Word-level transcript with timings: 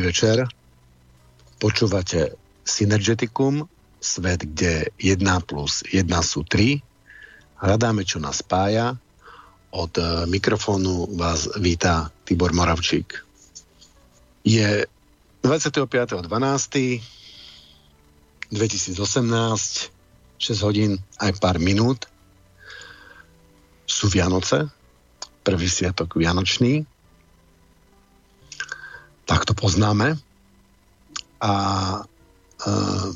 Večer. 0.00 0.48
Počúvate 1.60 2.34
Synergeticum, 2.64 3.68
svet, 4.00 4.42
kde 4.44 4.88
1 4.96 5.20
plus 5.44 5.84
1 5.92 6.08
sú 6.24 6.44
3. 6.44 6.80
Hľadáme, 7.60 8.08
čo 8.08 8.16
nás 8.18 8.40
spája. 8.40 8.96
Od 9.70 9.92
e, 9.94 10.26
mikrofónu 10.26 11.14
vás 11.14 11.46
víta 11.60 12.08
Tibor 12.24 12.56
Moravčík. 12.56 13.22
Je 14.42 14.88
25.12. 15.44 16.24
2018, 18.50 18.98
6 20.42 20.66
hodín 20.66 20.98
aj 21.22 21.38
pár 21.38 21.62
minút. 21.62 22.10
Sú 23.86 24.10
Vianoce, 24.10 24.66
prvý 25.46 25.70
sviatok 25.70 26.18
Vianočný. 26.18 26.82
Tak 29.30 29.46
to 29.46 29.54
poznáme. 29.54 30.18
A 31.38 31.52
uh, 32.66 33.10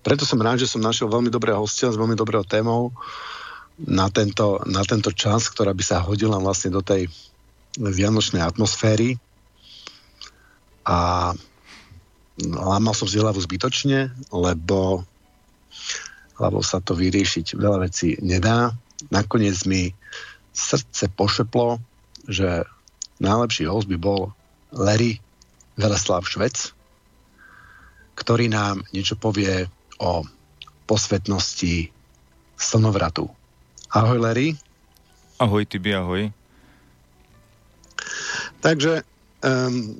preto 0.00 0.24
som 0.24 0.40
rád, 0.40 0.64
že 0.64 0.72
som 0.72 0.80
našiel 0.80 1.12
veľmi 1.12 1.28
dobrého 1.28 1.60
hostia 1.60 1.92
s 1.92 2.00
veľmi 2.00 2.16
dobrou 2.16 2.40
témou 2.40 2.96
na 3.76 4.08
tento, 4.08 4.64
na 4.64 4.80
tento 4.88 5.12
čas, 5.12 5.52
ktorá 5.52 5.76
by 5.76 5.84
sa 5.84 6.00
hodila 6.00 6.40
vlastne 6.40 6.72
do 6.72 6.80
tej 6.80 7.12
vianočnej 7.76 8.40
atmosféry. 8.40 9.20
A 10.88 11.30
lámal 12.40 12.96
som 12.96 13.04
si 13.04 13.20
hlavu 13.20 13.36
zbytočne, 13.36 14.16
lebo, 14.32 15.04
lebo 16.40 16.58
sa 16.64 16.80
to 16.80 16.96
vyriešiť 16.96 17.52
veľa 17.52 17.84
vecí 17.84 18.16
nedá. 18.24 18.72
Nakoniec 19.12 19.60
mi 19.68 19.92
srdce 20.56 21.12
pošeplo, 21.12 21.76
že 22.24 22.64
najlepší 23.20 23.68
host 23.68 23.86
by 23.86 24.00
bol 24.00 24.32
Larry 24.72 25.20
Veleslav 25.76 26.24
Švec, 26.24 26.72
ktorý 28.16 28.48
nám 28.48 28.84
niečo 28.92 29.14
povie 29.16 29.68
o 30.00 30.24
posvetnosti 30.88 31.92
slnovratu. 32.56 33.28
Ahoj, 33.92 34.18
Larry. 34.18 34.56
Ahoj, 35.40 35.64
Tibi, 35.64 35.96
ahoj. 35.96 36.28
Takže 38.60 39.04
um, 39.40 39.96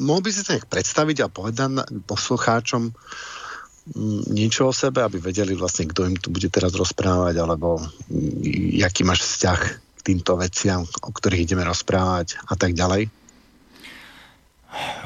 mohol 0.00 0.20
by 0.24 0.30
si 0.32 0.40
sa 0.40 0.56
nejak 0.56 0.72
predstaviť 0.72 1.16
a 1.24 1.32
povedať 1.32 1.84
poslucháčom 2.08 2.82
um, 2.88 2.94
niečo 4.32 4.72
o 4.72 4.72
sebe, 4.72 5.04
aby 5.04 5.20
vedeli 5.20 5.52
vlastne, 5.52 5.84
kto 5.84 6.08
im 6.08 6.16
tu 6.16 6.32
bude 6.32 6.48
teraz 6.48 6.72
rozprávať, 6.72 7.44
alebo 7.44 7.76
um, 7.76 7.84
jaký 8.72 9.04
máš 9.04 9.20
vzťah 9.28 9.83
týmto 10.04 10.36
veciam, 10.36 10.84
o 10.84 11.10
ktorých 11.10 11.48
ideme 11.48 11.64
rozprávať 11.64 12.36
a 12.44 12.54
tak 12.54 12.76
ďalej? 12.76 13.08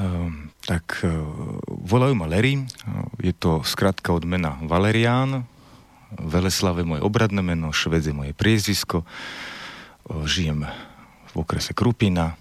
Um, 0.00 0.50
tak 0.64 1.04
uh, 1.04 1.12
volajú 1.86 2.18
ma 2.18 2.26
Larry, 2.26 2.66
je 3.22 3.32
to 3.36 3.62
skratka 3.62 4.10
od 4.10 4.26
mena 4.26 4.58
Valerián, 4.66 5.46
Veleslav 6.08 6.80
je 6.80 6.88
moje 6.88 7.04
obradné 7.04 7.44
meno, 7.44 7.68
Šved 7.68 8.00
je 8.00 8.16
moje 8.16 8.32
priezvisko, 8.32 9.04
uh, 9.04 10.24
žijem 10.24 10.64
v 11.28 11.34
okrese 11.36 11.76
Krupina, 11.76 12.40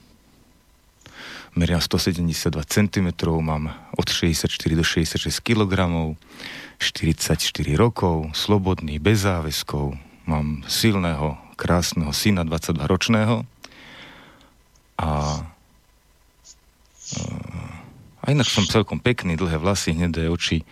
meriam 1.51 1.81
172 1.84 2.47
cm, 2.63 3.07
mám 3.44 3.75
od 3.97 4.07
64 4.07 4.47
do 4.72 4.85
66 4.88 5.44
kg, 5.44 5.73
44 6.79 7.35
rokov, 7.75 8.31
slobodný, 8.31 9.03
bez 9.03 9.28
záväzkov, 9.28 9.97
mám 10.29 10.63
silného, 10.69 11.47
krásneho 11.57 12.13
syna 12.13 12.45
22 12.45 12.85
ročného 12.85 13.44
a 15.01 15.09
a 18.28 18.35
inak 18.35 18.51
som 18.51 18.68
celkom 18.68 19.00
pekný, 19.00 19.40
dlhé 19.40 19.56
vlasy, 19.56 19.96
hnedé 19.96 20.28
oči. 20.28 20.67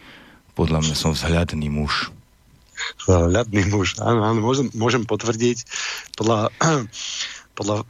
Podľa 0.60 0.84
mňa 0.84 0.96
som 1.00 1.16
vzhľadný 1.16 1.72
muž. 1.72 2.12
Vzhľadný 3.00 3.72
muž, 3.72 3.96
áno, 4.04 4.28
áno, 4.28 4.44
môžem, 4.44 4.68
môžem 4.76 5.08
potvrdiť 5.08 5.64
podľa, 6.20 6.52
podľa 7.58 7.76
uh, 7.80 7.86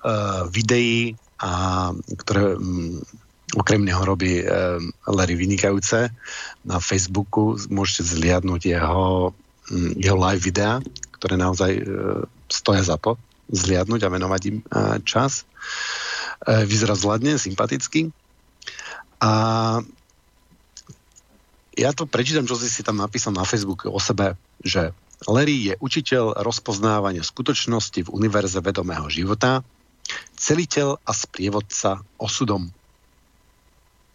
videí, 0.53 1.17
a, 1.41 1.89
ktoré 2.21 2.53
um, 2.53 3.01
okrem 3.57 3.81
neho 3.81 4.05
robí 4.05 4.45
uh, 4.45 4.77
Larry 5.09 5.33
vynikajúce 5.33 6.13
na 6.61 6.77
Facebooku, 6.77 7.57
môžete 7.73 8.05
zliadnúť 8.05 8.69
jeho, 8.69 9.33
um, 9.73 9.89
jeho 9.97 10.17
live 10.21 10.45
videá, 10.45 10.77
ktoré 11.17 11.41
naozaj 11.41 11.71
uh, 11.81 12.21
stoja 12.55 12.87
za 12.87 12.95
to 12.95 13.19
zliadnúť 13.51 14.07
a 14.07 14.13
venovať 14.15 14.41
im 14.47 14.57
uh, 14.63 14.97
čas. 15.03 15.43
Uh, 16.47 16.63
vyzerá 16.63 16.95
zladne, 16.95 17.35
sympaticky 17.35 18.15
a 19.19 19.31
ja 21.75 21.91
to 21.91 22.07
prečítam, 22.07 22.47
čo 22.47 22.55
si 22.55 22.71
si 22.71 22.85
tam 22.85 22.99
napísal 22.99 23.35
na 23.35 23.43
Facebooku 23.43 23.91
o 23.91 23.99
sebe, 23.99 24.39
že 24.63 24.95
Larry 25.27 25.71
je 25.71 25.73
učiteľ 25.79 26.39
rozpoznávania 26.43 27.23
skutočnosti 27.23 28.05
v 28.07 28.13
univerze 28.13 28.59
vedomého 28.59 29.07
života, 29.11 29.63
celiteľ 30.37 31.01
a 31.03 31.11
sprievodca 31.11 32.03
osudom. 32.19 32.71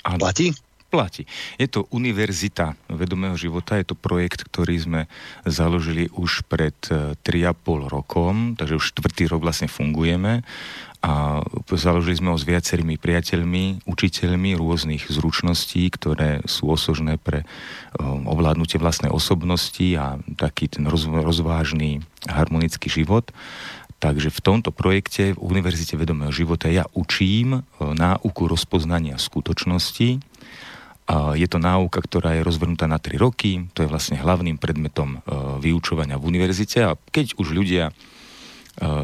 Ano. 0.06 0.20
Platí? 0.20 0.56
Platí. 0.90 1.22
Je 1.54 1.70
to 1.70 1.86
Univerzita 1.94 2.74
vedomého 2.90 3.38
života, 3.38 3.78
je 3.78 3.94
to 3.94 3.96
projekt, 3.96 4.42
ktorý 4.42 4.74
sme 4.74 5.00
založili 5.46 6.10
už 6.10 6.42
pred 6.50 6.74
3,5 6.82 7.22
e, 7.22 7.86
rokom, 7.86 8.58
takže 8.58 8.74
už 8.74 8.90
štvrtý 8.90 9.30
rok 9.30 9.46
vlastne 9.46 9.70
fungujeme 9.70 10.42
a 11.00 11.40
založili 11.72 12.20
sme 12.20 12.36
ho 12.36 12.36
s 12.36 12.44
viacerými 12.44 13.00
priateľmi, 13.00 13.88
učiteľmi 13.88 14.52
rôznych 14.52 15.08
zručností, 15.08 15.88
ktoré 15.88 16.44
sú 16.44 16.68
osožné 16.68 17.16
pre 17.16 17.48
um, 17.96 18.28
ovládnutie 18.28 18.76
vlastnej 18.76 19.08
osobnosti 19.08 19.96
a 19.96 20.20
taký 20.36 20.68
ten 20.68 20.84
roz, 20.84 21.08
rozvážny 21.08 22.04
harmonický 22.28 22.92
život. 22.92 23.32
Takže 24.00 24.28
v 24.28 24.40
tomto 24.44 24.72
projekte 24.72 25.32
v 25.36 25.40
Univerzite 25.40 25.96
vedomého 25.96 26.32
života 26.32 26.68
ja 26.68 26.84
učím 26.92 27.64
uh, 27.64 27.96
náuku 27.96 28.44
rozpoznania 28.44 29.16
skutočnosti. 29.16 30.20
Je 31.10 31.46
to 31.50 31.58
náuka, 31.58 31.98
ktorá 31.98 32.38
je 32.38 32.46
rozvrhnutá 32.46 32.86
na 32.86 33.02
3 33.02 33.18
roky, 33.18 33.66
to 33.74 33.82
je 33.82 33.90
vlastne 33.90 34.14
hlavným 34.14 34.62
predmetom 34.62 35.18
uh, 35.18 35.58
vyučovania 35.58 36.14
v 36.14 36.30
univerzite 36.30 36.78
a 36.86 36.94
keď 37.10 37.34
už 37.34 37.50
ľudia 37.50 37.90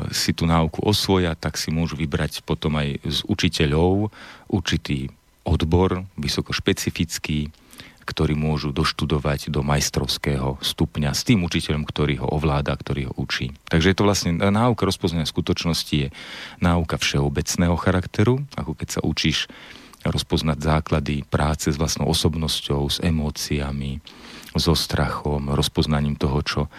si 0.08 0.32
tú 0.32 0.48
náuku 0.48 0.80
osvoja, 0.80 1.36
tak 1.36 1.60
si 1.60 1.68
môžu 1.68 2.00
vybrať 2.00 2.40
potom 2.48 2.80
aj 2.80 2.96
z 3.04 3.18
učiteľov 3.28 4.08
určitý 4.48 5.12
odbor, 5.44 6.08
vysoko 6.16 6.56
špecifický, 6.56 7.52
ktorý 8.06 8.38
môžu 8.38 8.70
doštudovať 8.70 9.50
do 9.50 9.66
majstrovského 9.66 10.62
stupňa 10.62 11.10
s 11.10 11.26
tým 11.26 11.42
učiteľom, 11.42 11.82
ktorý 11.82 12.22
ho 12.22 12.28
ovláda, 12.30 12.72
ktorý 12.78 13.10
ho 13.10 13.14
učí. 13.18 13.50
Takže 13.66 13.90
je 13.90 13.96
to 13.98 14.06
vlastne 14.06 14.38
náuka 14.38 14.86
rozpoznania 14.86 15.26
skutočnosti 15.26 15.94
je 15.94 16.08
náuka 16.62 16.96
všeobecného 17.02 17.74
charakteru, 17.74 18.46
ako 18.54 18.78
keď 18.78 18.88
sa 18.88 19.00
učíš 19.02 19.50
rozpoznať 20.10 20.58
základy 20.62 21.26
práce 21.26 21.70
s 21.70 21.76
vlastnou 21.76 22.10
osobnosťou, 22.10 22.82
s 22.86 22.98
emóciami, 23.02 24.00
so 24.56 24.72
strachom, 24.72 25.52
rozpoznaním 25.52 26.16
toho, 26.16 26.40
čo 26.40 26.60
e, 26.66 26.70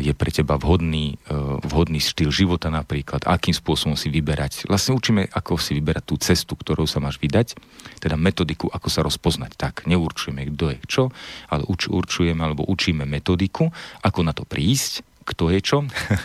je 0.00 0.12
pre 0.14 0.30
teba 0.30 0.56
vhodný, 0.56 1.18
e, 1.26 1.34
vhodný 1.66 1.98
štýl 1.98 2.30
života 2.30 2.70
napríklad, 2.70 3.26
akým 3.26 3.54
spôsobom 3.54 3.98
si 3.98 4.08
vyberať. 4.08 4.70
Vlastne 4.70 4.94
učíme, 4.94 5.26
ako 5.30 5.58
si 5.58 5.74
vyberať 5.76 6.04
tú 6.06 6.16
cestu, 6.22 6.54
ktorou 6.54 6.86
sa 6.86 7.02
máš 7.02 7.18
vydať, 7.18 7.58
teda 7.98 8.14
metodiku, 8.14 8.70
ako 8.70 8.88
sa 8.88 9.02
rozpoznať. 9.02 9.58
Tak, 9.58 9.74
neurčujeme, 9.90 10.46
kto 10.54 10.64
je 10.74 10.78
čo, 10.86 11.04
ale 11.50 11.66
určujeme 11.66 12.40
alebo 12.40 12.66
učíme 12.66 13.02
metodiku, 13.04 13.68
ako 14.06 14.20
na 14.22 14.32
to 14.32 14.46
prísť, 14.46 15.09
kto 15.24 15.52
je 15.52 15.60
čo 15.60 15.78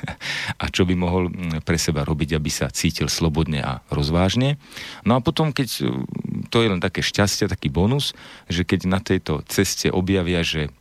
a 0.62 0.66
čo 0.72 0.88
by 0.88 0.96
mohol 0.96 1.30
pre 1.62 1.76
seba 1.76 2.08
robiť, 2.08 2.38
aby 2.38 2.50
sa 2.50 2.72
cítil 2.72 3.12
slobodne 3.12 3.62
a 3.62 3.84
rozvážne. 3.92 4.58
No 5.04 5.18
a 5.18 5.24
potom, 5.24 5.52
keď 5.52 5.92
to 6.50 6.58
je 6.64 6.68
len 6.72 6.82
také 6.82 7.04
šťastie, 7.04 7.52
taký 7.52 7.68
bonus, 7.70 8.16
že 8.48 8.64
keď 8.64 8.80
na 8.88 9.00
tejto 9.04 9.44
ceste 9.48 9.92
objavia, 9.92 10.42
že 10.42 10.72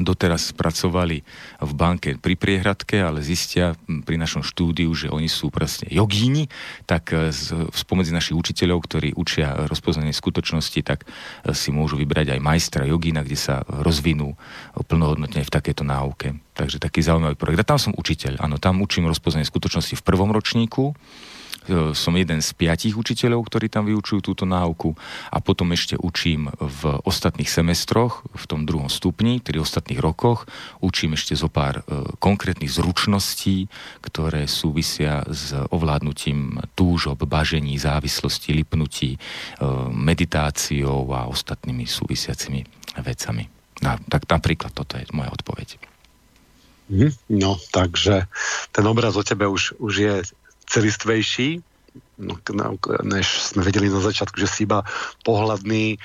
doteraz 0.00 0.56
pracovali 0.56 1.20
v 1.60 1.72
banke 1.76 2.16
pri 2.16 2.32
priehradke, 2.32 2.96
ale 3.04 3.20
zistia 3.20 3.76
pri 3.84 4.16
našom 4.16 4.40
štúdiu, 4.40 4.88
že 4.96 5.12
oni 5.12 5.28
sú 5.28 5.52
presne 5.52 5.92
jogíni, 5.92 6.48
tak 6.88 7.12
e, 7.12 7.28
spomedzi 7.76 8.16
našich 8.16 8.32
učiteľov, 8.32 8.88
ktorí 8.88 9.12
učia 9.12 9.68
rozpoznanie 9.68 10.16
skutočnosti, 10.16 10.80
tak 10.80 11.04
e, 11.04 11.52
si 11.52 11.68
môžu 11.68 12.00
vybrať 12.00 12.32
aj 12.32 12.40
majstra 12.40 12.88
jogína, 12.88 13.20
kde 13.20 13.36
sa 13.36 13.60
rozvinú 13.68 14.32
plnohodnotne 14.88 15.44
v 15.44 15.52
takejto 15.52 15.84
náuke. 15.84 16.40
Takže 16.56 16.80
taký 16.80 17.04
zaujímavý 17.04 17.36
projekt. 17.36 17.60
A 17.60 17.70
tam 17.76 17.80
som 17.80 17.92
učiteľ, 17.92 18.40
áno, 18.40 18.56
tam 18.56 18.80
učím 18.80 19.04
rozpoznanie 19.04 19.44
skutočnosti 19.44 20.00
v 20.00 20.06
prvom 20.06 20.32
ročníku, 20.32 20.96
som 21.94 22.12
jeden 22.18 22.42
z 22.42 22.50
piatich 22.58 22.98
učiteľov, 22.98 23.46
ktorí 23.46 23.70
tam 23.70 23.86
vyučujú 23.86 24.20
túto 24.32 24.44
náuku 24.44 24.94
a 25.30 25.38
potom 25.38 25.70
ešte 25.70 25.94
učím 25.94 26.50
v 26.58 26.98
ostatných 27.06 27.46
semestroch, 27.46 28.26
v 28.34 28.44
tom 28.50 28.66
druhom 28.66 28.90
stupni, 28.90 29.38
tedy 29.38 29.62
v 29.62 29.66
ostatných 29.66 30.02
rokoch, 30.02 30.46
učím 30.82 31.14
ešte 31.14 31.38
zo 31.38 31.46
pár 31.46 31.82
e, 31.82 32.12
konkrétnych 32.18 32.70
zručností, 32.70 33.70
ktoré 34.02 34.50
súvisia 34.50 35.22
s 35.30 35.54
ovládnutím 35.70 36.58
túžob, 36.74 37.22
bažení, 37.22 37.78
závislosti, 37.78 38.50
lipnutí, 38.52 39.16
e, 39.16 39.18
meditáciou 39.90 41.06
a 41.14 41.30
ostatnými 41.30 41.86
súvisiacimi 41.86 42.66
vecami. 42.98 43.46
Na, 43.82 43.98
tak 43.98 44.26
napríklad 44.26 44.74
toto 44.74 44.98
je 44.98 45.06
moja 45.14 45.30
odpoveď. 45.30 45.92
Mhm. 46.92 47.08
No, 47.40 47.56
takže 47.72 48.28
ten 48.74 48.84
obraz 48.84 49.16
o 49.16 49.24
tebe 49.24 49.48
už, 49.48 49.80
už 49.80 49.94
je 49.96 50.14
celistvejší, 50.72 51.60
no, 52.24 52.40
než 53.04 53.26
sme 53.52 53.60
vedeli 53.60 53.92
na 53.92 54.00
začiatku, 54.00 54.40
že 54.40 54.48
si 54.48 54.64
iba 54.64 54.88
pohľadný 55.28 55.84
e, 55.94 55.98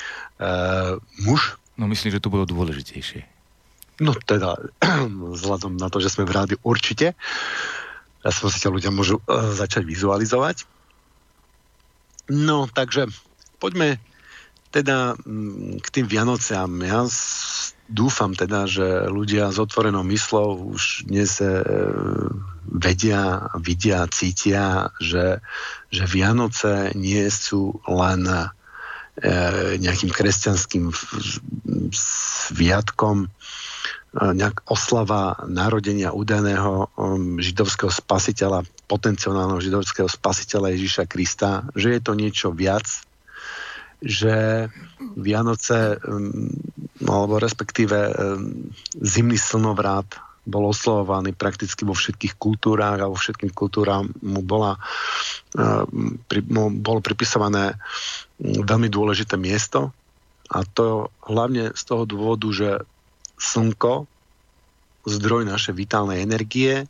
muž. 1.24 1.56
No 1.80 1.88
myslím, 1.88 2.12
že 2.12 2.20
to 2.20 2.34
bolo 2.34 2.44
dôležitejšie. 2.44 3.24
No 4.04 4.12
teda, 4.14 4.60
vzhľadom 5.40 5.80
na 5.80 5.88
to, 5.88 6.04
že 6.04 6.12
sme 6.12 6.28
v 6.28 6.36
rádiu 6.36 6.60
určite, 6.68 7.16
ja 8.26 8.32
som 8.36 8.52
si 8.52 8.60
ťa 8.60 8.74
ľudia 8.74 8.92
môžu 8.92 9.24
e, 9.24 9.56
začať 9.56 9.88
vizualizovať. 9.88 10.68
No, 12.28 12.68
takže 12.68 13.08
poďme 13.64 14.04
teda 14.76 15.16
m, 15.24 15.80
k 15.80 15.88
tým 15.88 16.06
Vianociam. 16.12 16.68
Ja 16.84 17.08
dúfam 17.88 18.36
teda, 18.36 18.68
že 18.68 19.08
ľudia 19.08 19.52
s 19.52 19.58
otvorenou 19.58 20.04
myslou 20.08 20.76
už 20.76 21.08
dnes 21.08 21.40
e, 21.40 21.48
vedia, 22.68 23.48
vidia, 23.56 24.06
cítia, 24.12 24.92
že, 25.00 25.40
že 25.88 26.04
Vianoce 26.04 26.92
nie 27.00 27.24
sú 27.32 27.80
len 27.88 28.28
e, 28.28 28.38
nejakým 29.80 30.12
kresťanským 30.12 30.92
sviatkom, 31.96 33.26
e, 33.26 33.28
nejak 34.20 34.68
oslava 34.68 35.48
narodenia 35.48 36.12
údajného 36.12 36.92
um, 36.92 37.40
židovského 37.40 37.92
spasiteľa, 37.92 38.68
potenciálneho 38.92 39.64
židovského 39.64 40.12
spasiteľa 40.12 40.76
Ježíša 40.76 41.04
Krista, 41.08 41.64
že 41.72 41.96
je 41.96 42.02
to 42.04 42.14
niečo 42.20 42.52
viac, 42.52 42.88
že 44.04 44.68
Vianoce, 45.18 45.98
um, 46.04 46.52
alebo 47.12 47.40
respektíve 47.40 47.98
um, 47.98 48.72
zimný 49.00 49.40
slnovrát 49.40 50.08
bol 50.48 50.72
oslovovaný 50.72 51.36
prakticky 51.36 51.84
vo 51.84 51.92
všetkých 51.92 52.40
kultúrách 52.40 53.04
a 53.04 53.12
vo 53.12 53.20
všetkých 53.20 53.52
kultúrách 53.52 54.08
mu, 54.24 54.40
bola, 54.40 54.80
uh, 55.60 55.84
mu 56.48 56.64
bolo 56.72 57.00
pripisované 57.04 57.76
um, 58.40 58.64
veľmi 58.64 58.88
dôležité 58.88 59.36
miesto 59.36 59.92
a 60.48 60.64
to 60.64 61.12
hlavne 61.28 61.76
z 61.76 61.84
toho 61.84 62.08
dôvodu, 62.08 62.48
že 62.56 62.70
slnko, 63.36 64.08
zdroj 65.04 65.44
našej 65.44 65.76
vitálnej 65.76 66.24
energie, 66.24 66.88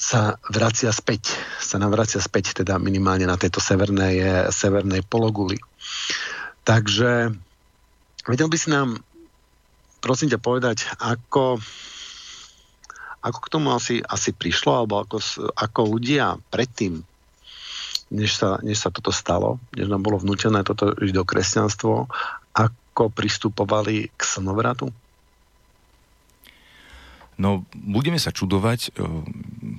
sa 0.00 0.40
vracia 0.48 0.88
späť, 0.96 1.36
sa 1.60 1.76
navracia 1.76 2.24
späť 2.24 2.64
teda 2.64 2.80
minimálne 2.80 3.28
na 3.28 3.36
tejto 3.36 3.60
severnej, 3.60 4.48
severnej 4.48 5.04
pologuli. 5.04 5.60
Takže 6.64 7.36
vedel 8.30 8.46
by 8.46 8.58
si 8.58 8.70
nám 8.70 9.02
prosím 10.00 10.32
ťa 10.32 10.40
povedať, 10.40 10.88
ako, 10.98 11.60
ako 13.20 13.38
k 13.38 13.52
tomu 13.52 13.68
asi, 13.76 14.00
asi 14.00 14.32
prišlo, 14.32 14.82
alebo 14.82 15.04
ako, 15.04 15.20
ako 15.54 15.80
ľudia 15.86 16.40
predtým, 16.48 17.04
než 18.10 18.40
sa, 18.40 18.58
než 18.64 18.80
sa 18.80 18.90
toto 18.90 19.12
stalo, 19.12 19.60
než 19.76 19.86
nám 19.86 20.02
bolo 20.02 20.18
vnútené 20.18 20.64
toto 20.64 20.96
kresťanstvo, 21.22 22.08
ako 22.56 23.02
pristupovali 23.12 24.10
k 24.10 24.20
slnovratu? 24.24 24.90
No, 27.40 27.64
budeme 27.72 28.20
sa 28.20 28.36
čudovať 28.36 28.92
e, 28.92 29.00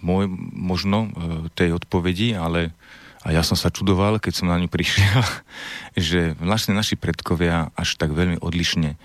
môj, 0.01 0.25
možno 0.50 1.06
e, 1.06 1.09
tej 1.53 1.77
odpovedi, 1.77 2.34
ale 2.34 2.74
a 3.22 3.28
ja 3.30 3.46
som 3.46 3.54
sa 3.54 3.70
čudoval, 3.70 4.18
keď 4.18 4.34
som 4.34 4.50
na 4.50 4.58
ňu 4.58 4.66
prišiel, 4.66 5.22
že 6.10 6.34
vlastne 6.42 6.74
naši 6.74 6.98
predkovia 6.98 7.70
až 7.78 7.98
tak 7.98 8.13
veľmi 8.18 8.42
odlišne 8.42 8.98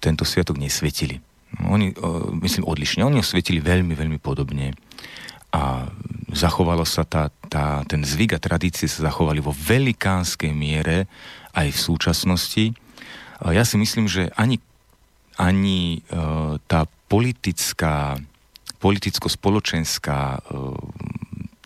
tento 0.00 0.24
sviatok 0.24 0.56
nesvietili. 0.58 1.20
Oni, 1.68 1.92
myslím, 2.40 2.64
odlišne. 2.64 3.04
Oni 3.04 3.20
ho 3.20 3.24
svietili 3.24 3.60
veľmi, 3.60 3.92
veľmi 3.92 4.16
podobne. 4.16 4.72
A 5.52 5.84
zachovalo 6.32 6.88
sa 6.88 7.04
tá, 7.04 7.28
tá, 7.52 7.84
ten 7.84 8.00
zvyk 8.00 8.40
a 8.40 8.42
tradície 8.42 8.88
sa 8.88 9.12
zachovali 9.12 9.44
vo 9.44 9.52
velikánskej 9.52 10.48
miere 10.56 11.04
aj 11.52 11.68
v 11.76 11.78
súčasnosti. 11.78 12.64
Ja 13.44 13.68
si 13.68 13.76
myslím, 13.76 14.08
že 14.08 14.32
ani, 14.32 14.64
ani 15.36 16.00
uh, 16.08 16.56
tá 16.64 16.88
politická, 17.12 18.16
politicko-spoločenská 18.80 20.40
uh, 20.40 20.72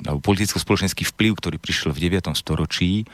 alebo 0.05 0.21
politicko-spoločenský 0.21 1.09
vplyv, 1.09 1.41
ktorý 1.41 1.57
prišiel 1.57 1.95
v 1.95 2.13
9. 2.13 2.33
storočí, 2.37 3.09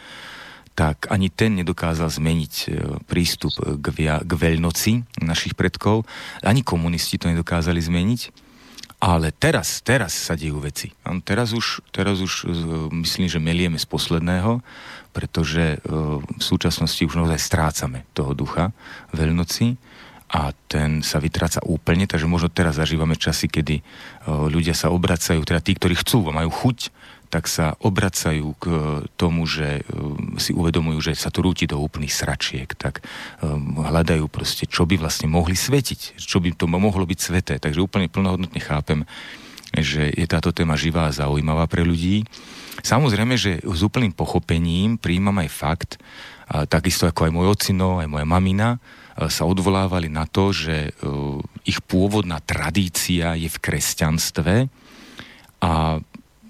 tak 0.73 1.07
ani 1.12 1.29
ten 1.29 1.53
nedokázal 1.61 2.09
zmeniť 2.09 2.55
e, 2.55 2.67
prístup 3.05 3.53
k, 3.61 3.87
via, 3.93 4.25
k 4.25 4.33
veľnoci 4.33 5.21
našich 5.21 5.53
predkov, 5.53 6.09
ani 6.41 6.65
komunisti 6.65 7.21
to 7.21 7.29
nedokázali 7.29 7.79
zmeniť, 7.79 8.21
ale 9.03 9.35
teraz, 9.35 9.83
teraz 9.83 10.15
sa 10.15 10.39
dejú 10.39 10.62
veci. 10.62 10.95
Teraz 11.27 11.51
už, 11.51 11.83
teraz 11.91 12.23
už 12.23 12.47
myslím, 13.03 13.27
že 13.27 13.43
melieme 13.43 13.75
z 13.75 13.83
posledného, 13.83 14.62
pretože 15.11 15.83
v 15.83 16.39
súčasnosti 16.39 17.03
už 17.03 17.19
naozaj 17.19 17.43
strácame 17.43 18.07
toho 18.15 18.31
ducha 18.31 18.71
veľnoci 19.11 19.75
a 20.33 20.57
ten 20.65 21.05
sa 21.05 21.21
vytráca 21.21 21.61
úplne, 21.61 22.09
takže 22.09 22.25
možno 22.25 22.49
teraz 22.49 22.81
zažívame 22.81 23.21
časy, 23.21 23.53
kedy 23.53 23.85
uh, 23.85 24.49
ľudia 24.49 24.73
sa 24.73 24.89
obracajú, 24.89 25.45
teda 25.45 25.61
tí, 25.61 25.77
ktorí 25.77 26.01
chcú, 26.01 26.33
majú 26.33 26.49
chuť, 26.49 26.89
tak 27.29 27.49
sa 27.49 27.77
obracajú 27.81 28.57
k 28.57 28.65
tomu, 29.21 29.45
že 29.45 29.85
uh, 29.85 30.41
si 30.41 30.57
uvedomujú, 30.57 31.12
že 31.12 31.12
sa 31.21 31.29
to 31.29 31.45
rúti 31.45 31.69
do 31.69 31.77
úplných 31.77 32.17
sračiek, 32.17 32.69
tak 32.73 33.05
hľadajú 33.77 34.25
proste, 34.33 34.65
čo 34.65 34.89
by 34.89 34.97
vlastne 34.97 35.29
mohli 35.29 35.53
svetiť, 35.53 36.17
čo 36.17 36.41
by 36.41 36.57
to 36.57 36.65
mohlo 36.65 37.05
byť 37.05 37.19
sveté. 37.21 37.55
Takže 37.61 37.85
úplne 37.85 38.09
plnohodnotne 38.09 38.61
chápem, 38.65 39.05
že 39.77 40.09
je 40.17 40.25
táto 40.25 40.49
téma 40.53 40.81
živá 40.81 41.12
a 41.12 41.17
zaujímavá 41.17 41.69
pre 41.69 41.85
ľudí. 41.85 42.25
Samozrejme, 42.81 43.37
že 43.37 43.61
s 43.61 43.81
úplným 43.85 44.17
pochopením 44.17 44.97
príjmam 44.97 45.37
aj 45.45 45.49
fakt, 45.53 45.93
a 46.49 46.65
takisto 46.69 47.05
ako 47.09 47.29
aj 47.29 47.33
môj 47.33 47.47
ocino, 47.53 48.01
aj 48.01 48.09
moja 48.09 48.27
mamina, 48.29 48.77
E, 48.77 49.01
sa 49.16 49.45
odvolávali 49.45 50.09
na 50.09 50.25
to, 50.25 50.54
že 50.57 50.88
e, 50.88 50.90
ich 51.69 51.85
pôvodná 51.85 52.40
tradícia 52.40 53.37
je 53.37 53.49
v 53.49 53.59
kresťanstve 53.61 54.54
a 55.62 56.00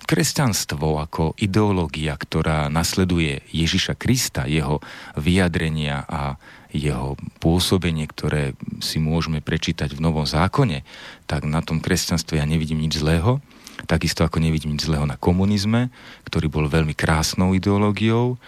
kresťanstvo 0.02 1.00
ako 1.00 1.32
ideológia, 1.38 2.14
ktorá 2.18 2.68
nasleduje 2.68 3.40
Ježiša 3.54 3.96
Krista, 3.96 4.44
jeho 4.50 4.82
vyjadrenia 5.16 6.04
a 6.04 6.36
jeho 6.72 7.20
pôsobenie, 7.38 8.08
ktoré 8.08 8.56
si 8.80 8.96
môžeme 8.96 9.44
prečítať 9.44 9.92
v 9.92 10.02
Novom 10.02 10.24
zákone, 10.24 10.84
tak 11.28 11.44
na 11.44 11.60
tom 11.60 11.80
kresťanstve 11.80 12.40
ja 12.40 12.46
nevidím 12.48 12.80
nič 12.80 13.00
zlého. 13.00 13.44
Takisto 13.84 14.24
ako 14.24 14.40
nevidím 14.40 14.76
nič 14.76 14.88
zlého 14.88 15.04
na 15.04 15.20
komunizme, 15.20 15.92
ktorý 16.28 16.48
bol 16.48 16.66
veľmi 16.68 16.96
krásnou 16.96 17.52
ideológiou 17.52 18.40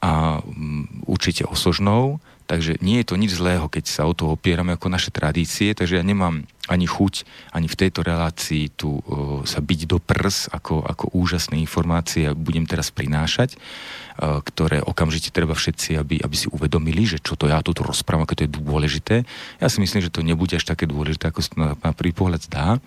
a 0.00 0.40
mm, 0.40 1.04
určite 1.08 1.44
osožnou, 1.44 2.20
Takže 2.50 2.82
nie 2.82 2.98
je 2.98 3.06
to 3.06 3.14
nič 3.14 3.38
zlého, 3.38 3.70
keď 3.70 3.84
sa 3.86 4.10
o 4.10 4.12
to 4.16 4.34
opierame 4.34 4.74
ako 4.74 4.90
naše 4.90 5.14
tradície, 5.14 5.70
takže 5.70 6.02
ja 6.02 6.04
nemám 6.04 6.50
ani 6.66 6.82
chuť, 6.82 7.22
ani 7.54 7.70
v 7.70 7.78
tejto 7.78 8.02
relácii 8.02 8.74
tu 8.74 8.98
uh, 8.98 9.46
sa 9.46 9.62
byť 9.62 9.80
do 9.86 10.02
prs 10.02 10.50
ako, 10.50 10.82
ako 10.82 11.14
úžasné 11.14 11.62
informácie 11.62 12.34
budem 12.34 12.66
teraz 12.66 12.90
prinášať, 12.90 13.54
uh, 13.54 14.42
ktoré 14.42 14.82
okamžite 14.82 15.30
treba 15.30 15.54
všetci, 15.54 15.94
aby, 15.94 16.18
aby 16.18 16.34
si 16.34 16.50
uvedomili, 16.50 17.06
že 17.06 17.22
čo 17.22 17.38
to 17.38 17.46
ja 17.46 17.62
tu 17.62 17.70
rozprávam, 17.70 18.26
ako 18.26 18.42
to 18.42 18.46
je 18.50 18.56
dôležité. 18.58 19.16
Ja 19.62 19.70
si 19.70 19.78
myslím, 19.78 20.02
že 20.02 20.10
to 20.10 20.26
nebude 20.26 20.58
až 20.58 20.66
také 20.66 20.90
dôležité, 20.90 21.30
ako 21.30 21.46
sa 21.46 21.54
na, 21.54 21.68
na 21.78 21.94
prvý 21.94 22.10
pohľad 22.10 22.50
zdá. 22.50 22.82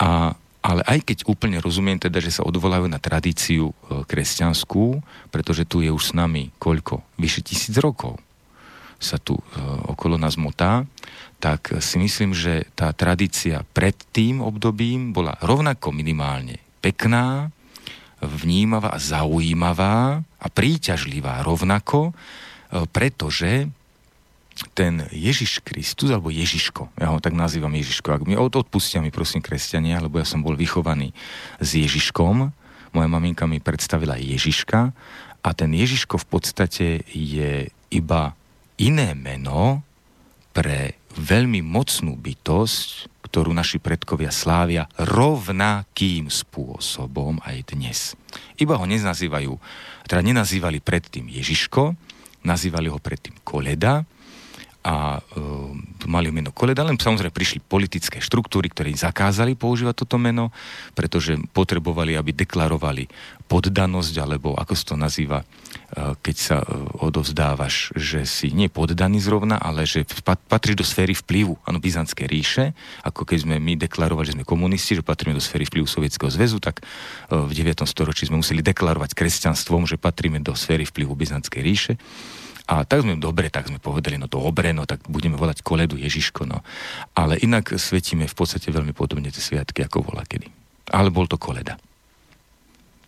A 0.00 0.32
ale 0.58 0.82
aj 0.90 1.06
keď 1.06 1.18
úplne 1.30 1.62
rozumiem 1.62 2.02
teda, 2.02 2.18
že 2.18 2.34
sa 2.34 2.42
odvolajú 2.42 2.90
na 2.90 2.98
tradíciu 2.98 3.70
e, 3.70 4.02
kresťanskú, 4.04 5.00
pretože 5.30 5.62
tu 5.62 5.86
je 5.86 5.88
už 5.88 6.12
s 6.12 6.12
nami 6.18 6.50
koľko? 6.58 6.98
Vyše 7.14 7.46
tisíc 7.46 7.78
rokov 7.78 8.18
sa 8.98 9.16
tu 9.18 9.38
e, 9.38 9.42
okolo 9.90 10.18
nás 10.18 10.34
motá, 10.34 10.84
tak 11.38 11.70
si 11.78 12.02
myslím, 12.02 12.34
že 12.34 12.66
tá 12.74 12.90
tradícia 12.90 13.62
pred 13.70 13.94
tým 14.10 14.42
obdobím 14.42 15.14
bola 15.14 15.38
rovnako 15.38 15.94
minimálne 15.94 16.58
pekná, 16.82 17.54
vnímavá 18.18 18.98
zaujímavá 18.98 20.26
a 20.42 20.46
príťažlivá 20.50 21.46
rovnako, 21.46 22.10
e, 22.10 22.12
pretože 22.90 23.70
ten 24.74 25.06
Ježiš 25.14 25.62
Kristus, 25.62 26.10
alebo 26.10 26.34
Ježiško, 26.34 26.90
ja 26.98 27.14
ho 27.14 27.22
tak 27.22 27.30
nazývam 27.30 27.70
Ježiško, 27.70 28.10
ak 28.10 28.26
mi 28.26 28.34
odpustia 28.34 28.98
mi 28.98 29.14
prosím 29.14 29.38
kresťania, 29.38 30.02
lebo 30.02 30.18
ja 30.18 30.26
som 30.26 30.42
bol 30.42 30.58
vychovaný 30.58 31.14
s 31.62 31.78
Ježiškom, 31.78 32.50
Moja 32.92 33.08
maminka 33.08 33.44
mi 33.44 33.60
predstavila 33.60 34.16
Ježiška 34.16 34.96
a 35.44 35.48
ten 35.52 35.70
Ježiško 35.72 36.16
v 36.24 36.26
podstate 36.26 36.86
je 37.12 37.68
iba 37.92 38.32
iné 38.78 39.12
meno 39.18 39.82
pre 40.54 40.98
veľmi 41.18 41.60
mocnú 41.62 42.14
bytosť, 42.14 43.20
ktorú 43.28 43.52
naši 43.52 43.76
predkovia 43.82 44.32
slávia 44.32 44.88
rovnakým 44.96 46.32
spôsobom 46.32 47.42
aj 47.44 47.74
dnes. 47.74 48.16
Iba 48.56 48.78
ho 48.80 48.86
nenazývajú, 48.88 49.52
teda 50.08 50.22
nenazývali 50.24 50.80
predtým 50.80 51.28
Ježiško, 51.28 51.92
nazývali 52.46 52.88
ho 52.88 52.96
predtým 52.96 53.36
Koleda, 53.44 54.06
a 54.86 55.18
e, 55.18 55.20
mali 56.06 56.30
meno 56.30 56.54
Koleda, 56.54 56.86
len 56.86 56.94
samozrejme 56.94 57.34
prišli 57.34 57.58
politické 57.58 58.22
štruktúry, 58.22 58.70
ktoré 58.70 58.94
zakázali 58.94 59.58
používať 59.58 60.06
toto 60.06 60.22
meno, 60.22 60.54
pretože 60.94 61.34
potrebovali, 61.50 62.14
aby 62.14 62.30
deklarovali 62.30 63.10
poddanosť, 63.50 64.14
alebo 64.22 64.54
ako 64.54 64.72
sa 64.78 64.84
to 64.94 64.96
nazýva, 64.96 65.42
e, 65.42 65.46
keď 66.22 66.36
sa 66.38 66.56
e, 66.62 66.66
odovzdávaš, 67.02 67.90
že 67.98 68.22
si 68.22 68.54
nie 68.54 68.70
poddaný 68.70 69.18
zrovna, 69.18 69.58
ale 69.58 69.82
že 69.82 70.06
patríš 70.46 70.78
do 70.78 70.86
sféry 70.86 71.12
vplyvu, 71.12 71.58
áno, 71.66 71.82
Byzantskej 71.82 72.26
ríše, 72.30 72.64
ako 73.02 73.26
keď 73.26 73.50
sme 73.50 73.56
my 73.58 73.74
deklarovali, 73.82 74.30
že 74.30 74.36
sme 74.38 74.46
komunisti, 74.46 74.94
že 74.94 75.02
patríme 75.02 75.34
do 75.34 75.42
sféry 75.42 75.66
vplyvu 75.66 75.90
Sovietskeho 75.90 76.30
zväzu, 76.30 76.62
tak 76.62 76.80
e, 76.80 77.34
v 77.34 77.50
9. 77.50 77.82
storočí 77.82 78.30
sme 78.30 78.38
museli 78.38 78.62
deklarovať 78.62 79.10
kresťanstvom, 79.10 79.90
že 79.90 79.98
patríme 79.98 80.38
do 80.38 80.54
sféry 80.54 80.86
vplyvu 80.86 81.18
Byzantskej 81.18 81.62
ríše. 81.66 81.94
A 82.68 82.84
tak 82.84 83.00
sme, 83.00 83.16
dobre, 83.16 83.48
tak 83.48 83.72
sme 83.72 83.80
povedali, 83.80 84.20
no 84.20 84.28
to 84.28 84.36
obre, 84.44 84.76
no 84.76 84.84
tak 84.84 85.00
budeme 85.08 85.40
volať 85.40 85.64
koledu 85.64 85.96
Ježiško, 85.96 86.44
no. 86.44 86.60
Ale 87.16 87.40
inak 87.40 87.72
svetíme 87.72 88.28
v 88.28 88.36
podstate 88.36 88.68
veľmi 88.68 88.92
podobne 88.92 89.32
tie 89.32 89.40
sviatky, 89.40 89.88
ako 89.88 90.12
bola 90.12 90.28
kedy. 90.28 90.52
Ale 90.92 91.08
bol 91.08 91.24
to 91.24 91.40
koleda. 91.40 91.80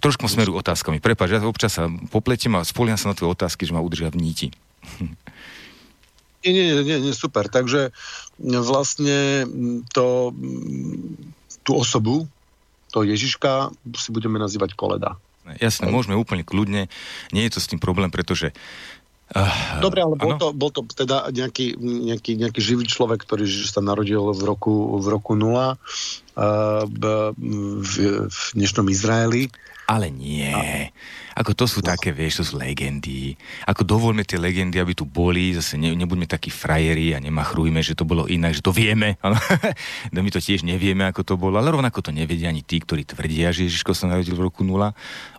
Trošku 0.01 0.33
smeru 0.33 0.57
otázkami. 0.57 0.97
Prepač, 0.97 1.37
ja 1.37 1.45
občas 1.45 1.77
sa 1.77 1.93
popletím 2.09 2.57
a 2.57 2.65
spoliam 2.65 2.97
sa 2.97 3.13
na 3.13 3.17
tvoje 3.17 3.37
otázky, 3.37 3.69
že 3.69 3.77
ma 3.77 3.85
udržia 3.85 4.09
v 4.09 4.21
níti. 4.25 4.49
Nie, 6.41 6.53
nie, 6.57 6.73
nie, 6.81 6.97
nie, 7.05 7.13
super. 7.13 7.53
Takže 7.53 7.93
vlastne 8.41 9.45
to, 9.93 10.33
tú 11.61 11.77
osobu, 11.77 12.25
to 12.97 13.05
Ježiška, 13.05 13.77
si 13.93 14.09
budeme 14.09 14.41
nazývať 14.41 14.73
koleda. 14.73 15.21
Jasné, 15.61 15.93
môžeme 15.93 16.17
úplne 16.17 16.49
kľudne. 16.49 16.89
Nie 17.35 17.45
je 17.45 17.53
to 17.57 17.61
s 17.61 17.69
tým 17.69 17.77
problém, 17.77 18.09
pretože 18.09 18.57
Dobre, 19.79 20.03
ale 20.03 20.19
bol 20.19 20.35
to, 20.43 20.51
bol 20.51 20.71
to 20.75 20.83
teda 20.91 21.31
nejaký, 21.31 21.79
nejaký, 21.79 22.35
nejaký 22.35 22.61
živý 22.61 22.85
človek, 22.91 23.23
ktorý 23.23 23.47
sa 23.47 23.79
narodil 23.79 24.35
v 24.35 24.43
roku, 24.43 24.99
v 24.99 25.07
roku 25.07 25.39
0 25.39 25.47
uh, 25.47 25.77
v, 26.91 27.03
v 28.27 28.37
dnešnom 28.59 28.91
Izraeli. 28.91 29.47
Ale 29.87 30.11
nie. 30.11 30.51
A 31.30 31.30
ako 31.39 31.55
to 31.55 31.65
sú 31.71 31.81
no. 31.83 31.91
také, 31.95 32.11
vieš, 32.11 32.43
to 32.43 32.45
sú 32.53 32.55
legendy. 32.59 33.39
Ako 33.67 33.87
dovolme 33.87 34.27
tie 34.27 34.41
legendy, 34.41 34.83
aby 34.83 34.99
tu 34.99 35.07
boli, 35.07 35.55
zase 35.55 35.79
ne, 35.79 35.95
nebuďme 35.95 36.27
takí 36.27 36.51
frajeri 36.51 37.15
a 37.15 37.23
nemachrujme, 37.23 37.79
že 37.85 37.95
to 37.95 38.03
bolo 38.03 38.27
inak, 38.27 38.59
že 38.59 38.63
to 38.65 38.75
vieme. 38.75 39.15
no 40.15 40.19
my 40.21 40.31
to 40.33 40.43
tiež 40.43 40.67
nevieme, 40.67 41.07
ako 41.07 41.23
to 41.23 41.35
bolo, 41.39 41.63
ale 41.63 41.71
rovnako 41.71 42.03
to 42.03 42.11
nevedia 42.11 42.51
ani 42.51 42.67
tí, 42.67 42.83
ktorí 42.83 43.07
tvrdia, 43.07 43.55
že 43.55 43.71
Ježiško 43.71 43.95
sa 43.95 44.11
narodil 44.11 44.35
v 44.35 44.43
roku 44.51 44.67
0. 44.67 44.91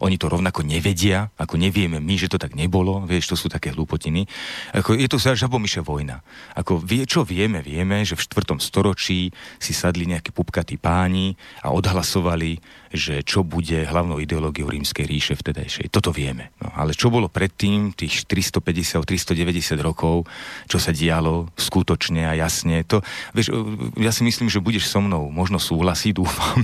Oni 0.03 0.15
to 0.15 0.31
rovnako 0.31 0.63
nevedia, 0.63 1.27
ako 1.35 1.59
nevieme 1.59 1.99
my, 1.99 2.15
že 2.15 2.31
to 2.31 2.39
tak 2.39 2.55
nebolo, 2.55 3.03
vieš, 3.03 3.35
to 3.35 3.35
sú 3.35 3.51
také 3.51 3.75
hlúpotiny. 3.75 4.25
Ako 4.71 4.95
je 4.95 5.07
to 5.11 5.19
žabomyše 5.19 5.83
vojna. 5.83 6.23
Ako 6.55 6.79
vie, 6.79 7.03
čo 7.03 7.27
vieme, 7.27 7.59
vieme, 7.59 8.03
že 8.07 8.15
v 8.15 8.23
4. 8.23 8.59
storočí 8.63 9.31
si 9.59 9.71
sadli 9.73 10.07
nejakí 10.07 10.31
pupkatí 10.31 10.79
páni 10.79 11.35
a 11.63 11.71
odhlasovali, 11.71 12.59
že 12.91 13.23
čo 13.23 13.47
bude 13.47 13.87
hlavnou 13.87 14.19
ideológiou 14.19 14.67
rímskej 14.67 15.07
ríše 15.07 15.33
vtedajšej 15.39 15.80
toto 15.87 16.11
vieme. 16.11 16.51
No, 16.59 16.69
ale 16.75 16.93
čo 16.93 17.09
bolo 17.09 17.31
predtým, 17.31 17.95
tých 17.95 18.27
350, 18.27 19.01
390 19.01 19.79
rokov, 19.81 20.27
čo 20.67 20.77
sa 20.77 20.91
dialo 20.91 21.49
skutočne 21.55 22.27
a 22.27 22.37
jasne, 22.37 22.83
to, 22.85 22.99
vieš, 23.31 23.55
ja 23.97 24.11
si 24.13 24.21
myslím, 24.27 24.51
že 24.51 24.61
budeš 24.61 24.91
so 24.91 24.99
mnou 24.99 25.31
možno 25.31 25.57
súhlasiť, 25.57 26.11
dúfam, 26.21 26.61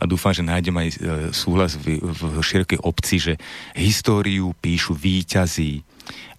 a 0.00 0.04
dúfam, 0.06 0.32
že 0.32 0.46
nájdem 0.46 0.76
aj 0.78 0.88
e, 0.88 0.96
súhlas 1.34 1.74
v, 1.76 2.00
v 2.00 2.40
širokej 2.40 2.80
obci, 2.80 3.16
že 3.18 3.32
históriu 3.74 4.54
píšu 4.62 4.96
výťazí, 4.96 5.84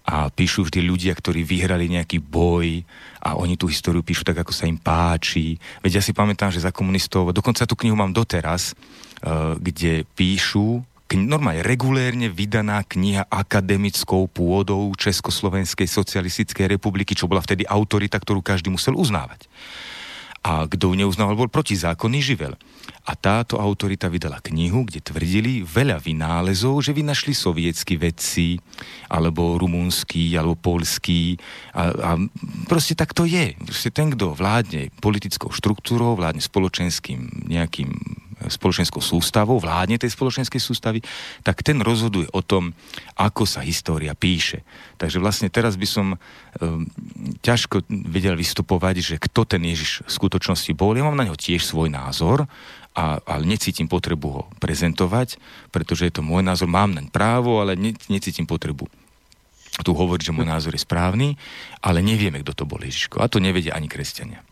a 0.08 0.32
píšu 0.32 0.64
vždy 0.64 0.80
ľudia, 0.80 1.12
ktorí 1.12 1.44
vyhrali 1.44 1.84
nejaký 1.92 2.24
boj 2.24 2.80
a 3.20 3.36
oni 3.36 3.60
tú 3.60 3.68
históriu 3.68 4.00
píšu 4.00 4.24
tak, 4.24 4.40
ako 4.40 4.56
sa 4.56 4.64
im 4.64 4.80
páči. 4.80 5.60
Veď 5.84 6.00
ja 6.00 6.02
si 6.02 6.16
pamätám, 6.16 6.48
že 6.48 6.64
za 6.64 6.72
komunistov, 6.72 7.28
dokonca 7.36 7.68
tú 7.68 7.76
knihu 7.76 7.92
mám 7.92 8.16
doteraz, 8.16 8.72
uh, 8.72 9.60
kde 9.60 10.08
píšu 10.16 10.80
normálne 11.16 11.64
regulérne 11.64 12.28
vydaná 12.28 12.84
kniha 12.84 13.32
akademickou 13.32 14.28
pôdou 14.28 14.92
Československej 14.92 15.88
socialistickej 15.88 16.68
republiky, 16.68 17.16
čo 17.16 17.24
bola 17.24 17.40
vtedy 17.40 17.64
autorita, 17.64 18.20
ktorú 18.20 18.44
každý 18.44 18.68
musel 18.68 18.92
uznávať. 18.92 19.48
A 20.44 20.68
kto 20.68 20.92
ju 20.92 20.94
neuznával, 21.00 21.34
bol 21.34 21.50
protizákonný 21.50 22.20
živel. 22.22 22.54
A 23.08 23.16
táto 23.16 23.56
autorita 23.56 24.06
vydala 24.12 24.38
knihu, 24.44 24.84
kde 24.84 25.00
tvrdili 25.00 25.64
veľa 25.64 25.98
vynálezov, 25.98 26.84
že 26.84 26.92
vynašli 26.92 27.32
sovietskí 27.32 27.96
vedci, 27.96 28.60
alebo 29.08 29.56
rumúnsky, 29.56 30.36
alebo 30.36 30.54
polský. 30.60 31.40
A, 31.72 31.90
a 31.90 32.10
proste 32.68 32.92
tak 32.92 33.16
to 33.16 33.24
je. 33.24 33.56
Proste 33.56 33.90
ten, 33.90 34.12
kto 34.12 34.36
vládne 34.36 34.92
politickou 35.00 35.50
štruktúrou, 35.50 36.14
vládne 36.14 36.44
spoločenským 36.44 37.48
nejakým 37.48 37.90
spoločenskou 38.46 39.02
sústavou, 39.02 39.58
vládne 39.58 39.98
tej 39.98 40.14
spoločenskej 40.14 40.62
sústavy, 40.62 41.02
tak 41.42 41.66
ten 41.66 41.82
rozhoduje 41.82 42.30
o 42.30 42.40
tom, 42.44 42.70
ako 43.18 43.42
sa 43.42 43.66
história 43.66 44.14
píše. 44.14 44.62
Takže 45.02 45.18
vlastne 45.18 45.50
teraz 45.50 45.74
by 45.74 45.88
som 45.90 46.06
um, 46.14 46.86
ťažko 47.42 47.82
vedel 47.90 48.38
vystupovať, 48.38 48.94
že 49.02 49.14
kto 49.18 49.42
ten 49.42 49.66
Ježiš 49.66 50.06
v 50.06 50.10
skutočnosti 50.14 50.70
bol. 50.78 50.94
Ja 50.94 51.02
mám 51.02 51.18
na 51.18 51.26
neho 51.26 51.38
tiež 51.38 51.66
svoj 51.66 51.90
názor, 51.90 52.46
a, 52.98 53.22
ale 53.22 53.42
necítim 53.46 53.86
potrebu 53.86 54.28
ho 54.30 54.42
prezentovať, 54.58 55.38
pretože 55.70 56.10
je 56.10 56.18
to 56.18 56.22
môj 56.22 56.42
názor, 56.42 56.66
mám 56.66 56.94
naň 56.94 57.10
právo, 57.14 57.62
ale 57.62 57.78
ne, 57.78 57.94
necítim 58.10 58.46
potrebu 58.46 58.90
tu 59.86 59.94
hovoriť, 59.94 60.30
že 60.30 60.34
môj 60.34 60.46
názor 60.48 60.74
je 60.74 60.82
správny, 60.82 61.38
ale 61.78 62.02
nevieme, 62.02 62.42
kto 62.42 62.64
to 62.64 62.64
bol 62.66 62.82
Ježiško. 62.82 63.22
A 63.22 63.30
to 63.30 63.38
nevedia 63.38 63.78
ani 63.78 63.86
kresťania. 63.86 64.42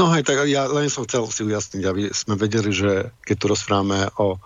No 0.00 0.08
hej, 0.16 0.24
tak 0.24 0.48
ja 0.48 0.64
len 0.64 0.88
som 0.88 1.04
chcel 1.04 1.28
si 1.28 1.44
ujasniť, 1.44 1.84
aby 1.84 2.08
sme 2.08 2.32
vedeli, 2.40 2.72
že 2.72 3.12
keď 3.20 3.36
tu 3.36 3.46
rozprávame 3.52 4.08
o 4.16 4.40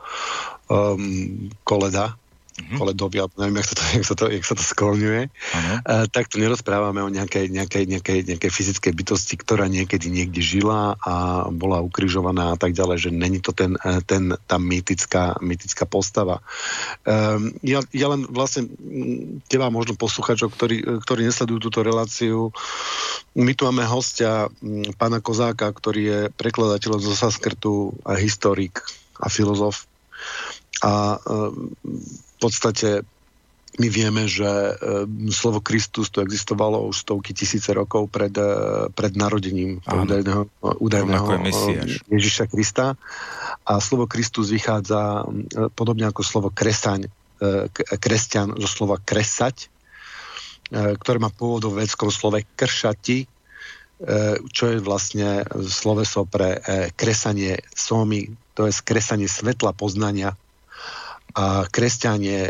um, 0.67 1.47
koleda, 1.63 2.19
mm-hmm. 2.55 3.35
neviem, 3.35 3.57
jak 3.61 3.67
sa 3.67 3.75
to, 3.75 3.83
jak 3.91 4.05
sa 4.07 4.15
to, 4.15 4.25
jak 4.31 4.45
sa 4.47 4.55
to 4.55 4.63
skloňuje, 4.63 5.23
uh, 5.27 6.05
tak 6.07 6.31
tu 6.31 6.39
nerozprávame 6.39 7.03
o 7.03 7.11
nejakej, 7.11 7.51
nejakej, 7.51 7.85
nejakej, 7.91 8.19
nejakej 8.31 8.51
fyzickej 8.51 8.93
bytosti, 8.95 9.35
ktorá 9.35 9.67
niekedy 9.67 10.07
niekde 10.07 10.39
žila 10.39 10.95
a 11.03 11.47
bola 11.51 11.83
ukrižovaná 11.83 12.55
a 12.55 12.59
tak 12.59 12.73
ďalej, 12.79 13.09
že 13.09 13.11
není 13.11 13.43
to 13.43 13.51
ten, 13.51 13.75
e, 13.83 13.99
ten, 14.07 14.39
tá 14.47 14.57
mýtická, 14.63 15.43
mýtická 15.43 15.83
postava. 15.85 16.39
Um, 17.03 17.59
ja, 17.67 17.83
ja 17.91 18.07
len 18.15 18.27
vlastne 18.31 18.71
teba 19.51 19.67
možno 19.75 19.99
posluchačov, 19.99 20.55
ktorí, 20.55 21.03
ktorí 21.03 21.27
nesledujú 21.27 21.59
túto 21.71 21.83
reláciu, 21.83 22.55
my 23.35 23.51
tu 23.59 23.67
máme 23.67 23.83
hostia 23.83 24.47
pána 24.95 25.19
Kozáka, 25.19 25.67
ktorý 25.75 26.03
je 26.07 26.21
prekladateľ 26.39 27.03
zo 27.03 27.19
Saskrtu 27.19 27.91
a 28.07 28.15
historik 28.15 28.79
a 29.19 29.27
filozof. 29.27 29.91
A 30.83 31.19
podstate 32.45 33.09
my 33.75 33.89
vieme, 33.91 34.31
že 34.31 34.47
e, 34.47 34.73
slovo 35.35 35.59
Kristus 35.59 36.07
tu 36.07 36.23
existovalo 36.23 36.87
už 36.87 37.03
stovky 37.03 37.35
tisíce 37.35 37.75
rokov 37.75 38.07
pred, 38.07 38.31
e, 38.31 38.87
pred 38.95 39.13
narodením 39.19 39.83
údajného, 39.83 40.47
údajného 40.79 41.27
Ježiša 42.07 42.47
Krista. 42.47 42.95
A 43.67 43.73
slovo 43.83 44.07
Kristus 44.07 44.55
vychádza 44.55 45.27
podobne 45.75 46.07
ako 46.07 46.23
slovo 46.23 46.49
kresaň, 46.55 47.11
e, 47.43 47.67
kresťan 47.99 48.55
zo 48.63 48.69
slova 48.71 49.03
kresať, 49.03 49.73
ktoré 50.75 51.21
má 51.21 51.29
pôvod 51.29 51.69
v 51.69 51.85
vedskom 51.85 52.09
slove 52.09 52.41
kršati, 52.57 53.29
čo 54.49 54.65
je 54.65 54.81
vlastne 54.81 55.45
sloveso 55.61 56.25
pre 56.25 56.57
kresanie 56.97 57.61
somy, 57.77 58.33
to 58.57 58.65
je 58.65 58.73
skresanie 58.73 59.29
svetla 59.29 59.77
poznania 59.77 60.41
a 61.35 61.67
kresťan 61.67 62.23
je 62.23 62.41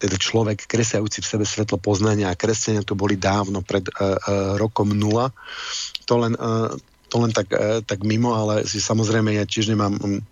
teda 0.00 0.16
človek 0.16 0.64
kresajúci 0.64 1.20
v 1.20 1.28
sebe 1.28 1.44
svetlo 1.44 1.76
poznania 1.76 2.32
a 2.32 2.38
kresťania 2.38 2.80
to 2.80 2.96
boli 2.96 3.20
dávno 3.20 3.60
pred 3.60 3.84
uh, 3.92 4.16
uh, 4.16 4.16
rokom 4.56 4.96
nula. 4.96 5.28
To 6.08 6.24
len, 6.24 6.32
uh, 6.40 6.72
to 7.12 7.16
len 7.20 7.36
tak, 7.36 7.52
uh, 7.52 7.84
tak 7.84 8.00
mimo, 8.00 8.32
ale 8.32 8.64
si 8.64 8.80
samozrejme 8.80 9.36
ja 9.36 9.44
tiež 9.44 9.76
nemám 9.76 10.00
um, 10.00 10.24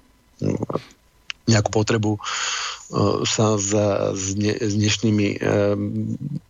nejakú 1.49 1.73
potrebu 1.73 2.21
sa 3.29 3.61
s, 3.61 3.69
s, 4.17 4.27
ne, 4.33 4.57
s 4.57 4.73
dnešnými 4.73 5.29
e, 5.37 5.39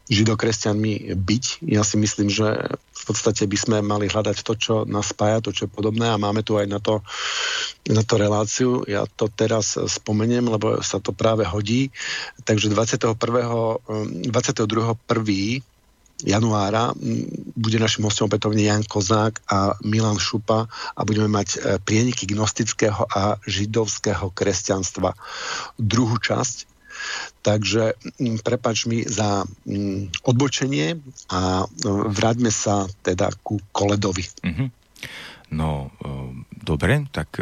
židokresťanmi 0.06 1.18
byť. 1.18 1.44
Ja 1.66 1.82
si 1.82 1.98
myslím, 1.98 2.30
že 2.30 2.78
v 2.78 3.02
podstate 3.10 3.42
by 3.50 3.58
sme 3.58 3.76
mali 3.82 4.06
hľadať 4.06 4.46
to, 4.46 4.54
čo 4.54 4.74
nás 4.86 5.10
spája, 5.10 5.42
to, 5.42 5.50
čo 5.50 5.66
je 5.66 5.74
podobné 5.74 6.06
a 6.06 6.20
máme 6.20 6.46
tu 6.46 6.54
aj 6.54 6.70
na 6.70 6.78
to, 6.78 7.02
na 7.90 8.06
to 8.06 8.14
reláciu. 8.22 8.86
Ja 8.86 9.02
to 9.10 9.26
teraz 9.26 9.74
spomeniem, 9.74 10.46
lebo 10.46 10.78
sa 10.78 11.02
to 11.02 11.10
práve 11.10 11.42
hodí. 11.42 11.90
Takže 12.46 12.70
21. 12.70 13.18
22. 14.30 14.30
1 16.24 16.26
januára 16.26 16.90
bude 17.54 17.78
našim 17.78 18.02
hostom 18.02 18.26
opätovne 18.26 18.62
Jan 18.62 18.82
Kozák 18.82 19.38
a 19.46 19.78
Milan 19.86 20.18
Šupa 20.18 20.66
a 20.70 21.00
budeme 21.06 21.30
mať 21.30 21.48
e, 21.54 21.58
prieniky 21.78 22.26
gnostického 22.26 23.06
a 23.06 23.38
židovského 23.46 24.34
kresťanstva. 24.34 25.14
Druhú 25.78 26.18
časť. 26.18 26.66
Takže 27.46 27.94
prepač 28.42 28.90
mi 28.90 29.06
za 29.06 29.46
odbočenie 30.26 30.98
a 31.30 31.62
e, 31.62 31.66
vráťme 31.86 32.50
sa 32.50 32.90
teda 33.06 33.30
ku 33.46 33.62
Koledovi. 33.70 34.26
Mm-hmm. 34.42 34.68
No, 35.54 35.94
e, 36.02 36.10
dobre, 36.58 37.06
tak 37.14 37.38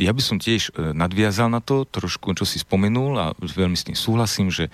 ja 0.00 0.12
by 0.16 0.22
som 0.24 0.40
tiež 0.40 0.72
e, 0.72 0.96
nadviazal 0.96 1.52
na 1.52 1.60
to, 1.60 1.84
trošku, 1.84 2.32
čo 2.32 2.48
si 2.48 2.56
spomenul 2.56 3.12
a 3.20 3.26
veľmi 3.36 3.76
s 3.76 3.84
tým 3.84 3.96
súhlasím, 3.96 4.48
že 4.48 4.68
e, 4.68 4.70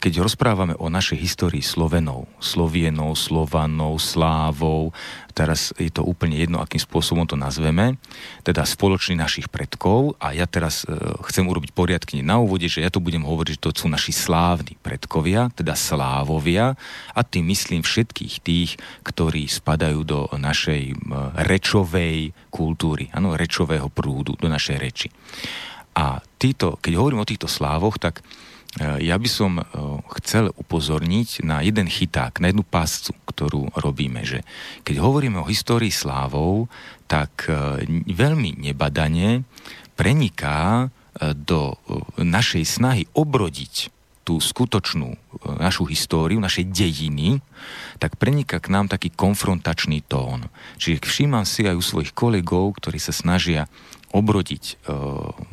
keď 0.00 0.24
rozprávame 0.24 0.72
o 0.80 0.88
našej 0.88 1.20
histórii 1.20 1.60
Slovenov, 1.60 2.24
Slovienov, 2.40 3.20
Slovanov, 3.20 4.00
Slávov, 4.00 4.96
teraz 5.36 5.76
je 5.76 5.92
to 5.92 6.02
úplne 6.02 6.40
jedno, 6.40 6.58
akým 6.58 6.80
spôsobom 6.80 7.28
to 7.28 7.36
nazveme, 7.36 8.00
teda 8.42 8.64
spoločný 8.64 9.20
našich 9.20 9.52
predkov 9.52 10.16
a 10.16 10.32
ja 10.32 10.48
teraz 10.48 10.88
e, 10.88 10.96
chcem 11.28 11.44
urobiť 11.44 11.76
poriadky 11.76 12.24
na 12.24 12.40
úvode, 12.40 12.66
že 12.66 12.80
ja 12.80 12.88
tu 12.88 12.98
budem 12.98 13.22
hovoriť, 13.22 13.60
že 13.60 13.62
to 13.62 13.70
sú 13.76 13.86
naši 13.92 14.16
slávni 14.16 14.80
predkovia, 14.80 15.52
teda 15.52 15.76
slávovia 15.76 16.74
a 17.12 17.20
tým 17.20 17.52
myslím 17.52 17.84
všetkých 17.84 18.34
tých, 18.40 18.70
ktorí 19.04 19.44
spadajú 19.46 20.00
do 20.02 20.20
našej 20.32 20.96
rečovej 21.44 22.32
kultúry, 22.50 23.08
áno, 23.14 23.38
rečového 23.38 23.88
prúdu, 23.88 24.29
do 24.38 24.46
našej 24.46 24.76
reči. 24.76 25.08
A 25.96 26.22
títo, 26.38 26.78
keď 26.78 26.92
hovorím 26.98 27.22
o 27.22 27.28
týchto 27.28 27.50
slávoch, 27.50 27.98
tak 27.98 28.22
E, 28.78 29.02
ja 29.02 29.18
by 29.18 29.26
som 29.26 29.58
e, 29.58 29.64
chcel 30.22 30.54
upozorniť 30.54 31.42
na 31.42 31.58
jeden 31.58 31.90
chyták, 31.90 32.38
na 32.38 32.54
jednu 32.54 32.62
páscu, 32.62 33.10
ktorú 33.26 33.74
robíme, 33.74 34.22
že 34.22 34.46
keď 34.86 35.02
hovoríme 35.02 35.42
o 35.42 35.50
histórii 35.50 35.90
slávov, 35.90 36.70
tak 37.10 37.50
e, 37.50 37.82
veľmi 38.06 38.62
nebadane 38.62 39.42
preniká 39.98 40.88
do 41.20 41.74
našej 42.16 42.64
snahy 42.64 43.04
obrodiť 43.12 43.92
tú 44.24 44.38
skutočnú 44.38 45.18
našu 45.58 45.84
históriu, 45.90 46.40
našej 46.40 46.70
dejiny, 46.70 47.42
tak 47.98 48.16
preniká 48.16 48.62
k 48.62 48.72
nám 48.72 48.86
taký 48.88 49.12
konfrontačný 49.12 50.00
tón. 50.06 50.48
Čiže 50.80 51.04
všímam 51.04 51.44
si 51.44 51.66
aj 51.66 51.76
u 51.76 51.82
svojich 51.84 52.14
kolegov, 52.14 52.78
ktorí 52.78 52.96
sa 52.96 53.12
snažia 53.12 53.68
obrodiť 54.10 54.64
e, 54.64 54.74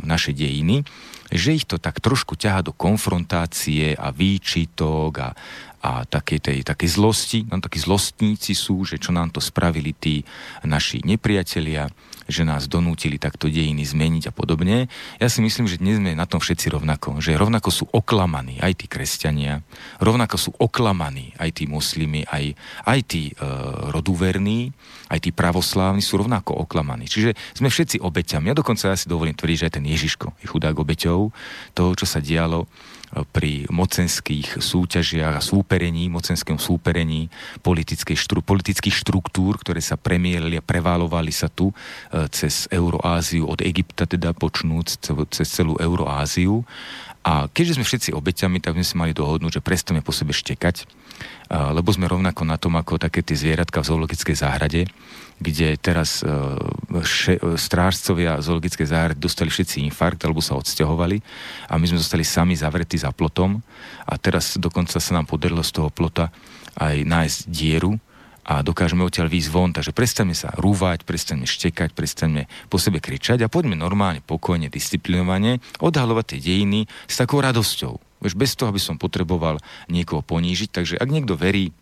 naše 0.04 0.34
dejiny, 0.34 0.84
že 1.32 1.56
ich 1.56 1.65
to 1.67 1.78
tak 1.78 2.00
trošku 2.00 2.39
ťaha 2.39 2.63
do 2.63 2.74
konfrontácie 2.74 3.93
a 3.93 4.10
výčitok 4.15 5.12
a, 5.20 5.30
a 5.84 5.91
také, 6.08 6.39
tej, 6.39 6.63
také 6.63 6.88
zlosti, 6.88 7.46
no 7.48 7.60
takí 7.60 7.78
zlostníci 7.78 8.56
sú, 8.56 8.88
že 8.88 8.98
čo 8.98 9.12
nám 9.12 9.36
to 9.36 9.43
spravili 9.43 9.91
tí 9.93 10.24
naši 10.63 11.04
nepriatelia, 11.04 11.91
že 12.27 12.43
nás 12.43 12.67
donútili 12.67 13.17
takto 13.17 13.47
dejiny 13.47 13.87
zmeniť 13.87 14.29
a 14.29 14.35
podobne. 14.35 14.91
Ja 15.17 15.27
si 15.31 15.39
myslím, 15.39 15.65
že 15.65 15.79
dnes 15.79 15.97
sme 15.97 16.13
na 16.13 16.27
tom 16.27 16.43
všetci 16.43 16.71
rovnako, 16.75 17.23
že 17.23 17.39
rovnako 17.39 17.69
sú 17.71 17.83
oklamaní 17.89 18.59
aj 18.59 18.83
tí 18.83 18.85
kresťania, 18.85 19.63
rovnako 20.03 20.35
sú 20.35 20.49
oklamaní 20.59 21.33
aj 21.39 21.49
tí 21.57 21.63
muslimy, 21.65 22.27
aj, 22.27 22.53
aj 22.83 22.99
tí 23.07 23.31
e, 23.31 23.33
roduverní, 23.89 24.75
aj 25.07 25.19
tí 25.23 25.29
pravoslávni 25.31 26.03
sú 26.03 26.19
rovnako 26.19 26.59
oklamaní. 26.67 27.07
Čiže 27.07 27.33
sme 27.55 27.71
všetci 27.71 28.03
obeťami. 28.03 28.51
Ja 28.51 28.55
dokonca 28.55 28.91
ja 28.91 28.97
si 28.99 29.07
dovolím 29.07 29.35
tvrdiť, 29.35 29.57
že 29.57 29.67
aj 29.71 29.75
ten 29.79 29.85
Ježiško 29.87 30.27
je 30.43 30.47
chudák 30.51 30.75
obeťou 30.75 31.31
toho, 31.73 31.91
čo 31.95 32.05
sa 32.05 32.19
dialo 32.19 32.67
pri 33.32 33.63
mocenských 33.72 34.60
súťažiach 34.60 35.39
a 35.39 35.43
súperení, 35.43 36.12
mocenskom 36.12 36.60
súperení 36.60 37.32
štru, 37.63 38.43
politických 38.43 38.96
štruktúr, 38.96 39.56
ktoré 39.63 39.80
sa 39.80 39.96
premielili 39.96 40.60
a 40.60 40.65
preválovali 40.65 41.32
sa 41.32 41.48
tu 41.48 41.72
e, 41.72 41.76
cez 42.28 42.67
Euroáziu, 42.67 43.48
od 43.48 43.63
Egypta 43.63 44.04
teda 44.04 44.36
počnúc 44.36 45.00
cez 45.32 45.48
celú 45.48 45.80
Euroáziu. 45.80 46.67
A 47.24 47.52
keďže 47.52 47.80
sme 47.80 47.88
všetci 47.88 48.10
obeťami, 48.15 48.63
tak 48.63 48.76
sme 48.80 48.86
si 48.88 48.96
mali 48.96 49.12
dohodnúť, 49.12 49.60
že 49.60 49.65
prestaneme 49.65 50.04
po 50.04 50.15
sebe 50.15 50.32
štekať, 50.32 50.88
lebo 51.47 51.89
sme 51.95 52.12
rovnako 52.12 52.43
na 52.43 52.60
tom 52.60 52.75
ako 52.75 52.99
také 52.99 53.23
tie 53.23 53.39
zvieratka 53.39 53.79
v 53.79 53.89
zoologickej 53.89 54.36
záhrade, 54.36 54.81
kde 55.38 55.77
teraz 55.77 56.25
e, 56.25 56.27
še, 57.05 57.38
strážcovia 57.55 58.41
zoologickej 58.41 58.88
záhrady 58.89 59.19
dostali 59.21 59.53
všetci 59.53 59.86
infarkt 59.86 60.25
alebo 60.25 60.41
sa 60.41 60.57
odsťahovali 60.57 61.21
a 61.69 61.77
my 61.77 61.86
sme 61.86 62.01
zostali 62.01 62.25
sami 62.25 62.57
zavretí 62.57 62.97
za 62.97 63.13
plotom. 63.13 63.62
A 64.10 64.13
teraz 64.17 64.57
dokonca 64.57 64.97
sa 64.97 65.12
nám 65.13 65.29
podarilo 65.29 65.62
z 65.62 65.71
toho 65.77 65.93
plota 65.93 66.33
aj 66.77 67.05
nájsť 67.05 67.39
dieru, 67.47 67.97
a 68.47 68.63
dokážeme 68.63 69.03
odtiaľ 69.03 69.27
výjsť 69.27 69.51
von. 69.51 69.75
Takže 69.75 69.91
prestaňme 69.91 70.31
sa 70.31 70.55
rúvať, 70.55 71.03
prestaňme 71.03 71.43
štekať, 71.43 71.91
prestaňme 71.91 72.47
po 72.71 72.79
sebe 72.79 73.03
kričať 73.03 73.43
a 73.43 73.51
poďme 73.51 73.75
normálne, 73.75 74.23
pokojne, 74.23 74.71
disciplinovane 74.71 75.60
odhalovať 75.83 76.25
tie 76.33 76.39
dejiny 76.39 76.88
s 77.12 77.19
takou 77.19 77.43
radosťou. 77.43 78.23
Veď 78.23 78.33
bez 78.33 78.55
toho, 78.55 78.71
aby 78.71 78.81
som 78.81 78.95
potreboval 78.97 79.60
niekoho 79.91 80.23
ponížiť. 80.23 80.69
Takže 80.71 80.95
ak 80.97 81.12
niekto 81.12 81.38
verí 81.38 81.75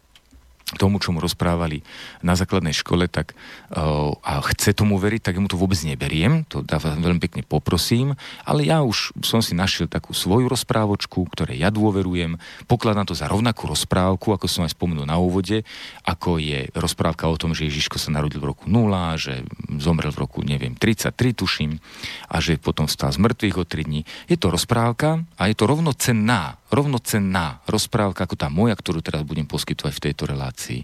tomu, 0.73 0.97
čo 0.97 1.13
mu 1.13 1.21
rozprávali 1.21 1.85
na 2.25 2.33
základnej 2.33 2.73
škole, 2.73 3.05
tak 3.05 3.37
uh, 3.37 4.17
a 4.25 4.41
chce 4.49 4.73
tomu 4.73 4.97
veriť, 4.97 5.29
tak 5.29 5.37
mu 5.37 5.45
to 5.45 5.61
vôbec 5.61 5.77
neberiem, 5.85 6.41
to 6.49 6.65
dáva 6.65 6.97
veľmi 6.97 7.21
pekne 7.21 7.45
poprosím, 7.45 8.17
ale 8.41 8.65
ja 8.65 8.81
už 8.81 9.13
som 9.21 9.45
si 9.45 9.53
našiel 9.53 9.85
takú 9.85 10.17
svoju 10.17 10.49
rozprávočku, 10.49 11.21
ktorej 11.29 11.61
ja 11.61 11.69
dôverujem, 11.69 12.41
pokladám 12.65 13.05
to 13.05 13.13
za 13.13 13.29
rovnakú 13.29 13.69
rozprávku, 13.69 14.33
ako 14.33 14.49
som 14.49 14.65
aj 14.65 14.73
spomenul 14.73 15.05
na 15.05 15.21
úvode, 15.21 15.61
ako 16.01 16.41
je 16.41 16.65
rozprávka 16.73 17.29
o 17.29 17.37
tom, 17.37 17.53
že 17.53 17.69
Ježiško 17.69 18.01
sa 18.01 18.09
narodil 18.09 18.41
v 18.41 18.49
roku 18.49 18.65
0, 18.65 18.89
že 19.21 19.45
zomrel 19.77 20.09
v 20.09 20.21
roku, 20.25 20.41
neviem, 20.41 20.73
33 20.73 21.13
tuším 21.37 21.77
a 22.25 22.41
že 22.41 22.57
potom 22.57 22.89
vstal 22.89 23.13
z 23.13 23.21
mŕtvych 23.21 23.55
o 23.61 23.63
3 23.69 23.85
dní. 23.85 24.01
Je 24.25 24.37
to 24.41 24.49
rozprávka 24.49 25.21
a 25.37 25.45
je 25.45 25.53
to 25.53 25.69
rovnocenná 25.69 26.57
rovnocenná 26.75 27.63
rozprávka 27.65 28.27
ako 28.27 28.35
tá 28.35 28.51
moja, 28.51 28.75
ktorú 28.75 28.99
teraz 28.99 29.23
budem 29.23 29.47
poskytovať 29.47 29.93
v 29.95 30.03
tejto 30.11 30.23
relácii. 30.27 30.81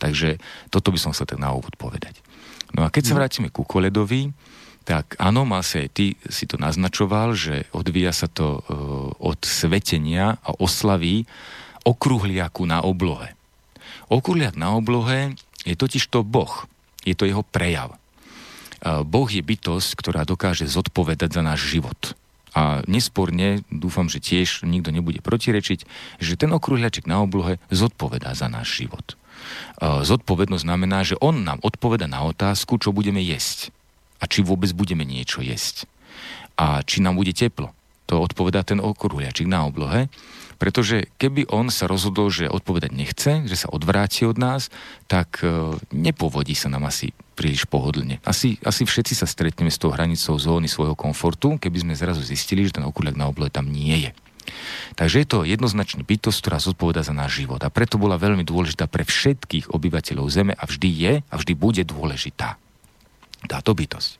Takže 0.00 0.40
toto 0.72 0.88
by 0.88 0.98
som 0.98 1.12
sa 1.12 1.28
tak 1.28 1.36
na 1.36 1.52
úvod 1.52 1.76
povedať. 1.76 2.24
No 2.72 2.82
a 2.82 2.90
keď 2.90 3.02
sa 3.04 3.14
mhm. 3.14 3.18
vrátime 3.20 3.48
ku 3.52 3.62
Koledovi, 3.62 4.32
tak 4.86 5.18
áno, 5.18 5.42
mal 5.42 5.66
si 5.66 5.82
aj 5.82 5.88
ty 5.90 6.06
si 6.30 6.46
to 6.46 6.62
naznačoval, 6.62 7.34
že 7.34 7.66
odvíja 7.74 8.14
sa 8.14 8.30
to 8.30 8.62
e, 8.62 8.70
od 9.18 9.42
svetenia 9.42 10.38
a 10.46 10.54
oslavy 10.62 11.26
okruhliaku 11.82 12.62
na 12.70 12.86
oblohe. 12.86 13.34
Okruhliak 14.06 14.54
na 14.54 14.78
oblohe 14.78 15.34
je 15.66 15.74
totiž 15.74 16.06
to 16.06 16.22
Boh. 16.22 16.70
Je 17.02 17.18
to 17.18 17.26
jeho 17.26 17.42
prejav. 17.42 17.98
E, 17.98 19.02
boh 19.02 19.26
je 19.26 19.42
bytosť, 19.42 19.98
ktorá 19.98 20.22
dokáže 20.22 20.70
zodpovedať 20.70 21.34
za 21.34 21.42
náš 21.42 21.66
život. 21.66 22.14
A 22.56 22.80
nesporne, 22.88 23.60
dúfam, 23.68 24.08
že 24.08 24.16
tiež 24.16 24.64
nikto 24.64 24.88
nebude 24.88 25.20
protirečiť, 25.20 25.84
že 26.16 26.40
ten 26.40 26.48
okruhľaček 26.56 27.04
na 27.04 27.20
oblohe 27.20 27.60
zodpovedá 27.68 28.32
za 28.32 28.48
náš 28.48 28.80
život. 28.80 29.20
Zodpovednosť 29.84 30.64
znamená, 30.64 31.04
že 31.04 31.20
on 31.20 31.44
nám 31.44 31.60
odpoveda 31.60 32.08
na 32.08 32.24
otázku, 32.24 32.80
čo 32.80 32.96
budeme 32.96 33.20
jesť. 33.20 33.68
A 34.16 34.24
či 34.24 34.40
vôbec 34.40 34.72
budeme 34.72 35.04
niečo 35.04 35.44
jesť. 35.44 35.84
A 36.56 36.80
či 36.80 37.04
nám 37.04 37.20
bude 37.20 37.36
teplo. 37.36 37.76
To 38.08 38.24
odpovedá 38.24 38.64
ten 38.64 38.80
okruhľačik 38.80 39.44
na 39.44 39.68
oblohe. 39.68 40.08
Pretože 40.56 41.12
keby 41.20 41.48
on 41.52 41.68
sa 41.68 41.84
rozhodol, 41.84 42.32
že 42.32 42.48
odpovedať 42.48 42.90
nechce, 42.92 43.32
že 43.44 43.56
sa 43.56 43.68
odvráti 43.68 44.24
od 44.24 44.40
nás, 44.40 44.72
tak 45.06 45.44
e, 45.44 45.76
nepovodí 45.92 46.56
sa 46.56 46.72
nám 46.72 46.88
asi 46.88 47.12
príliš 47.36 47.68
pohodlne. 47.68 48.18
Asi, 48.24 48.56
asi 48.64 48.88
všetci 48.88 49.12
sa 49.12 49.28
stretneme 49.28 49.68
s 49.68 49.76
tou 49.76 49.92
hranicou 49.92 50.40
zóny 50.40 50.66
svojho 50.66 50.96
komfortu, 50.96 51.60
keby 51.60 51.84
sme 51.84 51.94
zrazu 51.94 52.24
zistili, 52.24 52.64
že 52.64 52.80
ten 52.80 52.88
okuliak 52.88 53.14
na 53.14 53.28
oblohe 53.28 53.52
tam 53.52 53.68
nie 53.68 54.08
je. 54.08 54.10
Takže 54.96 55.22
je 55.22 55.28
to 55.28 55.38
jednoznačne 55.42 56.06
bytosť, 56.06 56.38
ktorá 56.40 56.58
zodpoveda 56.62 57.02
za 57.04 57.12
náš 57.12 57.44
život. 57.44 57.60
A 57.66 57.68
preto 57.68 58.00
bola 58.00 58.16
veľmi 58.16 58.46
dôležitá 58.46 58.86
pre 58.88 59.02
všetkých 59.02 59.74
obyvateľov 59.74 60.26
Zeme 60.32 60.54
a 60.54 60.64
vždy 60.64 60.88
je 60.88 61.12
a 61.20 61.34
vždy 61.36 61.52
bude 61.52 61.82
dôležitá. 61.82 62.56
Táto 63.46 63.76
bytosť. 63.76 64.10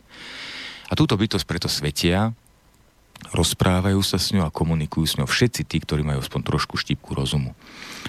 A 0.86 0.92
túto 0.94 1.18
bytosť 1.18 1.44
preto 1.46 1.66
svetia, 1.66 2.30
rozprávajú 3.32 4.00
sa 4.04 4.20
s 4.20 4.32
ňou 4.32 4.46
a 4.46 4.54
komunikujú 4.54 5.04
s 5.04 5.16
ňou 5.18 5.28
všetci 5.28 5.66
tí, 5.66 5.76
ktorí 5.82 6.06
majú 6.06 6.22
aspoň 6.22 6.40
trošku 6.46 6.78
štípku 6.78 7.16
rozumu. 7.16 7.56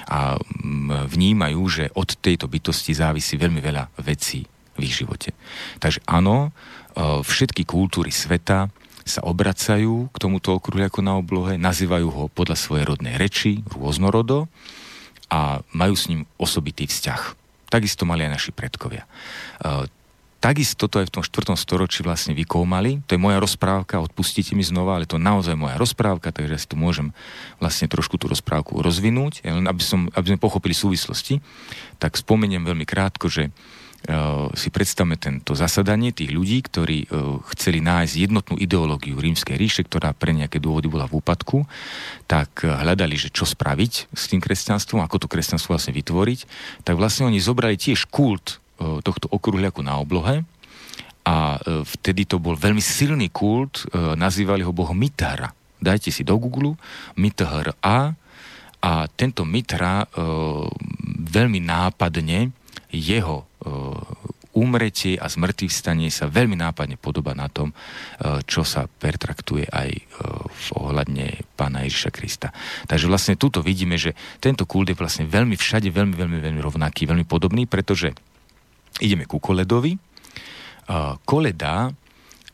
A 0.08 0.38
mm, 0.38 1.10
vnímajú, 1.10 1.62
že 1.68 1.84
od 1.98 2.16
tejto 2.20 2.46
bytosti 2.46 2.94
závisí 2.94 3.36
veľmi 3.36 3.60
veľa 3.64 3.90
vecí 4.04 4.46
v 4.78 4.82
ich 4.86 4.94
živote. 4.94 5.34
Takže 5.82 6.06
áno, 6.06 6.50
e, 6.50 7.24
všetky 7.26 7.66
kultúry 7.66 8.14
sveta 8.14 8.70
sa 9.08 9.24
obracajú 9.24 10.12
k 10.12 10.18
tomuto 10.20 10.54
okruhliaku 10.60 11.00
na 11.00 11.16
oblohe, 11.16 11.56
nazývajú 11.56 12.08
ho 12.12 12.24
podľa 12.28 12.60
svojej 12.60 12.86
rodnej 12.86 13.16
reči, 13.16 13.64
rôznorodo 13.72 14.52
a 15.32 15.64
majú 15.72 15.96
s 15.96 16.12
ním 16.12 16.28
osobitý 16.36 16.86
vzťah. 16.86 17.48
Takisto 17.68 18.08
mali 18.08 18.28
aj 18.28 18.32
naši 18.32 18.52
predkovia. 18.56 19.04
Takisto 20.38 20.86
to 20.86 21.02
aj 21.02 21.10
v 21.10 21.14
tom 21.18 21.24
4. 21.26 21.58
storočí 21.58 22.06
vlastne 22.06 22.38
vykoumali. 22.38 23.02
To 23.10 23.18
je 23.18 23.22
moja 23.22 23.42
rozprávka, 23.42 23.98
odpustite 23.98 24.54
mi 24.54 24.62
znova, 24.62 25.02
ale 25.02 25.10
to 25.10 25.18
je 25.18 25.26
naozaj 25.26 25.58
moja 25.58 25.82
rozprávka, 25.82 26.30
takže 26.30 26.62
si 26.62 26.68
tu 26.70 26.78
môžem 26.78 27.10
vlastne 27.58 27.90
trošku 27.90 28.22
tú 28.22 28.30
rozprávku 28.30 28.78
rozvinúť, 28.78 29.42
len 29.42 29.66
aby, 29.66 29.82
som, 29.82 30.14
aby 30.14 30.26
sme 30.30 30.40
pochopili 30.40 30.78
súvislosti. 30.78 31.42
Tak 31.98 32.22
spomeniem 32.22 32.62
veľmi 32.62 32.86
krátko, 32.86 33.34
že 33.34 33.50
uh, 33.50 34.54
si 34.54 34.70
predstavme 34.70 35.18
tento 35.18 35.58
zasadanie 35.58 36.14
tých 36.14 36.30
ľudí, 36.30 36.62
ktorí 36.70 37.10
uh, 37.10 37.42
chceli 37.58 37.82
nájsť 37.82 38.14
jednotnú 38.30 38.62
ideológiu 38.62 39.18
rímskej 39.18 39.58
ríše, 39.58 39.82
ktorá 39.90 40.14
pre 40.14 40.38
nejaké 40.38 40.62
dôvody 40.62 40.86
bola 40.86 41.10
v 41.10 41.18
úpadku, 41.18 41.66
tak 42.30 42.62
uh, 42.62 42.78
hľadali, 42.86 43.18
že 43.18 43.34
čo 43.34 43.50
spraviť 43.50 44.14
s 44.14 44.24
tým 44.30 44.38
kresťanstvom, 44.38 45.02
ako 45.02 45.26
to 45.26 45.32
kresťanstvo 45.34 45.74
vlastne 45.74 45.98
vytvoriť, 45.98 46.40
tak 46.86 46.94
vlastne 46.94 47.26
oni 47.26 47.42
zobrali 47.42 47.74
tiež 47.74 48.06
kult 48.06 48.62
tohto 48.78 49.26
okruhľaku 49.34 49.82
na 49.82 49.98
oblohe 49.98 50.46
a 51.28 51.60
e, 51.60 51.84
vtedy 51.84 52.24
to 52.24 52.40
bol 52.40 52.56
veľmi 52.56 52.80
silný 52.80 53.28
kult, 53.28 53.84
e, 53.84 54.16
nazývali 54.16 54.64
ho 54.64 54.72
bohom 54.72 54.96
Mithara. 54.96 55.52
Dajte 55.78 56.10
si 56.10 56.24
do 56.24 56.40
Google 56.40 56.80
Mithara 57.20 57.76
a 57.84 58.16
tento 59.18 59.42
Mitra 59.42 60.06
veľmi 61.34 61.60
nápadne 61.66 62.54
jeho 62.94 63.42
umretie 64.54 65.18
a 65.18 65.26
zmrtvých 65.30 65.74
stanie 65.74 66.10
sa 66.14 66.30
veľmi 66.30 66.54
nápadne 66.54 66.98
podoba 66.98 67.34
na 67.34 67.50
tom, 67.50 67.74
čo 68.46 68.62
sa 68.62 68.86
pertraktuje 68.86 69.66
aj 69.70 69.90
v 70.46 70.68
ohľadne 70.78 71.42
pána 71.58 71.90
Ježiša 71.90 72.14
Krista. 72.14 72.54
Takže 72.86 73.10
vlastne 73.10 73.34
tuto 73.34 73.66
vidíme, 73.66 73.98
že 73.98 74.14
tento 74.38 74.70
kult 74.70 74.94
je 74.94 74.98
vlastne 74.98 75.26
veľmi 75.26 75.58
všade, 75.58 75.90
veľmi, 75.90 76.14
veľmi, 76.14 76.38
veľmi 76.38 76.62
rovnaký, 76.62 77.10
veľmi 77.10 77.26
podobný, 77.26 77.66
pretože 77.66 78.14
Ideme 78.98 79.30
ku 79.30 79.38
koledovi. 79.38 79.98
Koleda 81.28 81.94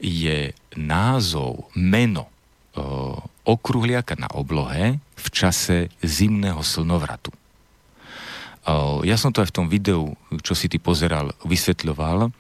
je 0.04 0.52
názov, 0.76 1.72
meno 1.78 2.28
okruhliaka 3.44 4.18
na 4.20 4.28
oblohe 4.34 4.98
v 5.00 5.28
čase 5.32 5.94
zimného 6.04 6.60
slnovratu. 6.66 7.32
Ja 9.04 9.20
som 9.20 9.36
to 9.36 9.44
aj 9.44 9.52
v 9.52 9.58
tom 9.60 9.68
videu, 9.68 10.16
čo 10.40 10.56
si 10.56 10.72
ty 10.72 10.80
pozeral, 10.80 11.36
vysvetľoval. 11.44 12.32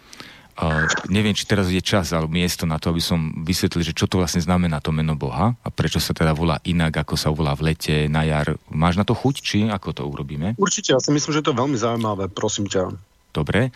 Neviem, 1.10 1.34
či 1.34 1.50
teraz 1.50 1.68
je 1.68 1.82
čas 1.82 2.14
alebo 2.14 2.30
miesto 2.32 2.64
na 2.70 2.78
to, 2.78 2.94
aby 2.94 3.02
som 3.02 3.44
vysvetlil, 3.44 3.84
že 3.84 3.98
čo 3.98 4.06
to 4.08 4.22
vlastne 4.22 4.40
znamená 4.40 4.80
to 4.80 4.94
meno 4.94 5.18
Boha 5.18 5.58
a 5.58 5.68
prečo 5.74 5.98
sa 5.98 6.14
teda 6.14 6.32
volá 6.32 6.62
inak, 6.64 6.94
ako 7.04 7.18
sa 7.18 7.34
volá 7.34 7.58
v 7.58 7.74
lete, 7.74 8.06
na 8.08 8.22
jar. 8.24 8.56
Máš 8.70 8.96
na 8.96 9.04
to 9.04 9.18
chuť, 9.18 9.36
či 9.42 9.58
ako 9.68 9.90
to 9.92 10.04
urobíme? 10.06 10.54
Určite, 10.62 10.94
ja 10.94 11.02
si 11.02 11.10
myslím, 11.10 11.34
že 11.34 11.42
to 11.42 11.52
je 11.52 11.60
veľmi 11.60 11.78
zaujímavé, 11.78 12.30
prosím 12.30 12.70
ťa. 12.70 12.94
Dobre. 13.34 13.74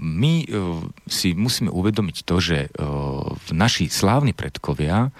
My 0.00 0.34
e, 0.40 0.46
si 1.04 1.36
musíme 1.36 1.68
uvedomiť 1.68 2.16
to, 2.24 2.36
že 2.40 2.58
e, 2.66 2.68
naši 3.52 3.92
slávni 3.92 4.32
predkovia 4.32 5.08
e, 5.08 5.10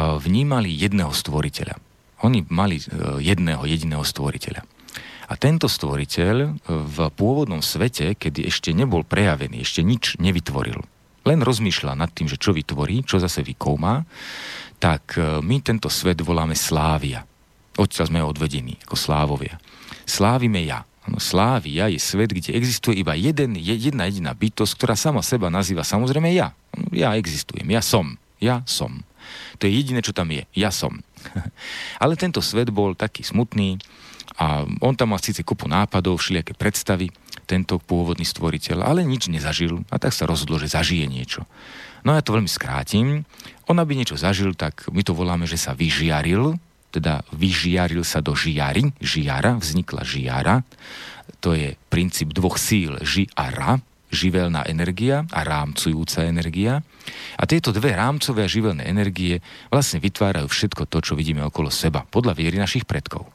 vnímali 0.00 0.72
jedného 0.72 1.12
stvoriteľa. 1.12 1.76
Oni 2.24 2.44
mali 2.52 2.76
jedného 3.24 3.64
jediného 3.64 4.04
stvoriteľa. 4.04 4.60
A 5.28 5.32
tento 5.40 5.72
stvoriteľ 5.72 6.36
v 6.68 6.98
pôvodnom 7.16 7.64
svete, 7.64 8.12
kedy 8.12 8.44
ešte 8.44 8.76
nebol 8.76 9.08
prejavený, 9.08 9.64
ešte 9.64 9.80
nič 9.80 10.20
nevytvoril, 10.20 10.84
len 11.24 11.40
rozmýšľa 11.40 11.96
nad 11.96 12.12
tým, 12.12 12.28
že 12.28 12.36
čo 12.36 12.52
vytvorí, 12.52 13.08
čo 13.08 13.16
zase 13.16 13.40
vykoumá, 13.40 14.04
tak 14.76 15.16
my 15.16 15.64
tento 15.64 15.88
svet 15.88 16.20
voláme 16.20 16.52
Slávia. 16.52 17.24
Odtiaľ 17.80 18.12
sme 18.12 18.20
odvedení 18.20 18.76
ako 18.84 18.96
slávovia. 19.00 19.56
Slávime 20.04 20.60
ja. 20.60 20.84
Slávia 21.18 21.90
je 21.90 21.98
svet, 21.98 22.30
kde 22.30 22.54
existuje 22.54 23.00
iba 23.00 23.16
jeden, 23.16 23.58
jedna 23.58 24.06
jediná 24.06 24.32
bytosť, 24.36 24.72
ktorá 24.76 24.94
sama 24.94 25.24
seba 25.24 25.50
nazýva 25.50 25.82
samozrejme 25.82 26.30
ja. 26.30 26.54
Ja 26.94 27.16
existujem, 27.18 27.66
ja 27.66 27.82
som, 27.82 28.20
ja 28.38 28.62
som. 28.68 29.02
To 29.58 29.66
je 29.66 29.72
jediné, 29.74 30.04
čo 30.04 30.14
tam 30.14 30.30
je. 30.30 30.46
Ja 30.54 30.70
som. 30.70 31.02
Ale 32.02 32.14
tento 32.14 32.44
svet 32.44 32.70
bol 32.70 32.94
taký 32.94 33.26
smutný 33.26 33.80
a 34.40 34.64
on 34.80 34.94
tam 34.96 35.12
mal 35.12 35.20
síce 35.20 35.44
kupu 35.44 35.68
nápadov, 35.68 36.22
všelijaké 36.22 36.56
predstavy, 36.56 37.12
tento 37.44 37.82
pôvodný 37.82 38.22
stvoriteľ, 38.22 38.86
ale 38.86 39.02
nič 39.02 39.26
nezažil 39.26 39.82
a 39.90 39.98
tak 39.98 40.14
sa 40.14 40.22
rozhodol, 40.22 40.62
že 40.62 40.70
zažije 40.70 41.10
niečo. 41.10 41.42
No 42.06 42.14
ja 42.14 42.22
to 42.22 42.38
veľmi 42.38 42.46
skrátim. 42.46 43.26
On 43.66 43.74
aby 43.74 43.98
niečo 43.98 44.14
zažil, 44.14 44.54
tak 44.54 44.86
my 44.94 45.02
to 45.02 45.18
voláme, 45.18 45.50
že 45.50 45.58
sa 45.58 45.74
vyžiaril, 45.74 46.54
teda 46.90 47.22
vyžiaril 47.34 48.02
sa 48.02 48.18
do 48.18 48.34
žiary, 48.34 48.90
žiara, 48.98 49.56
vznikla 49.56 50.02
žiara, 50.02 50.56
to 51.38 51.56
je 51.56 51.78
princíp 51.88 52.34
dvoch 52.34 52.60
síl, 52.60 52.98
ži 53.00 53.30
a 53.38 53.48
ra, 53.48 53.72
živelná 54.10 54.66
energia 54.66 55.24
a 55.30 55.46
rámcujúca 55.46 56.26
energia. 56.26 56.82
A 57.38 57.46
tieto 57.46 57.70
dve 57.70 57.94
rámcové 57.94 58.44
a 58.44 58.50
živelné 58.50 58.84
energie 58.90 59.38
vlastne 59.70 60.02
vytvárajú 60.02 60.50
všetko 60.50 60.90
to, 60.90 60.98
čo 61.00 61.12
vidíme 61.14 61.40
okolo 61.46 61.70
seba, 61.70 62.04
podľa 62.04 62.34
viery 62.36 62.58
našich 62.58 62.84
predkov. 62.84 63.30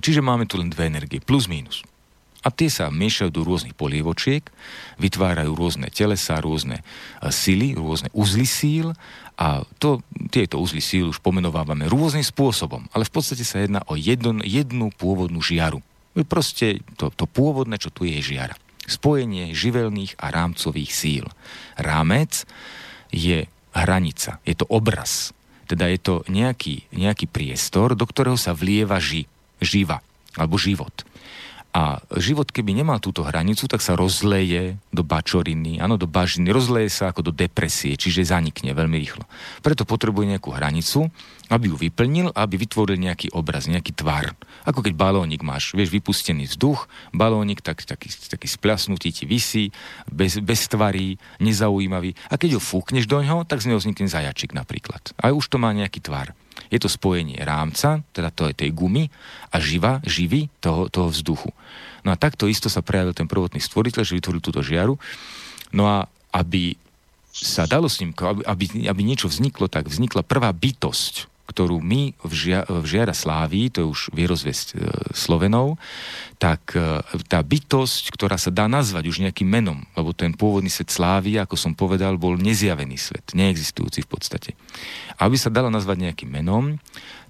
Čiže 0.00 0.24
máme 0.24 0.48
tu 0.48 0.56
len 0.56 0.72
dve 0.72 0.88
energie, 0.88 1.20
plus 1.20 1.50
minus. 1.50 1.84
A 2.42 2.50
tie 2.50 2.66
sa 2.66 2.90
miešajú 2.90 3.30
do 3.30 3.46
rôznych 3.46 3.78
polievočiek, 3.78 4.42
vytvárajú 4.98 5.54
rôzne 5.54 5.86
telesa, 5.94 6.42
rôzne 6.42 6.82
e, 6.82 7.30
sily, 7.30 7.78
rôzne 7.78 8.10
uzly 8.10 8.46
síl 8.46 8.90
a 9.38 9.62
to, 9.78 10.02
tieto 10.28 10.58
uzly 10.58 10.82
síl 10.82 11.14
už 11.14 11.22
pomenovávame 11.22 11.86
rôznym 11.86 12.26
spôsobom, 12.26 12.90
ale 12.90 13.06
v 13.06 13.14
podstate 13.14 13.46
sa 13.46 13.62
jedná 13.62 13.86
o 13.86 13.94
jednu, 13.94 14.42
jednu 14.42 14.90
pôvodnú 14.90 15.38
žiaru. 15.38 15.78
Proste 16.26 16.82
to, 16.98 17.08
to 17.14 17.24
pôvodné, 17.24 17.78
čo 17.78 17.88
tu 17.88 18.04
je, 18.04 18.18
je 18.20 18.34
žiara. 18.36 18.58
Spojenie 18.84 19.54
živelných 19.54 20.18
a 20.18 20.34
rámcových 20.34 20.90
síl. 20.92 21.24
Rámec 21.78 22.44
je 23.14 23.46
hranica, 23.72 24.42
je 24.44 24.54
to 24.58 24.66
obraz. 24.68 25.30
Teda 25.70 25.88
je 25.88 25.96
to 25.96 26.14
nejaký, 26.28 26.84
nejaký 26.92 27.30
priestor, 27.30 27.96
do 27.96 28.04
ktorého 28.04 28.36
sa 28.36 28.52
vlieva 28.52 29.00
ži, 29.00 29.24
živa 29.62 30.04
alebo 30.36 30.60
život. 30.60 30.92
A 31.72 32.04
život, 32.20 32.52
keby 32.52 32.76
nemal 32.76 33.00
túto 33.00 33.24
hranicu, 33.24 33.64
tak 33.64 33.80
sa 33.80 33.96
rozleje 33.96 34.76
do 34.92 35.00
bačoriny, 35.00 35.80
áno, 35.80 35.96
do 35.96 36.04
bažiny, 36.04 36.52
rozleje 36.52 36.92
sa 36.92 37.08
ako 37.08 37.24
do 37.24 37.32
depresie, 37.32 37.96
čiže 37.96 38.28
zanikne 38.28 38.76
veľmi 38.76 39.00
rýchlo. 39.00 39.24
Preto 39.64 39.88
potrebuje 39.88 40.36
nejakú 40.36 40.52
hranicu, 40.52 41.08
aby 41.48 41.72
ju 41.72 41.76
vyplnil, 41.80 42.28
aby 42.36 42.60
vytvoril 42.60 43.00
nejaký 43.00 43.32
obraz, 43.32 43.72
nejaký 43.72 43.96
tvar. 43.96 44.36
Ako 44.68 44.84
keď 44.84 45.00
balónik 45.00 45.40
máš, 45.40 45.72
vieš, 45.72 45.96
vypustený 45.96 46.44
vzduch, 46.52 46.92
balónik 47.16 47.64
tak, 47.64 47.80
taký, 47.88 48.12
taký 48.12 48.52
splasnutý 48.52 49.08
ti 49.08 49.24
vysí, 49.24 49.72
bez, 50.12 50.44
bez 50.44 50.68
tvarí, 50.68 51.16
nezaujímavý. 51.40 52.12
A 52.28 52.36
keď 52.36 52.56
ho 52.56 52.60
fúkneš 52.60 53.08
do 53.08 53.24
ňoho, 53.24 53.48
tak 53.48 53.64
z 53.64 53.72
neho 53.72 53.80
vznikne 53.80 54.12
zajačik 54.12 54.52
napríklad. 54.52 55.16
A 55.16 55.32
už 55.32 55.48
to 55.48 55.56
má 55.56 55.72
nejaký 55.72 56.04
tvar. 56.04 56.36
Je 56.72 56.80
to 56.80 56.88
spojenie 56.88 57.36
rámca, 57.44 58.00
teda 58.16 58.32
to 58.32 58.48
je 58.48 58.56
tej 58.56 58.70
gumy, 58.72 59.12
a 59.52 59.60
živa, 59.60 60.00
živy 60.08 60.48
toho, 60.64 60.88
toho 60.88 61.12
vzduchu. 61.12 61.52
No 62.02 62.10
a 62.10 62.16
takto 62.16 62.48
isto 62.48 62.72
sa 62.72 62.80
prejavil 62.80 63.12
ten 63.12 63.28
prvotný 63.28 63.60
stvoriteľ, 63.60 64.02
že 64.02 64.16
vytvoril 64.16 64.40
túto 64.40 64.64
žiaru. 64.64 64.96
No 65.70 65.84
a 65.84 66.08
aby 66.32 66.80
sa 67.32 67.64
dalo 67.68 67.88
s 67.88 68.00
ním, 68.00 68.12
aby, 68.48 68.88
aby 68.88 69.00
niečo 69.04 69.28
vzniklo, 69.28 69.68
tak 69.68 69.88
vznikla 69.88 70.24
prvá 70.24 70.52
bytosť, 70.52 71.31
ktorú 71.46 71.82
my 71.82 72.14
v, 72.22 72.32
žia, 72.32 72.60
v 72.64 72.84
Žiara 72.86 73.12
Sláví, 73.12 73.68
to 73.68 73.82
je 73.82 73.90
už 73.90 74.00
vierozvesť 74.14 74.66
e, 74.72 74.76
Slovenov, 75.12 75.76
tak 76.38 76.72
e, 76.78 77.02
tá 77.26 77.42
bytosť, 77.42 78.14
ktorá 78.14 78.38
sa 78.38 78.54
dá 78.54 78.70
nazvať 78.70 79.10
už 79.10 79.20
nejakým 79.26 79.46
menom, 79.46 79.82
lebo 79.98 80.14
ten 80.14 80.32
pôvodný 80.32 80.70
svet 80.70 80.94
Slávy, 80.94 81.36
ako 81.42 81.58
som 81.58 81.72
povedal, 81.74 82.16
bol 82.16 82.38
nezjavený 82.38 82.96
svet, 82.96 83.34
neexistujúci 83.34 84.06
v 84.06 84.10
podstate. 84.10 84.50
Aby 85.18 85.36
sa 85.36 85.50
dala 85.50 85.68
nazvať 85.68 86.10
nejakým 86.10 86.30
menom, 86.30 86.78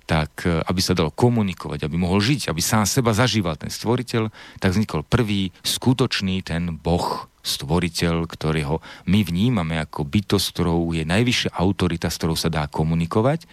tak 0.04 0.44
e, 0.44 0.60
aby 0.60 0.80
sa 0.84 0.92
dalo 0.92 1.08
komunikovať, 1.08 1.88
aby 1.88 1.96
mohol 1.96 2.20
žiť, 2.20 2.52
aby 2.52 2.60
sám 2.60 2.84
seba 2.84 3.16
zažíval 3.16 3.56
ten 3.56 3.72
stvoriteľ, 3.72 4.28
tak 4.60 4.76
vznikol 4.76 5.06
prvý 5.06 5.50
skutočný 5.64 6.44
ten 6.44 6.74
boh, 6.76 7.31
stvoriteľ, 7.42 8.30
ktorého 8.30 8.78
my 9.10 9.20
vnímame 9.26 9.82
ako 9.82 10.06
bytosť, 10.06 10.46
ktorou 10.54 10.94
je 10.94 11.02
najvyššia 11.02 11.58
autorita, 11.58 12.08
s 12.08 12.18
ktorou 12.22 12.38
sa 12.38 12.48
dá 12.48 12.70
komunikovať. 12.70 13.44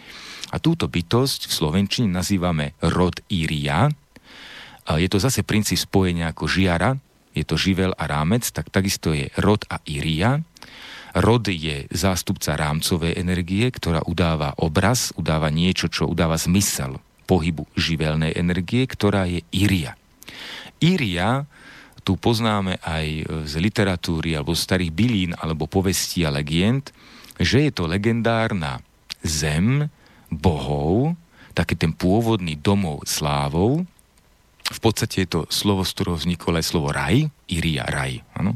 A 0.53 0.61
túto 0.61 0.85
bytosť 0.85 1.49
v 1.49 1.53
Slovenčine 1.53 2.09
nazývame 2.09 2.77
rod 2.85 3.21
Iria. 3.29 3.89
Je 4.89 5.09
to 5.09 5.21
zase 5.21 5.45
princíp 5.45 5.77
spojenia 5.77 6.33
ako 6.33 6.49
žiara, 6.49 6.97
je 7.37 7.45
to 7.45 7.57
živel 7.57 7.93
a 7.93 8.09
rámec, 8.09 8.45
tak 8.49 8.73
takisto 8.73 9.13
je 9.13 9.29
rod 9.37 9.61
a 9.69 9.77
Iria. 9.85 10.41
Rod 11.13 11.45
je 11.49 11.89
zástupca 11.89 12.57
rámcovej 12.57 13.17
energie, 13.17 13.69
ktorá 13.69 14.05
udáva 14.05 14.53
obraz, 14.57 15.13
udáva 15.17 15.49
niečo, 15.49 15.89
čo 15.89 16.09
udáva 16.09 16.37
zmysel 16.37 17.01
pohybu 17.29 17.69
živelnej 17.77 18.33
energie, 18.33 18.89
ktorá 18.89 19.29
je 19.29 19.45
Iria. 19.53 19.93
Iria 20.81 21.45
tu 22.03 22.19
poznáme 22.19 22.79
aj 22.81 23.07
z 23.45 23.53
literatúry 23.59 24.33
alebo 24.33 24.55
z 24.55 24.65
starých 24.65 24.91
bylín 24.91 25.31
alebo 25.37 25.69
povestí 25.69 26.23
a 26.23 26.33
legend, 26.33 26.91
že 27.39 27.67
je 27.67 27.71
to 27.71 27.87
legendárna 27.87 28.83
zem 29.23 29.87
bohov, 30.29 31.15
taký 31.55 31.75
ten 31.75 31.91
pôvodný 31.91 32.55
domov 32.59 33.03
slávou. 33.07 33.83
V 34.69 34.79
podstate 34.79 35.25
je 35.25 35.29
to 35.29 35.41
slovo, 35.49 35.81
z 35.81 35.91
ktorého 35.97 36.19
vzniklo 36.19 36.55
aj 36.55 36.65
slovo 36.67 36.93
raj, 36.93 37.25
Iria, 37.49 37.83
raj. 37.89 38.21
Ano? 38.37 38.55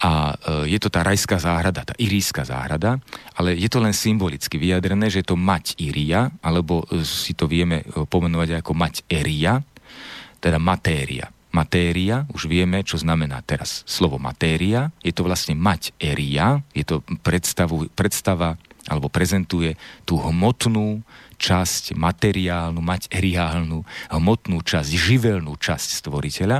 A 0.00 0.32
e, 0.32 0.72
je 0.76 0.78
to 0.80 0.92
tá 0.92 1.00
rajská 1.00 1.40
záhrada, 1.40 1.84
tá 1.84 1.96
iríska 1.96 2.44
záhrada, 2.44 3.00
ale 3.36 3.56
je 3.56 3.68
to 3.68 3.80
len 3.80 3.92
symbolicky 3.92 4.60
vyjadrené, 4.60 5.08
že 5.08 5.24
je 5.24 5.28
to 5.32 5.36
mať 5.36 5.80
Iria, 5.80 6.28
alebo 6.44 6.84
e, 6.88 7.04
si 7.04 7.32
to 7.32 7.48
vieme 7.48 7.84
e, 7.84 8.04
pomenovať 8.04 8.60
ako 8.60 8.72
mať 8.76 8.94
Eria, 9.08 9.60
teda 10.40 10.60
matéria. 10.60 11.28
Matéria, 11.50 12.30
už 12.30 12.46
vieme, 12.46 12.86
čo 12.86 12.94
znamená 12.94 13.42
teraz 13.42 13.82
slovo 13.82 14.22
matéria, 14.22 14.94
je 15.02 15.10
to 15.10 15.26
vlastne 15.26 15.58
mať 15.58 15.90
Eria, 15.98 16.62
je 16.70 16.86
to 16.86 17.02
predstavu, 17.26 17.90
predstava 17.90 18.54
alebo 18.86 19.10
prezentuje 19.10 19.74
tú 20.06 20.18
hmotnú 20.18 21.02
časť, 21.40 21.98
materiálnu, 21.98 22.78
materiálnu, 22.78 23.82
hmotnú 24.14 24.58
časť, 24.62 24.90
živelnú 24.94 25.56
časť 25.58 25.88
stvoriteľa. 26.04 26.58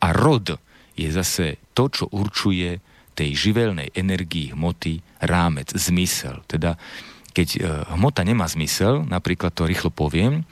A 0.00 0.06
rod 0.12 0.56
je 0.98 1.08
zase 1.08 1.56
to, 1.72 1.88
čo 1.88 2.04
určuje 2.12 2.82
tej 3.14 3.30
živelnej 3.36 3.92
energii 3.96 4.52
hmoty 4.52 5.00
rámec, 5.24 5.72
zmysel. 5.72 6.44
Teda 6.44 6.76
keď 7.30 7.48
e, 7.54 7.58
hmota 7.94 8.26
nemá 8.26 8.48
zmysel, 8.50 9.06
napríklad 9.06 9.54
to 9.54 9.68
rýchlo 9.68 9.92
poviem, 9.94 10.42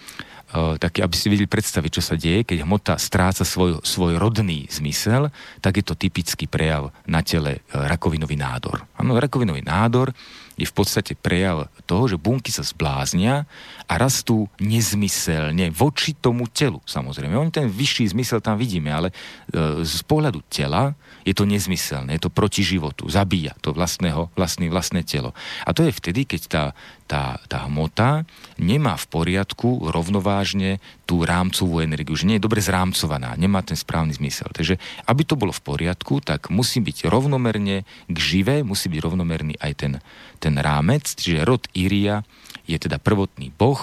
e, 0.50 0.80
tak 0.80 1.00
aby 1.00 1.14
si 1.14 1.28
vedeli 1.28 1.48
predstaviť, 1.48 1.90
čo 1.90 2.02
sa 2.02 2.14
deje, 2.16 2.44
keď 2.44 2.64
hmota 2.64 2.94
stráca 2.96 3.44
svoj, 3.44 3.84
svoj 3.84 4.16
rodný 4.16 4.68
zmysel, 4.68 5.28
tak 5.60 5.80
je 5.80 5.84
to 5.84 5.94
typický 5.94 6.48
prejav 6.48 6.90
na 7.04 7.20
tele 7.20 7.60
e, 7.60 7.70
rakovinový 7.72 8.34
nádor. 8.34 8.84
Áno, 8.96 9.16
rakovinový 9.16 9.62
nádor 9.62 10.12
je 10.58 10.66
v 10.66 10.74
podstate 10.74 11.14
prejav 11.14 11.70
toho, 11.86 12.10
že 12.10 12.18
bunky 12.18 12.50
sa 12.50 12.66
zbláznia 12.66 13.46
a 13.86 13.94
rastú 13.94 14.50
nezmyselne 14.58 15.70
voči 15.70 16.18
tomu 16.18 16.50
telu. 16.50 16.82
Samozrejme, 16.82 17.38
oni 17.38 17.54
ten 17.54 17.70
vyšší 17.70 18.10
zmysel 18.10 18.42
tam 18.42 18.58
vidíme, 18.58 18.90
ale 18.90 19.08
e, 19.08 19.86
z 19.86 20.02
pohľadu 20.02 20.42
tela 20.50 20.98
je 21.28 21.36
to 21.36 21.44
nezmyselné, 21.44 22.16
je 22.16 22.24
to 22.24 22.32
proti 22.32 22.64
životu, 22.64 23.04
zabíja 23.12 23.52
to 23.60 23.76
vlastného, 23.76 24.32
vlastný, 24.32 24.72
vlastné 24.72 25.04
telo. 25.04 25.36
A 25.68 25.76
to 25.76 25.84
je 25.84 25.92
vtedy, 25.92 26.24
keď 26.24 26.42
tá, 26.48 26.64
tá, 27.04 27.36
tá 27.52 27.68
hmota 27.68 28.24
nemá 28.56 28.96
v 28.96 29.06
poriadku 29.12 29.92
rovnovážne 29.92 30.80
tú 31.04 31.28
rámcovú 31.28 31.84
energiu, 31.84 32.16
že 32.16 32.24
nie 32.24 32.40
je 32.40 32.46
dobre 32.48 32.64
zrámcovaná, 32.64 33.36
nemá 33.36 33.60
ten 33.60 33.76
správny 33.76 34.16
zmysel. 34.16 34.48
Takže 34.56 34.80
aby 35.04 35.22
to 35.28 35.36
bolo 35.36 35.52
v 35.52 35.60
poriadku, 35.60 36.24
tak 36.24 36.48
musí 36.48 36.80
byť 36.80 37.04
rovnomerne 37.12 37.84
k 38.08 38.16
živé, 38.16 38.64
musí 38.64 38.88
byť 38.88 39.00
rovnomerný 39.04 39.60
aj 39.60 39.72
ten, 39.76 39.92
ten 40.40 40.56
rámec, 40.56 41.04
čiže 41.12 41.44
rod 41.44 41.68
Iria 41.76 42.24
je 42.64 42.80
teda 42.80 42.96
prvotný 42.96 43.52
boh, 43.52 43.80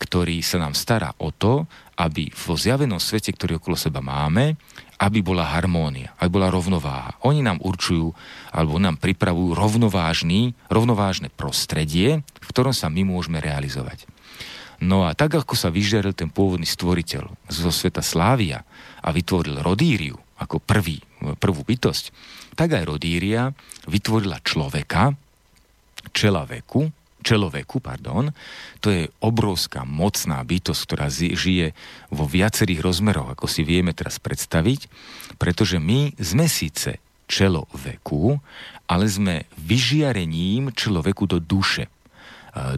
ktorý 0.00 0.40
sa 0.40 0.58
nám 0.58 0.74
stará 0.74 1.14
o 1.20 1.30
to, 1.30 1.68
aby 2.00 2.32
vo 2.32 2.56
zjavenom 2.56 2.96
svete, 2.96 3.36
ktorý 3.36 3.60
okolo 3.60 3.76
seba 3.76 4.00
máme, 4.00 4.56
aby 5.00 5.24
bola 5.24 5.48
harmónia, 5.48 6.12
aby 6.20 6.36
bola 6.36 6.52
rovnováha. 6.52 7.16
Oni 7.24 7.40
nám 7.40 7.56
určujú, 7.64 8.12
alebo 8.52 8.76
nám 8.76 9.00
pripravujú 9.00 9.56
rovnovážny, 9.56 10.52
rovnovážne 10.68 11.32
prostredie, 11.32 12.20
v 12.20 12.46
ktorom 12.52 12.76
sa 12.76 12.92
my 12.92 13.08
môžeme 13.08 13.40
realizovať. 13.40 14.04
No 14.80 15.08
a 15.08 15.16
tak, 15.16 15.36
ako 15.36 15.56
sa 15.56 15.72
vyžiaril 15.72 16.12
ten 16.12 16.28
pôvodný 16.28 16.68
stvoriteľ 16.68 17.48
zo 17.48 17.70
sveta 17.72 18.04
Slávia 18.04 18.64
a 19.00 19.08
vytvoril 19.12 19.64
Rodíriu 19.64 20.16
ako 20.40 20.60
prvý, 20.60 21.00
prvú 21.36 21.64
bytosť, 21.64 22.04
tak 22.56 22.76
aj 22.76 22.88
Rodíria 22.88 23.52
vytvorila 23.88 24.40
človeka, 24.40 25.12
čela 26.16 26.48
veku, 26.48 26.88
čeloveku, 27.20 27.78
pardon, 27.78 28.32
to 28.80 28.88
je 28.90 29.02
obrovská 29.20 29.84
mocná 29.84 30.40
bytosť, 30.40 30.80
ktorá 30.84 31.06
žije 31.12 31.76
vo 32.08 32.24
viacerých 32.24 32.80
rozmeroch, 32.80 33.36
ako 33.36 33.46
si 33.46 33.62
vieme 33.62 33.92
teraz 33.92 34.18
predstaviť, 34.18 34.88
pretože 35.36 35.76
my 35.76 36.16
sme 36.16 36.48
síce 36.48 36.98
čeloveku, 37.30 38.40
ale 38.90 39.06
sme 39.06 39.46
vyžiarením 39.60 40.74
čeloveku 40.74 41.30
do 41.30 41.38
duše. 41.38 41.86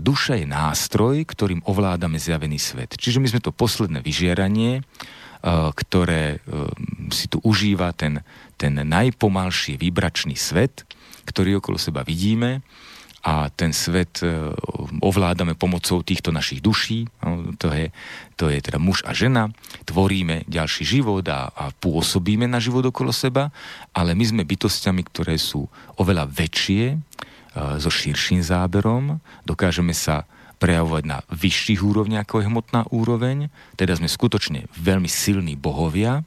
Duša 0.02 0.36
je 0.36 0.44
nástroj, 0.44 1.24
ktorým 1.24 1.64
ovládame 1.64 2.20
zjavený 2.20 2.60
svet. 2.60 2.92
Čiže 3.00 3.24
my 3.24 3.32
sme 3.32 3.40
to 3.40 3.56
posledné 3.56 4.04
vyžiaranie, 4.04 4.84
ktoré 5.72 6.44
si 7.08 7.26
tu 7.32 7.40
užíva 7.40 7.96
ten, 7.96 8.20
ten 8.60 8.76
najpomalší 8.76 9.80
výbračný 9.80 10.36
svet, 10.36 10.84
ktorý 11.24 11.64
okolo 11.64 11.80
seba 11.80 12.04
vidíme 12.04 12.60
a 13.22 13.46
ten 13.54 13.70
svet 13.70 14.18
e, 14.26 14.50
ovládame 14.98 15.54
pomocou 15.54 16.02
týchto 16.02 16.34
našich 16.34 16.58
duší, 16.58 17.06
no, 17.22 17.54
to 17.54 17.70
je, 17.70 17.94
to 18.34 18.50
je 18.50 18.58
teda 18.58 18.82
muž 18.82 19.06
a 19.06 19.14
žena, 19.14 19.46
tvoríme 19.86 20.42
ďalší 20.50 20.82
život 20.82 21.22
a, 21.30 21.46
a 21.54 21.70
pôsobíme 21.70 22.50
na 22.50 22.58
život 22.58 22.82
okolo 22.82 23.14
seba, 23.14 23.54
ale 23.94 24.18
my 24.18 24.24
sme 24.26 24.42
bytostiami, 24.42 25.06
ktoré 25.06 25.38
sú 25.38 25.70
oveľa 26.02 26.26
väčšie, 26.26 26.84
e, 26.90 26.96
so 27.78 27.90
širším 27.94 28.42
záberom, 28.42 29.22
dokážeme 29.46 29.94
sa 29.94 30.26
prejavovať 30.58 31.04
na 31.06 31.18
vyšších 31.30 31.82
úrovniach 31.82 32.26
ako 32.26 32.42
je 32.42 32.50
hmotná 32.50 32.80
úroveň, 32.90 33.50
teda 33.78 33.98
sme 33.98 34.10
skutočne 34.10 34.66
veľmi 34.78 35.10
silní 35.10 35.54
bohovia, 35.58 36.26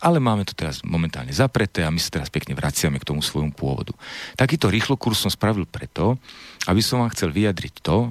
ale 0.00 0.18
máme 0.18 0.42
to 0.42 0.56
teraz 0.56 0.82
momentálne 0.82 1.30
zapreté 1.30 1.86
a 1.86 1.92
my 1.92 2.00
sa 2.00 2.18
teraz 2.18 2.32
pekne 2.32 2.56
vraciame 2.58 2.98
k 2.98 3.06
tomu 3.06 3.22
svojmu 3.22 3.54
pôvodu. 3.54 3.94
Takýto 4.34 4.72
rýchlo 4.72 4.98
kurz 4.98 5.22
som 5.22 5.30
spravil 5.30 5.68
preto, 5.68 6.18
aby 6.66 6.80
som 6.80 7.04
vám 7.04 7.12
chcel 7.12 7.30
vyjadriť 7.30 7.74
to, 7.84 7.96
e, 8.00 8.08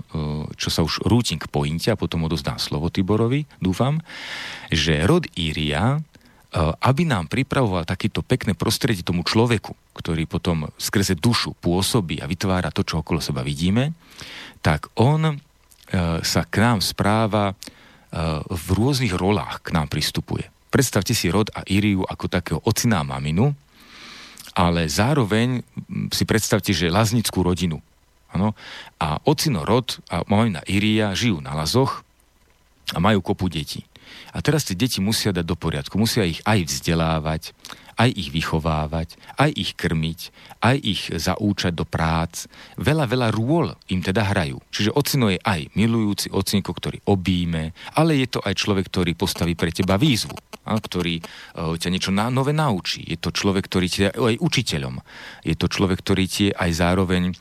čo 0.56 0.70
sa 0.70 0.86
už 0.86 1.04
rútim 1.10 1.42
k 1.42 1.50
pointe 1.50 1.90
a 1.90 2.00
potom 2.00 2.24
odozdám 2.24 2.62
slovo 2.62 2.94
Tiborovi, 2.94 3.50
dúfam, 3.58 4.00
že 4.70 5.02
rod 5.04 5.26
Íria, 5.34 5.98
e, 5.98 6.00
aby 6.62 7.04
nám 7.04 7.28
pripravoval 7.28 7.90
takýto 7.90 8.22
pekné 8.22 8.54
prostredie 8.54 9.02
tomu 9.02 9.26
človeku, 9.26 9.74
ktorý 9.98 10.30
potom 10.30 10.70
skrze 10.78 11.18
dušu 11.18 11.58
pôsobí 11.58 12.22
a 12.22 12.30
vytvára 12.30 12.70
to, 12.70 12.86
čo 12.86 13.02
okolo 13.02 13.18
seba 13.18 13.42
vidíme, 13.42 13.98
tak 14.62 14.94
on 15.02 15.34
e, 15.34 15.36
sa 16.22 16.42
k 16.46 16.56
nám 16.62 16.80
správa 16.80 17.58
v 18.46 18.68
rôznych 18.78 19.18
rolách 19.18 19.66
k 19.66 19.74
nám 19.74 19.90
pristupuje. 19.90 20.53
Predstavte 20.74 21.14
si 21.14 21.30
rod 21.30 21.54
a 21.54 21.62
Iriu 21.70 22.02
ako 22.02 22.26
takého 22.26 22.60
ocina 22.66 23.06
a 23.06 23.08
maminu, 23.08 23.54
ale 24.58 24.90
zároveň 24.90 25.62
si 26.10 26.26
predstavte, 26.26 26.74
že 26.74 26.90
laznickú 26.90 27.46
rodinu. 27.46 27.78
Ano? 28.34 28.58
A 28.98 29.22
ocino 29.30 29.62
rod 29.62 30.02
a 30.10 30.26
mamina 30.26 30.66
Iria 30.66 31.14
žijú 31.14 31.46
na 31.46 31.54
lazoch 31.54 32.02
a 32.90 32.98
majú 32.98 33.22
kopu 33.22 33.54
detí. 33.54 33.86
A 34.34 34.42
teraz 34.42 34.66
tie 34.66 34.74
deti 34.74 34.98
musia 34.98 35.30
dať 35.30 35.46
do 35.46 35.54
poriadku, 35.54 35.94
musia 36.02 36.26
ich 36.26 36.42
aj 36.42 36.66
vzdelávať, 36.66 37.54
aj 37.98 38.10
ich 38.10 38.30
vychovávať, 38.34 39.16
aj 39.38 39.52
ich 39.54 39.72
krmiť, 39.78 40.20
aj 40.62 40.78
ich 40.82 41.02
zaúčať 41.12 41.74
do 41.76 41.86
prác. 41.86 42.46
Veľa, 42.78 43.06
veľa 43.10 43.28
rôl 43.34 43.74
im 43.90 44.02
teda 44.02 44.26
hrajú. 44.34 44.62
Čiže 44.74 44.96
ocino 44.96 45.30
je 45.30 45.40
aj 45.42 45.74
milujúci 45.78 46.34
ocinko, 46.34 46.74
ktorý 46.74 47.02
obíme, 47.10 47.76
ale 47.94 48.22
je 48.24 48.28
to 48.38 48.40
aj 48.42 48.54
človek, 48.58 48.90
ktorý 48.90 49.12
postaví 49.14 49.54
pre 49.54 49.70
teba 49.70 50.00
výzvu, 50.00 50.36
a, 50.66 50.78
ktorý 50.78 51.20
uh, 51.20 51.76
ťa 51.78 51.90
niečo 51.92 52.12
na, 52.16 52.34
nové 52.34 52.56
naučí. 52.56 53.04
Je 53.06 53.20
to 53.20 53.30
človek, 53.30 53.68
ktorý 53.70 53.88
ti 53.90 54.00
je 54.06 54.10
aj 54.10 54.42
učiteľom. 54.42 55.00
Je 55.46 55.56
to 55.58 55.68
človek, 55.70 56.02
ktorý 56.02 56.26
ti 56.26 56.44
je 56.50 56.54
aj 56.54 56.72
zároveň 56.74 57.36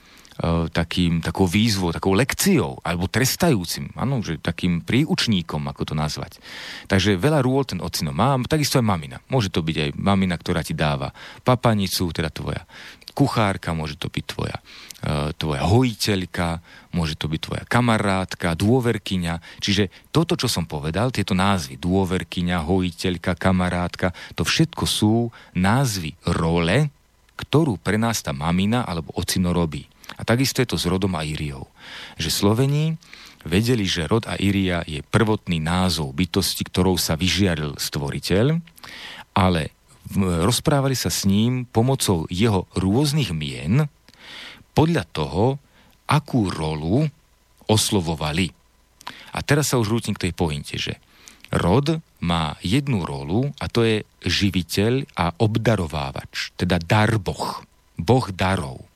takým, 0.72 1.20
takou 1.20 1.44
výzvou, 1.44 1.92
takou 1.92 2.16
lekciou, 2.16 2.80
alebo 2.80 3.06
trestajúcim, 3.06 3.92
áno, 3.94 4.24
že 4.24 4.40
takým 4.40 4.80
príučníkom, 4.80 5.60
ako 5.68 5.92
to 5.92 5.94
nazvať. 5.94 6.40
Takže 6.88 7.20
veľa 7.20 7.44
rôl 7.44 7.68
ten 7.68 7.78
ocino 7.84 8.16
má, 8.16 8.40
takisto 8.48 8.80
aj 8.80 8.86
mamina. 8.86 9.20
Môže 9.28 9.52
to 9.52 9.60
byť 9.60 9.76
aj 9.76 9.90
mamina, 9.98 10.34
ktorá 10.40 10.64
ti 10.64 10.72
dáva 10.72 11.12
papanicu, 11.44 12.08
teda 12.10 12.32
tvoja 12.32 12.64
kuchárka, 13.12 13.76
môže 13.76 14.00
to 14.00 14.08
byť 14.08 14.24
tvoja, 14.24 14.56
e, 15.04 15.36
tvoja 15.36 15.62
hojiteľka, 15.68 16.64
môže 16.96 17.14
to 17.14 17.28
byť 17.28 17.40
tvoja 17.44 17.64
kamarátka, 17.68 18.56
dôverkyňa. 18.56 19.60
Čiže 19.60 19.92
toto, 20.10 20.34
čo 20.34 20.48
som 20.48 20.64
povedal, 20.64 21.12
tieto 21.12 21.36
názvy, 21.36 21.76
dôverkyňa, 21.76 22.64
hojiteľka, 22.64 23.36
kamarátka, 23.36 24.16
to 24.32 24.48
všetko 24.48 24.84
sú 24.88 25.28
názvy 25.52 26.16
role, 26.24 26.88
ktorú 27.36 27.76
pre 27.80 28.00
nás 28.00 28.24
tá 28.24 28.32
mamina 28.32 28.84
alebo 28.88 29.12
ocino 29.12 29.52
robí. 29.52 29.91
A 30.16 30.22
takisto 30.22 30.60
je 30.60 30.68
to 30.68 30.78
s 30.80 30.88
rodom 30.88 31.16
a 31.16 31.24
Iriou. 31.24 31.68
Že 32.20 32.30
Slovení 32.30 33.00
vedeli, 33.42 33.86
že 33.86 34.06
rod 34.06 34.26
a 34.30 34.38
Iria 34.38 34.86
je 34.86 35.02
prvotný 35.02 35.58
názov 35.58 36.14
bytosti, 36.14 36.62
ktorou 36.66 36.94
sa 36.98 37.18
vyžiaril 37.18 37.78
stvoriteľ, 37.78 38.58
ale 39.34 39.74
rozprávali 40.42 40.94
sa 40.98 41.10
s 41.10 41.26
ním 41.26 41.64
pomocou 41.66 42.26
jeho 42.28 42.66
rôznych 42.74 43.30
mien 43.34 43.86
podľa 44.74 45.04
toho, 45.10 45.44
akú 46.08 46.50
rolu 46.52 47.06
oslovovali. 47.70 48.52
A 49.32 49.40
teraz 49.40 49.72
sa 49.72 49.80
už 49.80 49.88
rútim 49.88 50.12
k 50.12 50.28
tej 50.28 50.32
pointe, 50.36 50.76
že 50.76 51.00
rod 51.48 52.00
má 52.20 52.56
jednu 52.60 53.04
rolu 53.04 53.52
a 53.56 53.66
to 53.68 53.84
je 53.84 53.96
živiteľ 54.24 55.08
a 55.16 55.32
obdarovávač, 55.40 56.52
teda 56.56 56.76
dar 56.80 57.16
boh, 57.16 57.64
boh 57.96 58.26
darov. 58.32 58.91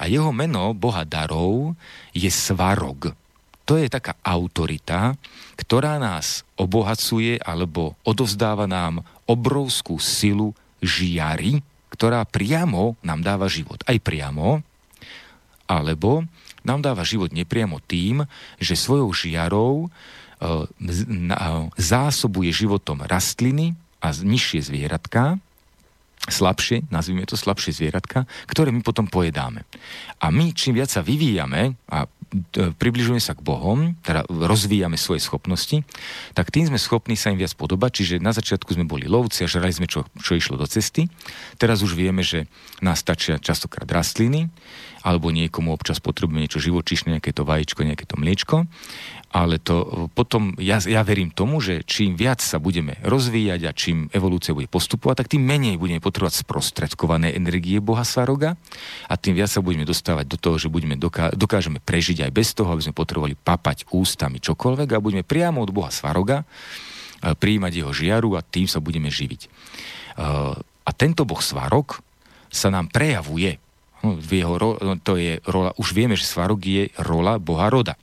A 0.00 0.08
jeho 0.10 0.30
meno 0.30 0.74
boha 0.76 1.02
darov 1.06 1.74
je 2.12 2.28
Svarog. 2.28 3.14
To 3.66 3.74
je 3.74 3.90
taká 3.90 4.14
autorita, 4.22 5.18
ktorá 5.58 5.98
nás 5.98 6.46
obohacuje 6.54 7.42
alebo 7.42 7.98
odovzdáva 8.06 8.70
nám 8.70 9.02
obrovskú 9.26 9.98
silu 9.98 10.54
žiary, 10.78 11.58
ktorá 11.90 12.22
priamo 12.22 12.94
nám 13.02 13.26
dáva 13.26 13.50
život. 13.50 13.82
Aj 13.88 13.98
priamo, 13.98 14.62
alebo 15.66 16.22
nám 16.62 16.78
dáva 16.78 17.02
život 17.02 17.34
nepriamo 17.34 17.82
tým, 17.82 18.22
že 18.62 18.78
svojou 18.78 19.10
žiarou 19.10 19.90
zásobuje 21.74 22.52
životom 22.54 23.02
rastliny 23.02 23.74
a 23.98 24.12
nižšie 24.14 24.62
zvieratka, 24.62 25.42
slabšie, 26.26 26.90
nazvime 26.90 27.26
to 27.26 27.38
slabšie 27.38 27.72
zvieratka, 27.72 28.26
ktoré 28.50 28.74
my 28.74 28.82
potom 28.82 29.06
pojedáme. 29.06 29.62
A 30.18 30.30
my, 30.34 30.50
čím 30.52 30.78
viac 30.78 30.90
sa 30.90 31.02
vyvíjame 31.02 31.78
a 31.86 32.06
e, 32.06 32.74
približujeme 32.74 33.22
sa 33.22 33.38
k 33.38 33.44
Bohom, 33.46 33.94
teda 34.02 34.26
rozvíjame 34.26 34.98
svoje 34.98 35.22
schopnosti, 35.22 35.86
tak 36.34 36.50
tým 36.50 36.66
sme 36.66 36.78
schopní 36.82 37.14
sa 37.14 37.30
im 37.30 37.38
viac 37.38 37.54
podobať, 37.54 37.90
čiže 38.02 38.14
na 38.18 38.34
začiatku 38.34 38.74
sme 38.74 38.90
boli 38.90 39.06
lovci 39.06 39.46
a 39.46 39.50
žrali 39.50 39.70
sme, 39.70 39.86
čo, 39.86 40.06
čo 40.18 40.34
išlo 40.34 40.58
do 40.58 40.66
cesty. 40.66 41.06
Teraz 41.56 41.86
už 41.86 41.94
vieme, 41.94 42.26
že 42.26 42.50
nás 42.82 43.00
stačia 43.00 43.38
častokrát 43.38 43.86
rastliny, 43.86 44.50
alebo 45.06 45.30
niekomu 45.30 45.70
občas 45.70 46.02
potrebujeme 46.02 46.42
niečo 46.42 46.58
živočíšne, 46.58 47.14
nejaké 47.14 47.30
to 47.30 47.46
vajíčko, 47.46 47.86
nejaké 47.86 48.10
to 48.10 48.18
mliečko 48.18 48.66
ale 49.36 49.60
to 49.60 50.08
potom, 50.16 50.56
ja, 50.56 50.80
ja 50.80 51.04
verím 51.04 51.28
tomu, 51.28 51.60
že 51.60 51.84
čím 51.84 52.16
viac 52.16 52.40
sa 52.40 52.56
budeme 52.56 52.96
rozvíjať 53.04 53.60
a 53.68 53.76
čím 53.76 54.08
evolúcia 54.08 54.56
bude 54.56 54.64
postupovať, 54.64 55.16
tak 55.20 55.32
tým 55.36 55.44
menej 55.44 55.76
budeme 55.76 56.00
potrebovať 56.00 56.40
sprostredkované 56.40 57.36
energie 57.36 57.76
Boha 57.82 58.00
Svaroga 58.00 58.56
a 59.04 59.14
tým 59.20 59.36
viac 59.36 59.52
sa 59.52 59.60
budeme 59.60 59.84
dostávať 59.84 60.24
do 60.24 60.40
toho, 60.40 60.56
že 60.56 60.72
budeme 60.72 60.96
doká- 60.96 61.36
dokážeme 61.36 61.84
prežiť 61.84 62.24
aj 62.24 62.32
bez 62.32 62.56
toho, 62.56 62.72
aby 62.72 62.88
sme 62.88 62.96
potrebovali 62.96 63.36
papať 63.36 63.92
ústami 63.92 64.40
čokoľvek 64.40 64.88
a 64.96 65.04
budeme 65.04 65.26
priamo 65.26 65.60
od 65.60 65.68
Boha 65.68 65.92
Svaroga 65.92 66.40
e, 66.40 67.36
prijímať 67.36 67.72
jeho 67.76 67.92
žiaru 67.92 68.38
a 68.38 68.46
tým 68.46 68.64
sa 68.64 68.80
budeme 68.80 69.12
živiť. 69.12 69.40
E, 69.44 69.48
a 70.80 70.90
tento 70.96 71.28
Boh 71.28 71.44
Svarok 71.44 72.00
sa 72.48 72.72
nám 72.72 72.88
prejavuje. 72.88 73.58
No, 74.06 74.14
v 74.14 74.38
jeho 74.38 74.54
ro- 74.54 74.78
no, 74.78 74.94
to 75.02 75.18
je 75.18 75.42
rola, 75.50 75.74
už 75.74 75.90
vieme, 75.90 76.14
že 76.14 76.22
Svarok 76.22 76.62
je 76.62 76.94
rola 77.02 77.42
Boha 77.42 77.66
roda 77.66 77.98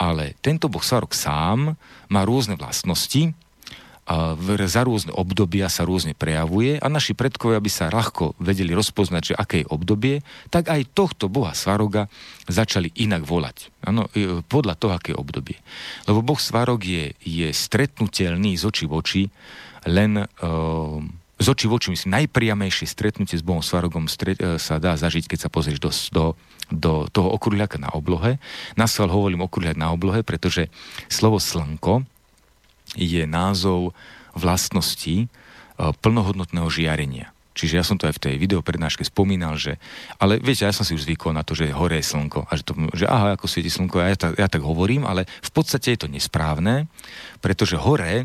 ale 0.00 0.32
tento 0.40 0.72
boh 0.72 0.80
Svarok 0.80 1.12
sám 1.12 1.76
má 2.08 2.20
rôzne 2.24 2.56
vlastnosti, 2.56 3.36
a 4.10 4.34
za 4.66 4.82
rôzne 4.82 5.14
obdobia 5.14 5.70
sa 5.70 5.86
rôzne 5.86 6.18
prejavuje 6.18 6.82
a 6.82 6.86
naši 6.90 7.14
predkovia 7.14 7.62
by 7.62 7.70
sa 7.70 7.94
ľahko 7.94 8.34
vedeli 8.42 8.74
rozpoznať, 8.74 9.22
že 9.22 9.38
aké 9.38 9.62
je 9.62 9.70
obdobie, 9.70 10.26
tak 10.50 10.66
aj 10.66 10.90
tohto 10.98 11.30
boha 11.30 11.54
Svaroga 11.54 12.10
začali 12.50 12.90
inak 12.98 13.22
volať. 13.22 13.70
Ano, 13.86 14.10
podľa 14.50 14.74
toho, 14.74 14.98
aké 14.98 15.14
je 15.14 15.20
obdobie. 15.20 15.58
Lebo 16.10 16.26
boh 16.26 16.42
Svarog 16.42 16.82
je, 16.82 17.14
je 17.22 17.54
stretnutelný 17.54 18.58
z 18.58 18.66
očí 18.66 18.84
v 18.90 18.98
oči 18.98 19.22
len... 19.86 20.26
Uh, 20.42 21.19
z 21.40 21.46
očí 21.48 21.64
v 21.64 21.74
oči, 21.80 21.88
myslím, 21.96 22.20
najpriamejšie 22.20 22.84
stretnutie 22.84 23.40
s 23.40 23.44
Bohom 23.44 23.64
Svarogom 23.64 24.12
stret, 24.12 24.36
e, 24.44 24.60
sa 24.60 24.76
dá 24.76 24.92
zažiť, 24.92 25.24
keď 25.24 25.48
sa 25.48 25.52
pozrieš 25.52 25.80
do, 25.80 25.90
do, 26.12 26.24
do 26.68 26.92
toho 27.08 27.32
okruhľaka 27.32 27.80
na 27.80 27.88
oblohe. 27.96 28.36
Nasval 28.76 29.08
hovorím 29.08 29.48
okruhľak 29.48 29.80
na 29.80 29.88
oblohe, 29.88 30.20
pretože 30.20 30.68
slovo 31.08 31.40
slnko 31.40 32.04
je 32.92 33.24
názov 33.24 33.96
vlastnosti 34.36 35.24
e, 35.24 35.26
plnohodnotného 35.80 36.68
žiarenia. 36.68 37.32
Čiže 37.56 37.74
ja 37.76 37.84
som 37.84 37.96
to 37.98 38.06
aj 38.06 38.20
v 38.20 38.24
tej 38.30 38.34
videoprednáške 38.36 39.02
spomínal, 39.02 39.56
že, 39.58 39.80
ale 40.22 40.38
viete, 40.38 40.62
ja 40.62 40.76
som 40.76 40.86
si 40.86 40.94
už 40.94 41.08
zvykol 41.08 41.34
na 41.34 41.42
to, 41.42 41.56
že 41.56 41.72
hore 41.74 41.98
je 41.98 42.06
slnko 42.06 42.46
a 42.46 42.52
že, 42.54 42.62
to, 42.62 42.72
že 42.94 43.04
aha, 43.10 43.34
ako 43.34 43.50
svieti 43.50 43.72
slnko, 43.72 43.96
ja, 44.00 44.12
ja, 44.14 44.28
ja 44.44 44.48
tak 44.48 44.62
hovorím, 44.62 45.08
ale 45.08 45.26
v 45.26 45.50
podstate 45.50 45.96
je 45.96 46.04
to 46.04 46.08
nesprávne, 46.08 46.86
pretože 47.40 47.80
hore 47.80 48.24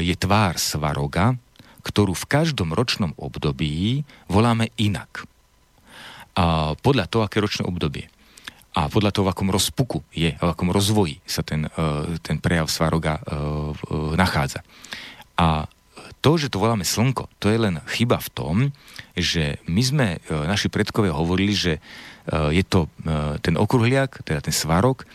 je 0.00 0.16
tvár 0.16 0.56
Svaroga, 0.56 1.36
ktorú 1.82 2.14
v 2.14 2.28
každom 2.28 2.74
ročnom 2.74 3.14
období 3.16 4.02
voláme 4.26 4.70
inak. 4.78 5.26
A 6.38 6.74
podľa 6.78 7.10
toho, 7.10 7.22
aké 7.26 7.42
ročné 7.42 7.66
obdobie. 7.66 8.06
A 8.78 8.86
podľa 8.86 9.10
toho, 9.10 9.26
v 9.26 9.32
akom 9.34 9.50
rozpuku 9.50 10.06
je, 10.14 10.38
v 10.38 10.48
akom 10.54 10.70
rozvoji 10.70 11.18
sa 11.26 11.42
ten, 11.42 11.66
e, 11.66 12.18
ten 12.22 12.38
prejav 12.38 12.70
Svaroga 12.70 13.18
e, 13.18 13.22
nachádza. 14.14 14.62
A 15.34 15.66
to, 16.22 16.38
že 16.38 16.46
to 16.46 16.62
voláme 16.62 16.86
slnko, 16.86 17.26
to 17.42 17.50
je 17.50 17.58
len 17.58 17.82
chyba 17.90 18.22
v 18.22 18.30
tom, 18.30 18.54
že 19.18 19.58
my 19.66 19.82
sme, 19.82 20.06
e, 20.18 20.18
naši 20.30 20.70
predkovia 20.70 21.10
hovorili, 21.10 21.54
že 21.54 21.74
je 22.28 22.60
to 22.60 22.92
ten 23.40 23.56
okruhliak, 23.56 24.20
teda 24.20 24.44
ten 24.44 24.52
svarok, 24.52 25.08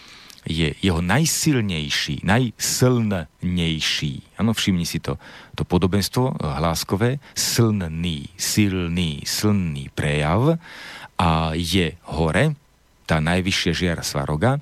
je 0.44 0.76
jeho 0.84 1.00
najsilnejší, 1.00 2.24
najsilnejší. 2.24 4.14
Áno, 4.40 4.52
všimni 4.52 4.86
si 4.88 5.00
to, 5.00 5.16
to 5.56 5.64
podobenstvo 5.64 6.24
eh, 6.30 6.36
hláskové, 6.40 7.20
silný, 7.36 8.28
silný, 8.36 9.24
silný 9.24 9.88
prejav 9.92 10.60
a 11.20 11.56
je 11.56 11.96
hore, 12.16 12.56
tá 13.08 13.20
najvyššia 13.20 13.72
žiara 13.76 14.04
Svaroga. 14.04 14.60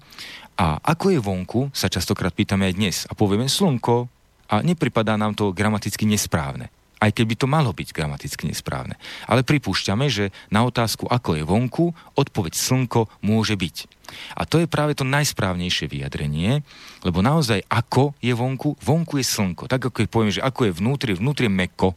A 0.62 0.78
ako 0.78 1.10
je 1.10 1.20
vonku, 1.22 1.62
sa 1.74 1.90
častokrát 1.90 2.34
pýtame 2.34 2.70
aj 2.70 2.78
dnes 2.78 2.98
a 3.10 3.18
povieme 3.18 3.50
slnko 3.50 4.06
a 4.52 4.62
nepripadá 4.62 5.18
nám 5.18 5.34
to 5.34 5.50
gramaticky 5.56 6.06
nesprávne 6.06 6.70
aj 7.02 7.18
keby 7.18 7.34
to 7.34 7.50
malo 7.50 7.74
byť 7.74 7.98
gramaticky 7.98 8.46
nesprávne. 8.46 8.94
Ale 9.26 9.42
pripúšťame, 9.42 10.06
že 10.06 10.30
na 10.54 10.62
otázku, 10.62 11.10
ako 11.10 11.34
je 11.34 11.44
vonku, 11.44 11.86
odpoveď 12.14 12.54
slnko 12.54 13.10
môže 13.26 13.58
byť. 13.58 14.01
A 14.36 14.46
to 14.48 14.62
je 14.62 14.68
práve 14.68 14.96
to 14.98 15.08
najsprávnejšie 15.08 15.88
vyjadrenie, 15.92 16.62
lebo 17.02 17.20
naozaj 17.24 17.66
ako 17.68 18.14
je 18.20 18.34
vonku, 18.36 18.78
vonku 18.82 19.20
je 19.22 19.26
slnko. 19.26 19.68
Tak 19.68 19.92
ako 19.92 20.08
poviem, 20.08 20.34
že 20.34 20.44
ako 20.44 20.70
je 20.70 20.78
vnútri, 20.78 21.12
vnútri 21.18 21.46
je 21.48 21.54
meko, 21.54 21.90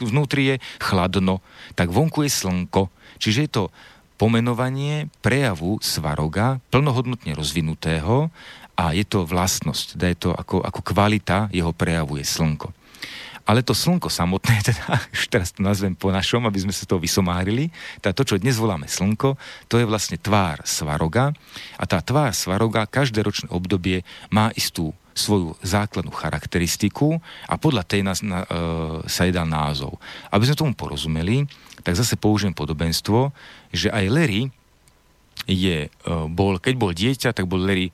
vnútri 0.00 0.54
je 0.54 0.56
chladno, 0.80 1.40
tak 1.72 1.88
vonku 1.88 2.24
je 2.24 2.30
slnko. 2.30 2.92
Čiže 3.18 3.40
je 3.46 3.50
to 3.50 3.64
pomenovanie 4.20 5.10
prejavu 5.24 5.82
svaroga, 5.82 6.62
plnohodnotne 6.70 7.34
rozvinutého 7.34 8.30
a 8.74 8.84
je 8.94 9.04
to 9.06 9.26
vlastnosť, 9.26 9.98
je 9.98 10.18
to 10.18 10.30
ako, 10.34 10.62
ako 10.62 10.80
kvalita 10.82 11.50
jeho 11.50 11.74
prejavu 11.74 12.18
je 12.18 12.26
slnko. 12.26 12.70
Ale 13.44 13.60
to 13.60 13.76
slnko 13.76 14.08
samotné, 14.08 14.60
teda, 14.68 15.00
už 15.12 15.28
teraz 15.28 15.52
to 15.52 15.60
nazvem 15.60 15.92
po 15.92 16.08
našom, 16.08 16.48
aby 16.48 16.64
sme 16.64 16.72
sa 16.72 16.88
to 16.88 16.96
vysomárili, 16.96 17.68
teda 18.00 18.16
to, 18.16 18.24
čo 18.24 18.40
dnes 18.40 18.56
voláme 18.56 18.88
slnko, 18.88 19.36
to 19.68 19.76
je 19.76 19.84
vlastne 19.84 20.16
tvár 20.16 20.64
Svaroga 20.64 21.36
a 21.76 21.84
tá 21.84 22.00
tvár 22.00 22.32
Svaroga 22.32 22.88
každé 22.88 23.20
ročné 23.20 23.52
obdobie 23.52 24.00
má 24.32 24.48
istú 24.56 24.96
svoju 25.14 25.54
základnú 25.62 26.10
charakteristiku 26.10 27.22
a 27.46 27.54
podľa 27.54 27.86
tej 27.86 28.02
nás, 28.02 28.18
na, 28.20 28.42
e, 28.42 28.46
sa 29.06 29.24
jej 29.24 29.32
dá 29.32 29.46
názov. 29.46 29.96
Aby 30.28 30.50
sme 30.50 30.58
tomu 30.58 30.74
porozumeli, 30.74 31.46
tak 31.86 31.94
zase 31.94 32.18
použijem 32.18 32.50
podobenstvo, 32.50 33.30
že 33.70 33.94
aj 33.94 34.10
Larry 34.10 34.50
je, 35.46 35.86
e, 35.86 35.88
bol, 36.34 36.58
keď 36.58 36.74
bol 36.74 36.90
dieťa, 36.90 37.30
tak 37.30 37.46
bol 37.46 37.62
Larry 37.62 37.88
e, 37.88 37.92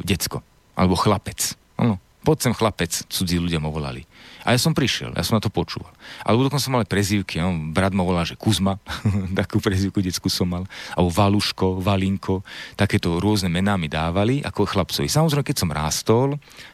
decko, 0.00 0.40
alebo 0.72 0.96
chlapec. 0.96 1.52
Ano, 1.76 2.00
poď 2.24 2.48
sem 2.48 2.54
chlapec, 2.56 2.92
cudzí 3.12 3.36
ľudia 3.36 3.60
mu 3.60 3.68
volali. 3.68 4.08
A 4.46 4.56
ja 4.56 4.58
som 4.60 4.72
prišiel, 4.72 5.12
ja 5.12 5.24
som 5.26 5.36
na 5.36 5.42
to 5.44 5.52
počúval. 5.52 5.92
Alebo 6.24 6.46
dokonca 6.48 6.64
som 6.64 6.72
mal 6.72 6.82
aj 6.86 6.92
prezývky, 6.92 7.42
no, 7.42 7.72
brat 7.74 7.92
ma 7.92 8.06
volá, 8.06 8.24
že 8.24 8.38
Kuzma, 8.38 8.80
takú 9.40 9.60
prezývku 9.60 10.00
detskú 10.00 10.32
som 10.32 10.48
mal, 10.48 10.64
alebo 10.96 11.10
Valuško, 11.12 11.84
Valinko, 11.84 12.40
takéto 12.78 13.20
rôzne 13.20 13.52
mená 13.52 13.76
mi 13.76 13.92
dávali 13.92 14.40
ako 14.40 14.64
chlapcovi. 14.64 15.10
Samozrejme, 15.10 15.44
keď 15.44 15.56
som 15.58 15.70
rástol, 15.74 16.28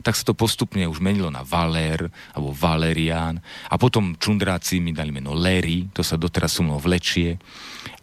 tak 0.07 0.15
sa 0.15 0.23
to 0.23 0.39
postupne 0.39 0.87
už 0.87 1.03
menilo 1.03 1.33
na 1.33 1.43
Valer, 1.43 2.07
alebo 2.37 2.55
Valerian, 2.55 3.43
a 3.69 3.75
potom 3.75 4.15
čundráci 4.15 4.79
mi 4.79 4.95
dali 4.95 5.11
meno 5.11 5.35
Larry, 5.35 5.91
to 5.91 6.05
sa 6.07 6.15
doteraz 6.15 6.55
so 6.55 6.63
mnou 6.63 6.79
vlečie. 6.79 7.41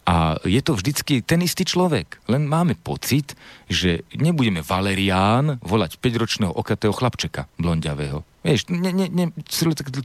A 0.01 0.35
je 0.41 0.59
to 0.65 0.73
vždycky 0.73 1.21
ten 1.21 1.45
istý 1.45 1.61
človek. 1.61 2.19
Len 2.25 2.49
máme 2.49 2.73
pocit, 2.73 3.37
že 3.69 4.01
nebudeme 4.17 4.65
Valerián 4.65 5.61
volať 5.61 6.01
5-ročného 6.01 6.51
okatého 6.51 6.91
chlapčeka 6.91 7.45
blondiavého. 7.61 8.25
Vieš, 8.41 8.73
ne, 8.73 8.89
ne, 8.89 9.05
ne, 9.05 9.25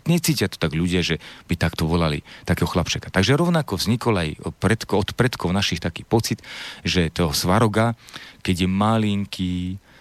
necítia 0.05 0.53
to 0.53 0.61
tak 0.61 0.77
ľudia, 0.77 1.01
že 1.01 1.17
by 1.49 1.57
takto 1.57 1.89
volali 1.89 2.21
takého 2.45 2.69
chlapčeka. 2.69 3.09
Takže 3.09 3.33
rovnako 3.33 3.81
vznikol 3.81 4.15
aj 4.21 4.31
predko, 4.61 5.01
od 5.01 5.17
predkov 5.17 5.57
našich 5.57 5.81
taký 5.81 6.05
pocit, 6.05 6.45
že 6.85 7.09
toho 7.09 7.33
svaroga, 7.33 7.97
keď 8.45 8.65
je 8.65 8.69
malinký, 8.69 9.57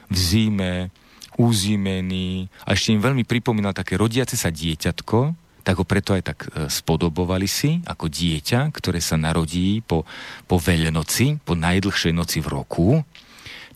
v 0.05 0.17
zime, 0.17 0.93
uzímený 1.35 2.47
a 2.63 2.77
ešte 2.77 2.95
im 2.95 3.03
veľmi 3.03 3.27
pripomínal 3.27 3.75
také 3.75 3.99
rodiace 3.99 4.39
sa 4.39 4.53
dieťatko, 4.53 5.19
tak 5.65 5.81
ho 5.81 5.85
preto 5.85 6.13
aj 6.13 6.23
tak 6.23 6.39
e, 6.47 6.69
spodobovali 6.69 7.49
si 7.49 7.81
ako 7.83 8.05
dieťa, 8.07 8.69
ktoré 8.69 9.01
sa 9.01 9.17
narodí 9.17 9.81
po, 9.81 10.05
po 10.45 10.61
veľnoci, 10.61 11.41
po 11.41 11.57
najdlhšej 11.57 12.13
noci 12.13 12.39
v 12.39 12.47
roku, 12.53 12.87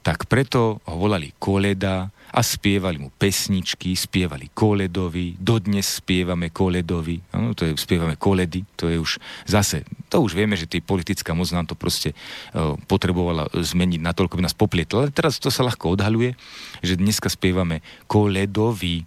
tak 0.06 0.30
preto 0.30 0.80
ho 0.86 0.96
volali 0.96 1.34
koleda, 1.42 2.08
a 2.30 2.40
spievali 2.46 3.02
mu 3.02 3.10
pesničky, 3.10 3.98
spievali 3.98 4.54
koledovi, 4.54 5.38
dodnes 5.40 6.02
spievame 6.02 6.54
koledovi, 6.54 7.18
ano, 7.34 7.58
to 7.58 7.66
je, 7.66 7.74
spievame 7.76 8.16
koledy, 8.16 8.66
to 8.78 8.90
je 8.90 8.98
už 9.02 9.18
zase, 9.50 9.82
to 10.08 10.22
už 10.22 10.38
vieme, 10.38 10.54
že 10.54 10.70
tý 10.70 10.82
politická 10.82 11.34
moc 11.34 11.50
nám 11.50 11.66
to 11.66 11.74
proste 11.74 12.14
uh, 12.14 12.78
potrebovala 12.86 13.50
zmeniť 13.54 14.02
natoľko, 14.02 14.38
by 14.38 14.46
nás 14.46 14.58
poplietla, 14.58 15.10
ale 15.10 15.16
teraz 15.16 15.42
to 15.42 15.50
sa 15.50 15.66
ľahko 15.66 15.98
odhaluje, 15.98 16.38
že 16.86 16.98
dneska 16.98 17.30
spievame 17.30 17.82
koledovi, 18.06 19.06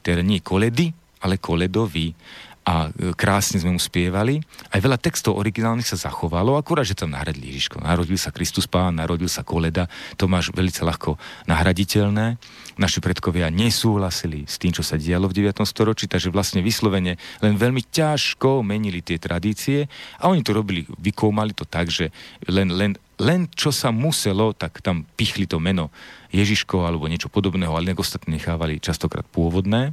teda 0.00 0.24
nie 0.24 0.40
koledy, 0.40 0.96
ale 1.22 1.38
koledovi 1.38 2.16
a 2.62 2.88
e, 2.94 3.10
krásne 3.18 3.58
sme 3.58 3.74
mu 3.74 3.80
spievali. 3.82 4.38
Aj 4.70 4.78
veľa 4.78 4.94
textov 4.98 5.34
originálnych 5.34 5.86
sa 5.86 5.98
zachovalo, 5.98 6.54
akurát, 6.54 6.86
že 6.86 6.94
tam 6.94 7.10
nahradili 7.10 7.50
Ježiško. 7.50 7.82
Narodil 7.82 8.14
sa 8.14 8.30
Kristus 8.30 8.70
Pán, 8.70 8.94
narodil 8.94 9.26
sa 9.26 9.42
Koleda, 9.42 9.90
to 10.14 10.30
máš 10.30 10.54
veľmi 10.54 10.70
ľahko 10.70 11.18
nahraditeľné. 11.50 12.38
Naši 12.78 12.98
predkovia 13.02 13.50
nesúhlasili 13.50 14.46
s 14.46 14.62
tým, 14.62 14.70
čo 14.70 14.86
sa 14.86 14.94
dialo 14.94 15.26
v 15.26 15.42
9. 15.42 15.58
storočí, 15.66 16.06
takže 16.06 16.30
vlastne 16.30 16.62
vyslovene 16.62 17.18
len 17.42 17.54
veľmi 17.58 17.82
ťažko 17.90 18.62
menili 18.62 19.02
tie 19.02 19.18
tradície 19.18 19.90
a 20.22 20.30
oni 20.30 20.46
to 20.46 20.54
robili, 20.54 20.86
vykoumali 21.02 21.52
to 21.52 21.66
tak, 21.66 21.90
že 21.90 22.14
len, 22.46 22.70
len, 22.70 22.94
len 23.18 23.50
čo 23.52 23.74
sa 23.74 23.90
muselo, 23.90 24.54
tak 24.54 24.80
tam 24.80 25.04
pichli 25.18 25.50
to 25.50 25.58
meno 25.58 25.90
Ježiško 26.32 26.86
alebo 26.86 27.10
niečo 27.10 27.28
podobného, 27.28 27.74
ale 27.76 27.92
ostatní 27.92 28.40
nechávali 28.40 28.80
častokrát 28.80 29.26
pôvodné. 29.28 29.92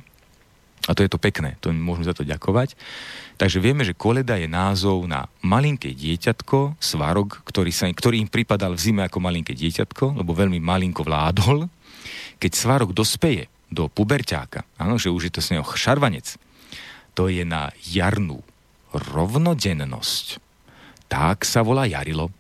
A 0.87 0.95
to 0.95 1.03
je 1.03 1.11
to 1.11 1.19
pekné, 1.19 1.59
to 1.59 1.75
môžeme 1.75 2.07
za 2.07 2.15
to 2.15 2.23
ďakovať. 2.23 2.73
Takže 3.35 3.59
vieme, 3.59 3.83
že 3.83 3.97
koleda 3.97 4.39
je 4.39 4.47
názov 4.47 5.05
na 5.05 5.27
malinké 5.43 5.91
dieťatko, 5.91 6.79
svarok, 6.79 7.43
ktorý, 7.43 7.71
sa, 7.71 7.91
ktorý 7.91 8.23
im 8.23 8.31
pripadal 8.31 8.75
v 8.75 8.83
zime 8.83 9.01
ako 9.03 9.19
malinké 9.19 9.51
dieťatko, 9.53 10.19
lebo 10.19 10.31
veľmi 10.31 10.57
malinko 10.63 11.03
vládol. 11.03 11.67
Keď 12.39 12.51
svarok 12.55 12.95
dospeje 12.95 13.51
do 13.69 13.91
puberťáka, 13.91 14.65
áno, 14.79 14.95
že 14.95 15.11
už 15.11 15.29
je 15.29 15.33
to 15.35 15.41
s 15.43 15.51
neho 15.51 15.67
šarvanec, 15.67 16.39
to 17.13 17.27
je 17.27 17.43
na 17.43 17.69
jarnú 17.83 18.39
rovnodennosť. 18.95 20.39
Tak 21.11 21.43
sa 21.43 21.61
volá 21.61 21.85
jarilo 21.85 22.31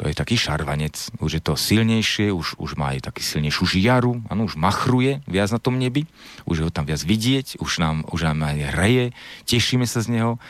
to 0.00 0.08
je 0.08 0.16
taký 0.16 0.40
šarvanec, 0.40 0.96
už 1.20 1.30
je 1.36 1.42
to 1.44 1.60
silnejšie, 1.60 2.32
už, 2.32 2.56
už 2.56 2.80
má 2.80 2.96
aj 2.96 3.12
taký 3.12 3.20
silnejšiu 3.20 3.68
žiaru, 3.68 4.24
ano, 4.32 4.48
už 4.48 4.56
machruje 4.56 5.20
viac 5.28 5.52
na 5.52 5.60
tom 5.60 5.76
nebi, 5.76 6.08
už 6.48 6.64
ho 6.64 6.70
tam 6.72 6.88
viac 6.88 7.04
vidieť, 7.04 7.60
už 7.60 7.84
nám, 7.84 8.08
už 8.08 8.32
nám 8.32 8.48
aj 8.48 8.72
hreje, 8.72 9.04
tešíme 9.44 9.84
sa 9.84 10.00
z 10.00 10.16
neho. 10.16 10.40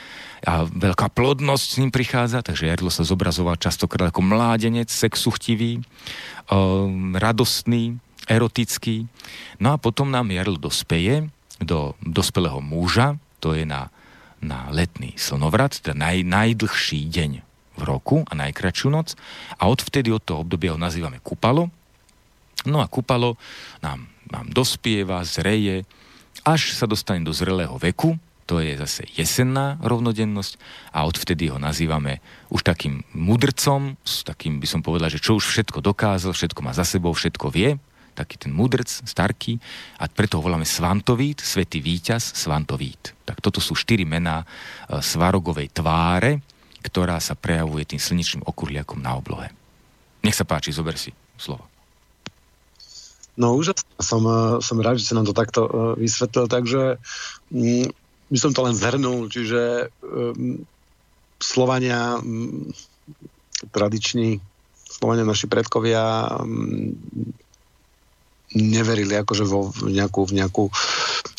A 0.46 0.70
veľká 0.70 1.10
plodnosť 1.10 1.66
s 1.66 1.78
ním 1.82 1.90
prichádza, 1.90 2.46
takže 2.46 2.70
Jarlo 2.70 2.94
sa 2.94 3.02
zobrazoval 3.02 3.58
častokrát 3.58 4.14
ako 4.14 4.22
mládenec, 4.22 4.86
sexuchtivý, 4.86 5.82
um, 6.46 7.18
radostný, 7.18 7.98
erotický. 8.30 9.10
No 9.58 9.74
a 9.74 9.82
potom 9.82 10.14
nám 10.14 10.30
Jarl 10.30 10.62
dospeje 10.62 11.26
do 11.58 11.98
dospelého 11.98 12.62
muža, 12.62 13.18
to 13.42 13.58
je 13.58 13.66
na, 13.66 13.90
na 14.38 14.70
letný 14.70 15.18
slnovrat, 15.18 15.82
teda 15.82 15.98
naj, 15.98 16.22
najdlhší 16.22 17.10
deň 17.10 17.49
v 17.80 17.88
roku 17.88 18.16
a 18.28 18.32
najkračšiu 18.36 18.88
noc. 18.92 19.16
A 19.56 19.72
odvtedy 19.72 20.12
od 20.12 20.20
toho 20.20 20.44
obdobia 20.44 20.76
ho 20.76 20.80
nazývame 20.80 21.24
kupalo. 21.24 21.72
No 22.68 22.84
a 22.84 22.86
kupalo 22.92 23.40
nám, 23.80 24.04
nám 24.28 24.46
dospieva, 24.52 25.24
zreje, 25.24 25.88
až 26.44 26.76
sa 26.76 26.84
dostane 26.84 27.24
do 27.24 27.32
zrelého 27.32 27.74
veku, 27.80 28.20
to 28.50 28.58
je 28.58 28.74
zase 28.74 29.06
jesenná 29.14 29.78
rovnodennosť. 29.78 30.58
A 30.90 31.06
odvtedy 31.06 31.54
ho 31.54 31.62
nazývame 31.62 32.18
už 32.50 32.66
takým 32.66 33.06
mudrcom, 33.14 33.94
s 34.02 34.26
takým 34.26 34.58
by 34.58 34.66
som 34.66 34.82
povedal, 34.82 35.06
že 35.06 35.22
čo 35.22 35.38
už 35.38 35.46
všetko 35.46 35.78
dokázal, 35.78 36.34
všetko 36.34 36.58
má 36.58 36.74
za 36.74 36.82
sebou, 36.82 37.14
všetko 37.14 37.46
vie, 37.54 37.78
taký 38.18 38.42
ten 38.42 38.50
mudrc, 38.50 38.90
starký. 38.90 39.62
A 40.02 40.10
preto 40.10 40.42
ho 40.42 40.44
voláme 40.44 40.66
Svantovít, 40.66 41.38
svetý 41.38 41.78
víťaz, 41.78 42.34
Svantovít. 42.34 43.14
Tak 43.22 43.38
toto 43.38 43.62
sú 43.62 43.78
štyri 43.78 44.02
mená 44.02 44.42
e, 44.42 44.46
Svarogovej 44.98 45.70
tváre, 45.70 46.42
ktorá 46.80 47.20
sa 47.20 47.36
prejavuje 47.36 47.84
tým 47.84 48.00
slnečným 48.00 48.46
okurliakom 48.46 49.00
na 49.00 49.16
oblohe. 49.16 49.52
Nech 50.20 50.36
sa 50.36 50.44
páči, 50.44 50.72
zober 50.72 50.96
si 50.96 51.12
slovo. 51.40 51.64
No 53.40 53.56
úžasne, 53.56 53.88
som, 54.00 54.20
eh, 54.24 54.60
som 54.60 54.76
rád, 54.80 55.00
že 55.00 55.08
si 55.08 55.16
nám 55.16 55.24
to 55.24 55.32
takto 55.32 55.64
uh, 55.64 55.70
vysvetlil, 55.96 56.44
takže 56.50 57.00
um, 57.48 57.88
by 58.28 58.38
som 58.38 58.52
to 58.52 58.60
len 58.68 58.76
zhrnul, 58.76 59.32
čiže 59.32 59.88
um, 60.04 60.60
Slovania, 61.40 62.20
um, 62.20 62.68
tradiční 63.72 64.44
Slovania, 64.84 65.24
naši 65.24 65.48
predkovia 65.48 66.36
um, 66.36 66.92
neverili 68.52 69.16
akože 69.16 69.44
vo, 69.48 69.72
v, 69.72 69.94
nejakú, 69.94 70.26
v 70.28 70.32
nejakú 70.36 70.64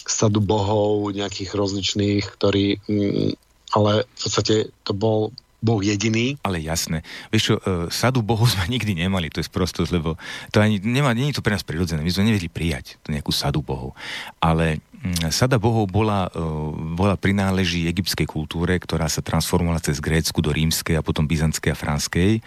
sadu 0.07 0.41
bohov, 0.41 1.13
nejakých 1.13 1.53
rozličných, 1.53 2.23
ktorí 2.25 2.81
um, 2.89 3.37
ale 3.71 4.03
v 4.03 4.19
podstate 4.19 4.55
to 4.83 4.91
bol 4.91 5.31
Boh 5.61 5.77
jediný. 5.77 6.41
Ale 6.41 6.57
jasné. 6.57 7.05
Vieš 7.29 7.43
čo, 7.45 7.55
uh, 7.61 7.85
sadu 7.93 8.25
bohov 8.25 8.49
sme 8.49 8.65
nikdy 8.75 8.97
nemali, 8.97 9.29
to 9.29 9.39
je 9.39 9.47
sprostosť, 9.47 9.93
lebo 9.93 10.17
to 10.49 10.57
ani 10.57 10.81
nemá, 10.81 11.13
nie 11.13 11.29
je 11.29 11.37
to 11.37 11.45
pre 11.45 11.53
nás 11.53 11.61
prirodzené. 11.61 12.01
My 12.01 12.09
sme 12.09 12.33
nevedeli 12.33 12.49
prijať 12.49 12.97
to 13.05 13.13
nejakú 13.13 13.29
sadu 13.29 13.61
bohov. 13.61 13.93
Ale 14.41 14.81
um, 15.05 15.29
sada 15.29 15.61
bohov 15.61 15.85
bola, 15.85 16.33
uh, 16.33 16.73
bola 16.97 17.13
prináleží 17.13 17.85
egyptskej 17.85 18.25
kultúre, 18.25 18.73
ktorá 18.81 19.05
sa 19.05 19.21
transformovala 19.21 19.85
cez 19.85 20.01
Grécku 20.01 20.41
do 20.41 20.49
rímskej 20.49 20.97
a 20.97 21.05
potom 21.05 21.29
byzantskej 21.29 21.71
a 21.71 21.77
franskej. 21.77 22.41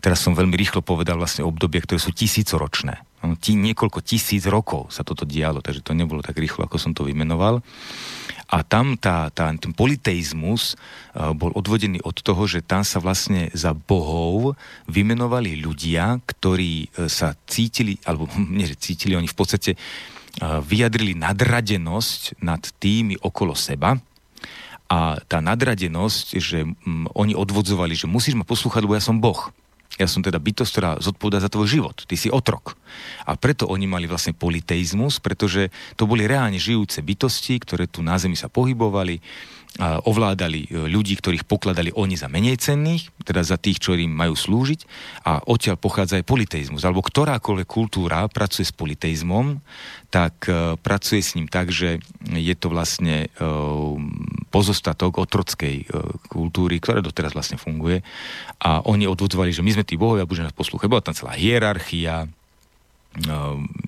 Teraz 0.00 0.24
som 0.24 0.32
veľmi 0.32 0.56
rýchlo 0.56 0.80
povedal 0.80 1.20
vlastne 1.20 1.44
obdobie, 1.44 1.84
ktoré 1.84 2.00
sú 2.00 2.16
tisícoročné. 2.16 3.04
Tí, 3.40 3.56
niekoľko 3.56 4.04
tisíc 4.04 4.44
rokov 4.44 4.92
sa 4.92 5.00
toto 5.00 5.24
dialo, 5.24 5.64
takže 5.64 5.80
to 5.80 5.96
nebolo 5.96 6.20
tak 6.20 6.36
rýchlo, 6.36 6.68
ako 6.68 6.76
som 6.76 6.92
to 6.92 7.08
vymenoval. 7.08 7.64
A 8.50 8.60
tam 8.66 8.96
tá, 9.00 9.32
tá, 9.32 9.48
ten 9.56 9.72
politeizmus 9.72 10.74
uh, 10.74 11.32
bol 11.32 11.52
odvodený 11.56 12.04
od 12.04 12.20
toho, 12.20 12.44
že 12.44 12.64
tam 12.64 12.84
sa 12.84 13.00
vlastne 13.00 13.48
za 13.56 13.72
bohov 13.72 14.58
vymenovali 14.88 15.60
ľudia, 15.60 16.20
ktorí 16.24 16.88
uh, 16.88 17.08
sa 17.08 17.32
cítili, 17.48 17.96
alebo 18.04 18.28
nie, 18.56 18.68
že 18.68 18.76
cítili, 18.76 19.16
oni 19.16 19.28
v 19.28 19.38
podstate 19.38 19.70
uh, 19.74 20.60
vyjadrili 20.60 21.16
nadradenosť 21.16 22.44
nad 22.44 22.60
tými 22.80 23.16
okolo 23.20 23.56
seba, 23.56 23.96
a 24.84 25.16
tá 25.26 25.40
nadradenosť, 25.40 26.26
že 26.38 26.68
oni 27.16 27.32
odvodzovali, 27.32 27.96
že 27.96 28.04
musíš 28.04 28.36
ma 28.36 28.44
poslúchať, 28.44 28.84
lebo 28.84 28.94
ja 28.94 29.02
som 29.02 29.16
Boh. 29.16 29.48
Ja 29.94 30.10
som 30.10 30.26
teda 30.26 30.42
bytosť, 30.42 30.70
ktorá 30.74 30.90
zodpovedá 30.98 31.38
za 31.38 31.50
tvoj 31.50 31.70
život. 31.70 31.96
Ty 32.02 32.16
si 32.18 32.26
otrok. 32.26 32.74
A 33.30 33.38
preto 33.38 33.70
oni 33.70 33.86
mali 33.86 34.10
vlastne 34.10 34.34
politeizmus, 34.34 35.22
pretože 35.22 35.70
to 35.94 36.10
boli 36.10 36.26
reálne 36.26 36.58
žijúce 36.58 36.98
bytosti, 36.98 37.62
ktoré 37.62 37.86
tu 37.86 38.02
na 38.02 38.18
Zemi 38.18 38.34
sa 38.34 38.50
pohybovali, 38.50 39.22
ovládali 39.82 40.70
e, 40.70 40.86
ľudí, 40.86 41.18
ktorých 41.18 41.50
pokladali 41.50 41.90
oni 41.98 42.14
za 42.14 42.30
menej 42.30 42.62
cenných, 42.62 43.10
teda 43.26 43.42
za 43.42 43.58
tých, 43.58 43.82
čo 43.82 43.98
im 43.98 44.14
majú 44.14 44.38
slúžiť 44.38 44.86
a 45.26 45.42
odtiaľ 45.42 45.74
pochádza 45.82 46.22
aj 46.22 46.30
politeizmus. 46.30 46.86
Alebo 46.86 47.02
ktorákoľvek 47.02 47.66
kultúra 47.66 48.22
pracuje 48.30 48.62
s 48.62 48.74
politeizmom, 48.74 49.58
tak 50.14 50.46
uh, 50.46 50.78
pracuje 50.78 51.18
s 51.18 51.34
ním 51.34 51.50
tak, 51.50 51.74
že 51.74 51.98
je 52.30 52.54
to 52.54 52.70
vlastne 52.70 53.26
uh, 53.26 53.98
pozostatok 54.54 55.18
otrockej 55.18 55.90
kultúry, 56.30 56.78
ktorá 56.78 57.02
doteraz 57.02 57.34
vlastne 57.34 57.58
funguje. 57.58 58.06
A 58.62 58.86
oni 58.86 59.10
odvodzovali, 59.10 59.50
že 59.50 59.66
my 59.66 59.74
sme 59.74 59.82
tí 59.82 59.98
bohovia, 59.98 60.30
budeme 60.30 60.46
nás 60.46 60.54
poslúchať. 60.54 60.86
Bola 60.86 61.02
tam 61.02 61.18
celá 61.18 61.34
hierarchia, 61.34 62.30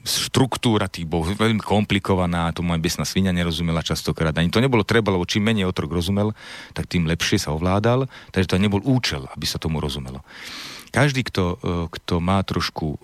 štruktúra 0.07 0.87
tých 0.87 1.03
bohov 1.03 1.35
veľmi 1.35 1.59
komplikovaná, 1.59 2.55
tomu 2.55 2.71
aj 2.79 2.81
besná 2.83 3.05
svinia 3.05 3.35
nerozumela 3.35 3.83
častokrát. 3.83 4.31
Ani 4.39 4.55
to 4.55 4.63
nebolo 4.63 4.87
treba, 4.87 5.11
lebo 5.11 5.27
čím 5.27 5.51
menej 5.51 5.67
otrok 5.67 5.91
rozumel, 5.91 6.31
tak 6.71 6.87
tým 6.87 7.11
lepšie 7.11 7.43
sa 7.43 7.51
ovládal, 7.51 8.07
takže 8.31 8.55
to 8.55 8.63
nebol 8.63 8.79
účel, 8.87 9.27
aby 9.35 9.47
sa 9.47 9.59
tomu 9.59 9.83
rozumelo. 9.83 10.23
Každý, 10.95 11.27
kto, 11.27 11.45
e, 11.45 11.57
kto 11.91 12.23
má 12.23 12.41
trošku 12.47 12.87
e, 12.95 12.99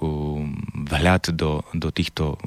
vhľad 0.87 1.35
do, 1.35 1.67
do 1.75 1.89
týchto 1.91 2.39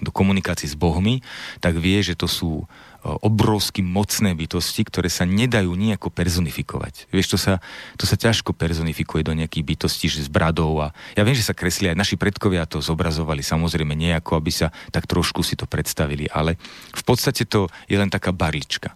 do 0.00 0.10
komunikácií 0.10 0.66
s 0.66 0.74
bohmi, 0.74 1.20
tak 1.60 1.76
vie, 1.76 2.00
že 2.00 2.16
to 2.16 2.26
sú 2.26 2.64
obrovsky 3.00 3.80
mocné 3.80 4.36
bytosti, 4.36 4.84
ktoré 4.84 5.08
sa 5.08 5.24
nedajú 5.24 5.72
nejako 5.72 6.12
personifikovať. 6.12 7.08
Vieš, 7.08 7.36
to 7.36 7.38
sa, 7.40 7.54
to 7.96 8.04
sa 8.04 8.20
ťažko 8.20 8.52
personifikuje 8.52 9.24
do 9.24 9.32
nejakých 9.32 9.64
bytostí, 9.64 10.12
že 10.12 10.28
s 10.28 10.30
bradou 10.30 10.76
a 10.84 10.92
ja 11.16 11.24
viem, 11.24 11.32
že 11.32 11.46
sa 11.46 11.56
kresli 11.56 11.88
aj 11.88 11.96
naši 11.96 12.20
predkovia 12.20 12.68
to 12.68 12.84
zobrazovali 12.84 13.40
samozrejme 13.40 13.96
nejako, 13.96 14.36
aby 14.36 14.52
sa 14.52 14.68
tak 14.92 15.08
trošku 15.08 15.40
si 15.40 15.56
to 15.56 15.64
predstavili, 15.64 16.28
ale 16.28 16.60
v 16.92 17.02
podstate 17.02 17.48
to 17.48 17.72
je 17.88 17.96
len 17.96 18.12
taká 18.12 18.36
barlička. 18.36 18.92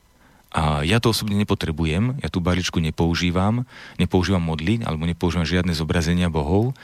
A 0.55 0.87
ja 0.87 1.03
to 1.03 1.11
osobne 1.11 1.35
nepotrebujem, 1.35 2.23
ja 2.23 2.31
tú 2.31 2.39
barličku 2.39 2.79
nepoužívam, 2.79 3.67
nepoužívam 3.99 4.39
modly, 4.39 4.85
alebo 4.87 5.03
nepoužívam 5.03 5.43
žiadne 5.43 5.75
zobrazenia 5.75 6.31
bohov, 6.31 6.77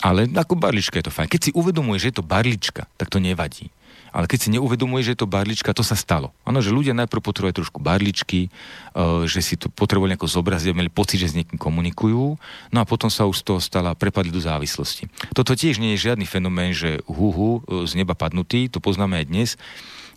ale 0.00 0.24
ako 0.30 0.56
barlička 0.56 1.02
je 1.02 1.06
to 1.10 1.12
fajn. 1.12 1.28
Keď 1.28 1.40
si 1.44 1.50
uvedomuješ, 1.52 2.00
že 2.00 2.08
je 2.08 2.16
to 2.16 2.24
barlička, 2.24 2.82
tak 2.96 3.12
to 3.12 3.20
nevadí 3.20 3.68
Ale 4.14 4.30
keď 4.30 4.38
si 4.46 4.54
neuvedomuje, 4.54 5.02
že 5.02 5.18
je 5.18 5.26
to 5.26 5.28
barlička, 5.28 5.74
to 5.74 5.82
sa 5.82 5.98
stalo. 5.98 6.30
Áno, 6.46 6.62
že 6.62 6.70
ľudia 6.70 6.94
najprv 6.94 7.18
potrebujú 7.18 7.66
trošku 7.66 7.82
barličky, 7.82 8.46
uh, 8.94 9.26
že 9.26 9.42
si 9.42 9.58
to 9.58 9.66
potrebujú 9.66 10.06
nejako 10.06 10.30
zobraziť, 10.30 10.70
mali 10.70 10.86
pocit, 10.86 11.18
že 11.18 11.34
s 11.34 11.36
niekým 11.36 11.58
komunikujú, 11.58 12.38
no 12.70 12.78
a 12.78 12.86
potom 12.86 13.10
sa 13.10 13.26
už 13.26 13.42
z 13.42 13.44
toho 13.50 13.58
stala, 13.58 13.98
prepadli 13.98 14.30
do 14.30 14.38
závislosti. 14.38 15.10
Toto 15.34 15.58
tiež 15.58 15.82
nie 15.82 15.98
je 15.98 16.06
žiadny 16.06 16.30
fenomén, 16.30 16.70
že 16.70 17.02
huhu, 17.10 17.66
z 17.90 17.98
neba 17.98 18.14
padnutý, 18.14 18.70
to 18.70 18.78
poznáme 18.78 19.18
aj 19.18 19.26
dnes. 19.26 19.50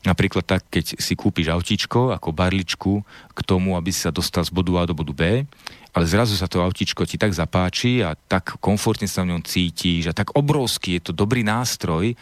Napríklad 0.06 0.46
tak, 0.46 0.62
keď 0.70 1.02
si 1.02 1.18
kúpiš 1.18 1.50
autíčko 1.50 2.14
ako 2.14 2.30
barličku 2.30 3.02
k 3.34 3.40
tomu, 3.42 3.74
aby 3.74 3.90
si 3.90 4.06
sa 4.06 4.14
dostal 4.14 4.46
z 4.46 4.54
bodu 4.54 4.78
A 4.78 4.86
do 4.86 4.94
bodu 4.94 5.12
B, 5.12 5.50
ale 5.96 6.06
zrazu 6.10 6.36
sa 6.36 6.50
to 6.52 6.60
autíčko 6.64 7.08
ti 7.08 7.16
tak 7.16 7.32
zapáči 7.32 8.04
a 8.04 8.14
tak 8.16 8.60
komfortne 8.60 9.08
sa 9.08 9.24
v 9.24 9.36
ňom 9.36 9.42
cítiš 9.44 10.12
a 10.12 10.18
tak 10.18 10.36
obrovský 10.36 11.00
je 11.00 11.10
to 11.10 11.14
dobrý 11.16 11.42
nástroj, 11.48 12.16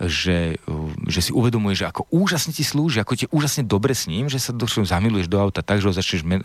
že, 0.00 0.56
že 1.04 1.20
si 1.20 1.30
uvedomuješ, 1.34 1.84
že 1.84 1.90
ako 1.92 2.02
úžasne 2.08 2.52
ti 2.56 2.64
slúži, 2.64 3.04
ako 3.04 3.14
ti 3.16 3.26
úžasne 3.28 3.68
dobre 3.68 3.92
s 3.92 4.08
ním, 4.08 4.32
že 4.32 4.40
sa 4.40 4.56
do, 4.56 4.64
zamiluješ 4.64 5.28
do 5.28 5.36
auta 5.36 5.60
tak, 5.60 5.84
že 5.84 5.92
ho 5.92 5.94
začneš 5.94 6.24
men- 6.24 6.44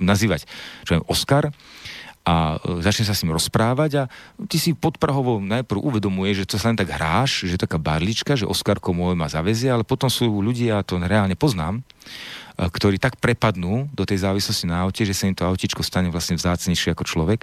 nazývať 0.00 0.48
čo 0.84 1.00
je 1.00 1.00
Oscar. 1.08 1.52
A 2.24 2.56
e, 2.56 2.80
začne 2.80 3.04
sa 3.04 3.12
s 3.12 3.20
ním 3.20 3.36
rozprávať 3.36 3.90
a 4.00 4.02
ty 4.48 4.56
si 4.56 4.72
podprahovo 4.72 5.44
najprv 5.44 5.76
uvedomuje, 5.76 6.32
že 6.32 6.48
to 6.48 6.56
sa 6.56 6.72
len 6.72 6.80
tak 6.80 6.88
hráš, 6.88 7.44
že 7.44 7.60
je 7.60 7.64
taká 7.68 7.76
barlička, 7.76 8.32
že 8.32 8.48
Oskarko 8.48 8.96
môj 8.96 9.12
ma 9.12 9.28
zavezie, 9.28 9.68
ale 9.68 9.84
potom 9.84 10.08
sú 10.08 10.40
ľudia, 10.40 10.80
to 10.88 10.96
reálne 10.96 11.36
poznám, 11.36 11.84
ktorí 12.54 13.02
tak 13.02 13.18
prepadnú 13.18 13.90
do 13.90 14.06
tej 14.06 14.22
závislosti 14.22 14.70
na 14.70 14.86
aute, 14.86 15.02
že 15.02 15.14
sa 15.14 15.26
im 15.26 15.34
to 15.34 15.42
autičko 15.42 15.82
stane 15.82 16.06
vlastne 16.10 16.38
vzácnejšie 16.38 16.94
ako 16.94 17.02
človek. 17.02 17.42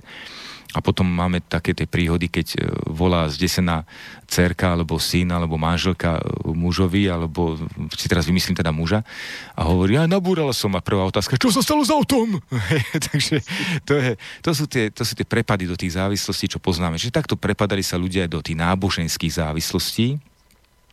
A 0.71 0.79
potom 0.79 1.03
máme 1.03 1.43
také 1.43 1.75
tie 1.75 1.83
príhody, 1.83 2.31
keď 2.31 2.47
e, 2.55 2.59
volá 2.87 3.27
zdesená 3.27 3.83
cerka, 4.23 4.71
alebo 4.71 4.95
syn, 5.03 5.35
alebo 5.35 5.59
manželka 5.59 6.15
e, 6.15 6.23
mužovi, 6.55 7.11
alebo 7.11 7.59
si 7.91 8.07
teraz 8.07 8.23
vymyslím 8.23 8.55
teda 8.55 8.71
muža 8.71 9.03
a 9.51 9.67
hovorí, 9.67 9.99
ja 9.99 10.07
nabúrala 10.07 10.55
som 10.55 10.71
a 10.71 10.79
prvá 10.79 11.03
otázka, 11.11 11.35
čo 11.35 11.51
sa 11.51 11.59
stalo 11.59 11.83
s 11.83 11.91
autom? 11.91 12.39
Takže 13.11 13.43
to, 13.83 13.99
je, 13.99 14.11
to, 14.39 14.51
sú 14.55 14.63
tie, 14.71 14.87
to 14.95 15.03
sú 15.03 15.11
tie 15.11 15.27
prepady 15.27 15.67
do 15.67 15.75
tých 15.75 15.99
závislostí, 15.99 16.55
čo 16.55 16.63
poznáme. 16.63 16.95
Čiže 16.95 17.19
takto 17.19 17.35
prepadali 17.35 17.83
sa 17.83 17.99
ľudia 17.99 18.23
aj 18.23 18.31
do 18.31 18.39
tých 18.39 18.55
náboženských 18.55 19.43
závislostí, 19.43 20.23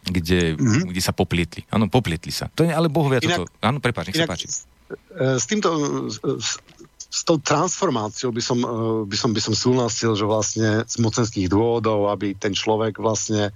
kde, 0.04 0.54
mm-hmm. 0.54 0.94
kde 0.94 1.00
sa 1.02 1.12
poplietli. 1.16 1.66
Áno, 1.72 1.90
poplietli 1.90 2.30
sa. 2.30 2.46
To 2.54 2.62
je, 2.62 2.70
ale 2.70 2.86
inak, 2.90 3.22
toto... 3.24 3.44
Áno, 3.62 3.78
prepáč, 3.82 4.12
nech 4.12 4.22
sa 4.22 4.30
páči. 4.30 4.46
S 5.18 5.44
týmto, 5.44 5.68
s, 6.08 6.58
s 7.08 7.24
tou 7.24 7.40
transformáciou 7.40 8.28
by 8.28 8.42
som, 8.44 8.58
e, 8.60 8.72
by 9.08 9.16
som, 9.16 9.30
by 9.32 9.40
som 9.40 9.54
súhlasil, 9.56 10.12
že 10.12 10.28
vlastne 10.28 10.84
z 10.84 10.96
mocenských 11.00 11.48
dôvodov, 11.48 12.12
aby 12.12 12.36
ten 12.36 12.52
človek 12.52 13.00
vlastne 13.00 13.48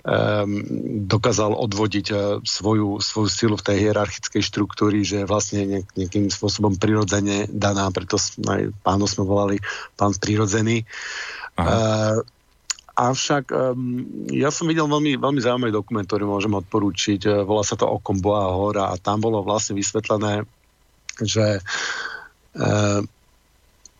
um, 0.00 0.64
dokázal 1.04 1.52
odvodiť 1.52 2.06
uh, 2.08 2.20
svoju, 2.40 3.04
svoju 3.04 3.28
silu 3.28 3.54
v 3.60 3.66
tej 3.68 3.76
hierarchickej 3.88 4.40
štruktúry, 4.40 5.04
že 5.04 5.28
vlastne 5.28 5.68
nejak, 5.68 5.86
nejakým 5.92 6.32
spôsobom 6.32 6.80
prirodzene 6.80 7.44
daná, 7.52 7.92
preto 7.92 8.16
aj 8.48 8.72
pánu 8.80 9.04
sme 9.04 9.28
volali 9.28 9.56
pán 10.00 10.16
prirodzený. 10.16 10.88
Uh, 11.56 12.24
Avšak 12.96 13.52
um, 13.52 14.08
ja 14.32 14.48
som 14.48 14.64
videl 14.64 14.88
veľmi, 14.88 15.20
veľmi 15.20 15.40
zaujímavý 15.44 15.68
dokument, 15.68 16.08
ktorý 16.08 16.24
môžem 16.24 16.56
odporúčiť. 16.56 17.28
E, 17.28 17.30
volá 17.44 17.60
sa 17.60 17.76
to 17.76 17.84
Okom 17.84 18.24
Boha 18.24 18.48
hora 18.56 18.88
a 18.88 18.96
tam 18.96 19.20
bolo 19.20 19.44
vlastne 19.44 19.76
vysvetlené, 19.76 20.48
že, 21.20 21.60
uh, 22.56 23.00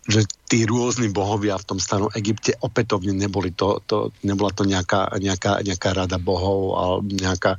že 0.09 0.21
tí 0.49 0.65
rôzni 0.65 1.13
bohovia 1.13 1.61
v 1.61 1.67
tom 1.69 1.77
stanu 1.77 2.09
Egypte 2.17 2.57
opätovne 2.57 3.13
neboli 3.13 3.53
to, 3.53 3.85
to 3.85 4.09
nebola 4.25 4.49
to 4.49 4.65
nejaká, 4.65 5.13
nejaká, 5.21 5.61
nejaká 5.61 5.89
rada 5.93 6.17
bohov 6.17 6.73
alebo 6.73 7.05
nejaká, 7.13 7.53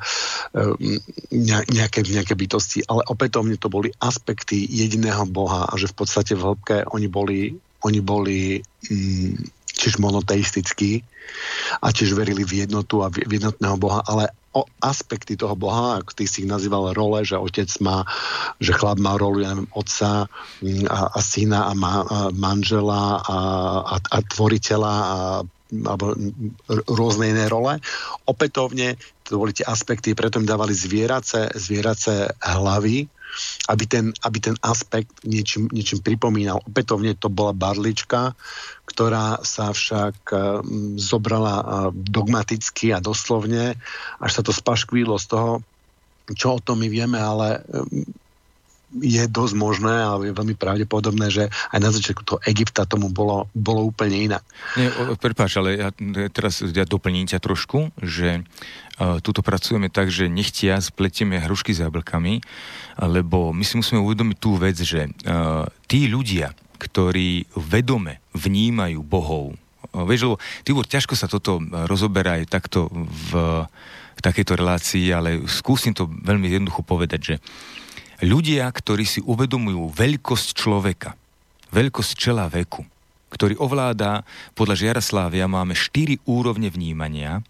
um, 0.58 0.74
nejaké, 1.70 2.02
nejaké 2.02 2.34
bytosti, 2.34 2.82
ale 2.90 3.06
opätovne 3.06 3.54
to 3.62 3.70
boli 3.70 3.94
aspekty 4.02 4.66
jediného 4.66 5.22
boha 5.30 5.70
a 5.70 5.74
že 5.78 5.86
v 5.86 6.02
podstate 6.02 6.34
v 6.34 6.50
hĺbke 6.50 6.76
oni 6.90 7.06
boli, 7.06 7.54
oni 7.86 8.00
boli 8.02 8.58
um, 8.90 9.38
tiež 9.78 10.02
monoteistickí 10.02 11.06
a 11.78 11.94
tiež 11.94 12.18
verili 12.18 12.42
v 12.42 12.66
jednotu 12.66 13.06
a 13.06 13.08
v 13.08 13.38
jednotného 13.38 13.78
Boha, 13.78 14.02
ale 14.02 14.34
o 14.50 14.66
aspekty 14.82 15.38
toho 15.38 15.54
Boha, 15.54 16.02
ako 16.02 16.10
ty 16.18 16.24
si 16.26 16.42
ich 16.42 16.50
nazýval 16.50 16.96
role, 16.96 17.22
že 17.22 17.38
otec 17.38 17.68
má, 17.78 18.02
že 18.58 18.74
chlap 18.74 18.98
má 18.98 19.14
rolu, 19.14 19.44
ja 19.46 19.54
neviem, 19.54 19.70
otca 19.70 20.26
mm, 20.64 20.88
a, 20.88 21.14
a 21.14 21.20
syna 21.22 21.70
a, 21.70 21.72
ma, 21.78 22.02
a 22.02 22.18
manžela 22.34 23.22
a, 23.22 23.38
a, 23.86 23.96
a 24.02 24.18
tvoriteľa 24.24 24.94
a 24.98 25.18
alebo 25.68 26.16
rôzne 26.88 27.28
iné 27.28 27.44
role. 27.44 27.76
Opätovne 28.24 28.96
to 29.20 29.36
boli 29.36 29.52
tie 29.52 29.68
aspekty, 29.68 30.16
preto 30.16 30.40
im 30.40 30.48
dávali 30.48 30.72
zvierace, 30.72 31.52
zvierace 31.52 32.32
hlavy, 32.40 33.04
aby 33.68 33.84
ten, 33.84 34.04
aby 34.24 34.38
ten 34.40 34.56
aspekt 34.64 35.22
niečím, 35.22 35.68
niečím 35.70 36.00
pripomínal. 36.00 36.62
Opätovne 36.64 37.14
to 37.14 37.28
bola 37.28 37.52
barlička, 37.52 38.32
ktorá 38.88 39.44
sa 39.44 39.70
však 39.70 40.16
um, 40.32 40.38
zobrala 40.96 41.54
uh, 41.58 41.66
dogmaticky 41.92 42.96
a 42.96 43.04
doslovne, 43.04 43.76
až 44.18 44.30
sa 44.30 44.42
to 44.42 44.50
spaškvílo 44.50 45.20
z 45.20 45.26
toho, 45.28 45.52
čo 46.32 46.56
o 46.56 46.64
tom 46.64 46.80
my 46.80 46.88
vieme, 46.88 47.16
ale 47.20 47.62
um, 47.68 48.04
je 48.96 49.20
dosť 49.28 49.54
možné 49.54 49.92
a 50.00 50.16
je 50.16 50.32
veľmi 50.32 50.56
pravdepodobné, 50.56 51.28
že 51.28 51.44
aj 51.76 51.78
na 51.80 51.90
začiatku 51.92 52.24
toho 52.24 52.40
Egypta 52.48 52.88
tomu 52.88 53.12
bolo, 53.12 53.44
bolo 53.52 53.84
úplne 53.84 54.16
inak. 54.16 54.40
Prepáč, 55.20 55.60
ale 55.60 55.76
ja 55.76 55.88
teraz 56.32 56.64
ja 56.64 56.88
doplním 56.88 57.28
ťa 57.28 57.36
trošku, 57.36 57.92
že 58.00 58.48
tuto 58.98 59.46
pracujeme 59.46 59.86
tak, 59.86 60.10
že 60.10 60.26
nechtia 60.26 60.82
spletieme 60.82 61.38
hrušky 61.38 61.70
s 61.70 61.82
jablkami, 61.86 62.42
lebo 62.98 63.54
my 63.54 63.62
si 63.62 63.78
musíme 63.78 64.02
uvedomiť 64.02 64.36
tú 64.42 64.58
vec, 64.58 64.74
že 64.74 65.06
uh, 65.06 65.64
tí 65.86 66.10
ľudia, 66.10 66.50
ktorí 66.82 67.46
vedome 67.54 68.18
vnímajú 68.34 68.98
bohov, 69.06 69.54
uh, 69.54 70.02
vieš, 70.02 70.26
lebo 70.26 70.36
Tibor, 70.66 70.86
ťažko 70.90 71.14
sa 71.14 71.30
toto 71.30 71.62
rozoberá 71.86 72.42
aj 72.42 72.50
takto 72.50 72.90
v 73.30 73.64
takejto 74.18 74.58
relácii, 74.58 75.14
ale 75.14 75.46
skúsim 75.46 75.94
to 75.94 76.10
veľmi 76.10 76.50
jednoducho 76.50 76.82
povedať, 76.82 77.20
že 77.22 77.34
ľudia, 78.26 78.66
ktorí 78.66 79.06
si 79.06 79.22
uvedomujú 79.22 79.94
veľkosť 79.94 80.48
človeka, 80.58 81.14
veľkosť 81.70 82.12
čela 82.18 82.50
veku, 82.50 82.82
ktorý 83.30 83.60
ovláda, 83.62 84.26
podľa 84.58 84.74
Žiaraslávia 84.74 85.46
máme 85.46 85.76
štyri 85.76 86.18
úrovne 86.26 86.66
vnímania 86.66 87.44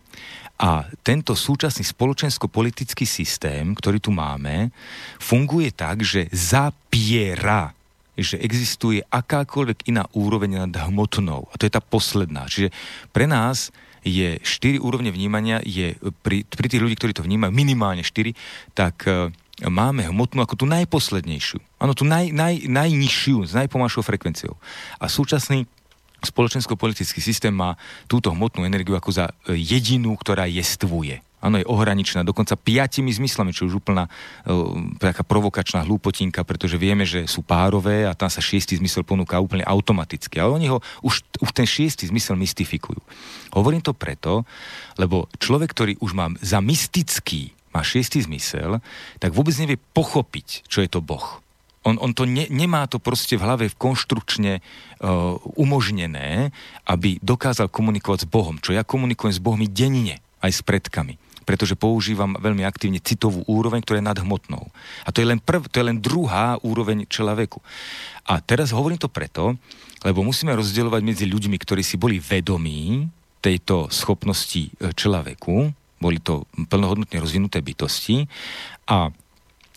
a 0.58 0.90
tento 1.06 1.38
súčasný 1.38 1.86
spoločensko-politický 1.86 3.06
systém, 3.06 3.78
ktorý 3.78 4.02
tu 4.02 4.10
máme, 4.10 4.74
funguje 5.22 5.70
tak, 5.70 6.02
že 6.02 6.26
zapiera 6.34 7.78
že 8.18 8.34
existuje 8.42 8.98
akákoľvek 9.14 9.86
iná 9.86 10.02
úroveň 10.10 10.66
nad 10.66 10.90
hmotnou. 10.90 11.46
A 11.46 11.54
to 11.54 11.70
je 11.70 11.72
tá 11.72 11.78
posledná. 11.78 12.50
Čiže 12.50 12.74
pre 13.14 13.30
nás 13.30 13.70
je 14.02 14.42
štyri 14.42 14.82
úrovne 14.82 15.14
vnímania, 15.14 15.62
je 15.62 15.94
pri, 16.26 16.42
pri 16.42 16.66
tých 16.66 16.82
ľudí, 16.82 16.98
ktorí 16.98 17.14
to 17.14 17.22
vnímajú, 17.22 17.54
minimálne 17.54 18.02
štyri, 18.02 18.34
tak 18.74 19.06
máme 19.62 20.06
hmotnú 20.10 20.42
ako 20.42 20.54
tú 20.54 20.66
najposlednejšiu. 20.66 21.58
Áno, 21.82 21.94
tú 21.94 22.02
naj, 22.06 22.34
naj, 22.34 22.66
najnižšiu, 22.66 23.46
s 23.46 23.52
najpomalšou 23.54 24.02
frekvenciou. 24.06 24.54
A 24.98 25.10
súčasný 25.10 25.66
spoločensko-politický 26.22 27.22
systém 27.22 27.54
má 27.54 27.78
túto 28.10 28.34
hmotnú 28.34 28.66
energiu 28.66 28.98
ako 28.98 29.10
za 29.14 29.24
e, 29.46 29.54
jedinú, 29.58 30.18
ktorá 30.18 30.50
jestvuje. 30.50 31.22
Áno, 31.38 31.54
je 31.54 31.70
ohraničená 31.70 32.26
dokonca 32.26 32.58
piatimi 32.58 33.14
zmyslami, 33.14 33.54
čo 33.54 33.70
už 33.70 33.78
úplná 33.78 34.10
uh, 34.10 34.74
taká 34.98 35.22
provokačná 35.22 35.86
hlúpotinka, 35.86 36.42
pretože 36.42 36.74
vieme, 36.74 37.06
že 37.06 37.30
sú 37.30 37.46
párové 37.46 38.10
a 38.10 38.18
tam 38.18 38.26
sa 38.26 38.42
šiestý 38.42 38.74
zmysel 38.74 39.06
ponúka 39.06 39.38
úplne 39.38 39.62
automaticky. 39.62 40.42
Ale 40.42 40.58
oni 40.58 40.66
ho 40.66 40.82
už, 41.06 41.22
už 41.38 41.50
ten 41.54 41.62
šiestý 41.62 42.10
zmysel 42.10 42.34
mystifikujú. 42.34 42.98
Hovorím 43.54 43.86
to 43.86 43.94
preto, 43.94 44.42
lebo 44.98 45.30
človek, 45.38 45.70
ktorý 45.70 45.92
už 46.02 46.10
má 46.10 46.26
za 46.42 46.58
mystický 46.58 47.54
má 47.68 47.84
šiestý 47.84 48.24
zmysel, 48.24 48.80
tak 49.20 49.36
vôbec 49.36 49.54
nevie 49.60 49.76
pochopiť, 49.78 50.66
čo 50.66 50.80
je 50.82 50.88
to 50.88 51.04
Boh. 51.04 51.38
On, 51.88 51.96
on 51.96 52.12
to 52.12 52.28
ne, 52.28 52.44
nemá 52.52 52.84
to 52.84 53.00
proste 53.00 53.40
v 53.40 53.44
hlave 53.48 53.72
konštrukčne 53.72 54.60
uh, 54.60 55.40
umožnené, 55.56 56.52
aby 56.84 57.16
dokázal 57.24 57.72
komunikovať 57.72 58.28
s 58.28 58.30
Bohom. 58.30 58.60
Čo 58.60 58.76
ja 58.76 58.84
komunikujem 58.84 59.32
s 59.32 59.40
Bohmi 59.40 59.64
denne, 59.64 60.20
aj 60.44 60.52
s 60.52 60.62
predkami 60.62 61.16
pretože 61.48 61.80
používam 61.80 62.36
veľmi 62.36 62.60
aktívne 62.60 63.00
citovú 63.00 63.40
úroveň, 63.48 63.80
ktorá 63.80 64.04
je 64.04 64.10
nadhmotnou. 64.12 64.68
A 65.00 65.08
to 65.08 65.24
je 65.24 65.32
len, 65.32 65.40
prv, 65.40 65.64
to 65.72 65.80
je 65.80 65.88
len 65.88 65.96
druhá 65.96 66.60
úroveň 66.60 67.08
človeku. 67.08 67.64
A 68.28 68.44
teraz 68.44 68.68
hovorím 68.68 69.00
to 69.00 69.08
preto, 69.08 69.56
lebo 70.04 70.20
musíme 70.20 70.52
rozdielovať 70.52 71.00
medzi 71.00 71.24
ľuďmi, 71.24 71.56
ktorí 71.56 71.80
si 71.80 71.96
boli 71.96 72.20
vedomí 72.20 73.08
tejto 73.40 73.88
schopnosti 73.88 74.68
e, 74.68 74.92
človeku, 74.92 75.72
boli 75.98 76.20
to 76.20 76.44
plnohodnotne 76.68 77.16
rozvinuté 77.16 77.64
bytosti 77.64 78.28
a 78.84 79.08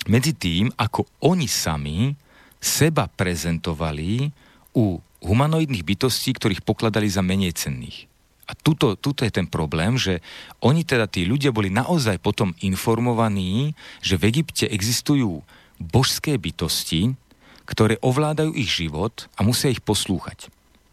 medzi 0.08 0.34
tým, 0.34 0.72
ako 0.78 1.06
oni 1.26 1.45
sami 1.45 2.16
seba 2.62 3.10
prezentovali 3.10 4.30
u 4.78 5.02
humanoidných 5.22 5.86
bytostí, 5.86 6.34
ktorých 6.38 6.66
pokladali 6.66 7.10
za 7.10 7.22
menej 7.22 7.54
cenných. 7.54 8.10
A 8.49 8.58
tuto, 8.58 8.99
tuto 8.99 9.24
je 9.24 9.32
ten 9.32 9.47
problém, 9.47 9.95
že 9.95 10.20
oni 10.60 10.84
teda, 10.84 11.08
tí 11.08 11.24
ľudia 11.24 11.56
boli 11.56 11.72
naozaj 11.72 12.20
potom 12.20 12.52
informovaní, 12.60 13.78
že 14.04 14.20
v 14.20 14.28
Egypte 14.28 14.68
existujú 14.68 15.39
božské 15.80 16.36
bytosti, 16.36 17.16
ktoré 17.64 17.95
ovládajú 18.04 18.52
ich 18.52 18.68
život 18.68 19.32
a 19.39 19.47
musia 19.47 19.72
ich 19.72 19.80
poslúchať. 19.80 20.52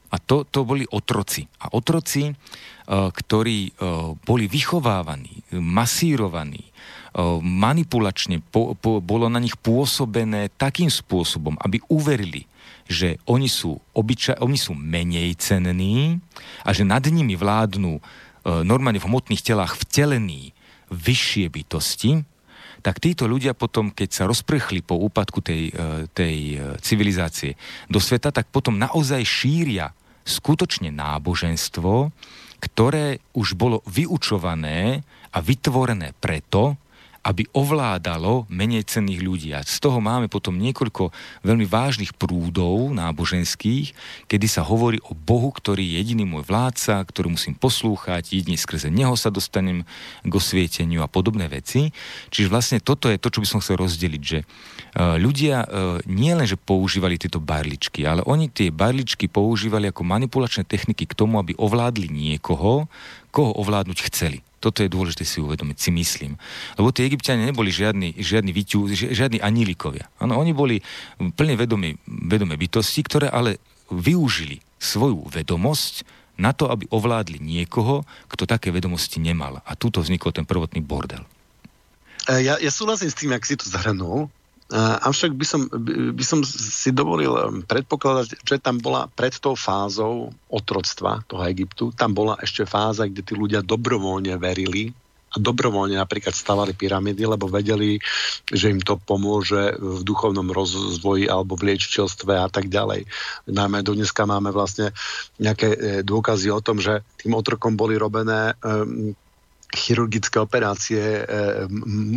A 0.09 0.17
to, 0.23 0.47
to 0.47 0.63
boli 0.65 0.87
otroci. 0.89 1.51
A 1.61 1.69
otroci, 1.75 2.33
uh, 2.33 3.11
ktorí 3.11 3.75
uh, 3.75 4.15
boli 4.23 4.47
vychovávaní, 4.47 5.43
masírovaní, 5.53 6.63
manipulačne 7.43 8.39
po, 8.39 8.79
po, 8.79 9.03
bolo 9.03 9.27
na 9.27 9.43
nich 9.43 9.59
pôsobené 9.59 10.55
takým 10.55 10.87
spôsobom, 10.87 11.59
aby 11.59 11.83
uverili, 11.91 12.47
že 12.87 13.19
oni 13.27 13.51
sú, 13.51 13.77
obyča- 13.93 14.39
oni 14.39 14.55
sú 14.55 14.73
menej 14.79 15.35
cenní 15.35 16.23
a 16.63 16.71
že 16.71 16.87
nad 16.87 17.03
nimi 17.05 17.35
vládnu 17.35 17.99
e, 17.99 18.03
normálne 18.63 19.03
v 19.03 19.09
hmotných 19.11 19.43
telách 19.43 19.77
vtelení 19.83 20.55
vyššie 20.89 21.51
bytosti, 21.53 22.23
tak 22.81 23.03
títo 23.03 23.27
ľudia 23.27 23.53
potom, 23.53 23.91
keď 23.91 24.09
sa 24.15 24.25
rozprchli 24.31 24.87
po 24.87 24.97
úpadku 24.97 25.43
tej, 25.43 25.75
e, 25.75 26.07
tej 26.15 26.37
civilizácie 26.79 27.59
do 27.91 27.99
sveta, 27.99 28.31
tak 28.31 28.47
potom 28.49 28.79
naozaj 28.79 29.27
šíria 29.27 29.91
skutočne 30.23 30.95
náboženstvo, 30.95 32.15
ktoré 32.63 33.19
už 33.35 33.59
bolo 33.59 33.83
vyučované 33.91 35.03
a 35.35 35.39
vytvorené 35.43 36.15
preto, 36.17 36.79
aby 37.23 37.45
ovládalo 37.53 38.49
menej 38.49 38.87
cenných 38.87 39.21
ľudí. 39.21 39.51
A 39.53 39.61
z 39.67 39.79
toho 39.83 39.99
máme 39.99 40.31
potom 40.31 40.57
niekoľko 40.57 41.11
veľmi 41.43 41.67
vážnych 41.67 42.15
prúdov 42.15 42.95
náboženských, 42.95 43.93
kedy 44.31 44.47
sa 44.47 44.63
hovorí 44.65 45.03
o 45.05 45.13
Bohu, 45.13 45.51
ktorý 45.51 45.83
je 45.83 45.95
jediný 46.01 46.25
môj 46.25 46.47
vládca, 46.47 47.05
ktorý 47.05 47.35
musím 47.35 47.59
poslúchať, 47.59 48.33
jedine 48.33 48.57
skrze 48.57 48.89
neho 48.89 49.13
sa 49.19 49.29
dostanem 49.29 49.85
k 50.25 50.33
osvieteniu 50.33 51.05
a 51.05 51.11
podobné 51.11 51.51
veci. 51.51 51.91
Čiže 52.33 52.49
vlastne 52.49 52.79
toto 52.81 53.13
je 53.13 53.21
to, 53.21 53.29
čo 53.29 53.43
by 53.45 53.47
som 53.47 53.61
chcel 53.61 53.77
rozdeliť, 53.79 54.23
že 54.23 54.39
e, 54.43 54.45
ľudia 55.21 55.63
e, 55.63 55.67
nie 56.09 56.33
len, 56.33 56.49
že 56.49 56.57
používali 56.57 57.21
tieto 57.21 57.43
barličky, 57.43 58.09
ale 58.09 58.25
oni 58.25 58.49
tie 58.49 58.73
barličky 58.73 59.29
používali 59.29 59.91
ako 59.91 60.03
manipulačné 60.07 60.65
techniky 60.65 61.05
k 61.05 61.17
tomu, 61.19 61.37
aby 61.43 61.53
ovládli 61.59 62.09
niekoho, 62.09 62.89
koho 63.29 63.53
ovládnuť 63.61 63.99
chceli. 64.09 64.48
Toto 64.59 64.83
je 64.83 64.91
dôležité 64.91 65.23
si 65.23 65.39
uvedomiť, 65.39 65.77
si 65.79 65.91
myslím. 65.95 66.35
Lebo 66.75 66.91
tie 66.91 67.07
egyptiania 67.07 67.47
neboli 67.47 67.71
žiadni, 67.71 68.19
žiadni 68.19 68.51
vyťu, 68.51 68.91
žiadni 68.91 69.39
anílikovia. 69.39 70.11
Ano, 70.19 70.39
oni 70.39 70.51
boli 70.51 70.83
plne 71.19 71.55
vedomé, 71.55 71.95
vedomé 72.07 72.59
bytosti, 72.59 73.07
ktoré 73.07 73.31
ale 73.31 73.63
využili 73.89 74.59
svoju 74.79 75.31
vedomosť 75.31 76.07
na 76.39 76.55
to, 76.55 76.71
aby 76.71 76.87
ovládli 76.95 77.43
niekoho, 77.43 78.07
kto 78.31 78.47
také 78.47 78.71
vedomosti 78.71 79.19
nemal. 79.19 79.59
A 79.67 79.75
tuto 79.75 79.99
vznikol 79.99 80.31
ten 80.31 80.47
prvotný 80.47 80.79
bordel. 80.83 81.27
E, 82.31 82.47
ja, 82.47 82.55
ja 82.63 82.71
súhlasím 82.71 83.11
s 83.11 83.19
tým, 83.19 83.35
ak 83.35 83.43
si 83.43 83.59
to 83.59 83.67
zhrnul. 83.67 84.31
Avšak 84.77 85.33
by 85.33 85.47
som, 85.49 85.65
by 86.13 86.25
som 86.25 86.45
si 86.45 86.93
dovolil 86.93 87.33
um, 87.33 87.65
predpokladať, 87.65 88.45
že 88.45 88.61
tam 88.61 88.77
bola 88.77 89.09
pred 89.09 89.33
tou 89.33 89.57
fázou 89.57 90.29
otroctva 90.53 91.25
toho 91.25 91.41
Egyptu, 91.49 91.89
tam 91.97 92.13
bola 92.13 92.37
ešte 92.45 92.69
fáza, 92.69 93.09
kde 93.09 93.25
tí 93.25 93.33
ľudia 93.33 93.65
dobrovoľne 93.65 94.37
verili 94.37 94.93
a 95.29 95.37
dobrovoľne 95.37 95.97
napríklad 95.97 96.33
stavali 96.33 96.73
pyramídy, 96.73 97.25
lebo 97.25 97.49
vedeli, 97.49 98.01
že 98.49 98.73
im 98.73 98.81
to 98.81 98.97
pomôže 98.97 99.77
v 99.77 100.01
duchovnom 100.05 100.53
rozvoji 100.53 101.29
alebo 101.29 101.57
v 101.57 101.73
liečiteľstve 101.73 102.33
a 102.37 102.49
tak 102.49 102.73
ďalej. 102.73 103.05
Najmä 103.49 103.85
do 103.85 103.93
dneska 103.93 104.25
máme 104.25 104.53
vlastne 104.53 104.97
nejaké 105.37 105.69
e, 105.69 105.79
dôkazy 106.01 106.49
o 106.49 106.65
tom, 106.65 106.81
že 106.81 107.05
tým 107.21 107.37
otrokom 107.37 107.77
boli 107.77 108.01
robené 108.01 108.57
um, 108.65 109.13
chirurgické 109.69 110.41
operácie 110.41 111.01
e, 111.01 111.23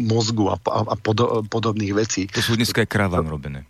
mozgu 0.08 0.52
a, 0.52 0.56
a, 0.56 0.80
a 0.88 0.95
pod, 0.95 1.47
podobných 1.52 1.93
vecí. 1.93 2.28
To 2.32 2.39
sú 2.39 2.56
dneska 2.56 2.84
aj 2.84 2.89
kravám 2.89 3.28
robené. 3.28 3.68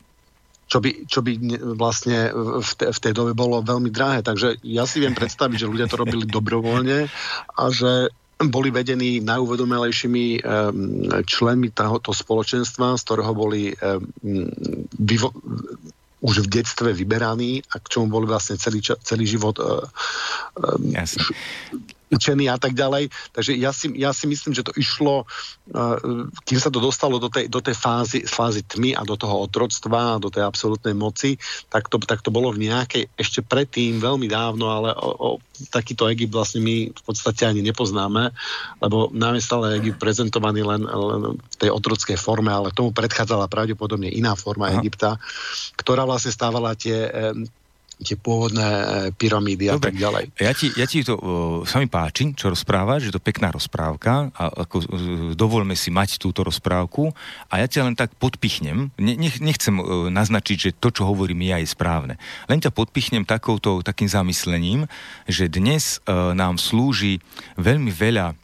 Čo 0.71 0.79
by, 0.79 1.03
čo 1.03 1.19
by 1.19 1.31
vlastne 1.75 2.31
v, 2.63 2.71
te, 2.79 2.87
v 2.87 2.99
tej 3.03 3.11
dobe 3.11 3.35
bolo 3.35 3.59
veľmi 3.59 3.91
drahé. 3.91 4.23
Takže 4.23 4.63
ja 4.63 4.87
si 4.87 5.03
viem 5.03 5.11
predstaviť, 5.11 5.67
že 5.67 5.67
ľudia 5.67 5.91
to 5.91 5.99
robili 5.99 6.23
dobrovoľne 6.23 7.11
a 7.59 7.63
že 7.67 8.07
boli 8.47 8.71
vedení 8.71 9.19
najuvedomelejšími 9.21 10.25
um, 10.39 10.41
členmi 11.27 11.69
tohoto 11.75 12.15
spoločenstva, 12.15 12.97
z 12.97 13.01
ktorého 13.03 13.33
boli 13.35 13.75
um, 13.75 14.47
vyvo- 14.97 15.35
už 16.21 16.45
v 16.45 16.61
detstve 16.61 16.93
vyberaní 16.93 17.65
a 17.73 17.81
k 17.81 17.85
čomu 17.97 18.07
boli 18.09 18.29
vlastne 18.29 18.57
celý, 18.57 18.81
celý 18.81 19.25
život 19.27 19.57
uh, 19.59 19.85
um, 20.55 20.93
učení 22.11 22.51
a 22.51 22.59
tak 22.59 22.75
ďalej. 22.75 23.09
Takže 23.31 23.51
ja 23.55 23.71
si, 23.71 23.87
ja 23.95 24.11
si 24.11 24.27
myslím, 24.27 24.51
že 24.51 24.67
to 24.67 24.75
išlo, 24.75 25.23
uh, 25.23 25.97
kým 26.43 26.59
sa 26.59 26.67
to 26.67 26.83
dostalo 26.83 27.17
do 27.17 27.31
tej, 27.31 27.47
do 27.47 27.63
tej 27.63 27.73
fázy, 27.73 28.27
fázy 28.27 28.61
tmy 28.67 28.93
a 28.93 29.07
do 29.07 29.15
toho 29.15 29.47
otroctva 29.47 30.19
a 30.19 30.21
do 30.21 30.27
tej 30.27 30.43
absolútnej 30.43 30.93
moci, 30.93 31.39
tak 31.71 31.87
to, 31.87 31.97
tak 32.03 32.19
to 32.19 32.29
bolo 32.29 32.51
v 32.51 32.67
nejakej, 32.67 33.07
ešte 33.15 33.39
predtým, 33.41 34.03
veľmi 34.03 34.27
dávno, 34.27 34.67
ale 34.67 34.91
o, 34.93 35.09
o, 35.15 35.29
takýto 35.71 36.11
Egypt 36.11 36.35
vlastne 36.35 36.59
my 36.59 36.91
v 36.91 37.01
podstate 37.07 37.47
ani 37.47 37.63
nepoznáme, 37.63 38.35
lebo 38.83 39.07
nám 39.15 39.39
je 39.39 39.47
stále 39.47 39.79
Egypt 39.79 39.97
prezentovaný 40.01 40.67
len, 40.67 40.83
len 40.83 41.21
v 41.39 41.55
tej 41.55 41.71
otrockej 41.71 42.19
forme, 42.19 42.51
ale 42.51 42.75
tomu 42.75 42.91
predchádzala 42.91 43.47
pravdepodobne 43.47 44.11
iná 44.11 44.35
forma 44.35 44.67
Aha. 44.67 44.83
Egypta, 44.83 45.15
ktorá 45.79 46.03
vlastne 46.03 46.33
stávala 46.33 46.75
tie, 46.75 47.07
tie 48.01 48.17
pôvodné 48.17 48.65
e, 48.65 48.85
pyramídy 49.13 49.69
Dobre. 49.69 49.77
a 49.77 49.79
tak 49.85 49.95
ďalej. 49.95 50.23
Ja 50.41 50.51
ti, 50.57 50.67
ja 50.73 50.85
ti 50.89 51.05
to 51.05 51.13
uh, 51.15 51.21
sa 51.69 51.77
mi 51.77 51.85
páči, 51.85 52.33
čo 52.33 52.49
rozprávaš, 52.49 53.09
že 53.09 53.13
to 53.13 53.21
pekná 53.21 53.53
rozprávka 53.53 54.33
a 54.33 54.43
ako, 54.65 54.77
uh, 54.81 54.85
dovolme 55.37 55.77
si 55.77 55.93
mať 55.93 56.17
túto 56.17 56.41
rozprávku 56.41 57.13
a 57.47 57.61
ja 57.61 57.67
ťa 57.69 57.85
len 57.85 57.95
tak 57.95 58.17
podpichnem. 58.17 58.89
Ne, 58.97 59.13
nech, 59.15 59.37
nechcem 59.37 59.77
uh, 59.77 60.09
naznačiť, 60.09 60.57
že 60.57 60.75
to, 60.75 60.89
čo 60.89 61.05
hovorím 61.05 61.45
ja, 61.45 61.61
je 61.61 61.69
správne. 61.69 62.17
Len 62.49 62.59
ťa 62.59 62.73
podpichnem 62.73 63.23
takouto, 63.23 63.85
takým 63.85 64.09
zamyslením, 64.09 64.89
že 65.29 65.45
dnes 65.45 66.01
uh, 66.09 66.33
nám 66.33 66.57
slúži 66.57 67.21
veľmi 67.61 67.93
veľa 67.93 68.40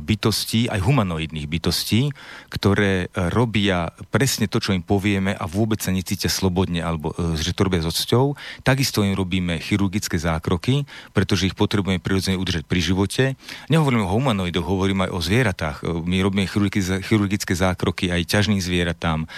bytostí, 0.00 0.72
aj 0.72 0.80
humanoidných 0.80 1.44
bytostí, 1.44 2.08
ktoré 2.48 3.06
e, 3.12 3.28
robia 3.28 3.92
presne 4.08 4.48
to, 4.48 4.56
čo 4.56 4.72
im 4.72 4.80
povieme 4.80 5.36
a 5.36 5.44
vôbec 5.44 5.84
sa 5.84 5.92
necítia 5.92 6.32
slobodne, 6.32 6.80
alebo 6.80 7.12
e, 7.12 7.36
že 7.36 7.52
to 7.52 7.68
robia 7.68 7.84
so 7.84 7.92
cťou. 7.92 8.40
Takisto 8.64 9.04
im 9.04 9.12
robíme 9.12 9.60
chirurgické 9.60 10.16
zákroky, 10.16 10.88
pretože 11.12 11.44
ich 11.44 11.56
potrebujeme 11.56 12.00
prirodzene 12.00 12.40
udržať 12.40 12.64
pri 12.64 12.80
živote. 12.80 13.24
Nehovorím 13.68 14.08
o 14.08 14.12
humanoidoch, 14.16 14.64
hovorím 14.64 15.04
aj 15.04 15.10
o 15.12 15.20
zvieratách. 15.20 15.76
My 16.08 16.24
robíme 16.24 16.48
chirurgické 17.04 17.52
zákroky 17.52 18.08
aj 18.08 18.28
ťažným 18.32 18.60
zvieratám, 18.64 19.28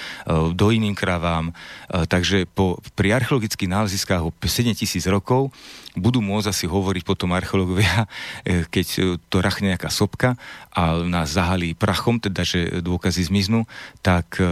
dojným 0.54 0.94
kravám. 0.94 1.50
Takže 1.90 2.46
po, 2.46 2.78
pri 2.94 3.18
archeologických 3.18 3.70
náleziskách 3.70 4.22
o 4.22 4.30
7000 4.30 5.02
rokov 5.10 5.50
budú 5.92 6.24
môcť 6.24 6.48
asi 6.48 6.64
hovoriť 6.64 7.02
potom 7.04 7.36
archeológovia, 7.36 8.08
keď 8.74 9.18
to 9.28 9.36
rachne 9.44 9.72
nejaká 9.72 9.92
sopka 10.12 10.36
a 10.76 11.00
nás 11.08 11.32
zahalí 11.32 11.72
prachom, 11.72 12.20
teda 12.20 12.44
že 12.44 12.84
dôkazy 12.84 13.32
zmiznú, 13.32 13.64
tak 14.04 14.36
eh, 14.36 14.46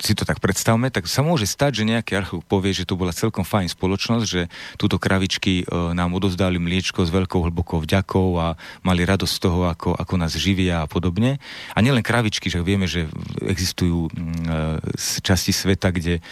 si 0.00 0.16
to 0.16 0.24
tak 0.24 0.40
predstavme, 0.40 0.88
tak 0.88 1.04
sa 1.04 1.20
môže 1.20 1.44
stať, 1.44 1.84
že 1.84 1.90
nejaký 1.92 2.16
archeológ 2.16 2.48
povie, 2.48 2.72
že 2.72 2.88
to 2.88 2.96
bola 2.96 3.12
celkom 3.12 3.44
fajn 3.44 3.68
spoločnosť, 3.76 4.24
že 4.24 4.48
túto 4.80 4.96
kravičky 4.96 5.68
nám 5.68 6.16
odozdali 6.16 6.56
mliečko 6.56 7.04
s 7.04 7.10
veľkou 7.12 7.44
hlbokou 7.44 7.82
vďakou 7.84 8.40
a 8.40 8.56
mali 8.80 9.04
radosť 9.04 9.34
z 9.36 9.40
toho, 9.42 9.60
ako, 9.68 9.92
ako 9.98 10.14
nás 10.16 10.32
živia 10.32 10.86
a 10.86 10.88
podobne. 10.88 11.42
A 11.74 11.78
nielen 11.82 12.00
kravičky, 12.00 12.48
že 12.48 12.62
vieme, 12.62 12.86
že 12.86 13.10
existujú 13.42 14.08
mm, 14.08 14.96
časti 15.20 15.50
sveta, 15.50 15.90
kde 15.90 16.22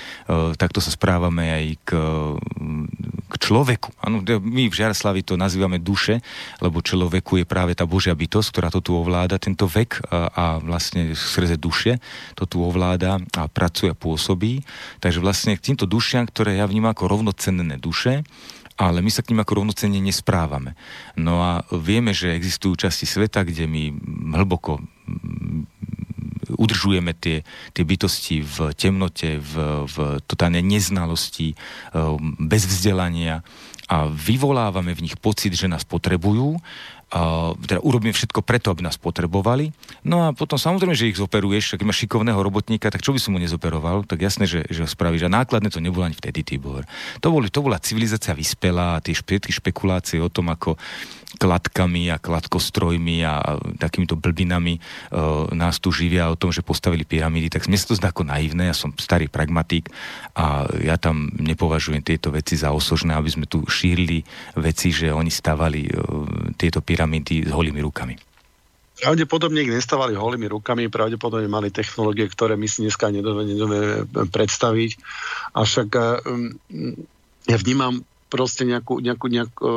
takto 0.57 0.79
sa 0.79 0.95
správame 0.95 1.51
aj 1.51 1.65
k, 1.85 1.91
k 3.29 3.35
človeku. 3.35 3.91
Ano, 4.01 4.23
my 4.23 4.71
v 4.71 4.79
Žiaraslavi 4.79 5.27
to 5.27 5.35
nazývame 5.35 5.83
duše, 5.83 6.23
lebo 6.63 6.79
človeku 6.79 7.43
je 7.43 7.47
práve 7.51 7.75
tá 7.75 7.83
Božia 7.83 8.15
bytosť, 8.15 8.49
ktorá 8.55 8.70
to 8.71 8.81
tu 8.81 8.97
ovláda, 8.97 9.43
tento 9.43 9.67
vek 9.67 10.01
a, 10.09 10.31
a 10.31 10.45
vlastne 10.63 11.13
skrze 11.13 11.59
duše 11.59 11.99
to 12.39 12.47
tu 12.47 12.63
ovláda 12.63 13.19
a 13.37 13.43
pracuje 13.51 13.93
a 13.93 13.99
pôsobí. 13.99 14.63
Takže 15.03 15.19
vlastne 15.21 15.59
k 15.59 15.65
týmto 15.73 15.85
dušiam, 15.85 16.25
ktoré 16.25 16.57
ja 16.57 16.67
vnímam 16.71 16.95
ako 16.95 17.11
rovnocenné 17.11 17.77
duše, 17.77 18.23
ale 18.81 19.05
my 19.05 19.11
sa 19.13 19.21
k 19.21 19.37
ním 19.37 19.45
ako 19.45 19.61
rovnocenne 19.61 20.01
nesprávame. 20.01 20.73
No 21.13 21.45
a 21.45 21.61
vieme, 21.69 22.17
že 22.17 22.33
existujú 22.33 22.81
časti 22.89 23.05
sveta, 23.05 23.45
kde 23.45 23.69
my 23.69 23.93
hlboko 24.41 24.81
udržujeme 26.57 27.13
tie, 27.15 27.45
tie 27.77 27.85
bytosti 27.85 28.43
v 28.43 28.57
temnote, 28.75 29.39
v, 29.39 29.85
v 29.87 29.97
totálnej 30.25 30.65
neznalosti, 30.65 31.55
bez 32.41 32.63
vzdelania 32.67 33.45
a 33.91 34.07
vyvolávame 34.07 34.95
v 34.95 35.11
nich 35.11 35.17
pocit, 35.19 35.55
že 35.55 35.71
nás 35.71 35.83
potrebujú 35.83 36.59
uh, 37.15 37.53
teda 37.59 37.83
urobíme 37.83 38.15
všetko 38.15 38.41
preto, 38.43 38.71
aby 38.71 38.87
nás 38.87 38.97
potrebovali. 38.97 39.75
No 40.07 40.27
a 40.27 40.35
potom 40.35 40.57
samozrejme, 40.57 40.95
že 40.95 41.11
ich 41.11 41.19
zoperuješ, 41.19 41.77
ak 41.77 41.87
máš 41.87 42.07
šikovného 42.07 42.39
robotníka, 42.41 42.91
tak 42.91 43.03
čo 43.03 43.15
by 43.15 43.21
som 43.21 43.35
mu 43.35 43.43
nezoperoval? 43.43 44.07
Tak 44.07 44.19
jasné, 44.23 44.47
že, 44.47 44.67
že 44.71 44.87
ho 44.87 44.89
spravíš. 44.89 45.27
A 45.27 45.35
nákladné 45.35 45.71
to 45.71 45.83
nebolo 45.83 46.07
ani 46.07 46.17
vtedy, 46.17 46.47
Tibor. 46.47 46.87
To, 47.23 47.29
boli, 47.31 47.51
to 47.51 47.63
bola 47.63 47.83
civilizácia 47.83 48.35
vyspelá, 48.35 49.03
tie 49.03 49.15
všetky 49.15 49.51
špekulácie 49.51 50.23
o 50.23 50.31
tom, 50.31 50.51
ako 50.51 50.79
kladkami 51.39 52.11
a 52.11 52.19
kladkostrojmi 52.19 53.23
a 53.23 53.55
takýmito 53.79 54.19
blbinami 54.19 54.77
e, 54.77 54.81
nás 55.55 55.79
tu 55.79 55.95
živia 55.95 56.27
o 56.27 56.37
tom, 56.37 56.51
že 56.51 56.67
postavili 56.67 57.07
pyramídy, 57.07 57.49
tak 57.49 57.71
mne 57.71 57.79
sa 57.79 57.95
to 57.95 57.99
zdá 57.99 58.11
ako 58.11 58.27
naivné, 58.27 58.69
ja 58.69 58.77
som 58.77 58.91
starý 58.99 59.31
pragmatik 59.31 59.89
a 60.35 60.67
ja 60.83 60.99
tam 60.99 61.31
nepovažujem 61.39 62.03
tieto 62.03 62.35
veci 62.35 62.59
za 62.59 62.75
osožné, 62.75 63.15
aby 63.15 63.31
sme 63.31 63.47
tu 63.47 63.63
šírili 63.65 64.27
veci, 64.59 64.91
že 64.91 65.15
oni 65.15 65.31
stavali 65.31 65.87
e, 65.87 65.93
tieto 66.59 66.83
pyramídy 66.83 67.00
s 67.45 67.51
holými 67.53 67.81
rukami. 67.85 68.17
Pravdepodobne 69.01 69.65
ich 69.65 69.73
nestávali 69.73 70.13
holými 70.13 70.53
rukami, 70.53 70.93
pravdepodobne 70.93 71.49
mali 71.49 71.73
technológie, 71.73 72.29
ktoré 72.29 72.61
my 72.61 72.69
si 72.69 72.85
dneska 72.85 73.09
nedovieme 73.09 74.05
predstaviť. 74.29 74.91
Avšak 75.57 75.89
um, 75.97 76.53
ja 77.49 77.57
vnímam 77.57 78.05
proste 78.29 78.69
nejakú, 78.69 79.01
nejakú, 79.01 79.27
nejakú 79.33 79.69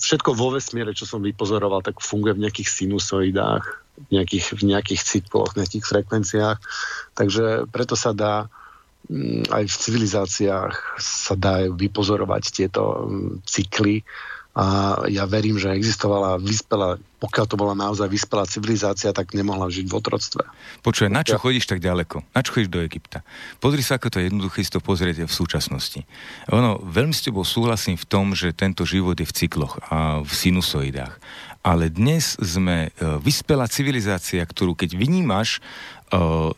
všetko 0.00 0.30
vo 0.34 0.56
vesmíre, 0.56 0.96
čo 0.96 1.06
som 1.06 1.22
vypozoroval, 1.22 1.84
tak 1.84 2.02
funguje 2.02 2.34
v 2.34 2.48
nejakých 2.48 2.68
sinusoidách, 2.72 3.64
v 3.94 4.08
nejakých, 4.10 4.46
v 4.58 4.62
nejakých 4.74 5.02
cykloch, 5.04 5.54
v 5.54 5.62
nejakých 5.62 5.84
frekvenciách. 5.84 6.58
Takže 7.14 7.70
preto 7.70 7.94
sa 7.94 8.10
dá 8.10 8.50
mm, 9.06 9.52
aj 9.52 9.64
v 9.70 9.76
civilizáciách 9.76 10.74
sa 10.98 11.34
dá 11.38 11.68
vypozorovať 11.70 12.42
tieto 12.50 13.06
mm, 13.06 13.46
cykly 13.46 14.02
a 14.54 15.02
ja 15.10 15.26
verím, 15.26 15.58
že 15.58 15.74
existovala 15.74 16.38
vyspelá, 16.38 17.02
pokiaľ 17.18 17.46
to 17.50 17.58
bola 17.58 17.74
naozaj 17.74 18.06
vyspelá 18.06 18.46
civilizácia, 18.46 19.10
tak 19.10 19.34
nemohla 19.34 19.66
žiť 19.66 19.90
v 19.90 19.94
otroctve. 19.98 20.46
Počuj, 20.78 21.10
na 21.10 21.26
čo 21.26 21.42
chodíš 21.42 21.66
tak 21.66 21.82
ďaleko? 21.82 22.22
Na 22.30 22.38
čo 22.38 22.54
chodíš 22.54 22.70
do 22.70 22.78
Egypta? 22.86 23.26
Pozri 23.58 23.82
sa, 23.82 23.98
ako 23.98 24.14
to 24.14 24.22
je 24.22 24.30
jednoduché 24.30 24.62
si 24.62 24.70
to 24.70 24.78
pozrieť 24.78 25.26
v 25.26 25.34
súčasnosti. 25.34 26.06
Ono, 26.54 26.78
veľmi 26.86 27.10
s 27.10 27.26
tebou 27.26 27.42
súhlasím 27.42 27.98
v 27.98 28.06
tom, 28.06 28.30
že 28.38 28.54
tento 28.54 28.86
život 28.86 29.18
je 29.18 29.26
v 29.26 29.34
cykloch 29.34 29.82
a 29.90 30.22
v 30.22 30.30
sinusoidách. 30.30 31.18
Ale 31.64 31.88
dnes 31.88 32.36
sme 32.38 32.92
e, 32.92 33.08
vyspelá 33.24 33.64
civilizácia, 33.66 34.44
ktorú 34.44 34.76
keď 34.76 35.00
vynímaš 35.00 35.64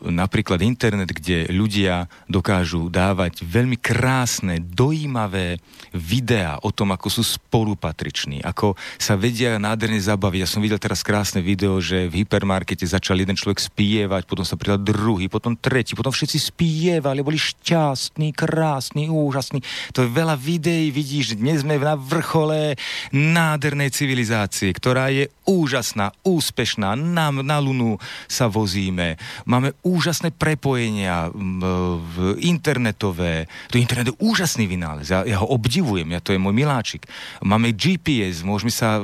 napríklad 0.03 0.61
internet, 0.61 1.09
kde 1.13 1.49
ľudia 1.49 2.11
dokážu 2.29 2.91
dávať 2.91 3.41
veľmi 3.41 3.79
krásne, 3.79 4.61
dojímavé 4.61 5.57
videá 5.95 6.59
o 6.61 6.69
tom, 6.69 6.93
ako 6.93 7.07
sú 7.09 7.23
spolupatriční, 7.25 8.43
ako 8.43 8.77
sa 8.99 9.17
vedia 9.17 9.57
nádherne 9.57 9.97
zabaviť. 9.97 10.39
Ja 10.43 10.49
som 10.49 10.61
videl 10.61 10.77
teraz 10.77 11.01
krásne 11.01 11.41
video, 11.41 11.79
že 11.81 12.11
v 12.11 12.23
hypermarkete 12.23 12.85
začal 12.85 13.21
jeden 13.21 13.37
človek 13.37 13.61
spievať, 13.61 14.29
potom 14.29 14.45
sa 14.45 14.59
pridal 14.59 14.81
druhý, 14.81 15.31
potom 15.31 15.57
tretí, 15.57 15.97
potom 15.97 16.13
všetci 16.13 16.53
spievali, 16.53 17.25
boli 17.25 17.39
šťastní, 17.39 18.35
krásni, 18.35 19.09
úžasní. 19.09 19.63
To 19.95 20.05
je 20.05 20.09
veľa 20.11 20.35
videí, 20.37 20.93
vidíš, 20.93 21.39
dnes 21.39 21.63
sme 21.65 21.81
na 21.81 21.97
vrchole 21.97 22.77
nádhernej 23.15 23.89
civilizácie, 23.89 24.69
ktorá 24.75 25.09
je 25.09 25.31
úžasná, 25.47 26.11
úspešná, 26.27 26.93
na, 26.99 27.31
na 27.31 27.57
Lunu 27.63 27.95
sa 28.27 28.51
vozíme, 28.51 29.15
máme 29.47 29.71
úžasné 29.81 30.35
prepojenia 30.35 31.31
v 31.33 32.35
internetové. 32.43 33.47
To 33.71 33.79
internet 33.79 34.11
je 34.11 34.19
úžasný 34.19 34.67
vynález, 34.67 35.07
ja, 35.07 35.23
ja 35.23 35.39
ho 35.39 35.47
obdivujem, 35.47 36.11
ja 36.11 36.19
to 36.19 36.35
je 36.35 36.39
môj 36.39 36.53
miláčik. 36.53 37.07
Máme 37.41 37.71
GPS, 37.71 38.43
môžeme 38.43 38.69
sa 38.69 38.99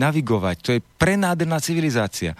navigovať, 0.00 0.56
to 0.64 0.70
je 0.74 0.80
prenádherná 0.96 1.60
civilizácia. 1.60 2.32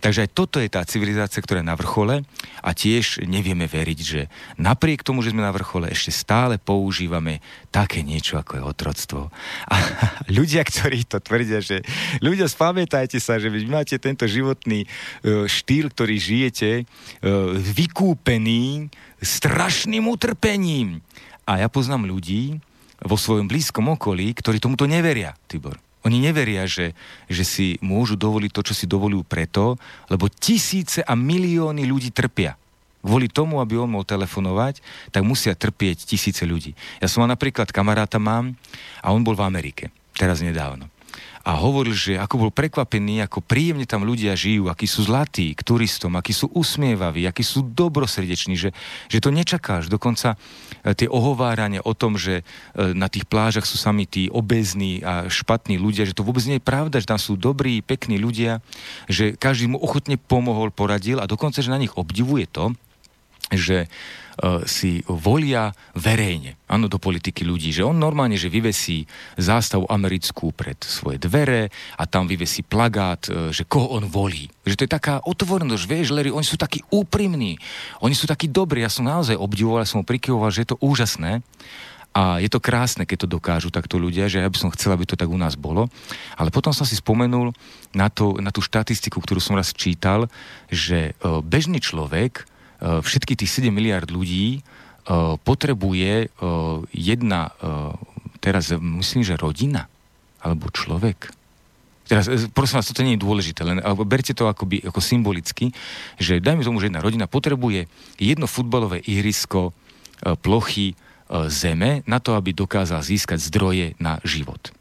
Takže 0.00 0.24
aj 0.24 0.30
toto 0.32 0.56
je 0.56 0.72
tá 0.72 0.80
civilizácia, 0.88 1.44
ktorá 1.44 1.60
je 1.60 1.70
na 1.70 1.76
vrchole 1.76 2.24
a 2.64 2.70
tiež 2.72 3.20
nevieme 3.28 3.68
veriť, 3.68 3.98
že 4.00 4.32
napriek 4.56 5.04
tomu, 5.04 5.20
že 5.20 5.36
sme 5.36 5.44
na 5.44 5.52
vrchole, 5.52 5.92
ešte 5.92 6.08
stále 6.08 6.56
používame 6.56 7.44
také 7.68 8.00
niečo, 8.00 8.40
ako 8.40 8.56
je 8.56 8.62
otroctvo. 8.64 9.20
A 9.68 9.76
ľudia, 10.40 10.64
ktorí 10.64 11.04
to 11.04 11.20
tvrdia, 11.20 11.60
že 11.60 11.84
ľudia, 12.24 12.48
spamätajte 12.48 13.20
sa, 13.20 13.36
že 13.36 13.52
vy 13.52 13.68
máte 13.68 14.00
tento 14.00 14.24
životný 14.24 14.88
e, 14.88 14.88
štýl, 15.44 15.92
ktorý 15.92 16.16
žijete, 16.16 16.70
e, 16.80 16.84
vykúpený 17.60 18.88
strašným 19.20 20.08
utrpením. 20.08 21.04
A 21.44 21.60
ja 21.60 21.68
poznám 21.68 22.08
ľudí 22.08 22.56
vo 23.04 23.20
svojom 23.20 23.48
blízkom 23.48 23.92
okolí, 23.92 24.32
ktorí 24.32 24.60
tomuto 24.60 24.88
neveria, 24.88 25.36
Tibor. 25.44 25.89
Oni 26.06 26.16
neveria, 26.16 26.64
že, 26.64 26.96
že 27.28 27.44
si 27.44 27.66
môžu 27.84 28.16
dovoliť 28.16 28.50
to, 28.52 28.62
čo 28.72 28.74
si 28.76 28.88
dovolujú 28.88 29.24
preto, 29.26 29.76
lebo 30.08 30.32
tisíce 30.32 31.04
a 31.04 31.12
milióny 31.12 31.84
ľudí 31.84 32.08
trpia. 32.08 32.56
Kvôli 33.00 33.32
tomu, 33.32 33.64
aby 33.64 33.80
on 33.80 33.88
mohol 33.88 34.04
telefonovať, 34.04 34.84
tak 35.08 35.24
musia 35.24 35.56
trpieť 35.56 36.04
tisíce 36.04 36.44
ľudí. 36.44 36.76
Ja 37.00 37.08
som 37.08 37.24
mal 37.24 37.32
napríklad 37.32 37.72
kamaráta 37.72 38.20
mám 38.20 38.56
a 39.00 39.12
on 39.12 39.24
bol 39.24 39.36
v 39.36 39.44
Amerike, 39.44 39.88
teraz 40.16 40.44
nedávno 40.44 40.92
a 41.40 41.56
hovoril, 41.56 41.96
že 41.96 42.20
ako 42.20 42.48
bol 42.48 42.52
prekvapený, 42.52 43.24
ako 43.24 43.40
príjemne 43.40 43.88
tam 43.88 44.04
ľudia 44.04 44.36
žijú, 44.36 44.68
akí 44.68 44.84
sú 44.84 45.08
zlatí 45.08 45.56
k 45.56 45.64
turistom, 45.64 46.12
akí 46.20 46.36
sú 46.36 46.52
usmievaví, 46.52 47.24
akí 47.24 47.40
sú 47.40 47.64
dobrosrdeční, 47.64 48.60
že, 48.60 48.70
že 49.08 49.18
to 49.24 49.32
nečakáš. 49.32 49.88
Dokonca 49.88 50.36
e, 50.84 50.92
tie 50.92 51.08
ohovárania 51.08 51.80
o 51.80 51.96
tom, 51.96 52.20
že 52.20 52.44
e, 52.76 52.92
na 52.92 53.08
tých 53.08 53.24
plážach 53.24 53.64
sú 53.64 53.80
sami 53.80 54.04
tí 54.04 54.28
obezní 54.28 55.00
a 55.00 55.32
špatní 55.32 55.80
ľudia, 55.80 56.04
že 56.04 56.12
to 56.12 56.28
vôbec 56.28 56.44
nie 56.44 56.60
je 56.60 56.68
pravda, 56.68 57.00
že 57.00 57.08
tam 57.08 57.16
sú 57.16 57.40
dobrí, 57.40 57.80
pekní 57.80 58.20
ľudia, 58.20 58.60
že 59.08 59.32
každý 59.32 59.72
mu 59.72 59.80
ochotne 59.80 60.20
pomohol, 60.20 60.68
poradil 60.68 61.24
a 61.24 61.30
dokonca, 61.30 61.64
že 61.64 61.72
na 61.72 61.80
nich 61.80 61.96
obdivuje 61.96 62.44
to, 62.52 62.76
že 63.50 63.88
si 64.64 65.04
volia 65.04 65.68
verejne, 65.92 66.56
áno, 66.64 66.88
do 66.88 66.96
politiky 66.96 67.44
ľudí, 67.44 67.76
že 67.76 67.84
on 67.84 68.00
normálne, 68.00 68.40
že 68.40 68.48
vyvesí 68.48 69.04
zástavu 69.36 69.84
americkú 69.84 70.48
pred 70.56 70.80
svoje 70.80 71.20
dvere 71.20 71.68
a 72.00 72.08
tam 72.08 72.24
vyvesí 72.24 72.64
plagát, 72.64 73.28
uh, 73.28 73.52
že 73.52 73.68
koho 73.68 74.00
on 74.00 74.08
volí. 74.08 74.48
Že 74.64 74.76
to 74.80 74.84
je 74.88 74.96
taká 74.96 75.14
otvorenosť, 75.28 75.84
vieš, 75.84 76.16
Larry, 76.16 76.32
oni 76.32 76.46
sú 76.46 76.56
takí 76.56 76.80
úprimní, 76.88 77.60
oni 78.00 78.16
sú 78.16 78.24
takí 78.24 78.48
dobrí, 78.48 78.80
ja 78.80 78.88
som 78.88 79.04
naozaj 79.04 79.36
obdivoval, 79.36 79.84
ja 79.84 79.90
som 79.92 80.00
ho 80.00 80.08
prikyvoval, 80.08 80.48
že 80.48 80.64
je 80.64 80.70
to 80.72 80.80
úžasné. 80.80 81.44
A 82.10 82.42
je 82.42 82.50
to 82.50 82.58
krásne, 82.58 83.06
keď 83.06 83.22
to 83.22 83.38
dokážu 83.38 83.70
takto 83.70 83.94
ľudia, 83.94 84.26
že 84.26 84.42
ja 84.42 84.50
by 84.50 84.58
som 84.58 84.74
chcel, 84.74 84.90
aby 84.90 85.06
to 85.06 85.14
tak 85.14 85.30
u 85.30 85.38
nás 85.38 85.54
bolo. 85.54 85.86
Ale 86.34 86.50
potom 86.50 86.74
som 86.74 86.82
si 86.82 86.98
spomenul 86.98 87.54
na, 87.94 88.10
to, 88.10 88.34
na 88.42 88.50
tú 88.50 88.58
štatistiku, 88.58 89.22
ktorú 89.22 89.38
som 89.38 89.54
raz 89.54 89.70
čítal, 89.70 90.26
že 90.66 91.14
uh, 91.22 91.38
bežný 91.38 91.78
človek 91.78 92.49
všetky 92.80 93.36
tých 93.36 93.52
7 93.60 93.68
miliard 93.68 94.08
ľudí 94.08 94.60
eh, 94.60 94.62
potrebuje 95.36 96.12
eh, 96.24 96.28
jedna, 96.96 97.52
teraz 98.40 98.72
myslím, 98.72 99.20
že 99.20 99.36
rodina, 99.36 99.86
alebo 100.40 100.72
človek. 100.72 101.36
Teraz, 102.08 102.26
prosím 102.50 102.82
vás, 102.82 102.90
toto 102.90 103.06
nie 103.06 103.14
je 103.14 103.22
dôležité, 103.22 103.62
len 103.62 103.78
berte 104.02 104.34
to 104.34 104.50
akoby, 104.50 104.82
ako 104.82 104.98
symbolicky, 104.98 105.70
že 106.18 106.42
dajme 106.42 106.66
tomu, 106.66 106.82
že 106.82 106.90
jedna 106.90 107.04
rodina 107.04 107.30
potrebuje 107.30 107.86
jedno 108.18 108.50
futbalové 108.50 108.98
ihrisko 109.06 109.70
plochy 110.42 110.98
zeme 111.46 112.02
na 112.10 112.18
to, 112.18 112.34
aby 112.34 112.50
dokázal 112.50 113.06
získať 113.06 113.38
zdroje 113.38 113.94
na 114.02 114.18
život. 114.26 114.74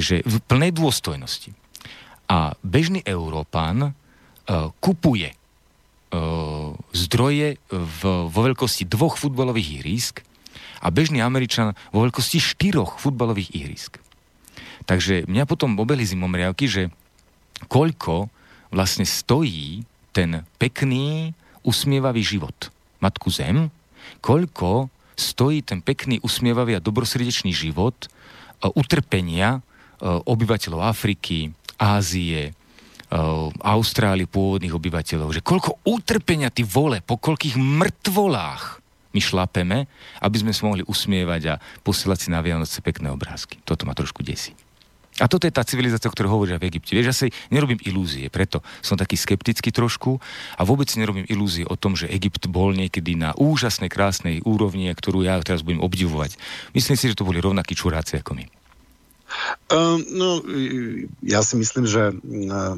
Že 0.00 0.24
v 0.24 0.36
plnej 0.40 0.72
dôstojnosti. 0.72 1.52
A 2.32 2.56
bežný 2.64 3.04
Európan 3.04 3.92
kupuje 4.80 5.36
zdroje 6.94 7.58
v, 7.70 8.00
vo 8.30 8.40
veľkosti 8.44 8.86
dvoch 8.86 9.18
futbalových 9.18 9.82
ihrísk 9.82 10.22
a 10.84 10.92
bežný 10.92 11.24
Američan 11.24 11.74
vo 11.90 12.04
veľkosti 12.04 12.38
štyroch 12.38 13.00
futbalových 13.00 13.50
ihrísk. 13.56 13.98
Takže 14.84 15.24
mňa 15.24 15.48
potom 15.48 15.80
obeli 15.80 16.04
zimomriavky, 16.04 16.68
že 16.68 16.82
koľko 17.72 18.28
vlastne 18.68 19.08
stojí 19.08 19.88
ten 20.12 20.44
pekný, 20.60 21.32
usmievavý 21.64 22.20
život 22.20 22.68
Matku 23.00 23.32
Zem, 23.32 23.72
koľko 24.20 24.92
stojí 25.16 25.64
ten 25.64 25.80
pekný, 25.80 26.20
usmievavý 26.20 26.76
a 26.76 26.84
dobrosrdečný 26.84 27.54
život 27.54 27.96
utrpenia 28.76 29.64
obyvateľov 30.04 30.84
Afriky, 30.84 31.54
Ázie, 31.80 32.52
Austrálie 33.60 34.24
pôvodných 34.24 34.74
obyvateľov, 34.74 35.34
že 35.34 35.44
koľko 35.44 35.82
utrpenia 35.84 36.48
ty 36.48 36.64
vole, 36.64 37.04
po 37.04 37.20
koľkých 37.20 37.60
mŕtvolách 37.60 38.84
my 39.14 39.20
šlapeme, 39.22 39.86
aby 40.18 40.36
sme 40.42 40.50
sa 40.50 40.66
mohli 40.66 40.82
usmievať 40.82 41.42
a 41.54 41.60
posielať 41.86 42.18
si 42.18 42.28
na 42.34 42.42
Vianoce 42.42 42.82
pekné 42.82 43.14
obrázky. 43.14 43.62
Toto 43.62 43.86
ma 43.86 43.94
trošku 43.94 44.26
desí. 44.26 44.50
A 45.22 45.30
toto 45.30 45.46
je 45.46 45.54
tá 45.54 45.62
civilizácia, 45.62 46.10
o 46.10 46.14
ktorej 46.14 46.34
hovoria 46.34 46.58
v 46.58 46.66
Egypte. 46.66 46.98
Vieš, 46.98 47.06
ja 47.06 47.14
si 47.14 47.30
nerobím 47.54 47.78
ilúzie, 47.86 48.26
preto 48.34 48.66
som 48.82 48.98
taký 48.98 49.14
skeptický 49.14 49.70
trošku 49.70 50.18
a 50.58 50.62
vôbec 50.66 50.90
si 50.90 50.98
nerobím 50.98 51.22
ilúzie 51.30 51.62
o 51.62 51.78
tom, 51.78 51.94
že 51.94 52.10
Egypt 52.10 52.50
bol 52.50 52.74
niekedy 52.74 53.14
na 53.14 53.30
úžasnej, 53.38 53.86
krásnej 53.86 54.42
úrovni, 54.42 54.90
ktorú 54.90 55.22
ja 55.22 55.38
teraz 55.46 55.62
budem 55.62 55.78
obdivovať. 55.78 56.34
Myslím 56.74 56.98
si, 56.98 57.06
že 57.06 57.14
to 57.14 57.22
boli 57.22 57.38
rovnakí 57.38 57.78
čuráci 57.78 58.18
ako 58.18 58.42
my. 58.42 58.63
Uh, 59.72 59.98
no, 60.12 60.40
ja 61.24 61.40
si 61.42 61.54
myslím, 61.56 61.84
že 61.88 62.12
uh, 62.12 62.76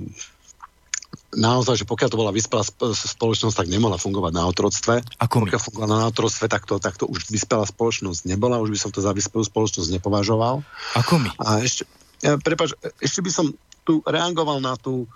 naozaj, 1.36 1.84
že 1.84 1.86
pokiaľ 1.88 2.08
to 2.08 2.20
bola 2.20 2.32
vyspelá 2.32 2.64
spoločnosť, 2.92 3.56
tak 3.64 3.68
nemohla 3.68 4.00
fungovať 4.00 4.32
na 4.32 4.48
otroctve. 4.48 5.04
Ako 5.20 5.44
pokiaľ 5.44 5.60
fungovala 5.60 5.94
na 6.00 6.08
otroctve, 6.08 6.48
tak 6.48 6.64
to, 6.64 6.80
tak 6.80 6.96
to 6.96 7.04
už 7.04 7.28
vyspelá 7.28 7.68
spoločnosť 7.68 8.24
nebola, 8.24 8.62
už 8.62 8.72
by 8.72 8.78
som 8.80 8.90
to 8.90 9.04
za 9.04 9.12
vyspelú 9.12 9.44
spoločnosť 9.44 10.00
nepovažoval. 10.00 10.64
Ako 10.96 11.14
my? 11.20 11.30
A 11.42 11.60
ešte, 11.60 11.84
ja, 12.24 12.40
prepáč, 12.40 12.72
ešte 12.98 13.20
by 13.20 13.30
som 13.30 13.46
tu 13.84 14.00
reagoval 14.02 14.58
na 14.58 14.74
tú, 14.74 15.06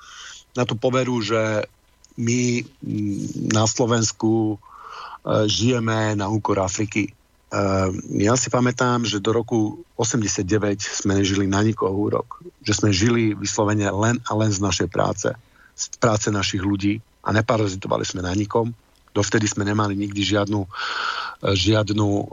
na 0.55 0.68
tú 0.68 0.76
poveru, 0.76 1.18
že 1.24 1.66
my 2.20 2.68
na 3.51 3.64
Slovensku 3.64 4.55
uh, 4.55 5.49
žijeme 5.49 6.14
na 6.14 6.28
úkor 6.28 6.61
Afriky. 6.61 7.16
Uh, 7.51 7.90
ja 8.14 8.38
si 8.38 8.46
pamätám, 8.46 9.03
že 9.03 9.18
do 9.18 9.34
roku 9.34 9.82
89 9.98 10.46
sme 10.86 11.18
nežili 11.18 11.51
na 11.51 11.66
nikoho 11.66 11.90
úrok. 11.90 12.38
Že 12.62 12.72
sme 12.72 12.90
žili 12.94 13.34
vyslovene 13.34 13.90
len 13.90 14.22
a 14.22 14.38
len 14.38 14.55
z 14.55 14.62
našej 14.62 14.86
práce 14.86 15.34
z 15.80 15.86
práce 15.96 16.28
našich 16.28 16.61
ľudí 16.61 17.01
a 17.24 17.32
neparazitovali 17.32 18.05
sme 18.05 18.20
na 18.20 18.36
nikom. 18.36 18.76
Dovtedy 19.11 19.48
sme 19.48 19.66
nemali 19.66 19.98
nikdy 19.98 20.22
žiadnu, 20.22 20.61
e, 20.62 20.68
žiadnu, 21.57 22.07
um, 22.07 22.28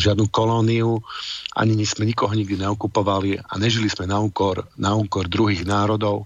žiadnu 0.00 0.32
kolóniu, 0.32 1.04
ani 1.52 1.76
sme 1.84 2.08
nikoho 2.08 2.32
nikdy 2.32 2.56
neokupovali 2.56 3.36
a 3.36 3.52
nežili 3.60 3.90
sme 3.92 4.08
na 4.08 4.16
úkor, 4.16 4.64
na 4.80 4.96
úkor 4.96 5.28
druhých 5.28 5.68
národov. 5.68 6.24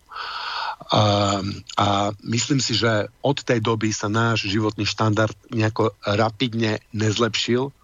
Um, 0.95 1.65
a 1.75 2.15
myslím 2.23 2.63
si, 2.63 2.77
že 2.79 3.11
od 3.25 3.43
tej 3.43 3.59
doby 3.59 3.91
sa 3.91 4.07
náš 4.07 4.47
životný 4.47 4.87
štandard 4.87 5.35
nejako 5.51 5.97
rapidne 6.07 6.79
nezlepšil, 6.95 7.75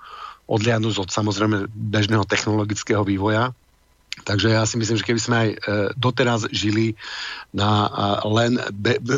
odliadnúť 0.51 1.07
od 1.07 1.09
samozrejme 1.14 1.70
bežného 1.70 2.26
technologického 2.26 3.07
vývoja. 3.07 3.55
Takže 4.26 4.51
ja 4.51 4.66
si 4.66 4.76
myslím, 4.76 4.98
že 4.98 5.07
keby 5.07 5.20
sme 5.22 5.36
aj 5.38 5.48
e, 5.48 5.57
doteraz 5.94 6.51
žili 6.51 6.98
na 7.55 7.88
len 8.26 8.59
be, 8.74 8.98
be, 8.98 9.16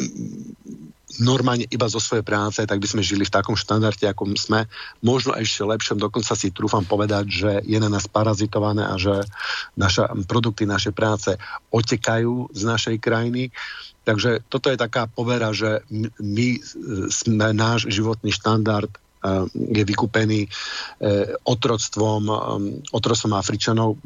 normálne 1.20 1.68
iba 1.68 1.84
zo 1.90 2.00
svojej 2.00 2.24
práce, 2.24 2.64
tak 2.64 2.80
by 2.80 2.88
sme 2.88 3.02
žili 3.04 3.28
v 3.28 3.34
takom 3.34 3.58
štandarde, 3.58 4.08
ako 4.08 4.32
sme. 4.32 4.64
Možno 5.04 5.36
ešte 5.36 5.66
lepšom, 5.66 6.00
dokonca 6.00 6.32
si 6.32 6.48
trúfam 6.54 6.86
povedať, 6.86 7.24
že 7.28 7.50
je 7.68 7.76
na 7.76 7.92
nás 7.92 8.08
parazitované 8.08 8.88
a 8.88 8.96
že 8.96 9.20
naša, 9.76 10.08
produkty 10.24 10.64
našej 10.64 10.94
práce 10.96 11.36
otekajú 11.68 12.54
z 12.56 12.62
našej 12.64 12.96
krajiny. 13.02 13.52
Takže 14.02 14.42
toto 14.48 14.72
je 14.72 14.80
taká 14.80 15.06
povera, 15.06 15.52
že 15.52 15.84
my 16.18 16.48
sme, 17.12 17.52
náš 17.52 17.86
životný 17.92 18.32
štandard 18.32 18.90
e, 18.90 18.98
je 19.54 19.82
vykúpený 19.86 20.40
e, 20.44 20.48
otroctvom, 21.46 22.22
otroctvom 22.90 23.32
Afričanov 23.38 23.98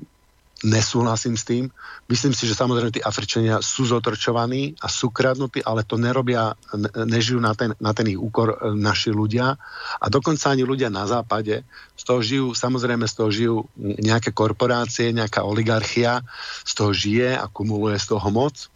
nesúhlasím 0.64 1.36
s 1.36 1.44
tým. 1.44 1.68
Myslím 2.08 2.32
si, 2.32 2.48
že 2.48 2.56
samozrejme 2.56 2.88
tí 2.88 3.04
Afričania 3.04 3.60
sú 3.60 3.84
zotrčovaní 3.84 4.72
a 4.80 4.88
sú 4.88 5.12
kradnutí, 5.12 5.60
ale 5.60 5.84
to 5.84 6.00
nerobia, 6.00 6.56
nežijú 6.96 7.36
na 7.36 7.52
ten, 7.52 7.76
na 7.76 7.92
ten 7.92 8.08
ich 8.08 8.16
úkor 8.16 8.72
naši 8.72 9.12
ľudia 9.12 9.52
a 10.00 10.06
dokonca 10.08 10.48
ani 10.48 10.64
ľudia 10.64 10.88
na 10.88 11.04
západe. 11.04 11.60
Z 11.92 12.02
toho 12.08 12.20
žijú, 12.24 12.46
samozrejme 12.56 13.04
z 13.04 13.14
toho 13.14 13.28
žijú 13.28 13.56
nejaké 13.76 14.32
korporácie, 14.32 15.12
nejaká 15.12 15.44
oligarchia, 15.44 16.24
z 16.64 16.72
toho 16.72 16.96
žije 16.96 17.36
a 17.36 17.44
kumuluje 17.52 18.00
z 18.00 18.16
toho 18.16 18.28
moc, 18.32 18.72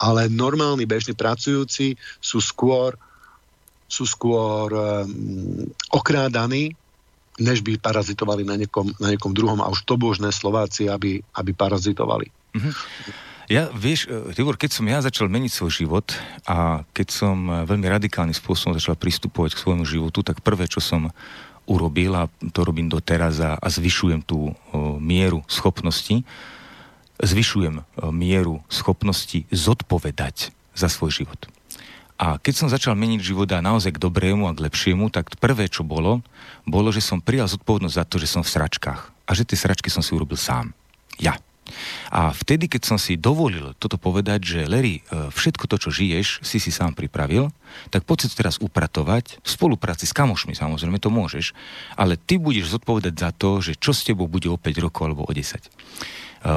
ale 0.00 0.32
normálni 0.32 0.88
bežní 0.88 1.12
pracujúci 1.12 2.00
sú 2.24 2.40
skôr 2.40 2.96
sú 3.88 4.04
skôr 4.04 4.68
um, 4.68 5.64
okrádaní 5.90 6.76
než 7.38 7.62
by 7.62 7.78
parazitovali 7.78 8.42
na 8.42 8.58
niekom, 8.58 8.90
na 8.98 9.14
niekom 9.14 9.30
druhom 9.30 9.62
a 9.62 9.70
už 9.70 9.86
to 9.86 9.94
božné 9.94 10.34
Slováci, 10.34 10.90
aby, 10.90 11.22
aby 11.38 11.50
parazitovali. 11.54 12.26
Mm-hmm. 12.58 12.74
Ja, 13.48 13.72
vieš, 13.72 14.10
e, 14.10 14.34
Tibor, 14.36 14.60
keď 14.60 14.70
som 14.76 14.84
ja 14.84 15.00
začal 15.00 15.32
meniť 15.32 15.52
svoj 15.54 15.72
život 15.72 16.12
a 16.44 16.84
keď 16.92 17.08
som 17.08 17.36
e, 17.48 17.52
veľmi 17.64 17.86
radikálnym 17.88 18.36
spôsobom 18.36 18.76
začal 18.76 18.98
pristupovať 18.98 19.56
k 19.56 19.62
svojmu 19.64 19.88
životu, 19.88 20.20
tak 20.20 20.44
prvé, 20.44 20.68
čo 20.68 20.84
som 20.84 21.08
urobil, 21.64 22.12
a 22.12 22.28
to 22.52 22.60
robím 22.66 22.92
doteraz 22.92 23.40
a, 23.40 23.56
a 23.56 23.66
zvyšujem 23.72 24.20
tú 24.20 24.52
o, 24.52 24.98
mieru 25.00 25.40
schopnosti, 25.48 26.26
zvyšujem 27.18 27.82
mieru 28.12 28.60
schopnosti 28.68 29.48
zodpovedať 29.48 30.52
za 30.76 30.88
svoj 30.92 31.24
život. 31.24 31.40
A 32.18 32.42
keď 32.42 32.54
som 32.54 32.68
začal 32.68 32.98
meniť 32.98 33.22
život 33.22 33.46
a 33.54 33.62
naozaj 33.62 33.94
k 33.94 34.02
dobrému 34.02 34.50
a 34.50 34.52
k 34.54 34.66
lepšiemu, 34.66 35.06
tak 35.14 35.38
prvé, 35.38 35.70
čo 35.70 35.86
bolo, 35.86 36.26
bolo, 36.66 36.90
že 36.90 36.98
som 36.98 37.22
prijal 37.22 37.46
zodpovednosť 37.46 37.94
za 37.94 38.04
to, 38.04 38.16
že 38.18 38.26
som 38.26 38.42
v 38.42 38.50
sračkách. 38.58 39.00
A 39.24 39.30
že 39.38 39.46
tie 39.46 39.54
sračky 39.54 39.86
som 39.86 40.02
si 40.02 40.18
urobil 40.18 40.34
sám. 40.34 40.74
Ja. 41.22 41.38
A 42.08 42.32
vtedy, 42.32 42.66
keď 42.66 42.82
som 42.88 42.98
si 42.98 43.20
dovolil 43.20 43.76
toto 43.76 44.00
povedať, 44.00 44.40
že 44.40 44.60
Larry, 44.68 45.04
e, 45.04 45.30
všetko 45.30 45.68
to, 45.68 45.76
čo 45.76 45.90
žiješ, 45.92 46.40
si 46.40 46.58
si 46.58 46.72
sám 46.72 46.96
pripravil, 46.96 47.52
tak 47.92 48.08
poď 48.08 48.24
si 48.24 48.26
to 48.32 48.40
teraz 48.40 48.56
upratovať, 48.58 49.38
v 49.44 49.48
spolupráci 49.48 50.08
s 50.08 50.16
kamošmi, 50.16 50.56
samozrejme, 50.56 50.96
to 50.96 51.12
môžeš, 51.12 51.52
ale 51.94 52.16
ty 52.16 52.40
budeš 52.40 52.72
zodpovedať 52.72 53.14
za 53.14 53.30
to, 53.36 53.60
že 53.60 53.76
čo 53.76 53.92
s 53.92 54.02
tebou 54.02 54.26
bude 54.26 54.48
o 54.48 54.56
5 54.56 54.84
rokov 54.84 55.12
alebo 55.12 55.28
o 55.28 55.32
10. 55.32 55.60
E, 55.60 55.68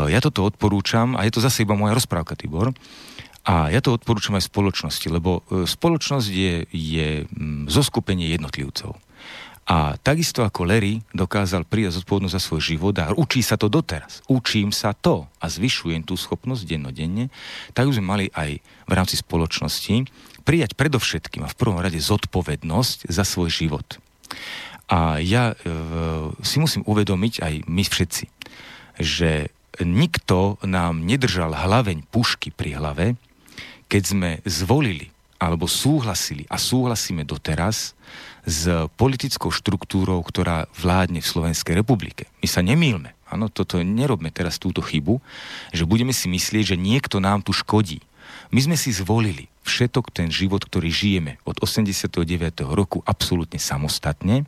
ja 0.10 0.20
toto 0.24 0.48
odporúčam 0.48 1.20
a 1.20 1.28
je 1.28 1.36
to 1.36 1.44
zase 1.44 1.68
iba 1.68 1.76
moja 1.76 1.92
rozprávka, 1.92 2.40
Tibor. 2.40 2.72
A 3.42 3.74
ja 3.74 3.82
to 3.82 3.98
odporúčam 3.98 4.38
aj 4.38 4.46
spoločnosti, 4.46 5.08
lebo 5.10 5.42
e, 5.50 5.66
spoločnosť 5.66 6.28
je, 6.30 6.54
je 6.70 7.08
mm, 7.26 7.74
zoskupenie 7.74 8.30
jednotlivcov. 8.38 8.94
A 9.66 9.96
takisto 10.02 10.42
ako 10.42 10.66
Larry 10.66 11.06
dokázal 11.14 11.66
prijať 11.70 12.02
zodpovednosť 12.02 12.36
za 12.38 12.42
svoj 12.42 12.62
život 12.62 12.94
a 12.98 13.14
učí 13.14 13.46
sa 13.46 13.56
to 13.56 13.70
doteraz. 13.70 14.26
Učím 14.26 14.74
sa 14.74 14.92
to 14.92 15.30
a 15.38 15.46
zvyšujem 15.48 16.02
tú 16.06 16.18
schopnosť 16.18 16.66
dennodenne, 16.66 17.30
tak 17.72 17.88
by 17.88 17.94
sme 17.96 18.06
mali 18.06 18.26
aj 18.34 18.60
v 18.62 18.92
rámci 18.94 19.16
spoločnosti 19.22 20.10
prijať 20.42 20.74
predovšetkým 20.74 21.46
a 21.46 21.52
v 21.52 21.58
prvom 21.58 21.78
rade 21.78 22.02
zodpovednosť 22.02 23.10
za 23.10 23.24
svoj 23.24 23.54
život. 23.54 24.02
A 24.92 25.24
ja 25.24 25.54
e, 25.54 25.66
si 26.44 26.60
musím 26.60 26.84
uvedomiť, 26.84 27.34
aj 27.40 27.54
my 27.64 27.84
všetci, 27.86 28.26
že 29.00 29.54
nikto 29.80 30.60
nám 30.68 31.06
nedržal 31.08 31.56
hlaveň 31.56 32.12
pušky 32.12 32.52
pri 32.52 32.76
hlave, 32.76 33.06
keď 33.92 34.04
sme 34.08 34.30
zvolili 34.48 35.12
alebo 35.36 35.68
súhlasili 35.68 36.48
a 36.48 36.56
súhlasíme 36.56 37.28
doteraz 37.28 37.92
s 38.48 38.64
politickou 38.96 39.52
štruktúrou, 39.52 40.24
ktorá 40.24 40.72
vládne 40.80 41.20
v 41.20 41.28
Slovenskej 41.28 41.76
republike. 41.76 42.32
My 42.40 42.48
sa 42.48 42.64
nemýlme. 42.64 43.12
Áno, 43.28 43.52
toto 43.52 43.84
nerobme 43.84 44.32
teraz 44.32 44.56
túto 44.56 44.80
chybu, 44.80 45.20
že 45.76 45.84
budeme 45.84 46.16
si 46.16 46.32
myslieť, 46.32 46.76
že 46.76 46.78
niekto 46.80 47.20
nám 47.20 47.44
tu 47.44 47.52
škodí. 47.52 48.00
My 48.52 48.60
sme 48.60 48.76
si 48.76 48.92
zvolili 48.92 49.48
všetok 49.64 50.12
ten 50.12 50.28
život, 50.28 50.68
ktorý 50.68 50.92
žijeme 50.92 51.40
od 51.48 51.64
89. 51.64 52.20
roku 52.68 53.00
absolútne 53.08 53.56
samostatne. 53.56 54.44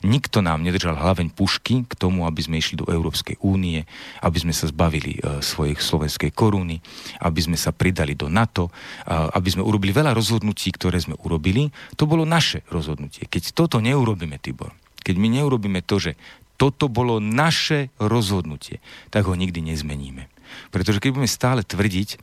Nikto 0.00 0.40
nám 0.40 0.64
nedržal 0.64 0.96
hlaveň 0.96 1.36
pušky 1.36 1.84
k 1.84 1.92
tomu, 1.92 2.24
aby 2.24 2.40
sme 2.40 2.56
išli 2.56 2.80
do 2.80 2.88
Európskej 2.88 3.36
únie, 3.44 3.84
aby 4.24 4.38
sme 4.40 4.56
sa 4.56 4.72
zbavili 4.72 5.20
e, 5.20 5.44
svojej 5.44 5.76
slovenskej 5.76 6.32
koruny, 6.32 6.80
aby 7.20 7.40
sme 7.44 7.60
sa 7.60 7.76
pridali 7.76 8.16
do 8.16 8.32
NATO, 8.32 8.72
e, 9.04 9.12
aby 9.12 9.48
sme 9.52 9.66
urobili 9.68 9.92
veľa 9.92 10.16
rozhodnutí, 10.16 10.72
ktoré 10.72 10.96
sme 11.04 11.20
urobili. 11.20 11.68
To 12.00 12.08
bolo 12.08 12.24
naše 12.24 12.64
rozhodnutie. 12.72 13.28
Keď 13.28 13.52
toto 13.52 13.84
neurobíme, 13.84 14.40
Tibor, 14.40 14.72
keď 15.04 15.20
my 15.20 15.28
neurobíme 15.28 15.84
to, 15.84 16.00
že 16.00 16.16
toto 16.56 16.88
bolo 16.88 17.20
naše 17.20 17.92
rozhodnutie, 18.00 18.80
tak 19.12 19.28
ho 19.28 19.36
nikdy 19.36 19.60
nezmeníme. 19.60 20.32
Pretože 20.72 21.04
keď 21.04 21.10
budeme 21.12 21.28
stále 21.28 21.60
tvrdiť, 21.60 22.16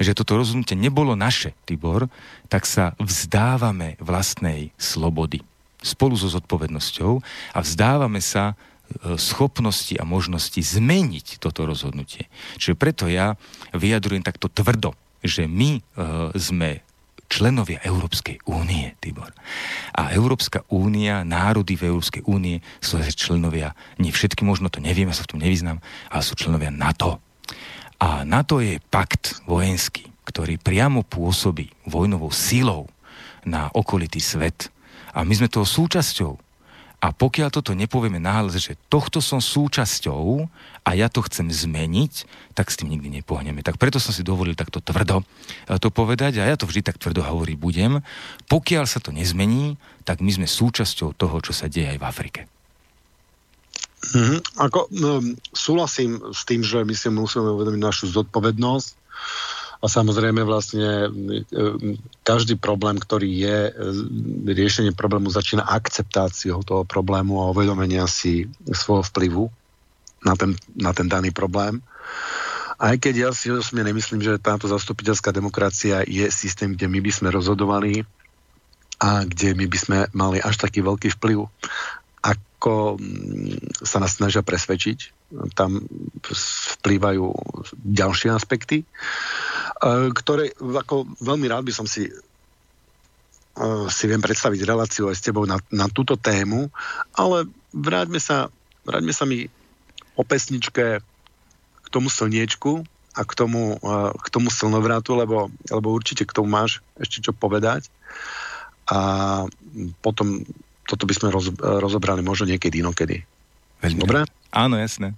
že 0.00 0.16
toto 0.16 0.40
rozhodnutie 0.40 0.78
nebolo 0.78 1.12
naše, 1.12 1.52
Tibor, 1.68 2.08
tak 2.48 2.64
sa 2.64 2.96
vzdávame 2.96 4.00
vlastnej 4.00 4.72
slobody 4.80 5.44
spolu 5.82 6.14
so 6.14 6.30
zodpovednosťou 6.30 7.12
a 7.52 7.58
vzdávame 7.60 8.22
sa 8.22 8.54
e, 8.54 9.18
schopnosti 9.18 9.92
a 9.98 10.06
možnosti 10.06 10.62
zmeniť 10.62 11.42
toto 11.42 11.66
rozhodnutie. 11.66 12.30
Čiže 12.56 12.78
preto 12.78 13.10
ja 13.10 13.34
vyjadrujem 13.74 14.22
takto 14.22 14.46
tvrdo, 14.46 14.94
že 15.20 15.50
my 15.50 15.78
e, 15.78 15.80
sme 16.38 16.86
členovia 17.32 17.80
Európskej 17.80 18.44
únie, 18.44 18.92
Tibor. 19.00 19.32
A 19.96 20.12
Európska 20.12 20.68
únia, 20.68 21.24
národy 21.24 21.80
v 21.80 21.88
Európskej 21.88 22.28
únie 22.28 22.60
sú 22.84 23.00
členovia, 23.00 23.72
nie 23.96 24.12
všetky 24.12 24.44
možno 24.44 24.68
to 24.68 24.84
neviem, 24.84 25.08
sa 25.16 25.24
v 25.24 25.30
tom 25.32 25.40
nevyznám, 25.40 25.80
ale 26.12 26.22
sú 26.22 26.36
členovia 26.36 26.68
NATO. 26.68 27.24
A 28.02 28.26
NATO 28.26 28.58
je 28.58 28.82
pakt 28.90 29.38
vojenský, 29.46 30.10
ktorý 30.26 30.58
priamo 30.58 31.06
pôsobí 31.06 31.70
vojnovou 31.86 32.34
silou 32.34 32.90
na 33.46 33.70
okolitý 33.70 34.18
svet. 34.18 34.74
A 35.14 35.22
my 35.22 35.30
sme 35.38 35.46
toho 35.46 35.62
súčasťou. 35.62 36.34
A 37.02 37.14
pokiaľ 37.14 37.54
toto 37.54 37.78
nepovieme 37.78 38.18
náhle, 38.18 38.58
že 38.58 38.74
tohto 38.90 39.22
som 39.22 39.38
súčasťou 39.38 40.50
a 40.82 40.90
ja 40.98 41.06
to 41.06 41.22
chcem 41.26 41.46
zmeniť, 41.46 42.26
tak 42.58 42.74
s 42.74 42.78
tým 42.82 42.90
nikdy 42.90 43.22
nepohneme. 43.22 43.62
Tak 43.62 43.78
preto 43.78 44.02
som 44.02 44.10
si 44.10 44.26
dovolil 44.26 44.58
takto 44.58 44.82
tvrdo 44.82 45.22
eh, 45.22 45.78
to 45.78 45.94
povedať 45.94 46.42
a 46.42 46.50
ja 46.50 46.58
to 46.58 46.66
vždy 46.66 46.82
tak 46.82 46.98
tvrdo 46.98 47.22
hovoriť 47.22 47.54
budem. 47.54 48.02
Pokiaľ 48.50 48.84
sa 48.86 48.98
to 48.98 49.14
nezmení, 49.14 49.78
tak 50.02 50.18
my 50.18 50.42
sme 50.42 50.46
súčasťou 50.50 51.14
toho, 51.14 51.38
čo 51.38 51.54
sa 51.54 51.70
deje 51.70 51.94
aj 51.94 51.98
v 52.02 52.06
Afrike. 52.06 52.40
Mm-hmm. 54.02 54.38
Ako, 54.58 54.90
um, 54.90 55.38
súhlasím 55.54 56.18
s 56.34 56.42
tým, 56.42 56.66
že 56.66 56.82
my 56.82 56.90
si 56.90 57.06
musíme 57.06 57.54
uvedomiť 57.54 57.80
našu 57.80 58.10
zodpovednosť 58.10 58.88
a 59.78 59.86
samozrejme 59.86 60.42
vlastne 60.42 61.06
um, 61.06 61.94
každý 62.26 62.58
problém, 62.58 62.98
ktorý 62.98 63.30
je, 63.30 63.58
um, 63.70 64.46
riešenie 64.50 64.90
problému 64.98 65.30
začína 65.30 65.62
akceptáciou 65.70 66.66
toho 66.66 66.82
problému 66.82 67.46
a 67.46 67.54
uvedomenia 67.54 68.10
si 68.10 68.50
svojho 68.74 69.06
vplyvu 69.06 69.46
na 70.26 70.34
ten, 70.34 70.58
na 70.74 70.90
ten 70.90 71.06
daný 71.06 71.30
problém. 71.30 71.78
Aj 72.82 72.98
keď 72.98 73.14
ja 73.14 73.30
si 73.30 73.54
osobne 73.54 73.86
nemyslím, 73.86 74.18
že 74.18 74.42
táto 74.42 74.66
zastupiteľská 74.66 75.30
demokracia 75.30 76.02
je 76.02 76.26
systém, 76.34 76.74
kde 76.74 76.90
my 76.90 76.98
by 76.98 77.12
sme 77.14 77.28
rozhodovali 77.30 78.02
a 78.98 79.22
kde 79.22 79.54
my 79.54 79.66
by 79.70 79.78
sme 79.78 79.98
mali 80.10 80.42
až 80.42 80.58
taký 80.58 80.82
veľký 80.82 81.14
vplyv 81.14 81.46
ako 82.22 82.94
mm, 82.94 83.82
sa 83.82 83.98
nás 83.98 84.14
snažia 84.14 84.46
presvedčiť. 84.46 84.98
Tam 85.58 85.82
vplývajú 86.78 87.24
ďalšie 87.82 88.30
aspekty, 88.30 88.82
e, 88.82 88.86
ktoré 90.14 90.54
ako 90.54 91.10
veľmi 91.18 91.50
rád 91.50 91.66
by 91.66 91.74
som 91.74 91.90
si 91.90 92.06
e, 92.06 92.12
si 93.90 94.04
viem 94.06 94.22
predstaviť 94.22 94.60
reláciu 94.62 95.10
aj 95.10 95.18
s 95.18 95.26
tebou 95.26 95.42
na, 95.42 95.58
na 95.74 95.90
túto 95.90 96.14
tému, 96.14 96.70
ale 97.18 97.50
vráťme 97.74 98.22
sa, 98.22 98.54
vráťme 98.86 99.10
sa 99.10 99.26
mi 99.26 99.50
o 100.14 100.22
pesničke 100.22 101.02
k 101.82 101.86
tomu 101.90 102.06
slniečku 102.06 102.86
a 103.18 103.20
k 103.26 103.32
tomu, 103.34 103.82
e, 103.82 103.98
k 104.14 104.26
tomu 104.30 104.54
slnovrátu, 104.54 105.18
lebo, 105.18 105.50
lebo 105.66 105.88
určite 105.90 106.22
k 106.22 106.36
tomu 106.38 106.46
máš 106.54 106.78
ešte 106.94 107.26
čo 107.26 107.32
povedať. 107.34 107.90
A 108.86 108.98
potom 110.02 110.46
toto 110.92 111.08
by 111.08 111.14
sme 111.16 111.28
roz, 111.32 111.48
rozobrali 111.56 112.20
možno 112.20 112.52
niekedy 112.52 112.84
inokedy. 112.84 113.24
Veľmi. 113.80 114.04
Dobre? 114.04 114.28
Áno, 114.52 114.76
jasné. 114.76 115.16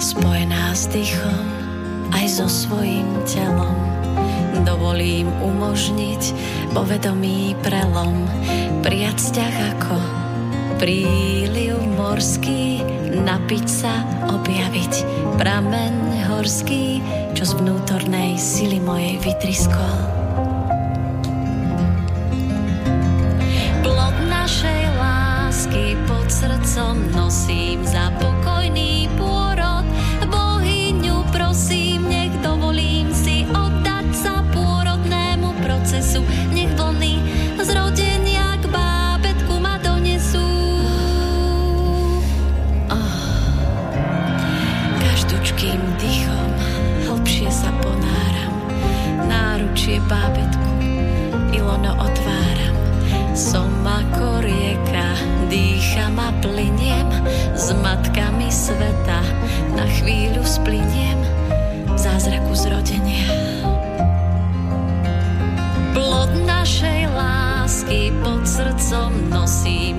Spojená 0.00 0.72
s 0.72 0.88
dýchom 0.88 1.44
aj 2.16 2.24
so 2.40 2.48
svojím 2.48 3.04
telom 3.28 3.76
dovolím 4.64 5.28
umožniť 5.44 6.32
povedomý 6.72 7.52
prelom 7.60 8.24
prijať 8.80 9.20
vzťah 9.20 9.54
ako 9.76 9.96
príliv 10.80 11.76
morský 12.00 12.80
napiť 13.12 13.66
sa, 13.68 13.92
objaviť 14.32 14.94
pramen 15.36 16.24
horský, 16.28 17.00
čo 17.36 17.44
z 17.44 17.52
vnútornej 17.60 18.36
sily 18.40 18.80
mojej 18.80 19.20
vytriskol 19.20 20.15
srdcom 26.46 27.12
nosím 27.12 27.86
za 27.86 28.10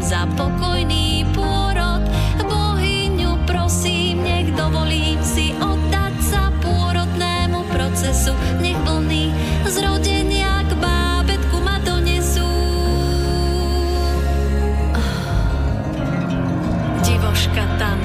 za 0.07 0.23
pokojný 0.39 1.27
pôrod. 1.35 1.99
Bohyňu 2.39 3.43
prosím, 3.43 4.23
nech 4.23 4.55
dovolím 4.55 5.19
si 5.19 5.51
oddať 5.59 6.15
sa 6.23 6.47
pôrodnému 6.63 7.67
procesu, 7.67 8.31
nech 8.63 8.79
plný 8.87 9.35
zrodenia 9.67 10.63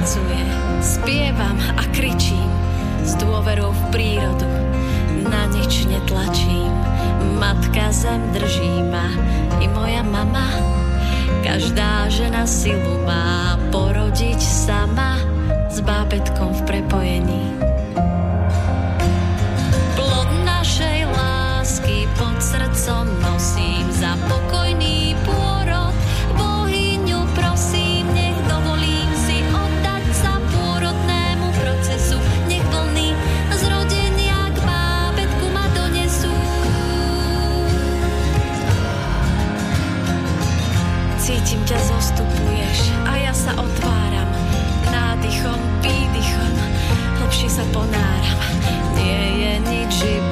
tancuje, 0.03 0.45
spievam 0.83 1.57
a 1.79 1.83
kričím 1.89 2.51
s 3.01 3.17
dôverou 3.17 3.73
v 3.73 3.83
prírodu. 3.89 4.45
Na 5.25 5.49
nič 5.49 5.89
netlačím, 5.89 6.69
matka 7.39 7.89
zem 7.89 8.21
drží 8.35 8.83
ma 8.91 9.07
i 9.63 9.67
moja. 9.71 10.12
Každá 11.53 12.09
žena 12.09 12.49
silu 12.49 13.05
má 13.05 13.61
porodiť 13.69 14.41
sama 14.41 15.21
s 15.69 15.85
bábetkom 15.85 16.49
v 16.49 16.61
prepojení. 16.65 17.72
Ponáram. 47.73 48.39
Nie 48.93 49.21
je 49.41 49.53
nič 49.65 49.93
iba 50.05 50.22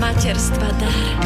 materstva 0.00 0.72
dar. 0.80 1.20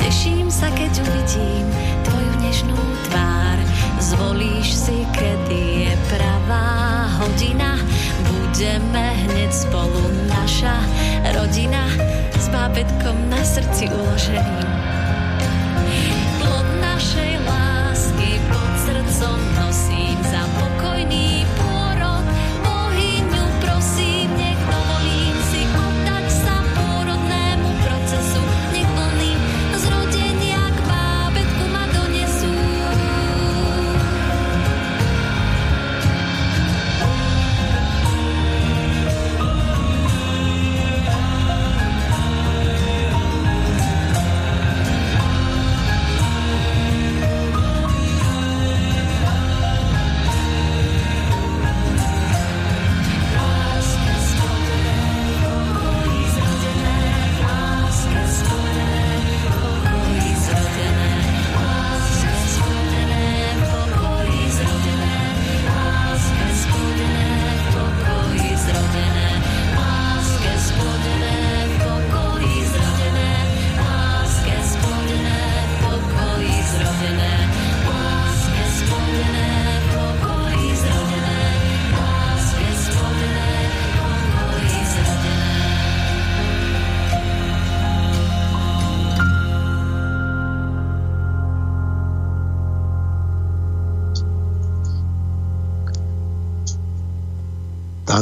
Teším 0.00 0.48
sa, 0.48 0.72
keď 0.72 1.04
uvidím 1.04 1.68
tvoju 2.00 2.32
nežnú 2.40 2.78
tvár. 3.12 3.58
Zvolíš 4.00 4.72
si, 4.72 5.04
kedy 5.12 5.84
je 5.84 5.92
pravá 6.08 7.12
hodina. 7.20 7.76
Budeme 8.24 9.04
hneď 9.28 9.52
spolu 9.52 10.00
naša 10.24 10.72
rodina 11.36 11.84
s 12.40 12.48
bábetkom 12.48 13.20
na 13.28 13.44
srdci 13.44 13.92
uloženým. 13.92 14.81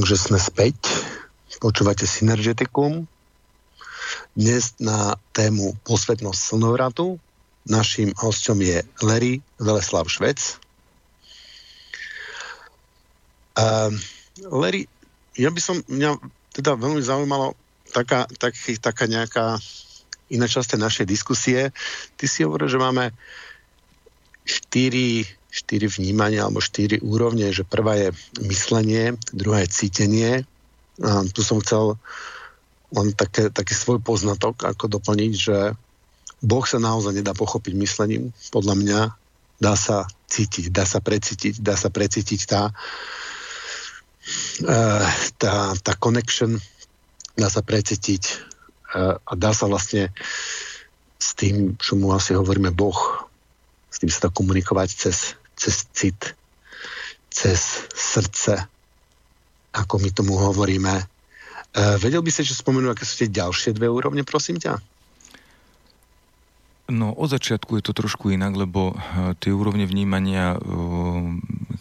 Takže 0.00 0.16
sme 0.16 0.40
späť. 0.40 0.80
Počúvate 1.60 2.08
Synergetikum. 2.08 3.04
Dnes 4.32 4.72
na 4.80 5.20
tému 5.36 5.76
posvetnosť 5.84 6.40
slnovratu. 6.40 7.20
Naším 7.68 8.16
hostom 8.16 8.64
je 8.64 8.80
Larry 9.04 9.44
Veleslav 9.60 10.08
Švec. 10.08 10.56
Uh, 13.52 13.92
Larry, 14.48 14.88
ja 15.36 15.52
by 15.52 15.60
som, 15.60 15.84
mňa 15.84 16.16
teda 16.56 16.80
veľmi 16.80 17.04
zaujímalo 17.04 17.52
taká, 17.92 18.24
tak, 18.40 18.56
taká 18.56 19.04
nejaká 19.04 19.60
iná 20.32 20.48
časť 20.48 20.80
našej 20.80 21.04
diskusie. 21.04 21.76
Ty 22.16 22.24
si 22.24 22.40
hovoril, 22.48 22.72
že 22.72 22.80
máme 22.80 23.12
štyri 24.48 25.28
štyri 25.50 25.90
vnímania 25.90 26.46
alebo 26.46 26.62
štyri 26.62 27.02
úrovne, 27.02 27.50
že 27.50 27.66
prvá 27.66 27.98
je 27.98 28.08
myslenie, 28.46 29.18
druhá 29.34 29.66
je 29.66 29.74
cítenie. 29.74 30.32
A 31.02 31.26
tu 31.26 31.42
som 31.42 31.58
chcel 31.58 31.98
len 32.94 33.14
také, 33.14 33.50
taký 33.50 33.74
svoj 33.74 33.98
poznatok, 34.02 34.62
ako 34.62 34.86
doplniť, 34.98 35.32
že 35.34 35.74
Boh 36.40 36.64
sa 36.64 36.80
naozaj 36.80 37.18
nedá 37.18 37.34
pochopiť 37.34 37.74
myslením. 37.76 38.34
Podľa 38.54 38.74
mňa 38.78 39.00
dá 39.60 39.74
sa 39.76 40.08
cítiť, 40.30 40.72
dá 40.72 40.88
sa 40.88 41.02
precítiť, 41.02 41.60
dá 41.60 41.76
sa 41.76 41.92
precítiť 41.92 42.40
tá, 42.48 42.62
e, 44.64 44.76
tá, 45.36 45.54
tá 45.76 45.92
connection, 46.00 46.56
dá 47.36 47.52
sa 47.52 47.60
precítiť 47.60 48.22
e, 48.24 48.34
a 49.20 49.32
dá 49.36 49.52
sa 49.52 49.68
vlastne 49.68 50.14
s 51.20 51.36
tým, 51.36 51.76
čo 51.76 52.00
mu 52.00 52.16
asi 52.16 52.32
hovoríme 52.32 52.72
Boh, 52.72 52.96
s 53.92 54.00
tým 54.00 54.08
sa 54.08 54.26
dá 54.26 54.30
komunikovať 54.32 54.88
cez 54.96 55.39
cez 55.60 55.84
cit, 55.92 56.20
cez 57.28 57.84
srdce, 57.92 58.64
ako 59.76 60.00
my 60.00 60.10
tomu 60.16 60.40
hovoríme. 60.40 60.96
E, 60.96 61.04
vedel 62.00 62.24
by 62.24 62.32
si 62.32 62.40
ešte 62.40 62.64
spomenúť, 62.64 62.96
aké 62.96 63.04
sú 63.04 63.14
tie 63.20 63.30
ďalšie 63.30 63.76
dve 63.76 63.92
úrovne, 63.92 64.24
prosím 64.24 64.56
ťa? 64.56 64.80
No, 66.90 67.14
od 67.14 67.30
začiatku 67.30 67.78
je 67.78 67.84
to 67.86 67.92
trošku 67.94 68.34
inak, 68.34 68.56
lebo 68.58 68.90
e, 68.90 68.94
tie 69.38 69.54
úrovne 69.54 69.86
vnímania, 69.86 70.56
e, 70.56 70.58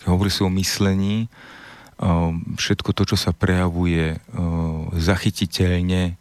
hovorí 0.05 0.30
sa 0.30 0.45
o 0.45 0.53
myslení, 0.53 1.25
e, 1.25 1.27
všetko 2.59 2.93
to, 2.93 3.15
čo 3.15 3.17
sa 3.17 3.34
prejavuje 3.34 4.21
zachytiteľne 4.93 6.19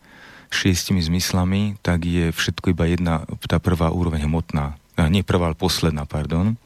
šiestimi 0.48 1.04
zmyslami, 1.04 1.76
tak 1.84 2.08
je 2.08 2.32
všetko 2.32 2.72
iba 2.72 2.88
jedna, 2.88 3.28
tá 3.44 3.60
prvá 3.60 3.92
úroveň 3.92 4.24
hmotná. 4.24 4.80
Nie 5.12 5.20
prvá, 5.20 5.52
ale 5.52 5.58
posledná, 5.60 6.08
pardon 6.08 6.56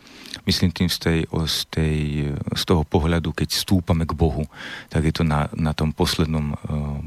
myslím 0.46 0.70
tým 0.74 0.88
z, 0.90 0.98
tej, 0.98 1.18
z, 1.28 1.58
tej, 1.70 1.96
z 2.34 2.62
toho 2.66 2.82
pohľadu, 2.82 3.30
keď 3.30 3.48
stúpame 3.54 4.06
k 4.08 4.16
Bohu, 4.16 4.46
tak 4.90 5.06
je 5.06 5.14
to 5.14 5.24
na, 5.24 5.46
na 5.54 5.70
tom 5.74 5.94
poslednom 5.94 6.54
uh, 6.54 6.58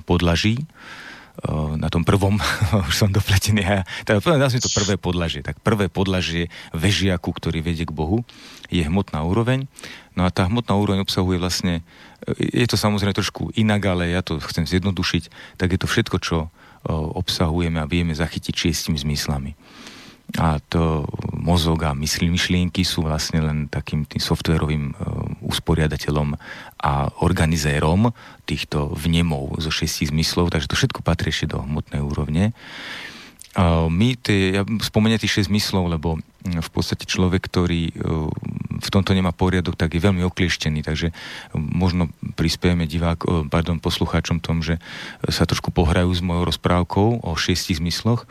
podlaží, 0.07 0.63
uh, 1.43 1.75
na 1.75 1.91
tom 1.91 2.07
prvom, 2.07 2.39
už 2.89 2.95
som 2.95 3.11
dopletený, 3.11 3.83
tak 4.07 4.23
nazvime 4.23 4.63
to 4.63 4.71
prvé 4.71 4.95
podlažie. 4.95 5.43
Tak 5.43 5.59
prvé 5.59 5.91
podlažie 5.91 6.47
vežiaku, 6.71 7.29
ktorý 7.35 7.59
vedie 7.59 7.83
k 7.83 7.95
Bohu, 7.95 8.23
je 8.71 8.83
hmotná 8.83 9.23
úroveň. 9.27 9.67
No 10.15 10.23
a 10.23 10.31
tá 10.31 10.47
hmotná 10.47 10.79
úroveň 10.79 11.03
obsahuje 11.03 11.35
vlastne, 11.35 11.83
e, 12.23 12.63
je 12.63 12.67
to 12.71 12.79
samozrejme 12.79 13.11
trošku 13.11 13.51
inak, 13.59 13.83
ale 13.83 14.15
ja 14.15 14.23
to 14.23 14.39
chcem 14.39 14.63
zjednodušiť, 14.63 15.57
tak 15.59 15.75
je 15.75 15.79
to 15.83 15.87
všetko, 15.91 16.17
čo 16.23 16.37
obsahujeme 16.85 17.81
a 17.81 17.89
vieme 17.89 18.13
zachytiť 18.13 18.53
šiestimi 18.53 19.01
zmyslami 19.01 19.57
a 20.35 20.57
to 20.57 21.05
mozog 21.31 21.85
a 21.85 21.93
mysl, 21.93 22.27
myšlienky 22.27 22.81
sú 22.81 23.05
vlastne 23.05 23.39
len 23.39 23.57
takým 23.69 24.03
tým 24.03 24.19
softverovým 24.19 24.91
uh, 24.91 24.97
usporiadateľom 25.45 26.35
a 26.81 27.07
organizérom 27.21 28.09
týchto 28.43 28.91
vnemov 28.97 29.61
zo 29.61 29.69
šestí 29.71 30.09
zmyslov, 30.09 30.51
takže 30.51 30.67
to 30.67 30.75
všetko 30.75 31.05
patrí 31.05 31.29
ešte 31.31 31.53
do 31.55 31.61
hmotnej 31.61 32.01
úrovne. 32.01 32.51
Uh, 33.55 33.87
my 33.87 34.19
tie, 34.19 34.59
ja 34.59 34.67
spomeniem 34.67 35.21
tých 35.21 35.39
šesť 35.39 35.47
zmyslov, 35.47 35.87
lebo 35.87 36.19
v 36.43 36.69
podstate 36.73 37.07
človek, 37.07 37.47
ktorý 37.47 37.95
uh, 37.95 38.27
v 38.75 38.89
tomto 38.91 39.15
nemá 39.15 39.31
poriadok, 39.31 39.79
tak 39.79 39.95
je 39.95 40.03
veľmi 40.03 40.25
oklieštený, 40.27 40.83
takže 40.83 41.15
možno 41.55 42.11
prispiejeme 42.35 42.83
divák, 42.83 43.47
pardon, 43.47 43.79
poslucháčom 43.79 44.43
tom, 44.43 44.59
že 44.59 44.83
sa 45.31 45.47
trošku 45.47 45.71
pohrajú 45.71 46.11
s 46.11 46.19
mojou 46.19 46.51
rozprávkou 46.51 47.23
o 47.23 47.31
šiestich 47.39 47.79
zmysloch. 47.79 48.27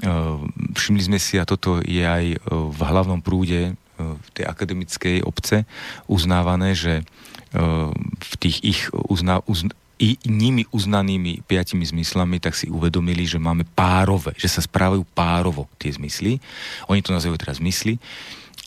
Ehm, 0.00 0.48
všimli 0.72 1.02
sme 1.04 1.18
si, 1.20 1.36
a 1.36 1.44
toto 1.44 1.84
je 1.84 2.00
aj 2.00 2.24
e, 2.32 2.38
v 2.48 2.80
hlavnom 2.80 3.20
prúde 3.20 3.60
e, 3.68 3.72
v 4.00 4.28
tej 4.32 4.48
akademickej 4.48 5.20
obce 5.28 5.68
uznávané, 6.08 6.72
že 6.72 7.04
v 7.52 8.34
tých 8.40 8.64
ich 8.64 8.80
uzna, 8.96 9.44
uzna, 9.44 9.76
i 10.02 10.18
nimi 10.26 10.66
uznanými 10.74 11.46
piatimi 11.46 11.86
zmyslami, 11.86 12.42
tak 12.42 12.58
si 12.58 12.66
uvedomili, 12.66 13.22
že 13.22 13.38
máme 13.38 13.62
párové, 13.62 14.34
že 14.34 14.50
sa 14.50 14.58
správajú 14.58 15.06
párovo 15.14 15.70
tie 15.78 15.94
zmysly. 15.94 16.42
Oni 16.90 17.04
to 17.06 17.14
nazývajú 17.14 17.38
teraz 17.38 17.62
zmysly. 17.62 18.02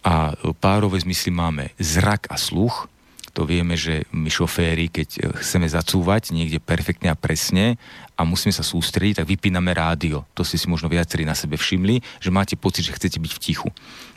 A 0.06 0.32
párové 0.64 1.02
zmysly 1.04 1.34
máme 1.36 1.76
zrak 1.82 2.32
a 2.32 2.40
sluch, 2.40 2.88
to 3.36 3.44
vieme, 3.44 3.76
že 3.76 4.08
my 4.16 4.32
šoféry, 4.32 4.88
keď 4.88 5.36
chceme 5.44 5.68
zacúvať 5.68 6.32
niekde 6.32 6.64
perfektne 6.64 7.12
a 7.12 7.20
presne 7.20 7.76
a 8.16 8.24
musíme 8.24 8.56
sa 8.56 8.64
sústrediť, 8.64 9.20
tak 9.20 9.28
vypíname 9.28 9.76
rádio. 9.76 10.24
To 10.40 10.48
si 10.48 10.56
si 10.56 10.72
možno 10.72 10.88
viacerí 10.88 11.28
na 11.28 11.36
sebe 11.36 11.60
všimli, 11.60 12.00
že 12.24 12.32
máte 12.32 12.56
pocit, 12.56 12.88
že 12.88 12.96
chcete 12.96 13.20
byť 13.20 13.32
v 13.36 13.42
tichu. 13.44 13.70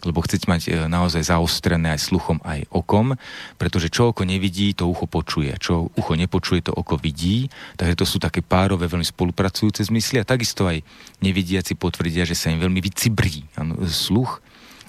Lebo 0.06 0.22
chcete 0.22 0.46
mať 0.46 0.70
e, 0.70 0.86
naozaj 0.86 1.34
zaostrené 1.34 1.98
aj 1.98 2.06
sluchom, 2.06 2.38
aj 2.46 2.70
okom, 2.70 3.18
pretože 3.58 3.90
čo 3.90 4.14
oko 4.14 4.22
nevidí, 4.22 4.70
to 4.70 4.86
ucho 4.86 5.10
počuje. 5.10 5.50
Čo 5.58 5.90
ucho 5.98 6.14
nepočuje, 6.14 6.62
to 6.62 6.70
oko 6.70 6.94
vidí. 6.94 7.50
Takže 7.74 7.98
to 7.98 8.06
sú 8.06 8.22
také 8.22 8.38
párové, 8.38 8.86
veľmi 8.86 9.02
spolupracujúce 9.02 9.82
zmysly 9.90 10.22
a 10.22 10.28
takisto 10.30 10.70
aj 10.70 10.78
nevidiaci 11.18 11.74
potvrdia, 11.74 12.22
že 12.22 12.38
sa 12.38 12.54
im 12.54 12.62
veľmi 12.62 12.78
vycibrí 12.78 13.50
sluch 13.90 14.38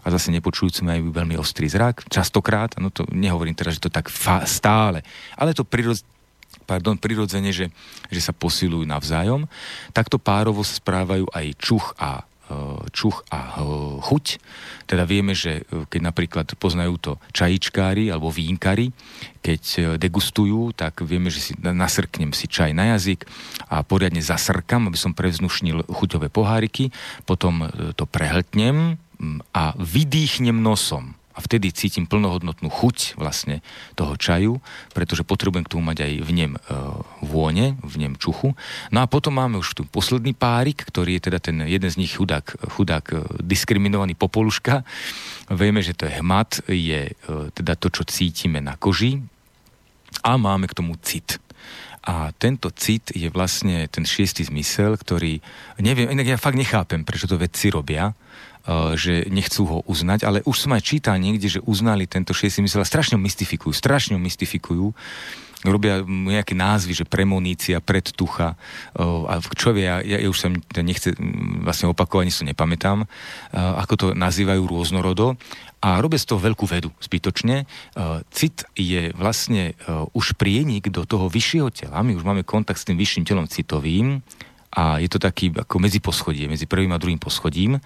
a 0.04 0.08
zase 0.14 0.32
nepočujúci 0.32 0.86
majú 0.88 1.12
veľmi 1.12 1.36
ostrý 1.36 1.68
zrak, 1.68 2.08
častokrát, 2.08 2.76
no 2.80 2.88
to 2.94 3.04
nehovorím 3.12 3.56
teraz, 3.56 3.76
že 3.78 3.88
to 3.88 3.92
tak 3.92 4.08
fa- 4.08 4.48
stále, 4.48 5.04
ale 5.36 5.52
to 5.52 5.68
prirodz- 5.68 6.08
pardon, 6.70 6.98
prirodzene, 6.98 7.50
že, 7.50 7.74
že 8.14 8.22
sa 8.22 8.30
posilujú 8.30 8.86
navzájom. 8.86 9.50
Takto 9.90 10.22
párovo 10.22 10.62
sa 10.62 10.78
správajú 10.78 11.26
aj 11.34 11.46
čuch 11.58 11.98
a 11.98 12.22
e, 12.22 12.24
čuch 12.94 13.26
a 13.34 13.58
e, 13.58 13.66
chuť. 14.06 14.26
Teda 14.86 15.06
vieme, 15.06 15.34
že 15.34 15.66
e, 15.66 15.86
keď 15.90 16.02
napríklad 16.14 16.48
poznajú 16.62 16.96
to 17.02 17.12
čajičkári 17.34 18.14
alebo 18.14 18.30
vínkári, 18.30 18.94
keď 19.42 19.98
degustujú, 19.98 20.78
tak 20.78 21.02
vieme, 21.02 21.34
že 21.34 21.42
si 21.42 21.52
nasrknem 21.58 22.36
si 22.38 22.46
čaj 22.46 22.76
na 22.76 22.94
jazyk 22.98 23.26
a 23.72 23.82
poriadne 23.82 24.22
zasrkam, 24.22 24.86
aby 24.86 24.98
som 25.00 25.18
prevznušnil 25.18 25.90
chuťové 25.90 26.30
poháriky, 26.30 26.94
potom 27.26 27.66
to 27.96 28.04
prehltnem 28.06 29.00
a 29.52 29.76
vydýchnem 29.76 30.56
nosom 30.56 31.20
a 31.40 31.40
vtedy 31.40 31.72
cítim 31.72 32.04
plnohodnotnú 32.04 32.68
chuť 32.68 33.16
vlastne 33.16 33.64
toho 33.96 34.20
čaju, 34.20 34.60
pretože 34.92 35.24
potrebujem 35.24 35.64
k 35.64 35.72
tomu 35.72 35.88
mať 35.88 36.04
aj 36.04 36.14
v 36.20 36.30
nem 36.36 36.52
e, 36.52 36.60
vône, 37.24 37.80
v 37.80 37.96
nem 37.96 38.14
čuchu. 38.20 38.60
No 38.92 39.00
a 39.00 39.08
potom 39.08 39.40
máme 39.40 39.56
už 39.56 39.72
tu 39.72 39.88
posledný 39.88 40.36
párik, 40.36 40.84
ktorý 40.84 41.16
je 41.16 41.32
teda 41.32 41.40
ten 41.40 41.64
jeden 41.64 41.88
z 41.88 41.96
nich 41.96 42.20
chudák, 42.20 42.44
chudák 42.76 43.06
e, 43.16 43.18
diskriminovaný 43.40 44.20
popoluška. 44.20 44.84
Vieme, 45.48 45.80
že 45.80 45.96
to 45.96 46.12
je 46.12 46.20
hmat, 46.20 46.60
je 46.68 47.08
e, 47.08 47.14
teda 47.56 47.80
to, 47.80 47.88
čo 47.88 48.04
cítime 48.04 48.60
na 48.60 48.76
koži 48.76 49.24
a 50.28 50.36
máme 50.36 50.68
k 50.68 50.76
tomu 50.76 51.00
cit. 51.00 51.40
A 52.04 52.36
tento 52.36 52.68
cit 52.76 53.16
je 53.16 53.32
vlastne 53.32 53.88
ten 53.88 54.04
šiestý 54.04 54.44
zmysel, 54.44 55.00
ktorý, 55.00 55.40
neviem, 55.80 56.12
inak 56.12 56.36
ja 56.36 56.38
fakt 56.42 56.60
nechápem, 56.60 57.08
prečo 57.08 57.32
to 57.32 57.40
vedci 57.40 57.72
robia, 57.72 58.12
že 58.94 59.26
nechcú 59.32 59.64
ho 59.66 59.78
uznať, 59.90 60.20
ale 60.28 60.38
už 60.46 60.68
som 60.68 60.76
aj 60.76 60.84
čítal 60.86 61.18
niekde, 61.18 61.60
že 61.60 61.66
uznali 61.66 62.06
tento 62.06 62.36
šiestý 62.36 62.62
mysel 62.62 62.84
a 62.84 62.88
strašne 62.88 63.18
mystifikujú, 63.18 63.74
strašne 63.74 64.20
mystifikujú 64.22 64.94
robia 65.68 66.00
nejaké 66.08 66.56
názvy, 66.56 67.04
že 67.04 67.10
premonícia, 67.10 67.84
predtucha 67.84 68.56
eh, 68.56 69.04
a 69.04 69.44
čo 69.44 69.76
vie, 69.76 69.84
ja, 69.84 70.00
ja 70.00 70.28
už 70.30 70.38
som 70.40 70.52
nechce 70.80 71.12
vlastne 71.64 71.92
opakovať, 71.92 72.32
si 72.32 72.40
to 72.44 72.48
nepamätám, 72.48 73.04
eh, 73.04 73.08
ako 73.58 73.94
to 73.96 74.08
nazývajú 74.16 74.64
rôznorodo 74.64 75.36
a 75.80 76.00
robia 76.00 76.20
z 76.20 76.28
toho 76.28 76.44
veľkú 76.44 76.68
vedu, 76.68 76.92
zbytočne. 77.00 77.64
Cit 78.36 78.68
je 78.76 79.16
vlastne 79.16 79.80
už 80.12 80.36
prienik 80.36 80.92
do 80.92 81.08
toho 81.08 81.32
vyššieho 81.32 81.72
tela, 81.72 82.04
my 82.04 82.20
už 82.20 82.28
máme 82.28 82.44
kontakt 82.44 82.84
s 82.84 82.88
tým 82.92 83.00
vyšším 83.00 83.24
telom 83.24 83.48
citovým 83.48 84.20
a 84.76 85.00
je 85.00 85.08
to 85.08 85.24
taký 85.24 85.56
ako 85.56 85.80
medzi 85.80 86.04
poschodie, 86.04 86.52
medzi 86.52 86.68
prvým 86.68 86.92
a 86.92 87.00
druhým 87.00 87.16
poschodím. 87.16 87.80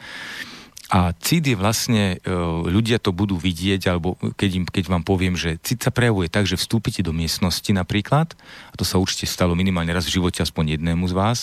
A 0.94 1.10
cit 1.18 1.42
je 1.42 1.58
vlastne, 1.58 2.22
e, 2.22 2.30
ľudia 2.70 3.02
to 3.02 3.10
budú 3.10 3.34
vidieť, 3.34 3.90
alebo 3.90 4.14
keď, 4.38 4.50
im, 4.62 4.66
keď 4.70 4.94
vám 4.94 5.02
poviem, 5.02 5.34
že 5.34 5.58
cit 5.66 5.82
sa 5.82 5.90
prejavuje 5.90 6.30
tak, 6.30 6.46
že 6.46 6.54
vstúpite 6.54 7.02
do 7.02 7.10
miestnosti 7.10 7.66
napríklad, 7.74 8.38
a 8.70 8.74
to 8.78 8.86
sa 8.86 9.02
určite 9.02 9.26
stalo 9.26 9.58
minimálne 9.58 9.90
raz 9.90 10.06
v 10.06 10.22
živote 10.22 10.46
aspoň 10.46 10.78
jednému 10.78 11.10
z 11.10 11.18
vás, 11.18 11.40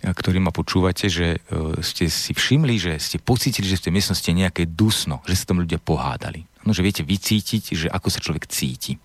e, 0.00 0.08
ktorý 0.08 0.40
ma 0.40 0.48
počúvate, 0.48 1.12
že 1.12 1.44
e, 1.44 1.76
ste 1.84 2.08
si 2.08 2.32
všimli, 2.32 2.80
že 2.80 2.92
ste 2.96 3.20
pocítili, 3.20 3.68
že 3.68 3.76
v 3.76 3.92
miestnosti 3.92 4.32
nejaké 4.32 4.64
dusno, 4.64 5.20
že 5.28 5.36
sa 5.36 5.52
tam 5.52 5.60
ľudia 5.60 5.76
pohádali. 5.76 6.48
No, 6.64 6.72
že 6.72 6.80
viete 6.80 7.04
vycítiť, 7.04 7.76
že 7.76 7.86
ako 7.92 8.08
sa 8.08 8.24
človek 8.24 8.48
cíti. 8.48 8.96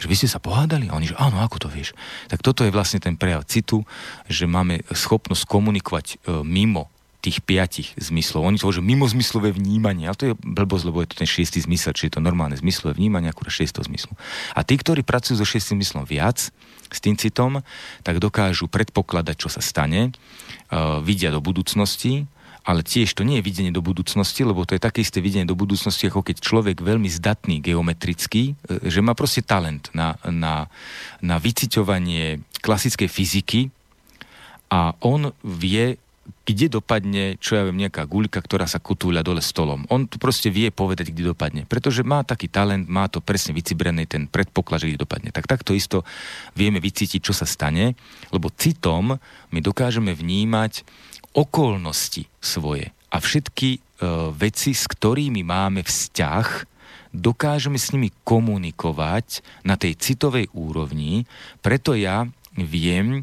že 0.00 0.08
vy 0.08 0.16
ste 0.16 0.24
sa 0.24 0.40
pohádali? 0.40 0.88
A 0.88 0.96
oni, 0.96 1.12
že 1.12 1.20
áno, 1.20 1.44
ako 1.44 1.60
to 1.60 1.68
vieš? 1.68 1.92
Tak 2.32 2.40
toto 2.40 2.64
je 2.64 2.72
vlastne 2.72 2.96
ten 2.96 3.20
prejav 3.20 3.44
citu, 3.44 3.84
že 4.24 4.48
máme 4.48 4.80
schopnosť 4.88 5.44
komunikovať 5.44 6.24
mimo 6.44 6.91
tých 7.22 7.38
piatich 7.38 7.94
zmyslov. 7.94 8.42
Oni 8.42 8.58
to 8.58 8.66
hovoria, 8.66 8.82
mimozmyslové 8.82 9.54
vnímanie, 9.54 10.10
ale 10.10 10.18
to 10.18 10.26
je 10.26 10.34
blbosť, 10.34 10.84
lebo 10.90 11.06
je 11.06 11.14
to 11.14 11.22
ten 11.22 11.30
šiestý 11.30 11.62
zmysel, 11.62 11.94
čiže 11.94 12.06
je 12.10 12.14
to 12.18 12.26
normálne 12.26 12.58
zmyslové 12.58 12.98
vnímanie, 12.98 13.30
akurát 13.30 13.54
šiestého 13.54 13.86
zmyslu. 13.86 14.18
A 14.58 14.66
tí, 14.66 14.74
ktorí 14.74 15.06
pracujú 15.06 15.38
so 15.38 15.46
šiestým 15.46 15.78
zmyslom 15.78 16.02
viac, 16.02 16.50
s 16.92 16.98
tým 17.00 17.16
citom, 17.16 17.62
tak 18.04 18.18
dokážu 18.18 18.68
predpokladať, 18.68 19.36
čo 19.38 19.48
sa 19.48 19.64
stane, 19.64 20.12
uh, 20.12 21.00
vidia 21.00 21.32
do 21.32 21.40
budúcnosti, 21.40 22.28
ale 22.62 22.86
tiež 22.86 23.18
to 23.18 23.26
nie 23.26 23.42
je 23.42 23.46
videnie 23.46 23.72
do 23.74 23.82
budúcnosti, 23.82 24.46
lebo 24.46 24.62
to 24.62 24.78
je 24.78 24.82
také 24.82 25.02
isté 25.02 25.18
videnie 25.18 25.46
do 25.46 25.58
budúcnosti, 25.58 26.06
ako 26.06 26.22
keď 26.22 26.36
človek 26.38 26.78
veľmi 26.78 27.10
zdatný 27.10 27.58
geometrický, 27.58 28.54
e, 28.54 28.86
že 28.86 29.02
má 29.02 29.18
proste 29.18 29.42
talent 29.42 29.90
na, 29.90 30.14
na, 30.22 30.70
na 31.18 31.36
vyciťovanie 31.42 32.38
klasickej 32.62 33.10
fyziky 33.10 33.60
a 34.70 34.94
on 35.02 35.34
vie 35.42 35.98
kde 36.42 36.66
dopadne, 36.78 37.38
čo 37.38 37.54
ja 37.54 37.62
viem, 37.62 37.86
nejaká 37.86 38.08
guľka, 38.08 38.42
ktorá 38.42 38.66
sa 38.66 38.82
kutúľa 38.82 39.22
dole 39.22 39.44
stolom. 39.44 39.86
On 39.92 40.04
tu 40.06 40.18
proste 40.18 40.50
vie 40.50 40.72
povedať, 40.74 41.14
kde 41.14 41.30
dopadne. 41.30 41.62
Pretože 41.68 42.02
má 42.02 42.26
taký 42.26 42.50
talent, 42.50 42.90
má 42.90 43.06
to 43.06 43.22
presne 43.22 43.54
vycibrený 43.54 44.10
ten 44.10 44.26
predpoklad, 44.26 44.82
že 44.82 44.88
kde 44.90 45.04
dopadne. 45.06 45.30
Tak 45.30 45.46
takto 45.46 45.76
isto 45.76 46.02
vieme 46.58 46.82
vycítiť, 46.82 47.20
čo 47.22 47.34
sa 47.36 47.46
stane, 47.46 47.94
lebo 48.34 48.50
citom 48.50 49.14
my 49.52 49.60
dokážeme 49.62 50.10
vnímať 50.16 50.82
okolnosti 51.32 52.28
svoje 52.42 52.90
a 53.12 53.16
všetky 53.20 53.68
e, 53.76 53.78
veci, 54.32 54.72
s 54.72 54.88
ktorými 54.88 55.44
máme 55.44 55.84
vzťah, 55.84 56.46
dokážeme 57.12 57.76
s 57.76 57.92
nimi 57.92 58.08
komunikovať 58.24 59.44
na 59.68 59.76
tej 59.76 60.00
citovej 60.00 60.48
úrovni, 60.56 61.28
preto 61.60 61.92
ja 61.92 62.24
viem 62.56 63.20
e, 63.20 63.22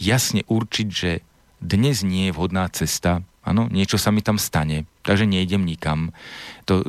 jasne 0.00 0.40
určiť, 0.48 0.88
že 0.88 1.20
dnes 1.60 2.02
nie 2.02 2.28
je 2.28 2.36
vhodná 2.36 2.66
cesta, 2.72 3.20
áno, 3.44 3.68
niečo 3.72 3.96
sa 3.96 4.12
mi 4.12 4.20
tam 4.20 4.36
stane, 4.36 4.84
takže 5.04 5.24
nejdem 5.24 5.64
nikam. 5.64 6.12
To, 6.68 6.80
e, 6.80 6.84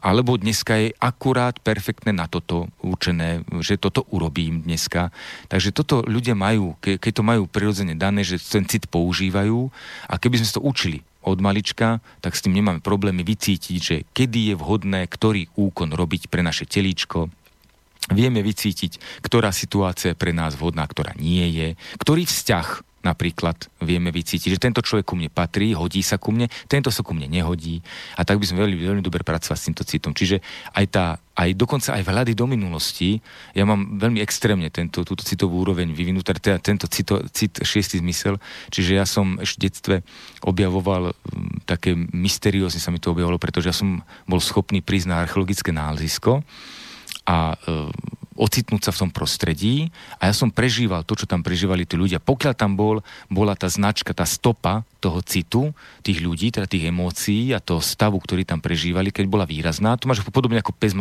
alebo 0.00 0.40
dneska 0.40 0.76
je 0.76 0.88
akurát 0.96 1.56
perfektné 1.60 2.16
na 2.16 2.28
toto 2.28 2.68
určené, 2.80 3.44
že 3.60 3.76
toto 3.76 4.04
urobím 4.08 4.64
dneska. 4.64 5.12
Takže 5.48 5.72
toto 5.72 6.00
ľudia 6.04 6.32
majú, 6.32 6.76
ke, 6.80 6.96
keď 6.96 7.12
to 7.12 7.24
majú 7.24 7.42
prirodzene 7.48 7.96
dané, 7.96 8.24
že 8.24 8.40
ten 8.40 8.64
cit 8.64 8.88
používajú 8.88 9.68
a 10.08 10.14
keby 10.16 10.40
sme 10.40 10.48
to 10.48 10.64
učili 10.64 10.98
od 11.22 11.38
malička, 11.38 12.02
tak 12.18 12.34
s 12.34 12.42
tým 12.42 12.58
nemáme 12.58 12.82
problémy 12.82 13.22
vycítiť, 13.22 13.78
že 13.78 13.96
kedy 14.10 14.52
je 14.52 14.54
vhodné, 14.58 15.06
ktorý 15.06 15.46
úkon 15.54 15.94
robiť 15.94 16.26
pre 16.26 16.42
naše 16.42 16.66
telíčko, 16.66 17.30
vieme 18.10 18.42
vycítiť, 18.42 19.22
ktorá 19.22 19.54
situácia 19.54 20.12
je 20.12 20.18
pre 20.18 20.34
nás 20.34 20.58
vhodná, 20.58 20.82
ktorá 20.82 21.14
nie 21.14 21.46
je, 21.54 21.68
ktorý 22.02 22.26
vzťah 22.26 22.91
napríklad 23.02 23.68
vieme 23.82 24.14
vycítiť, 24.14 24.56
že 24.56 24.62
tento 24.62 24.80
človek 24.82 25.10
ku 25.10 25.14
mne 25.18 25.30
patrí, 25.30 25.74
hodí 25.74 26.00
sa 26.02 26.18
ku 26.18 26.30
mne, 26.30 26.46
tento 26.70 26.88
sa 26.94 27.02
ku 27.02 27.12
mne 27.14 27.26
nehodí 27.26 27.82
a 28.14 28.22
tak 28.22 28.38
by 28.38 28.46
sme 28.46 28.62
veľmi, 28.62 28.78
veľmi 28.78 29.02
dobre 29.02 29.26
pracovať 29.26 29.58
s 29.58 29.66
týmto 29.70 29.82
citom. 29.82 30.10
Čiže 30.14 30.38
aj 30.74 30.86
tá, 30.90 31.06
aj 31.34 31.50
dokonca 31.58 31.98
aj 31.98 32.02
vhľady 32.06 32.32
do 32.38 32.46
minulosti, 32.46 33.18
ja 33.52 33.66
mám 33.66 33.98
veľmi 33.98 34.22
extrémne 34.22 34.70
tento, 34.70 35.02
túto 35.02 35.26
citovú 35.26 35.66
úroveň 35.66 35.90
vyvinutú, 35.90 36.30
teda 36.30 36.62
tento 36.62 36.86
cito, 36.86 37.20
cit 37.34 37.58
šiestý 37.62 37.98
zmysel, 37.98 38.38
čiže 38.70 38.92
ja 38.94 39.04
som 39.04 39.36
ešte 39.42 39.58
v 39.58 39.62
detstve 39.68 39.96
objavoval 40.46 41.12
také 41.66 41.94
mysteriózne 41.94 42.78
sa 42.80 42.90
mi 42.94 43.02
to 43.02 43.12
objavilo, 43.12 43.36
pretože 43.36 43.68
ja 43.68 43.76
som 43.76 44.00
bol 44.24 44.38
schopný 44.38 44.80
prísť 44.80 45.10
na 45.10 45.22
archeologické 45.22 45.74
nálezisko 45.74 46.42
a 47.26 47.54
e, 47.54 47.56
ocitnúť 48.38 48.88
sa 48.88 48.90
v 48.94 49.00
tom 49.06 49.10
prostredí 49.10 49.90
a 50.16 50.30
ja 50.30 50.34
som 50.34 50.48
prežíval 50.48 51.04
to, 51.04 51.18
čo 51.18 51.26
tam 51.26 51.44
prežívali 51.44 51.84
tí 51.84 51.98
ľudia. 51.98 52.22
Pokiaľ 52.22 52.52
tam 52.54 52.78
bol, 52.78 53.04
bola 53.28 53.58
tá 53.58 53.66
značka, 53.68 54.14
tá 54.14 54.24
stopa 54.24 54.86
toho 55.02 55.18
citu, 55.26 55.74
tých 56.06 56.22
ľudí, 56.22 56.54
teda 56.54 56.70
tých 56.70 56.94
emócií 56.94 57.50
a 57.50 57.58
toho 57.58 57.82
stavu, 57.82 58.22
ktorý 58.22 58.46
tam 58.46 58.62
prežívali, 58.62 59.10
keď 59.10 59.26
bola 59.26 59.42
výrazná, 59.42 59.98
to 59.98 60.06
máš 60.06 60.22
podobne 60.30 60.62
ako 60.62 60.70
pes. 60.70 60.94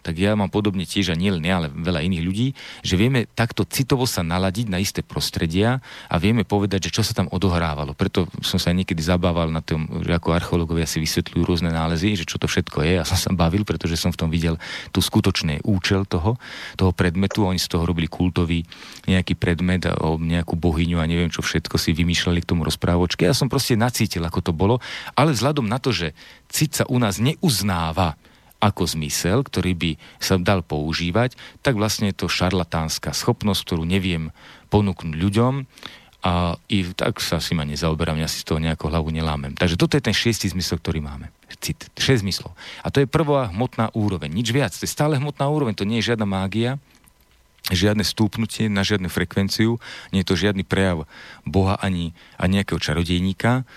Tak 0.00 0.16
ja 0.16 0.32
mám 0.32 0.48
podobne 0.48 0.88
tiež, 0.88 1.12
a 1.12 1.16
nie 1.16 1.30
len 1.30 1.44
ja, 1.44 1.60
ale 1.60 1.68
veľa 1.68 2.00
iných 2.02 2.24
ľudí, 2.24 2.48
že 2.80 2.96
vieme 2.96 3.28
takto 3.30 3.68
citovo 3.68 4.08
sa 4.08 4.24
naladiť 4.24 4.66
na 4.66 4.80
isté 4.80 5.04
prostredia 5.04 5.84
a 6.08 6.16
vieme 6.16 6.42
povedať, 6.42 6.88
že 6.88 6.94
čo 6.98 7.02
sa 7.04 7.12
tam 7.12 7.28
odohrávalo. 7.28 7.92
Preto 7.92 8.26
som 8.40 8.56
sa 8.56 8.72
niekedy 8.72 8.98
zabával 9.04 9.52
na 9.52 9.60
tom, 9.60 9.86
že 10.02 10.10
ako 10.16 10.34
archeológovia 10.34 10.88
si 10.88 10.98
vysvetľujú 11.04 11.42
rôzne 11.44 11.70
nálezy, 11.70 12.16
že 12.16 12.24
čo 12.24 12.40
to 12.40 12.48
všetko 12.48 12.82
je. 12.82 12.92
Ja 12.98 13.04
som 13.04 13.20
sa 13.20 13.30
bavil, 13.30 13.68
pretože 13.68 14.00
som 14.00 14.10
v 14.10 14.18
tom 14.24 14.28
videl 14.32 14.56
tu 14.90 15.04
skutočný 15.04 15.62
účel 15.68 16.08
toho, 16.08 16.40
toho 16.76 16.92
predmetu. 16.94 17.46
Oni 17.46 17.58
z 17.58 17.70
toho 17.70 17.84
robili 17.84 18.06
kultový 18.06 18.64
nejaký 19.06 19.34
predmet 19.36 19.88
o 19.88 20.16
nejakú 20.20 20.54
bohyňu 20.54 21.00
a 21.00 21.08
neviem 21.08 21.32
čo 21.32 21.42
všetko 21.42 21.76
si 21.76 21.96
vymýšľali 21.96 22.40
k 22.42 22.50
tomu 22.50 22.62
rozprávočke. 22.66 23.26
Ja 23.26 23.36
som 23.36 23.48
proste 23.48 23.74
nacítil, 23.78 24.22
ako 24.26 24.40
to 24.40 24.52
bolo, 24.54 24.78
ale 25.14 25.32
vzhľadom 25.32 25.66
na 25.66 25.78
to, 25.78 25.94
že 25.94 26.12
cit 26.50 26.76
sa 26.76 26.84
u 26.88 26.98
nás 27.00 27.18
neuznáva 27.18 28.18
ako 28.60 28.84
zmysel, 28.84 29.40
ktorý 29.40 29.72
by 29.72 29.90
sa 30.20 30.36
dal 30.36 30.60
používať, 30.60 31.32
tak 31.64 31.80
vlastne 31.80 32.12
je 32.12 32.20
to 32.20 32.28
šarlatánska 32.28 33.16
schopnosť, 33.16 33.60
ktorú 33.64 33.88
neviem 33.88 34.36
ponúknuť 34.68 35.16
ľuďom 35.16 35.64
a 36.20 36.60
i 36.68 36.84
tak 36.92 37.16
sa 37.24 37.40
si 37.40 37.56
ma 37.56 37.64
nezaoberám, 37.64 38.20
ja 38.20 38.28
si 38.28 38.44
z 38.44 38.48
toho 38.52 38.60
nejakú 38.60 38.92
hlavu 38.92 39.08
nelámem. 39.08 39.56
Takže 39.56 39.80
toto 39.80 39.96
je 39.96 40.04
ten 40.04 40.12
šiestý 40.12 40.52
zmysel, 40.52 40.76
ktorý 40.76 41.00
máme. 41.00 41.32
Cit. 41.60 41.88
Šesť 41.96 42.24
zmyslov. 42.24 42.52
A 42.84 42.88
to 42.92 43.00
je 43.00 43.08
prvá 43.08 43.48
hmotná 43.52 43.92
úroveň. 43.92 44.32
Nič 44.32 44.52
viac. 44.52 44.72
To 44.72 44.84
je 44.84 44.92
stále 44.92 45.16
hmotná 45.16 45.48
úroveň. 45.48 45.76
To 45.76 45.88
nie 45.88 46.00
je 46.00 46.12
žiadna 46.12 46.24
mágia, 46.28 46.80
žiadne 47.68 48.02
stúpnutie 48.02 48.72
na 48.72 48.80
žiadnu 48.80 49.12
frekvenciu, 49.12 49.76
nie 50.10 50.24
je 50.24 50.28
to 50.32 50.40
žiadny 50.40 50.64
prejav 50.64 51.04
Boha 51.44 51.76
ani, 51.78 52.16
ani 52.40 52.60
nejakého 52.60 52.80
čarodejníka. 52.80 53.68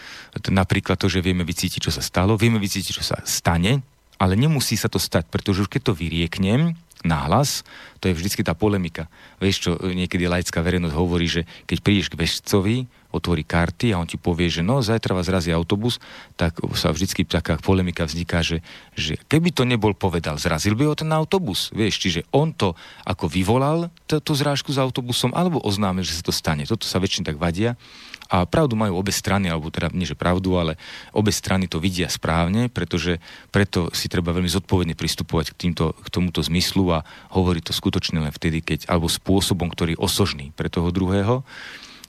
Napríklad 0.50 0.98
to, 0.98 1.12
že 1.12 1.22
vieme 1.22 1.44
vycítiť, 1.44 1.84
čo 1.84 1.92
sa 1.92 2.02
stalo, 2.02 2.40
vieme 2.40 2.58
vycítiť, 2.58 2.94
čo 2.96 3.06
sa 3.06 3.20
stane, 3.28 3.84
ale 4.18 4.34
nemusí 4.40 4.80
sa 4.80 4.88
to 4.88 4.98
stať, 4.98 5.28
pretože 5.28 5.68
už 5.68 5.70
keď 5.70 5.92
to 5.92 5.94
vyrieknem, 5.94 6.80
náhlas, 7.04 7.68
to 8.00 8.12
je 8.12 8.18
vždycky 8.18 8.44
tá 8.44 8.52
polemika. 8.52 9.08
Vieš, 9.40 9.56
čo 9.60 9.72
niekedy 9.80 10.28
laická 10.28 10.60
verejnosť 10.60 10.96
hovorí, 10.96 11.28
že 11.28 11.48
keď 11.68 11.78
prídeš 11.80 12.08
k 12.12 12.20
vešcovi, 12.20 12.78
otvorí 13.14 13.46
karty 13.46 13.94
a 13.94 14.02
on 14.02 14.10
ti 14.10 14.18
povie, 14.18 14.50
že 14.50 14.66
no, 14.66 14.82
zajtra 14.82 15.14
vás 15.14 15.30
zrazí 15.30 15.54
autobus, 15.54 16.02
tak 16.34 16.58
sa 16.74 16.90
vždycky 16.90 17.22
taká 17.24 17.62
polemika 17.62 18.10
vzniká, 18.10 18.42
že, 18.42 18.66
že 18.98 19.22
keby 19.30 19.54
to 19.54 19.64
nebol 19.70 19.94
povedal, 19.94 20.42
zrazil 20.42 20.74
by 20.74 20.90
ho 20.90 20.98
ten 20.98 21.14
autobus, 21.14 21.70
vieš, 21.78 22.02
čiže 22.02 22.26
on 22.34 22.52
to 22.52 22.74
ako 23.06 23.30
vyvolal, 23.30 23.94
tú 24.10 24.34
zrážku 24.34 24.74
s 24.74 24.82
autobusom, 24.82 25.30
alebo 25.38 25.62
oznámil, 25.62 26.02
že 26.02 26.18
sa 26.18 26.26
to 26.26 26.34
stane. 26.34 26.66
Toto 26.66 26.90
sa 26.90 26.98
väčšine 26.98 27.30
tak 27.30 27.38
vadia. 27.38 27.78
A 28.34 28.50
pravdu 28.50 28.74
majú 28.74 28.98
obe 28.98 29.14
strany, 29.14 29.46
alebo 29.46 29.70
teda 29.70 29.94
nie 29.94 30.10
že 30.10 30.18
pravdu, 30.18 30.58
ale 30.58 30.74
obe 31.14 31.30
strany 31.30 31.70
to 31.70 31.78
vidia 31.78 32.10
správne, 32.10 32.66
pretože 32.66 33.22
preto 33.54 33.94
si 33.94 34.10
treba 34.10 34.34
veľmi 34.34 34.50
zodpovedne 34.50 34.98
pristupovať 34.98 35.54
k, 35.54 35.70
týmto, 35.70 35.94
k 35.94 36.08
tomuto 36.10 36.42
zmyslu 36.42 36.98
a 36.98 37.06
hovoriť 37.30 37.70
to 37.70 37.74
skutočne 37.78 38.18
len 38.26 38.34
vtedy, 38.34 38.66
keď, 38.66 38.90
alebo 38.90 39.06
spôsobom, 39.06 39.70
ktorý 39.70 39.94
je 39.94 40.02
osožný 40.02 40.50
pre 40.58 40.66
toho 40.66 40.90
druhého. 40.90 41.46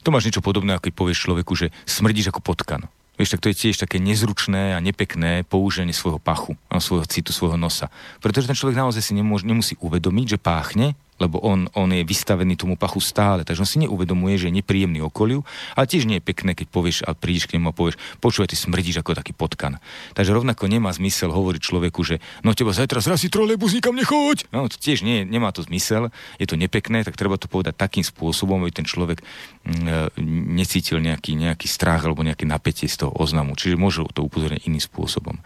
To 0.00 0.08
máš 0.08 0.24
niečo 0.24 0.40
podobné, 0.40 0.72
ako 0.72 0.88
keď 0.88 0.94
povieš 0.96 1.18
človeku, 1.28 1.52
že 1.52 1.76
smrdíš 1.84 2.32
ako 2.32 2.40
potkan. 2.40 2.88
Vieš, 3.14 3.38
tak 3.38 3.42
to 3.46 3.50
je 3.52 3.60
tiež 3.68 3.78
také 3.78 4.02
nezručné 4.02 4.74
a 4.74 4.82
nepekné 4.82 5.46
použenie 5.46 5.94
svojho 5.94 6.18
pachu, 6.18 6.58
svojho 6.66 7.06
citu, 7.06 7.30
svojho 7.30 7.54
nosa. 7.54 7.86
Pretože 8.18 8.50
ten 8.50 8.58
človek 8.58 8.74
naozaj 8.74 9.06
si 9.06 9.12
nemôže, 9.14 9.46
nemusí 9.46 9.78
uvedomiť, 9.78 10.34
že 10.34 10.38
páchne, 10.42 10.98
lebo 11.22 11.38
on, 11.38 11.70
on 11.78 11.88
je 11.94 12.02
vystavený 12.02 12.58
tomu 12.58 12.74
pachu 12.74 12.98
stále, 12.98 13.46
takže 13.46 13.62
on 13.62 13.70
si 13.70 13.78
neuvedomuje, 13.86 14.34
že 14.34 14.46
je 14.50 14.58
nepríjemný 14.58 14.98
okoliu, 15.06 15.46
ale 15.78 15.86
tiež 15.86 16.10
nie 16.10 16.18
je 16.18 16.26
pekné, 16.26 16.58
keď 16.58 16.66
povieš 16.70 16.96
a 17.06 17.14
prídeš 17.14 17.46
k 17.46 17.58
nemu 17.58 17.70
a 17.70 17.76
povieš, 17.76 17.96
počúvaj, 18.18 18.50
ty 18.50 18.56
smrdíš 18.58 19.00
ako 19.02 19.14
taký 19.14 19.30
potkan. 19.30 19.78
Takže 20.18 20.34
rovnako 20.34 20.66
nemá 20.66 20.90
zmysel 20.90 21.30
hovoriť 21.30 21.60
človeku, 21.62 22.00
že 22.02 22.18
no 22.42 22.50
teba 22.52 22.74
zajtra 22.74 22.98
zrazí 22.98 23.30
trolejbus, 23.30 23.78
nikam 23.78 23.94
nechoď. 23.94 24.50
No 24.50 24.66
to 24.66 24.74
tiež 24.74 25.06
nie, 25.06 25.22
nemá 25.22 25.54
to 25.54 25.62
zmysel, 25.62 26.10
je 26.42 26.46
to 26.50 26.58
nepekné, 26.58 27.06
tak 27.06 27.14
treba 27.14 27.38
to 27.38 27.46
povedať 27.46 27.78
takým 27.78 28.02
spôsobom, 28.02 28.66
aby 28.66 28.74
ten 28.74 28.86
človek 28.86 29.22
mm, 29.22 29.86
e, 29.86 30.22
necítil 30.58 30.98
nejaký, 30.98 31.38
nejaký 31.38 31.70
strach 31.70 32.02
alebo 32.02 32.26
nejaké 32.26 32.42
napätie 32.42 32.90
z 32.90 33.06
toho 33.06 33.14
oznamu. 33.14 33.54
Čiže 33.54 33.78
môže 33.78 34.02
to 34.10 34.26
upozorniť 34.26 34.66
iným 34.66 34.82
spôsobom. 34.82 35.38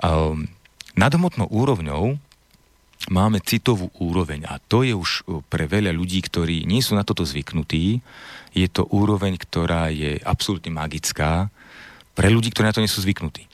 Um, 0.00 0.48
nadhmotnou 0.96 1.46
úrovňou 1.46 2.18
máme 3.08 3.40
citovú 3.40 3.88
úroveň 3.96 4.44
a 4.44 4.60
to 4.60 4.84
je 4.84 4.92
už 4.92 5.24
e, 5.24 5.40
pre 5.48 5.64
veľa 5.64 5.96
ľudí, 5.96 6.20
ktorí 6.20 6.68
nie 6.68 6.84
sú 6.84 6.92
na 6.92 7.06
toto 7.06 7.24
zvyknutí, 7.24 8.04
je 8.52 8.68
to 8.68 8.84
úroveň, 8.92 9.40
ktorá 9.40 9.88
je 9.88 10.20
absolútne 10.20 10.68
magická 10.68 11.48
pre 12.12 12.28
ľudí, 12.28 12.52
ktorí 12.52 12.68
na 12.68 12.76
to 12.76 12.84
nie 12.84 12.90
sú 12.92 13.00
zvyknutí. 13.00 13.48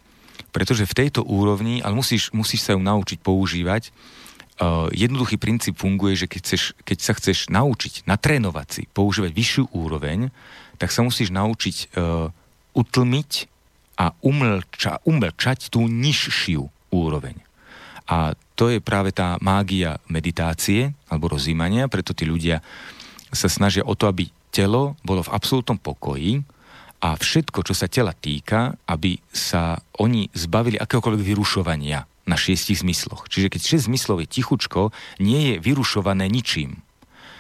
Pretože 0.51 0.89
v 0.89 0.99
tejto 0.99 1.23
úrovni, 1.23 1.79
ale 1.85 1.95
musíš, 1.95 2.33
musíš 2.33 2.67
sa 2.67 2.75
ju 2.75 2.81
naučiť 2.81 3.21
používať, 3.21 3.93
uh, 3.93 4.89
jednoduchý 4.89 5.37
princíp 5.37 5.77
funguje, 5.77 6.17
že 6.17 6.27
keď, 6.27 6.41
chceš, 6.41 6.63
keď 6.81 6.99
sa 6.99 7.13
chceš 7.13 7.39
naučiť, 7.53 8.09
natrénovať 8.09 8.69
si, 8.73 8.83
používať 8.89 9.37
vyššiu 9.37 9.65
úroveň, 9.77 10.33
tak 10.81 10.97
sa 10.97 11.05
musíš 11.05 11.29
naučiť 11.29 11.93
uh, 11.93 12.33
utlmiť 12.73 13.31
a 14.01 14.17
umlča, 14.25 15.05
umlčať 15.05 15.69
tú 15.69 15.85
nižšiu 15.85 16.65
úroveň. 16.89 17.37
A 18.09 18.33
to 18.57 18.73
je 18.73 18.81
práve 18.81 19.13
tá 19.13 19.37
mágia 19.45 20.01
meditácie 20.09 20.97
alebo 21.13 21.31
rozímania, 21.37 21.93
preto 21.93 22.17
tí 22.17 22.25
ľudia 22.25 22.65
sa 23.31 23.53
snažia 23.53 23.85
o 23.85 23.93
to, 23.93 24.09
aby 24.09 24.33
telo 24.49 24.97
bolo 25.05 25.21
v 25.21 25.33
absolútnom 25.37 25.77
pokoji 25.77 26.41
a 27.05 27.13
všetko, 27.13 27.61
čo 27.61 27.77
sa 27.77 27.93
tela 27.93 28.17
týka, 28.17 28.73
aby 28.89 29.21
sa 29.29 29.77
oni 30.01 30.33
zbavili 30.33 30.81
akéhokoľvek 30.81 31.23
vyrušovania 31.23 32.09
na 32.27 32.37
šiestich 32.41 32.81
zmysloch. 32.81 33.29
Čiže 33.29 33.53
keď 33.53 33.61
šesť 33.61 33.87
zmyslov 33.93 34.25
je 34.25 34.33
tichučko, 34.41 34.91
nie 35.21 35.53
je 35.53 35.55
vyrušované 35.61 36.27
ničím. 36.27 36.81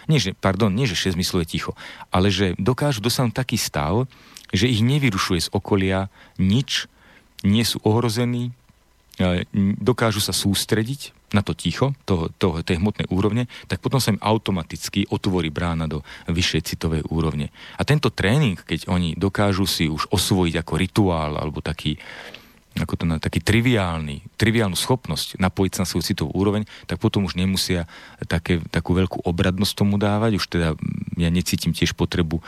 Nie, 0.07 0.23
že, 0.23 0.37
pardon, 0.39 0.71
nie, 0.71 0.87
že 0.87 0.95
šesť 0.95 1.19
zmyslov 1.19 1.41
je 1.43 1.53
ticho, 1.59 1.73
ale 2.15 2.31
že 2.31 2.55
dokážu 2.61 3.03
dosiahnuť 3.03 3.35
taký 3.35 3.59
stav, 3.59 4.07
že 4.55 4.71
ich 4.71 4.85
nevyrušuje 4.85 5.51
z 5.51 5.53
okolia 5.57 6.07
nič, 6.39 6.87
nie 7.43 7.67
sú 7.67 7.83
ohrození, 7.83 8.55
dokážu 9.81 10.21
sa 10.21 10.37
sústrediť 10.37 11.17
na 11.35 11.43
to 11.43 11.57
ticho, 11.57 11.97
toho, 12.07 12.31
toho, 12.39 12.63
tej 12.63 12.79
hmotnej 12.79 13.09
úrovne, 13.11 13.51
tak 13.67 13.83
potom 13.83 13.99
sa 13.99 14.15
im 14.15 14.23
automaticky 14.23 15.09
otvorí 15.11 15.51
brána 15.51 15.91
do 15.91 16.07
vyššej 16.31 16.63
citovej 16.63 17.03
úrovne. 17.11 17.51
A 17.77 17.83
tento 17.83 18.13
tréning, 18.15 18.61
keď 18.61 18.87
oni 18.87 19.19
dokážu 19.19 19.67
si 19.67 19.91
už 19.91 20.07
osvojiť 20.13 20.55
ako 20.63 20.73
rituál 20.79 21.33
alebo 21.41 21.59
taký, 21.65 21.99
ako 22.77 22.95
to 23.01 23.05
na 23.09 23.17
taký 23.17 23.41
triviálny, 23.41 24.21
triviálnu 24.37 24.77
schopnosť 24.77 25.41
napojiť 25.41 25.73
sa 25.77 25.81
na 25.83 25.89
svoju 25.89 26.05
citovú 26.05 26.31
úroveň, 26.37 26.69
tak 26.85 27.01
potom 27.01 27.25
už 27.25 27.35
nemusia 27.41 27.89
také, 28.29 28.61
takú 28.69 28.93
veľkú 28.93 29.25
obradnosť 29.25 29.73
tomu 29.73 29.97
dávať. 29.97 30.37
Už 30.37 30.47
teda 30.47 30.69
ja 31.17 31.29
necítim 31.33 31.73
tiež 31.73 31.97
potrebu, 31.97 32.41
e, 32.41 32.43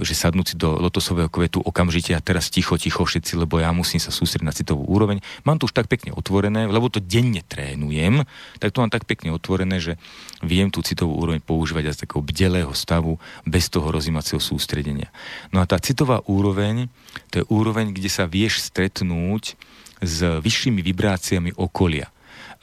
že 0.00 0.16
sadnúť 0.16 0.46
si 0.52 0.56
do 0.56 0.80
lotosového 0.80 1.28
kvetu 1.28 1.60
okamžite 1.60 2.16
a 2.16 2.24
teraz 2.24 2.48
ticho, 2.48 2.80
ticho 2.80 3.04
všetci, 3.04 3.36
lebo 3.36 3.60
ja 3.60 3.68
musím 3.76 4.00
sa 4.00 4.08
sústrediť 4.08 4.46
na 4.48 4.56
citovú 4.56 4.88
úroveň. 4.88 5.20
Mám 5.44 5.60
to 5.60 5.68
už 5.68 5.76
tak 5.76 5.92
pekne 5.92 6.16
otvorené, 6.16 6.64
lebo 6.64 6.88
to 6.88 7.04
denne 7.04 7.44
trénujem, 7.44 8.24
tak 8.56 8.72
to 8.72 8.80
mám 8.80 8.88
tak 8.88 9.04
pekne 9.04 9.36
otvorené, 9.36 9.76
že 9.78 10.00
viem 10.44 10.68
tú 10.68 10.84
citovú 10.84 11.16
úroveň 11.16 11.40
používať 11.40 11.88
aj 11.88 11.94
z 11.96 12.02
takého 12.04 12.22
bdelého 12.24 12.72
stavu, 12.76 13.16
bez 13.48 13.72
toho 13.72 13.88
rozímacieho 13.88 14.40
sústredenia. 14.40 15.08
No 15.54 15.62
a 15.62 15.68
tá 15.68 15.80
citová 15.80 16.20
úroveň, 16.28 16.92
to 17.32 17.40
je 17.40 17.44
úroveň, 17.48 17.92
kde 17.92 18.10
sa 18.12 18.28
vieš 18.28 18.68
stretnúť 18.68 19.56
s 20.04 20.18
vyššími 20.20 20.84
vibráciami 20.84 21.56
okolia. 21.56 22.12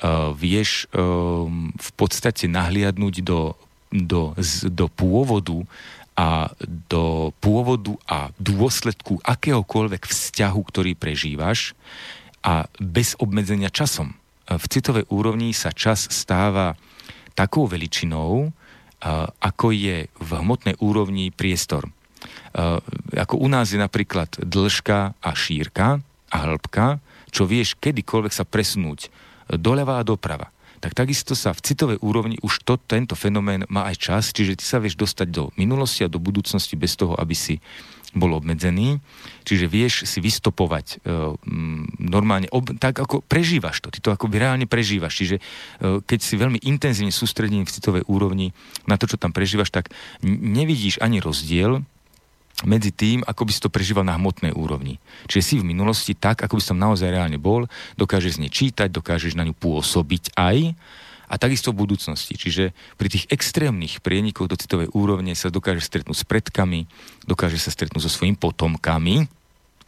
Uh, 0.03 0.35
vieš 0.35 0.89
um, 0.91 1.71
v 1.73 1.91
podstate 1.95 2.49
nahliadnúť 2.49 3.23
do, 3.23 3.55
do, 3.89 4.35
z, 4.41 4.67
do 4.69 4.89
pôvodu 4.89 5.63
a 6.13 6.53
do 6.89 7.33
pôvodu 7.41 7.97
a 8.05 8.29
dôsledku 8.37 9.17
akéhokoľvek 9.25 10.05
vzťahu, 10.05 10.61
ktorý 10.61 10.93
prežívaš 10.93 11.73
a 12.45 12.69
bez 12.77 13.17
obmedzenia 13.17 13.73
časom. 13.73 14.13
V 14.45 14.65
citovej 14.69 15.07
úrovni 15.09 15.55
sa 15.55 15.71
čas 15.71 16.05
stáva 16.11 16.77
takou 17.33 17.65
veličinou, 17.65 18.53
ako 19.43 19.67
je 19.75 20.07
v 20.07 20.31
hmotnej 20.31 20.79
úrovni 20.79 21.33
priestor. 21.33 21.91
Ako 23.11 23.35
u 23.35 23.47
nás 23.51 23.75
je 23.75 23.79
napríklad 23.81 24.31
dĺžka 24.39 25.19
a 25.19 25.29
šírka 25.35 25.99
a 26.31 26.37
hĺbka, 26.47 27.03
čo 27.33 27.49
vieš 27.49 27.75
kedykoľvek 27.81 28.31
sa 28.31 28.45
presunúť 28.45 29.09
e, 29.09 29.09
doľava 29.57 29.97
a 29.97 30.05
doprava 30.05 30.53
tak 30.83 30.99
takisto 30.99 31.31
sa 31.31 31.55
v 31.55 31.63
citovej 31.63 32.03
úrovni 32.03 32.35
už 32.43 32.67
to, 32.67 32.75
tento 32.75 33.15
fenomén 33.15 33.63
má 33.71 33.87
aj 33.87 34.03
čas, 34.03 34.23
čiže 34.35 34.59
ty 34.59 34.67
sa 34.67 34.83
vieš 34.83 34.99
dostať 34.99 35.27
do 35.31 35.47
minulosti 35.55 36.03
a 36.03 36.11
do 36.11 36.19
budúcnosti 36.19 36.75
bez 36.75 36.99
toho, 36.99 37.15
aby 37.15 37.31
si 37.31 37.63
bol 38.13 38.37
obmedzený. 38.37 39.01
Čiže 39.43 39.65
vieš 39.67 39.93
si 40.07 40.23
vystopovať 40.23 41.03
e, 41.03 41.35
normálne, 41.99 42.47
ob, 42.53 42.71
tak 42.77 43.01
ako 43.01 43.25
prežívaš 43.25 43.83
to, 43.83 43.91
ty 43.91 43.99
to 43.99 44.13
ako 44.13 44.29
reálne 44.31 44.69
prežívaš. 44.69 45.19
Čiže 45.19 45.35
e, 45.37 45.41
keď 46.05 46.19
si 46.21 46.39
veľmi 46.39 46.63
intenzívne 46.63 47.11
sústredený 47.11 47.65
v 47.65 47.73
citovej 47.73 48.03
úrovni 48.07 48.55
na 48.87 48.95
to, 48.95 49.09
čo 49.09 49.19
tam 49.19 49.35
prežívaš, 49.35 49.73
tak 49.73 49.91
nevidíš 50.23 51.01
ani 51.01 51.19
rozdiel 51.19 51.83
medzi 52.63 52.93
tým, 52.93 53.25
ako 53.25 53.49
by 53.49 53.51
si 53.51 53.63
to 53.65 53.73
prežíval 53.73 54.05
na 54.05 54.15
hmotnej 54.15 54.53
úrovni. 54.53 55.01
Čiže 55.25 55.43
si 55.43 55.55
v 55.59 55.67
minulosti 55.67 56.13
tak, 56.13 56.45
ako 56.45 56.61
by 56.61 56.63
som 56.63 56.77
naozaj 56.77 57.09
reálne 57.09 57.41
bol, 57.41 57.65
dokážeš 57.97 58.37
z 58.37 58.41
nej 58.45 58.51
čítať, 58.53 58.93
dokážeš 58.93 59.33
na 59.33 59.43
ňu 59.43 59.57
pôsobiť 59.57 60.37
aj 60.37 60.77
a 61.33 61.41
takisto 61.41 61.73
v 61.73 61.89
budúcnosti. 61.89 62.37
Čiže 62.37 62.77
pri 62.93 63.09
tých 63.09 63.25
extrémnych 63.33 64.05
prienikoch 64.05 64.45
do 64.45 64.53
citovej 64.53 64.93
úrovne 64.93 65.33
sa 65.33 65.49
dokážeš 65.49 65.89
stretnúť 65.89 66.21
s 66.21 66.29
predkami, 66.29 66.85
dokážeš 67.25 67.65
sa 67.65 67.71
stretnúť 67.73 68.05
so 68.05 68.13
svojimi 68.13 68.37
potomkami, 68.37 69.25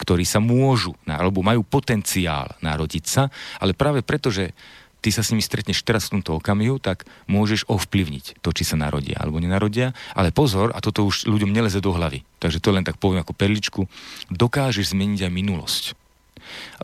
ktorí 0.01 0.25
sa 0.25 0.41
môžu, 0.41 0.97
alebo 1.05 1.45
majú 1.45 1.61
potenciál 1.61 2.57
narodiť 2.65 3.05
sa, 3.05 3.29
ale 3.61 3.77
práve 3.77 4.01
preto, 4.01 4.33
že 4.33 4.57
ty 5.05 5.13
sa 5.13 5.21
s 5.21 5.29
nimi 5.29 5.45
stretneš 5.45 5.85
teraz 5.85 6.09
v 6.09 6.17
tomto 6.17 6.41
okamihu, 6.41 6.81
tak 6.81 7.05
môžeš 7.29 7.69
ovplyvniť 7.69 8.41
to, 8.41 8.49
či 8.49 8.65
sa 8.65 8.73
narodia 8.73 9.21
alebo 9.21 9.37
nenarodia. 9.37 9.93
Ale 10.17 10.33
pozor, 10.33 10.73
a 10.73 10.81
toto 10.81 11.05
už 11.05 11.29
ľuďom 11.29 11.53
neleze 11.53 11.77
do 11.77 11.93
hlavy, 11.93 12.25
takže 12.41 12.57
to 12.57 12.73
len 12.73 12.81
tak 12.81 12.97
poviem 12.97 13.21
ako 13.21 13.37
perličku, 13.37 13.85
dokážeš 14.33 14.97
zmeniť 14.97 15.29
aj 15.29 15.31
minulosť. 15.31 15.83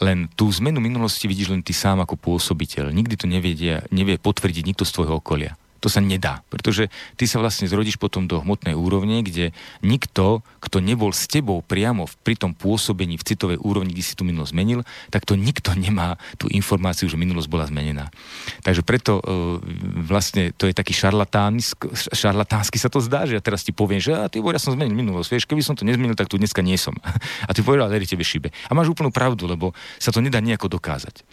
Len 0.01 0.29
tú 0.33 0.49
zmenu 0.51 0.81
minulosti 0.81 1.25
vidíš 1.29 1.53
len 1.53 1.61
ty 1.61 1.71
sám 1.71 2.01
ako 2.03 2.17
pôsobiteľ. 2.17 2.89
Nikdy 2.91 3.15
to 3.17 3.25
nevie, 3.29 3.53
nevie 3.89 4.15
potvrdiť 4.17 4.63
nikto 4.67 4.83
z 4.83 4.93
tvojho 4.95 5.19
okolia. 5.19 5.57
To 5.81 5.89
sa 5.89 5.97
nedá, 5.97 6.45
pretože 6.53 6.93
ty 7.17 7.25
sa 7.25 7.41
vlastne 7.41 7.65
zrodíš 7.65 7.97
potom 7.97 8.29
do 8.29 8.37
hmotnej 8.41 8.77
úrovne, 8.77 9.25
kde 9.25 9.49
nikto, 9.81 10.45
kto 10.61 10.77
nebol 10.77 11.09
s 11.09 11.25
tebou 11.25 11.65
priamo 11.65 12.05
pri 12.21 12.37
tom 12.37 12.53
pôsobení 12.53 13.17
v 13.17 13.25
citovej 13.25 13.57
úrovni, 13.57 13.97
kde 13.97 14.05
si 14.05 14.13
tú 14.13 14.21
minulosť 14.21 14.53
zmenil, 14.53 14.85
tak 15.09 15.25
to 15.25 15.33
nikto 15.33 15.73
nemá 15.73 16.21
tú 16.37 16.45
informáciu, 16.53 17.09
že 17.09 17.17
minulosť 17.17 17.49
bola 17.49 17.65
zmenená. 17.65 18.13
Takže 18.61 18.85
preto 18.85 19.17
uh, 19.19 19.57
vlastne 20.05 20.53
to 20.53 20.69
je 20.69 20.73
taký 20.77 20.93
šarlatánsky 20.93 22.77
sa 22.77 22.89
to 22.89 23.01
zdá, 23.01 23.25
že 23.25 23.37
ja 23.37 23.41
teraz 23.41 23.65
ti 23.65 23.73
poviem, 23.73 23.97
že 24.01 24.13
a 24.13 24.29
ty 24.29 24.41
ja 24.41 24.61
som 24.61 24.73
zmenil 24.73 24.93
minulosť, 24.93 25.29
vieš, 25.33 25.45
keby 25.49 25.61
som 25.65 25.73
to 25.73 25.85
nezmenil, 25.85 26.13
tak 26.13 26.29
tu 26.29 26.37
dneska 26.37 26.61
nie 26.61 26.77
som. 26.77 26.93
A 27.49 27.51
ty 27.53 27.65
povedal, 27.65 27.89
že 27.89 28.13
tebe 28.17 28.25
šibe. 28.25 28.49
A 28.69 28.71
máš 28.73 28.91
úplnú 28.91 29.09
pravdu, 29.09 29.47
lebo 29.49 29.73
sa 29.97 30.13
to 30.13 30.19
nedá 30.19 30.43
nejako 30.43 30.67
dokázať. 30.77 31.23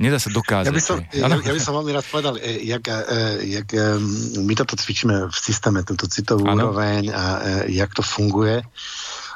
Nedá 0.00 0.18
sa 0.18 0.32
dokázať. 0.32 0.72
Ja 0.72 0.74
by 0.74 0.82
som, 0.82 0.98
ja, 1.12 1.26
ja 1.28 1.52
by 1.54 1.60
som 1.60 1.72
veľmi 1.78 1.92
rád 1.94 2.06
povedal, 2.08 2.34
e, 2.40 2.64
jak, 2.66 2.84
e, 2.88 2.98
jak 3.58 3.68
my 4.44 4.54
toto 4.56 4.78
cvičíme 4.78 5.30
v 5.30 5.36
systéme, 5.36 5.82
tento 5.82 6.06
citovú 6.08 6.46
ano. 6.46 6.70
úroveň 6.70 7.10
a 7.10 7.24
e, 7.66 7.78
jak 7.78 7.94
to 7.94 8.02
funguje. 8.02 8.62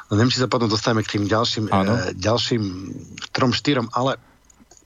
No, 0.09 0.17
neviem, 0.17 0.33
či 0.33 0.41
sa 0.41 0.49
potom 0.49 0.71
dostaneme 0.71 1.05
k 1.05 1.17
tým 1.17 1.25
ďalším, 1.29 1.69
e, 1.69 1.73
ďalším 2.17 2.63
trom, 3.31 3.51
štyrom, 3.53 3.91
ale 3.93 4.17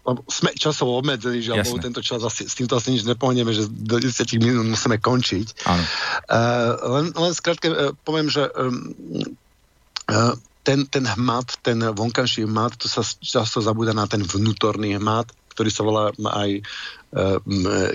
lebo 0.04 0.20
sme 0.28 0.52
časovo 0.52 1.00
obmedzení, 1.00 1.40
že 1.40 1.56
alebo 1.56 1.80
tento 1.80 2.04
čas 2.04 2.20
asi, 2.28 2.44
s 2.44 2.60
týmto 2.60 2.76
asi 2.76 2.92
nič 2.92 3.08
nepohneme, 3.08 3.56
že 3.56 3.72
do 3.72 4.04
10 4.04 4.12
minút 4.44 4.68
musíme 4.68 5.00
končiť. 5.00 5.64
Uh, 5.64 6.76
len, 7.00 7.06
len 7.16 7.32
skrátke 7.32 7.72
uh, 7.72 7.96
poviem, 8.04 8.28
že 8.28 8.44
um, 8.52 8.92
uh, 10.12 10.36
ten, 10.68 10.88
ten 10.92 11.08
hmat, 11.08 11.60
ten 11.64 11.80
vonkajší 11.80 12.44
hmat, 12.44 12.76
to 12.80 12.92
sa 12.92 13.00
často 13.04 13.64
zabúda 13.64 13.96
na 13.96 14.04
ten 14.04 14.24
vnútorný 14.24 15.00
hmat, 15.00 15.32
ktorý 15.54 15.70
sa 15.70 15.86
volá 15.86 16.10
aj 16.12 16.50
e, 16.58 16.62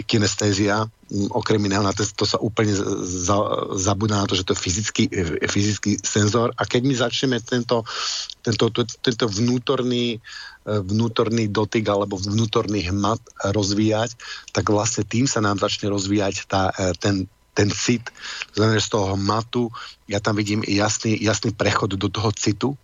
kinestézia, 0.07 0.87
okrem 1.35 1.59
iného, 1.67 1.83
na 1.83 1.91
to, 1.91 2.25
sa 2.25 2.39
úplne 2.39 2.73
za, 3.03 3.37
zabúda 3.75 4.23
na 4.23 4.27
to, 4.31 4.39
že 4.39 4.47
to 4.47 4.55
je 4.55 4.63
fyzický, 4.63 5.05
e, 5.11 5.47
fyzický 5.51 5.99
senzor. 6.01 6.55
A 6.55 6.63
keď 6.65 6.83
my 6.87 6.95
začneme 6.95 7.37
tento, 7.43 7.83
tento, 8.41 8.71
tento 9.03 9.27
vnútorný, 9.27 10.17
e, 10.17 10.19
vnútorný 10.65 11.51
dotyk 11.51 11.85
alebo 11.91 12.15
vnútorný 12.17 12.87
hmat 12.95 13.21
rozvíjať, 13.51 14.15
tak 14.55 14.71
vlastne 14.71 15.03
tým 15.03 15.27
sa 15.27 15.43
nám 15.43 15.59
začne 15.59 15.91
rozvíjať 15.91 16.47
tá, 16.47 16.71
ten, 17.03 17.27
ten 17.59 17.69
cit, 17.75 18.07
znamená, 18.55 18.79
z 18.79 18.91
toho 18.95 19.19
matu, 19.19 19.75
ja 20.07 20.23
tam 20.23 20.39
vidím 20.39 20.63
jasný, 20.63 21.19
jasný 21.19 21.51
prechod 21.51 21.99
do 21.99 22.07
toho 22.07 22.31
citu, 22.31 22.79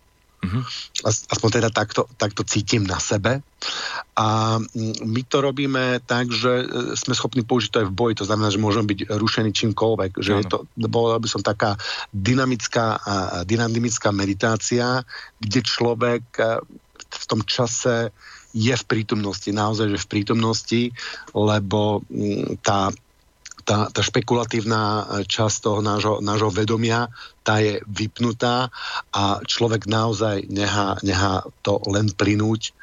Mm-hmm. 0.45 0.63
Aspoň 1.05 1.49
teda 1.49 1.69
takto, 1.73 2.05
takto 2.21 2.45
cítim 2.45 2.85
na 2.85 3.01
sebe. 3.01 3.41
A 4.13 4.57
mm, 4.61 5.01
my 5.01 5.21
to 5.25 5.41
robíme 5.41 5.99
tak, 6.05 6.29
že 6.29 6.63
e, 6.63 6.65
sme 6.93 7.17
schopní 7.17 7.41
použiť 7.41 7.69
to 7.73 7.81
aj 7.81 7.87
v 7.89 7.97
boji. 7.97 8.13
To 8.21 8.27
znamená, 8.29 8.53
že 8.53 8.61
môžeme 8.61 8.85
byť 8.85 9.09
rušení 9.09 9.51
čímkoľvek. 9.51 10.21
Že 10.21 10.31
je 10.39 10.45
to, 10.45 10.57
bola 10.77 11.17
by 11.17 11.27
som 11.27 11.41
taká 11.41 11.75
dynamická, 12.13 13.01
dynamická 13.49 14.13
meditácia, 14.13 15.01
kde 15.41 15.59
človek 15.65 16.23
e, 16.37 16.61
v 17.15 17.25
tom 17.25 17.41
čase 17.41 18.13
je 18.55 18.71
v 18.71 18.85
prítomnosti, 18.87 19.51
naozaj, 19.51 19.91
že 19.91 20.03
v 20.07 20.11
prítomnosti, 20.11 20.81
lebo 21.35 22.07
mm, 22.07 22.63
tá 22.63 22.87
tá, 23.65 23.89
tá 23.89 24.01
špekulatívna 24.05 24.81
e, 24.81 25.03
časť 25.25 25.57
toho 25.65 25.79
nášho, 25.81 26.21
nášho 26.21 26.53
vedomia, 26.53 27.09
tá 27.41 27.57
je 27.57 27.81
vypnutá 27.89 28.69
a 29.09 29.41
človek 29.41 29.89
naozaj 29.89 30.45
nechá, 30.47 31.01
nechá 31.01 31.41
to 31.65 31.81
len 31.89 32.13
plynúť. 32.13 32.77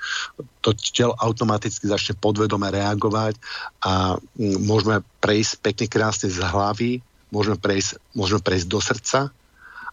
To 0.67 0.75
telo 0.75 1.15
automaticky 1.15 1.87
začne 1.87 2.19
podvedome 2.19 2.67
reagovať 2.69 3.39
a 3.87 4.19
môžeme 4.39 5.07
prejsť 5.23 5.63
pekne 5.63 5.87
krásne 5.87 6.29
z 6.29 6.43
hlavy, 6.43 6.99
môžeme 7.31 7.57
prejsť, 7.57 8.03
môžeme 8.19 8.43
prejsť 8.43 8.67
do 8.67 8.79
srdca 8.83 9.21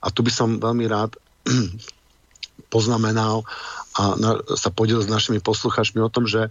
a 0.02 0.07
tu 0.10 0.26
by 0.26 0.32
som 0.34 0.57
veľmi 0.57 0.90
rád 0.90 1.14
poznamenal 2.74 3.45
a 3.94 4.18
na, 4.18 4.41
sa 4.57 4.74
podiel 4.74 5.06
s 5.06 5.10
našimi 5.10 5.38
posluchačmi 5.38 6.02
o 6.02 6.10
tom, 6.10 6.26
že 6.26 6.49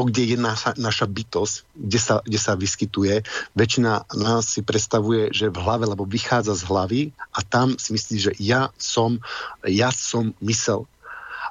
to, 0.00 0.08
kde 0.08 0.32
je 0.32 0.38
naša, 0.40 0.80
naša 0.80 1.04
bytosť, 1.04 1.76
kde 1.76 2.00
sa, 2.00 2.14
kde 2.24 2.40
sa 2.40 2.56
vyskytuje, 2.56 3.20
väčšina 3.52 4.08
nás 4.16 4.48
si 4.48 4.64
predstavuje, 4.64 5.28
že 5.28 5.52
v 5.52 5.60
hlave, 5.60 5.84
lebo 5.84 6.08
vychádza 6.08 6.56
z 6.56 6.64
hlavy 6.64 7.00
a 7.36 7.44
tam 7.44 7.76
si 7.76 7.92
myslí, 7.92 8.16
že 8.16 8.32
ja 8.40 8.72
som, 8.80 9.20
ja 9.68 9.92
som 9.92 10.32
mysel. 10.40 10.88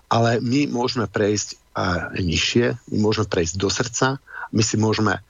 Ale 0.10 0.42
my 0.42 0.66
môžeme 0.66 1.06
prejsť 1.06 1.62
a 1.78 2.10
nižšie, 2.18 2.74
my 2.90 2.98
môžeme 2.98 3.30
prejsť 3.30 3.54
do 3.62 3.70
srdca, 3.70 4.18
my 4.50 4.66
si 4.66 4.82
môžeme 4.82 5.22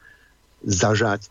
zažať 0.63 1.27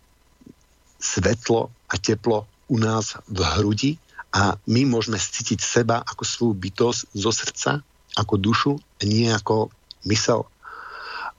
svetlo 1.01 1.73
a 1.89 1.97
teplo 1.97 2.45
u 2.69 2.77
nás 2.77 3.17
v 3.33 3.41
hrudi 3.57 3.93
a 4.37 4.61
my 4.69 4.85
môžeme 4.85 5.17
cítiť 5.17 5.57
seba 5.65 6.05
ako 6.05 6.21
svoju 6.29 6.53
bytosť 6.53 7.01
zo 7.17 7.33
srdca, 7.33 7.81
ako 8.13 8.35
dušu, 8.37 8.73
nie 9.09 9.33
ako 9.33 9.73
mysel. 10.05 10.45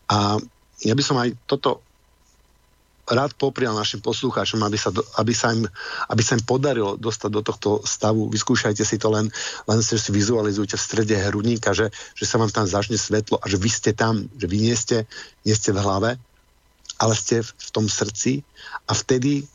A 0.10 0.41
ja 0.84 0.94
by 0.95 1.03
som 1.06 1.18
aj 1.22 1.38
toto 1.45 1.86
rád 3.10 3.34
poprial 3.34 3.73
našim 3.73 4.06
poslucháčom, 4.06 4.61
aby 4.61 4.77
sa, 4.77 4.94
aby, 5.18 5.34
sa 5.34 5.49
im, 5.49 5.65
aby 6.14 6.22
sa 6.22 6.38
im 6.38 6.44
podarilo 6.45 6.94
dostať 6.94 7.30
do 7.34 7.41
tohto 7.41 7.69
stavu. 7.81 8.30
Vyskúšajte 8.30 8.86
si 8.86 9.02
to 9.02 9.10
len, 9.10 9.34
len 9.65 9.80
si 9.81 9.98
vizualizujte 10.14 10.77
v 10.77 10.86
strede 10.86 11.15
hrudníka, 11.18 11.73
že, 11.73 11.90
že 12.14 12.26
sa 12.30 12.38
vám 12.38 12.53
tam 12.53 12.69
začne 12.69 13.02
svetlo 13.02 13.41
a 13.41 13.45
že 13.49 13.57
vy 13.57 13.69
ste 13.69 13.91
tam, 13.98 14.30
že 14.38 14.45
vy 14.45 14.57
nie 14.61 14.76
ste, 14.77 15.10
nie 15.41 15.57
ste 15.57 15.73
v 15.73 15.81
hlave, 15.81 16.10
ale 17.02 17.14
ste 17.18 17.41
v, 17.41 17.49
v 17.49 17.69
tom 17.73 17.90
srdci 17.90 18.45
a 18.86 18.94
vtedy, 18.94 19.49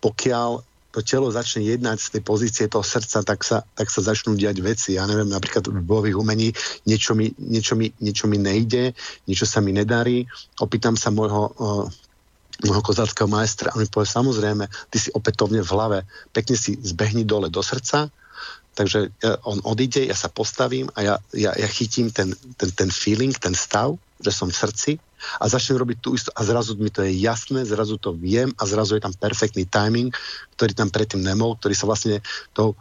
pokiaľ 0.00 0.64
to 0.94 1.02
telo 1.02 1.26
začne 1.34 1.66
jednať 1.66 1.98
z 1.98 2.08
tej 2.14 2.22
pozície 2.22 2.64
toho 2.70 2.86
srdca, 2.86 3.26
tak 3.26 3.42
sa, 3.42 3.66
tak 3.74 3.90
sa 3.90 3.98
začnú 3.98 4.38
diať 4.38 4.62
veci. 4.62 4.94
Ja 4.94 5.10
neviem, 5.10 5.26
napríklad 5.26 5.66
v 5.66 5.82
bojových 5.82 6.14
umení 6.14 6.54
niečo 6.86 7.18
mi, 7.18 7.34
niečo, 7.34 7.74
mi, 7.74 7.90
niečo 7.98 8.30
mi 8.30 8.38
nejde, 8.38 8.94
niečo 9.26 9.42
sa 9.42 9.58
mi 9.58 9.74
nedarí. 9.74 10.30
Opýtam 10.62 10.94
sa 10.94 11.10
môjho, 11.10 11.50
môjho 12.62 12.82
kozáckého 12.86 13.26
majstra 13.26 13.74
a 13.74 13.78
mi 13.82 13.90
povie, 13.90 14.06
samozrejme, 14.06 14.70
ty 14.94 14.96
si 15.02 15.10
opätovne 15.10 15.66
v 15.66 15.72
hlave, 15.74 15.98
pekne 16.30 16.54
si 16.54 16.78
zbehni 16.78 17.26
dole 17.26 17.50
do 17.50 17.58
srdca, 17.58 18.06
takže 18.78 19.10
on 19.50 19.58
odíde, 19.66 20.06
ja 20.06 20.14
sa 20.14 20.30
postavím 20.30 20.86
a 20.94 21.02
ja, 21.02 21.14
ja, 21.34 21.50
ja 21.58 21.66
chytím 21.66 22.14
ten, 22.14 22.38
ten, 22.54 22.70
ten 22.70 22.90
feeling, 22.94 23.34
ten 23.34 23.58
stav, 23.58 23.98
že 24.24 24.32
som 24.32 24.48
v 24.48 24.56
srdci 24.56 24.92
a 25.40 25.44
začnem 25.44 25.76
robiť 25.76 25.98
tú 26.00 26.16
istú 26.16 26.32
a 26.32 26.40
zrazu 26.40 26.76
mi 26.80 26.88
to 26.88 27.04
je 27.04 27.12
jasné, 27.20 27.64
zrazu 27.68 28.00
to 28.00 28.16
viem 28.16 28.50
a 28.56 28.64
zrazu 28.64 28.96
je 28.96 29.04
tam 29.04 29.12
perfektný 29.12 29.68
timing, 29.68 30.08
ktorý 30.56 30.72
tam 30.72 30.88
predtým 30.88 31.20
nemol, 31.20 31.60
ktorý 31.60 31.76
sa 31.76 31.84
vlastne 31.84 32.24
tou 32.56 32.72
e, 32.72 32.76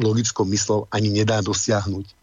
logickou 0.00 0.48
myslou 0.48 0.88
ani 0.88 1.12
nedá 1.12 1.44
dosiahnuť. 1.44 2.16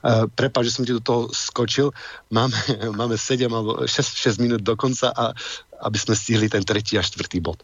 Uh, 0.00 0.32
prepáč, 0.32 0.72
že 0.72 0.74
som 0.80 0.84
ti 0.88 0.96
do 0.96 1.04
toho 1.04 1.28
skočil. 1.28 1.92
Máme, 2.32 2.56
máme 3.04 3.20
7 3.20 3.52
alebo 3.52 3.84
6, 3.84 4.40
6 4.40 4.40
minút 4.40 4.64
do 4.64 4.72
konca, 4.80 5.12
a, 5.12 5.36
aby 5.84 5.98
sme 6.00 6.16
stihli 6.16 6.48
ten 6.48 6.64
tretí 6.64 6.96
a 6.96 7.04
štvrtý 7.04 7.44
bod. 7.44 7.60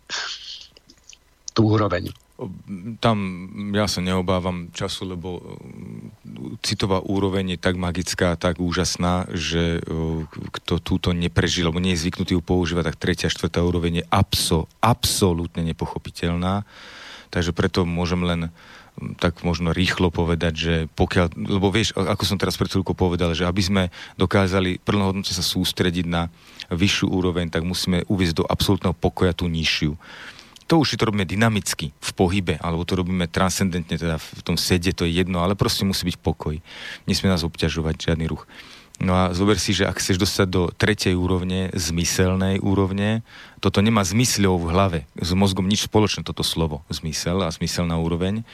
Tú 1.56 1.72
úroveň 1.72 2.12
tam 3.02 3.18
ja 3.74 3.90
sa 3.90 3.98
neobávam 3.98 4.70
času, 4.70 5.10
lebo 5.10 5.42
citová 6.62 7.02
úroveň 7.02 7.54
je 7.54 7.58
tak 7.58 7.74
magická, 7.74 8.38
tak 8.38 8.62
úžasná, 8.62 9.26
že 9.34 9.82
kto 10.62 10.78
túto 10.78 11.10
neprežil, 11.10 11.66
alebo 11.66 11.82
nie 11.82 11.98
je 11.98 12.06
zvyknutý 12.06 12.38
ju 12.38 12.42
používať, 12.42 12.94
tak 12.94 13.02
tretia, 13.02 13.26
štvrtá 13.26 13.58
úroveň 13.66 14.02
je 14.02 14.04
abso, 14.14 14.70
absolútne 14.78 15.66
nepochopiteľná. 15.66 16.62
Takže 17.34 17.50
preto 17.50 17.82
môžem 17.82 18.22
len 18.22 18.40
tak 19.18 19.46
možno 19.46 19.70
rýchlo 19.70 20.10
povedať, 20.10 20.54
že 20.54 20.74
pokiaľ, 20.94 21.34
lebo 21.38 21.70
vieš, 21.70 21.94
ako 21.94 22.22
som 22.22 22.38
teraz 22.38 22.58
pred 22.58 22.70
chvíľkou 22.70 22.98
povedal, 22.98 23.34
že 23.34 23.46
aby 23.46 23.62
sme 23.62 23.82
dokázali 24.18 24.82
plnohodnotne 24.82 25.34
sa 25.34 25.42
sústrediť 25.42 26.06
na 26.06 26.30
vyššiu 26.70 27.06
úroveň, 27.10 27.50
tak 27.50 27.62
musíme 27.62 28.06
uviezť 28.10 28.42
do 28.42 28.44
absolútneho 28.46 28.94
pokoja 28.94 29.34
tú 29.34 29.46
nižšiu 29.46 29.94
to 30.68 30.84
už 30.84 30.94
si 30.94 30.96
to 31.00 31.08
robíme 31.08 31.24
dynamicky, 31.24 31.96
v 31.96 32.10
pohybe, 32.12 32.60
alebo 32.60 32.84
to 32.84 33.00
robíme 33.00 33.24
transcendentne, 33.24 33.96
teda 33.96 34.20
v 34.20 34.42
tom 34.44 34.60
sede, 34.60 34.92
to 34.92 35.08
je 35.08 35.16
jedno, 35.16 35.40
ale 35.40 35.56
proste 35.56 35.88
musí 35.88 36.04
byť 36.04 36.20
pokoj. 36.20 36.60
Nesmie 37.08 37.32
nás 37.32 37.40
obťažovať 37.40 38.12
žiadny 38.12 38.28
ruch. 38.28 38.44
No 39.00 39.14
a 39.14 39.30
zober 39.32 39.56
si, 39.56 39.72
že 39.72 39.86
ak 39.86 40.02
chceš 40.02 40.20
dostať 40.20 40.46
do 40.50 40.62
tretej 40.74 41.14
úrovne, 41.14 41.70
zmyselnej 41.72 42.60
úrovne, 42.60 43.22
toto 43.62 43.80
nemá 43.80 44.02
zmysľov 44.02 44.58
v 44.58 44.70
hlave. 44.74 45.00
S 45.16 45.32
mozgom 45.32 45.64
nič 45.64 45.86
spoločné 45.86 46.26
toto 46.26 46.44
slovo, 46.44 46.84
zmysel 46.92 47.46
a 47.46 47.48
zmyselná 47.48 47.96
úroveň 47.96 48.44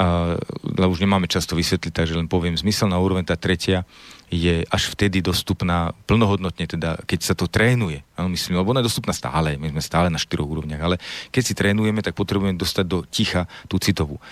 a, 0.00 0.38
lebo 0.64 0.90
už 0.96 1.04
nemáme 1.04 1.28
často 1.28 1.52
vysvetliť, 1.52 1.92
takže 1.92 2.16
len 2.16 2.24
poviem, 2.24 2.56
zmyselná 2.56 2.96
úroveň, 2.96 3.28
tá 3.28 3.36
tretia, 3.36 3.84
je 4.30 4.62
až 4.70 4.94
vtedy 4.94 5.18
dostupná 5.18 5.90
plnohodnotne, 6.06 6.62
teda 6.70 7.02
keď 7.02 7.20
sa 7.20 7.34
to 7.34 7.50
trénuje. 7.50 8.06
Áno, 8.14 8.30
myslím, 8.30 8.62
lebo 8.62 8.70
ona 8.70 8.78
je 8.80 8.88
dostupná 8.88 9.10
stále, 9.10 9.58
my 9.58 9.74
sme 9.74 9.82
stále 9.82 10.06
na 10.06 10.22
štyroch 10.22 10.46
úrovniach, 10.46 10.78
ale 10.78 10.96
keď 11.34 11.42
si 11.42 11.58
trénujeme, 11.58 11.98
tak 11.98 12.14
potrebujeme 12.14 12.54
dostať 12.54 12.84
do 12.86 13.02
ticha 13.02 13.50
tú 13.66 13.82
citovú. 13.82 14.22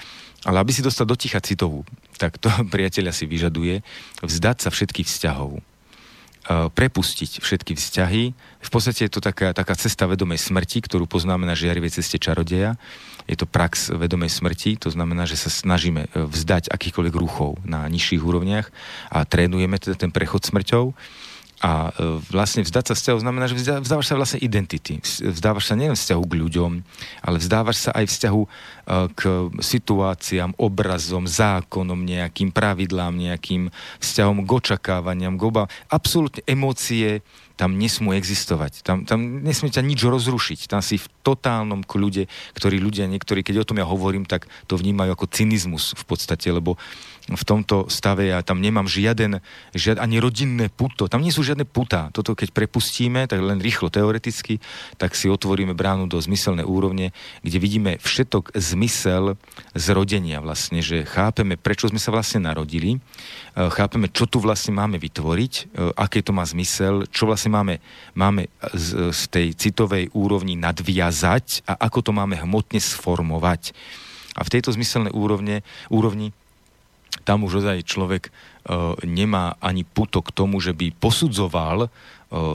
Ale 0.46 0.62
aby 0.62 0.70
si 0.70 0.86
dostal 0.86 1.02
do 1.02 1.18
ticha 1.18 1.42
citovú, 1.42 1.82
tak 2.14 2.38
to 2.38 2.46
priateľa 2.74 3.10
si 3.10 3.26
vyžaduje 3.26 3.82
vzdať 4.22 4.56
sa 4.62 4.68
všetkých 4.70 5.10
vzťahov 5.10 5.58
prepustiť 6.48 7.44
všetky 7.44 7.76
vzťahy. 7.76 8.24
V 8.64 8.70
podstate 8.72 9.04
je 9.04 9.12
to 9.12 9.20
taká, 9.20 9.52
taká 9.52 9.76
cesta 9.76 10.08
vedomej 10.08 10.40
smrti, 10.40 10.80
ktorú 10.80 11.04
poznáme 11.04 11.44
na 11.44 11.52
žiarivej 11.52 12.00
ceste 12.00 12.16
čarodeja 12.16 12.80
je 13.28 13.36
to 13.36 13.44
prax 13.44 13.92
vedomej 13.92 14.32
smrti, 14.32 14.80
to 14.80 14.88
znamená, 14.88 15.28
že 15.28 15.36
sa 15.36 15.52
snažíme 15.52 16.08
e, 16.08 16.24
vzdať 16.24 16.72
akýchkoľvek 16.72 17.14
ruchov 17.14 17.60
na 17.60 17.84
nižších 17.84 18.24
úrovniach 18.24 18.72
a 19.12 19.28
trénujeme 19.28 19.76
teda 19.76 20.00
ten 20.00 20.08
prechod 20.08 20.48
smrťou. 20.48 20.96
A 21.58 21.90
e, 21.90 22.22
vlastne 22.30 22.62
vzdať 22.62 22.84
sa 22.90 22.94
vzťahu 22.94 23.18
znamená, 23.18 23.50
že 23.50 23.58
vzdávaš 23.58 24.06
sa 24.06 24.14
vlastne 24.14 24.38
identity. 24.38 25.02
Vzdávaš 25.02 25.66
sa 25.66 25.74
nielen 25.74 25.98
vzťahu 25.98 26.22
k 26.22 26.38
ľuďom, 26.38 26.72
ale 27.18 27.36
vzdávaš 27.42 27.88
sa 27.88 27.90
aj 27.98 28.06
vzťahu 28.06 28.42
e, 28.42 28.48
k 29.18 29.20
situáciám, 29.58 30.54
obrazom, 30.54 31.26
zákonom, 31.26 31.98
nejakým 31.98 32.54
pravidlám, 32.54 33.10
nejakým 33.10 33.74
vzťahom 33.98 34.46
k 34.46 34.50
očakávaniam, 34.54 35.34
k 35.34 35.42
obám. 35.42 35.68
Absolútne 35.90 36.46
emócie, 36.46 37.26
tam 37.58 37.74
nesmú 37.74 38.14
existovať. 38.14 38.86
Tam, 38.86 39.02
tam 39.02 39.42
nesmie 39.42 39.74
ťa 39.74 39.82
nič 39.82 40.06
rozrušiť. 40.06 40.70
Tam 40.70 40.78
si 40.78 40.94
v 40.94 41.10
totálnom 41.26 41.82
kľude, 41.82 42.30
ktorí 42.54 42.78
ľudia 42.78 43.10
niektorí, 43.10 43.42
keď 43.42 43.66
o 43.66 43.68
tom 43.74 43.82
ja 43.82 43.86
hovorím, 43.90 44.30
tak 44.30 44.46
to 44.70 44.78
vnímajú 44.78 45.18
ako 45.18 45.26
cynizmus 45.26 45.90
v 45.98 46.04
podstate, 46.06 46.54
lebo 46.54 46.78
v 47.28 47.44
tomto 47.44 47.92
stave 47.92 48.32
ja 48.32 48.40
tam 48.40 48.64
nemám 48.64 48.88
žiaden, 48.88 49.44
žiad, 49.76 50.00
ani 50.00 50.16
rodinné 50.16 50.72
puto. 50.72 51.12
Tam 51.12 51.20
nie 51.20 51.34
sú 51.34 51.44
žiadne 51.44 51.68
putá. 51.68 52.08
Toto 52.16 52.32
keď 52.32 52.56
prepustíme, 52.56 53.28
tak 53.28 53.44
len 53.44 53.60
rýchlo 53.60 53.92
teoreticky, 53.92 54.64
tak 54.96 55.12
si 55.12 55.28
otvoríme 55.28 55.76
bránu 55.76 56.08
do 56.08 56.16
zmyselnej 56.16 56.64
úrovne, 56.64 57.12
kde 57.44 57.58
vidíme 57.60 57.92
všetok 58.00 58.56
zmysel 58.56 59.36
zrodenia 59.76 60.40
vlastne, 60.40 60.80
že 60.80 61.04
chápeme, 61.04 61.60
prečo 61.60 61.92
sme 61.92 62.00
sa 62.00 62.08
vlastne 62.08 62.48
narodili, 62.48 62.96
e, 62.96 62.98
chápeme, 63.68 64.08
čo 64.08 64.24
tu 64.24 64.40
vlastne 64.40 64.72
máme 64.72 64.96
vytvoriť, 64.96 65.52
e, 65.52 65.62
aké 66.00 66.24
to 66.24 66.32
má 66.32 66.48
zmysel, 66.48 67.04
čo 67.12 67.28
vlastne 67.28 67.52
máme, 67.52 67.74
máme 68.16 68.48
z, 68.72 69.12
z 69.12 69.22
tej 69.28 69.46
citovej 69.52 70.08
úrovni 70.16 70.56
nadviazať 70.56 71.68
a 71.68 71.76
ako 71.88 72.08
to 72.08 72.12
máme 72.16 72.40
hmotne 72.40 72.80
sformovať. 72.80 73.76
A 74.38 74.46
v 74.46 74.52
tejto 74.54 74.70
zmyselnej 74.70 75.10
úrovne, 75.10 75.66
úrovni 75.90 76.30
tam 77.24 77.46
už 77.46 77.64
ozaj 77.64 77.86
človek 77.86 78.28
uh, 78.28 78.94
nemá 79.06 79.56
ani 79.62 79.82
puto 79.86 80.20
k 80.20 80.34
tomu, 80.34 80.58
že 80.58 80.74
by 80.74 80.94
posudzoval 80.98 81.86
uh, 81.86 81.90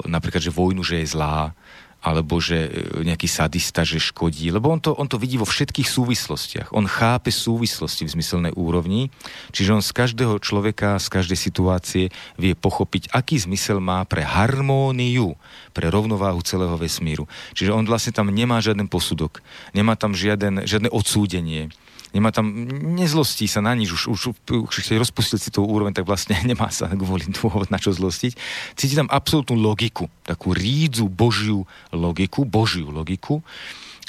napríklad, 0.05 0.43
že 0.43 0.53
vojnu, 0.53 0.83
že 0.85 1.01
je 1.01 1.11
zlá, 1.15 1.55
alebo 2.03 2.43
že 2.43 2.67
e, 2.67 2.69
nejaký 3.07 3.31
sadista, 3.31 3.87
že 3.87 3.95
škodí, 3.95 4.51
lebo 4.51 4.67
on 4.67 4.83
to, 4.83 4.91
on 4.91 5.07
to 5.07 5.15
vidí 5.15 5.39
vo 5.39 5.47
všetkých 5.47 5.87
súvislostiach. 5.87 6.75
On 6.75 6.83
chápe 6.83 7.31
súvislosti 7.31 8.03
v 8.03 8.13
zmyselnej 8.19 8.53
úrovni, 8.59 9.07
čiže 9.55 9.79
on 9.79 9.81
z 9.81 9.95
každého 9.95 10.35
človeka, 10.43 10.99
z 10.99 11.07
každej 11.07 11.39
situácie 11.39 12.05
vie 12.35 12.53
pochopiť, 12.59 13.15
aký 13.15 13.39
zmysel 13.39 13.79
má 13.79 14.03
pre 14.03 14.27
harmóniu, 14.27 15.39
pre 15.71 15.87
rovnováhu 15.87 16.43
celého 16.43 16.75
vesmíru. 16.75 17.23
Čiže 17.55 17.71
on 17.71 17.87
vlastne 17.87 18.11
tam 18.11 18.27
nemá 18.27 18.59
žiaden 18.59 18.91
posudok, 18.91 19.39
nemá 19.71 19.95
tam 19.95 20.11
žiaden, 20.11 20.67
žiadne 20.67 20.91
odsúdenie, 20.91 21.71
nemá 22.13 22.29
tam, 22.29 22.45
nezlostí 22.93 23.49
sa 23.49 23.59
na 23.59 23.73
nič, 23.73 23.89
už, 23.89 24.03
už, 24.13 24.21
už 24.69 24.75
keď 24.85 25.01
rozpustil 25.01 25.41
si 25.41 25.49
tú 25.49 25.65
úroveň, 25.65 25.91
tak 25.91 26.05
vlastne 26.05 26.37
nemá 26.49 26.69
sa 26.69 26.87
kvôli 26.93 27.27
dôvod 27.33 27.67
na 27.73 27.81
čo 27.81 27.89
zlostiť. 27.89 28.37
Cíti 28.77 28.93
tam 28.93 29.09
absolútnu 29.09 29.57
logiku, 29.57 30.07
takú 30.23 30.53
rídzu 30.53 31.09
božiu 31.09 31.65
logiku, 31.89 32.45
božiu 32.45 32.93
logiku. 32.93 33.41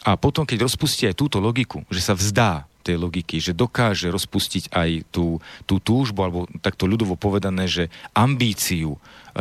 A 0.05 0.21
potom, 0.21 0.45
keď 0.45 0.69
rozpustí 0.69 1.09
aj 1.09 1.17
túto 1.17 1.41
logiku, 1.41 1.81
že 1.89 2.05
sa 2.05 2.13
vzdá 2.13 2.69
tej 2.85 3.01
logiky, 3.01 3.41
že 3.41 3.57
dokáže 3.57 4.13
rozpustiť 4.13 4.69
aj 4.69 5.09
tú, 5.09 5.41
tú 5.65 5.81
túžbu, 5.81 6.21
alebo 6.21 6.45
takto 6.61 6.85
ľudovo 6.85 7.17
povedané, 7.17 7.65
že 7.65 7.89
ambíciu 8.13 8.93
e, 8.93 8.99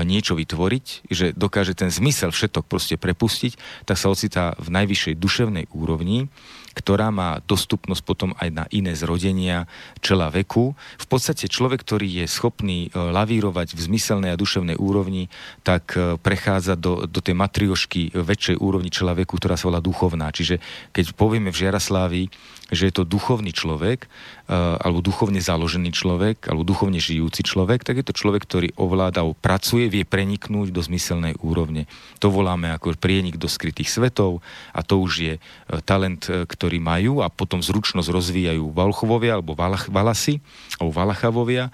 niečo 0.07 0.39
vytvoriť, 0.39 1.11
že 1.11 1.35
dokáže 1.35 1.75
ten 1.75 1.91
zmysel 1.91 2.31
všetok 2.31 2.63
proste 2.63 2.95
prepustiť, 2.95 3.83
tak 3.83 3.99
sa 3.99 4.07
ocitá 4.07 4.55
v 4.55 4.71
najvyššej 4.71 5.19
duševnej 5.19 5.67
úrovni 5.75 6.31
ktorá 6.73 7.13
má 7.13 7.39
dostupnosť 7.45 8.01
potom 8.01 8.31
aj 8.37 8.49
na 8.49 8.65
iné 8.73 8.97
zrodenia 8.97 9.69
čela 10.01 10.33
veku. 10.33 10.73
V 10.97 11.05
podstate 11.07 11.49
človek, 11.49 11.85
ktorý 11.85 12.23
je 12.23 12.25
schopný 12.25 12.89
e, 12.89 12.97
lavírovať 12.97 13.77
v 13.77 13.79
zmyselnej 13.89 14.33
a 14.33 14.39
duševnej 14.39 14.77
úrovni, 14.77 15.29
tak 15.61 15.93
e, 15.93 16.17
prechádza 16.17 16.73
do, 16.75 17.05
do 17.05 17.19
tej 17.21 17.37
matriošky 17.37 18.13
väčšej 18.13 18.57
úrovni 18.57 18.89
čela 18.89 19.13
veku, 19.13 19.37
ktorá 19.37 19.55
sa 19.55 19.69
volá 19.69 19.79
duchovná. 19.79 20.33
Čiže 20.33 20.59
keď 20.91 21.13
povieme 21.13 21.53
v 21.53 21.59
Žiaraslávii, 21.63 22.25
že 22.73 22.89
je 22.89 22.93
to 22.93 23.05
duchovný 23.05 23.53
človek, 23.53 24.09
alebo 24.51 24.99
duchovne 24.99 25.39
založený 25.39 25.95
človek, 25.95 26.51
alebo 26.51 26.67
duchovne 26.67 26.99
žijúci 26.99 27.47
človek, 27.47 27.87
tak 27.87 28.03
je 28.03 28.05
to 28.05 28.13
človek, 28.15 28.43
ktorý 28.43 28.75
ovláda, 28.75 29.23
pracuje, 29.39 29.87
vie 29.87 30.03
preniknúť 30.03 30.75
do 30.75 30.83
zmyselnej 30.83 31.39
úrovne. 31.39 31.87
To 32.19 32.27
voláme 32.27 32.67
ako 32.75 32.99
prienik 32.99 33.39
do 33.39 33.47
skrytých 33.47 33.87
svetov 33.87 34.43
a 34.75 34.83
to 34.83 34.99
už 34.99 35.11
je 35.15 35.33
e, 35.37 35.39
talent, 35.87 36.27
e, 36.27 36.43
ktorý 36.43 36.83
majú 36.83 37.23
a 37.23 37.31
potom 37.31 37.63
zručnosť 37.63 38.11
rozvíjajú 38.11 38.75
Valchovovia 38.75 39.39
alebo 39.39 39.55
Valasy 39.55 40.43
alebo 40.75 40.91
Valachavovia 40.91 41.71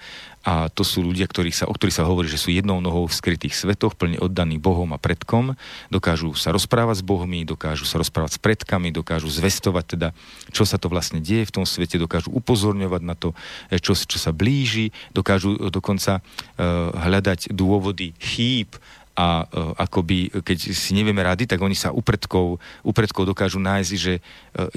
a 0.47 0.71
to 0.71 0.87
sú 0.87 1.03
ľudia, 1.03 1.27
ktorých 1.27 1.51
sa, 1.51 1.65
o 1.67 1.75
ktorých 1.75 1.99
sa 1.99 2.07
hovorí, 2.07 2.31
že 2.31 2.39
sú 2.39 2.47
jednou 2.47 2.79
nohou 2.79 3.11
v 3.11 3.13
skrytých 3.13 3.51
svetoch, 3.51 3.99
plne 3.99 4.23
oddaní 4.23 4.55
Bohom 4.55 4.87
a 4.95 5.01
predkom, 5.01 5.59
dokážu 5.91 6.31
sa 6.39 6.55
rozprávať 6.55 7.03
s 7.03 7.05
Bohmi, 7.05 7.43
dokážu 7.43 7.83
sa 7.83 7.99
rozprávať 7.99 8.39
s 8.39 8.41
predkami, 8.41 8.95
dokážu 8.95 9.27
zvestovať 9.27 9.85
teda, 9.99 10.09
čo 10.55 10.63
sa 10.63 10.79
to 10.79 10.87
vlastne 10.87 11.19
deje 11.19 11.43
v 11.43 11.53
tom 11.59 11.65
svete, 11.67 11.99
dokážu 11.99 12.31
upozorňovať 12.59 13.01
na 13.07 13.15
to, 13.15 13.31
e, 13.71 13.79
čo, 13.79 13.95
čo 13.95 14.19
sa 14.19 14.35
blíži, 14.35 14.91
dokážu 15.15 15.55
dokonca 15.71 16.19
uh, 16.19 16.91
hľadať 16.91 17.55
dôvody 17.55 18.11
chýb, 18.19 18.75
a 19.19 19.43
akoby, 19.83 20.31
keď 20.47 20.71
si 20.71 20.95
nevieme 20.95 21.19
rady, 21.19 21.43
tak 21.43 21.59
oni 21.59 21.75
sa 21.75 21.91
u 21.91 21.99
predkov, 21.99 22.55
u 22.87 22.91
predkov 22.95 23.27
dokážu 23.27 23.59
nájsť, 23.59 23.91
že 23.99 24.23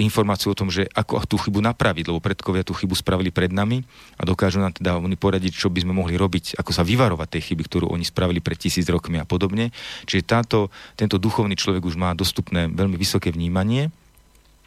informáciu 0.02 0.50
o 0.50 0.58
tom, 0.58 0.66
že 0.66 0.90
ako 0.98 1.22
tú 1.30 1.38
chybu 1.38 1.62
napraviť, 1.62 2.10
lebo 2.10 2.18
predkovia 2.18 2.66
tú 2.66 2.74
chybu 2.74 2.90
spravili 2.98 3.30
pred 3.30 3.54
nami 3.54 3.86
a 4.18 4.26
dokážu 4.26 4.58
nám 4.58 4.74
teda 4.74 4.98
oni 4.98 5.14
poradiť, 5.14 5.54
čo 5.54 5.70
by 5.70 5.86
sme 5.86 5.94
mohli 5.94 6.18
robiť, 6.18 6.58
ako 6.58 6.74
sa 6.74 6.82
vyvarovať 6.82 7.38
tej 7.38 7.54
chyby, 7.54 7.70
ktorú 7.70 7.86
oni 7.94 8.02
spravili 8.02 8.42
pred 8.42 8.58
tisíc 8.58 8.82
rokmi 8.90 9.22
a 9.22 9.26
podobne. 9.30 9.70
Čiže 10.10 10.26
táto, 10.26 10.74
tento 10.98 11.22
duchovný 11.22 11.54
človek 11.54 11.86
už 11.86 11.94
má 11.94 12.10
dostupné 12.10 12.66
veľmi 12.66 12.98
vysoké 12.98 13.30
vnímanie 13.30 13.94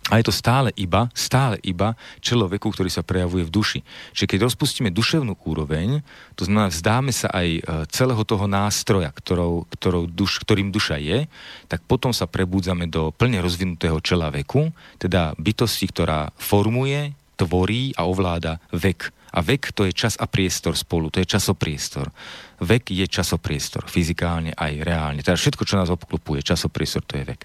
a 0.06 0.22
je 0.22 0.30
to 0.30 0.34
stále 0.34 0.70
iba, 0.78 1.10
stále 1.18 1.58
iba 1.66 1.98
človeku, 2.22 2.70
ktorý 2.70 2.94
sa 2.94 3.02
prejavuje 3.02 3.42
v 3.42 3.54
duši. 3.54 3.80
Čiže 4.14 4.30
keď 4.30 4.40
rozpustíme 4.46 4.94
duševnú 4.94 5.34
úroveň, 5.42 6.06
to 6.38 6.46
znamená, 6.46 6.70
vzdáme 6.70 7.10
sa 7.10 7.34
aj 7.34 7.48
e, 7.50 7.62
celého 7.90 8.22
toho 8.22 8.46
nástroja, 8.46 9.10
ktorou, 9.10 9.66
ktorou 9.74 10.06
duš, 10.06 10.46
ktorým 10.46 10.70
duša 10.70 11.02
je, 11.02 11.26
tak 11.66 11.82
potom 11.90 12.14
sa 12.14 12.30
prebúdzame 12.30 12.86
do 12.86 13.10
plne 13.18 13.42
rozvinutého 13.42 13.98
čela 14.06 14.30
veku, 14.30 14.70
teda 15.02 15.34
bytosti, 15.42 15.90
ktorá 15.90 16.30
formuje, 16.38 17.18
tvorí 17.34 17.90
a 17.98 18.06
ovláda 18.06 18.62
vek. 18.78 19.10
A 19.36 19.42
vek 19.42 19.74
to 19.74 19.90
je 19.90 19.92
čas 19.92 20.22
a 20.22 20.30
priestor 20.30 20.78
spolu, 20.78 21.10
to 21.10 21.18
je 21.18 21.28
časopriestor. 21.28 22.14
Vek 22.62 22.94
je 22.94 23.10
časopriestor, 23.10 23.90
fyzikálne 23.90 24.54
aj 24.54 24.86
reálne. 24.86 25.26
Teda 25.26 25.36
všetko, 25.36 25.66
čo 25.66 25.82
nás 25.82 25.90
obklopuje, 25.90 26.46
časopriestor, 26.46 27.02
to 27.04 27.20
je 27.20 27.26
vek. 27.26 27.42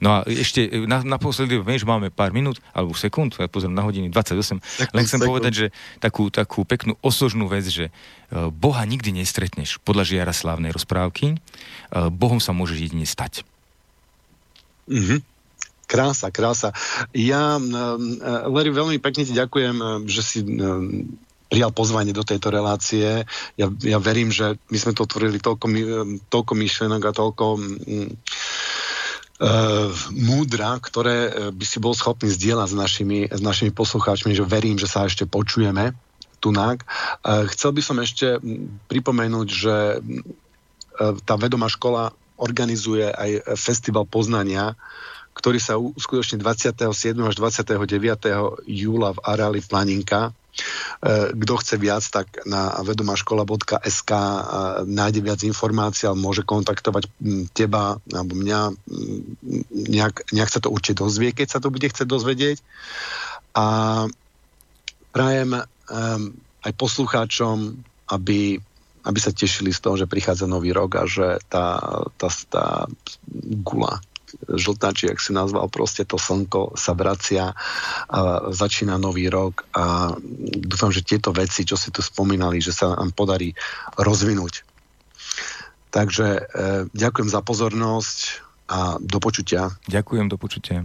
No 0.00 0.20
a 0.20 0.28
ešte 0.28 0.66
e, 0.66 0.84
na, 0.84 1.00
naposledy, 1.00 1.60
vieš, 1.60 1.88
máme 1.88 2.12
pár 2.12 2.32
minút 2.32 2.60
alebo 2.76 2.92
sekúnd, 2.92 3.36
ja 3.36 3.48
pozriem 3.48 3.72
na 3.72 3.84
hodiny 3.84 4.12
28, 4.12 4.60
tak 4.60 4.88
len 4.92 5.04
chcem 5.04 5.20
sekund. 5.20 5.30
povedať, 5.30 5.52
že 5.52 5.66
takú, 5.98 6.28
takú 6.28 6.64
peknú 6.68 6.96
osožnú 7.00 7.48
vec, 7.48 7.64
že 7.68 7.88
uh, 7.88 8.52
Boha 8.52 8.84
nikdy 8.84 9.12
nestretneš 9.16 9.80
podľa 9.80 10.04
žiara 10.04 10.32
slávnej 10.32 10.72
rozprávky, 10.72 11.36
uh, 11.36 12.12
Bohom 12.12 12.40
sa 12.42 12.52
môže 12.52 12.76
jedine 12.76 13.08
stať. 13.08 13.42
Mhm. 14.90 15.22
Krása, 15.86 16.34
krása. 16.34 16.74
Ja, 17.14 17.62
Larry, 18.50 18.74
veľmi 18.74 18.98
pekne 18.98 19.22
ti 19.22 19.30
ďakujem, 19.30 20.02
že 20.10 20.18
si 20.18 20.42
prijal 21.46 21.70
pozvanie 21.70 22.10
do 22.10 22.26
tejto 22.26 22.50
relácie. 22.50 23.22
Ja, 23.54 23.66
ja 23.70 23.98
verím, 24.02 24.34
že 24.34 24.58
my 24.66 24.78
sme 24.82 24.92
to 24.98 25.06
otvorili 25.06 25.38
toľko, 25.38 25.66
toľko 26.26 26.52
myšlenok 26.58 27.02
a 27.06 27.14
toľko 27.14 27.44
múdra, 30.16 30.80
ktoré 30.80 31.16
e, 31.28 31.30
by 31.52 31.64
si 31.68 31.76
bol 31.76 31.92
schopný 31.92 32.32
zdieľať 32.32 32.68
s 32.72 32.76
našimi, 32.76 33.18
s 33.28 33.40
našimi 33.44 33.68
poslucháčmi, 33.68 34.32
že 34.32 34.48
verím, 34.48 34.80
že 34.80 34.88
sa 34.88 35.04
ešte 35.04 35.28
počujeme 35.28 35.92
tunák. 36.40 36.78
Uh, 37.24 37.48
chcel 37.48 37.72
by 37.72 37.82
som 37.84 37.96
ešte 37.96 38.36
pripomenúť, 38.92 39.48
že 39.48 39.76
tá 41.24 41.34
vedomá 41.36 41.68
škola 41.68 42.12
organizuje 42.36 43.08
aj 43.08 43.56
festival 43.56 44.04
poznania, 44.04 44.76
ktorý 45.36 45.60
sa 45.60 45.76
uskutoční 45.76 46.40
27. 46.40 46.92
až 47.20 47.34
29. 47.36 47.76
júla 48.68 49.12
v 49.16 49.20
areáli 49.24 49.60
Planinka 49.64 50.32
E, 50.32 50.45
kto 51.36 51.54
chce 51.60 51.76
viac, 51.76 52.04
tak 52.08 52.44
na 52.48 52.72
vedomaškola.sk 52.80 54.10
e, 54.10 54.32
nájde 54.88 55.20
viac 55.20 55.40
informácií, 55.44 56.08
ale 56.08 56.18
môže 56.18 56.42
kontaktovať 56.42 57.08
teba 57.52 58.00
alebo 58.12 58.32
mňa. 58.32 58.60
Nejak, 59.70 60.32
nejak 60.32 60.50
sa 60.50 60.60
to 60.60 60.72
určite 60.72 61.04
dozvie, 61.04 61.36
keď 61.36 61.48
sa 61.48 61.58
to 61.60 61.68
bude 61.68 61.84
chcieť 61.84 62.08
dozvedieť. 62.08 62.58
A 63.56 63.66
prajem 65.12 65.56
um, 65.56 65.64
aj 66.60 66.72
poslucháčom, 66.76 67.72
aby, 68.12 68.60
aby 69.08 69.18
sa 69.20 69.32
tešili 69.32 69.72
z 69.72 69.80
toho, 69.80 69.96
že 69.96 70.10
prichádza 70.10 70.44
nový 70.44 70.76
rok 70.76 71.00
a 71.00 71.04
že 71.08 71.40
tá, 71.48 71.80
tá, 72.20 72.28
tá 72.52 72.66
gula 73.64 74.04
žltači, 74.44 75.08
ak 75.10 75.18
si 75.18 75.32
nazval, 75.32 75.68
proste 75.72 76.04
to 76.04 76.20
slnko 76.20 76.76
sa 76.76 76.92
vracia 76.92 77.56
a 78.10 78.20
začína 78.52 79.00
nový 79.00 79.32
rok 79.32 79.64
a 79.72 80.14
dúfam, 80.60 80.92
že 80.92 81.06
tieto 81.06 81.32
veci, 81.32 81.64
čo 81.64 81.74
si 81.74 81.90
tu 81.90 82.04
spomínali, 82.04 82.60
že 82.60 82.72
sa 82.72 82.92
nám 82.92 83.12
podarí 83.16 83.56
rozvinúť. 83.96 84.62
Takže 85.90 86.26
e, 86.28 86.40
ďakujem 86.92 87.28
za 87.32 87.40
pozornosť 87.40 88.18
a 88.66 88.98
do 88.98 89.18
počutia. 89.22 89.70
Ďakujem, 89.86 90.26
do 90.26 90.36
počutia. 90.36 90.84